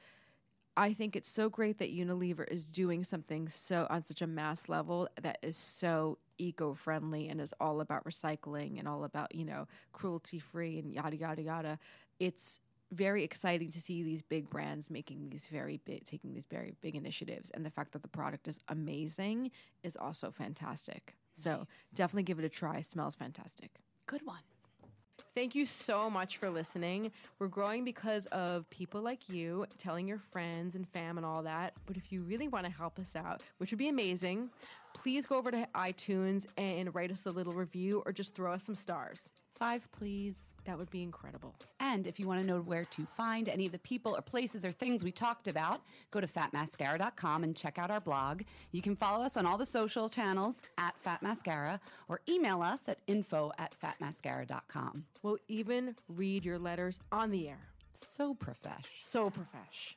I 0.81 0.95
think 0.95 1.15
it's 1.15 1.29
so 1.29 1.51
great 1.51 1.77
that 1.81 1.95
Unilever 1.95 2.51
is 2.51 2.65
doing 2.65 3.05
something 3.05 3.51
so 3.51 3.87
on 3.91 4.03
such 4.03 4.23
a 4.23 4.27
mass 4.27 4.67
level 4.67 5.11
that 5.21 5.37
is 5.43 5.55
so 5.55 6.17
eco-friendly 6.39 7.29
and 7.29 7.39
is 7.39 7.53
all 7.61 7.83
about 7.83 8.03
recycling 8.05 8.79
and 8.79 8.89
all 8.89 9.05
about, 9.05 9.35
you 9.35 9.45
know, 9.45 9.69
cruelty-free 9.93 10.79
and 10.79 10.91
yada 10.91 11.19
yada 11.19 11.43
yada. 11.43 11.79
It's 12.19 12.61
very 12.93 13.25
exciting 13.25 13.71
to 13.73 13.81
see 13.83 14.03
these 14.03 14.23
big 14.23 14.49
brands 14.49 14.91
making 14.91 15.29
these 15.29 15.47
very 15.53 15.81
big 15.85 16.07
taking 16.07 16.33
these 16.33 16.47
very 16.51 16.73
big 16.81 16.97
initiatives 16.97 17.51
and 17.51 17.65
the 17.67 17.71
fact 17.71 17.93
that 17.93 18.01
the 18.01 18.09
product 18.09 18.49
is 18.49 18.59
amazing 18.69 19.51
is 19.83 19.99
also 19.99 20.31
fantastic. 20.31 21.15
So, 21.35 21.67
definitely 21.95 22.23
give 22.23 22.39
it 22.39 22.45
a 22.47 22.49
try. 22.49 22.81
Smells 22.81 23.15
fantastic. 23.15 23.71
Good 24.07 24.25
one. 24.25 24.41
Thank 25.35 25.55
you 25.55 25.67
so 25.67 26.11
much 26.11 26.37
for 26.39 26.51
listening. 26.51 27.13
We're 27.39 27.49
growing 27.49 27.85
because 27.85 28.27
of 28.27 28.69
people 28.71 29.01
like 29.01 29.29
you 29.29 29.67
telling 29.79 30.07
your 30.09 30.19
friends 30.19 30.75
and 30.75 30.89
fam 30.89 31.17
and 31.17 31.27
all 31.27 31.43
that. 31.43 31.75
But 31.87 31.97
if 31.97 32.13
you 32.13 32.23
really 32.23 32.49
want 32.49 32.67
to 32.67 32.73
help 32.73 32.99
us 32.99 33.15
out, 33.17 33.43
which 33.59 33.71
would 33.71 33.79
be 33.79 33.89
amazing, 33.89 34.51
please 34.95 35.27
go 35.27 35.37
over 35.37 35.51
to 35.51 35.67
iTunes 35.75 36.47
and 36.57 36.95
write 36.95 37.11
us 37.11 37.27
a 37.27 37.31
little 37.31 37.53
review 37.53 38.03
or 38.07 38.13
just 38.13 38.35
throw 38.35 38.53
us 38.53 38.65
some 38.65 38.75
stars. 38.75 39.31
Five, 39.61 39.87
please. 39.93 40.55
That 40.65 40.79
would 40.79 40.91
be 40.91 41.03
incredible. 41.03 41.55
And 41.81 42.07
if 42.07 42.19
you 42.19 42.27
want 42.27 42.41
to 42.41 42.47
know 42.47 42.61
where 42.61 42.85
to 42.85 43.05
find 43.05 43.49
any 43.49 43.67
of 43.67 43.73
the 43.73 43.79
people 43.79 44.15
or 44.17 44.23
places 44.23 44.65
or 44.65 44.73
things 44.73 45.05
we 45.05 45.13
talked 45.13 45.49
about, 45.49 45.83
go 46.11 46.21
to 46.21 46.27
fatmascara.com 46.27 47.45
and 47.45 47.55
check 47.55 47.79
out 47.79 47.91
our 47.91 48.01
blog. 48.01 48.43
You 48.73 48.81
can 48.81 48.97
follow 48.97 49.23
us 49.23 49.37
on 49.37 49.45
all 49.45 49.59
the 49.59 49.67
social 49.67 50.09
channels 50.09 50.63
at 50.79 50.95
Fat 51.03 51.23
Mascara 51.23 51.79
or 52.09 52.21
email 52.27 52.63
us 52.63 52.81
at 52.89 53.01
info 53.07 53.53
at 53.59 53.75
fatmascara.com. 53.83 55.05
We'll 55.23 55.39
even 55.49 55.95
read 56.09 56.45
your 56.45 56.59
letters 56.59 56.99
on 57.13 57.31
the 57.31 57.49
air. 57.49 57.69
So 57.93 58.35
profesh. 58.35 58.87
So 58.99 59.31
profesh. 59.31 59.97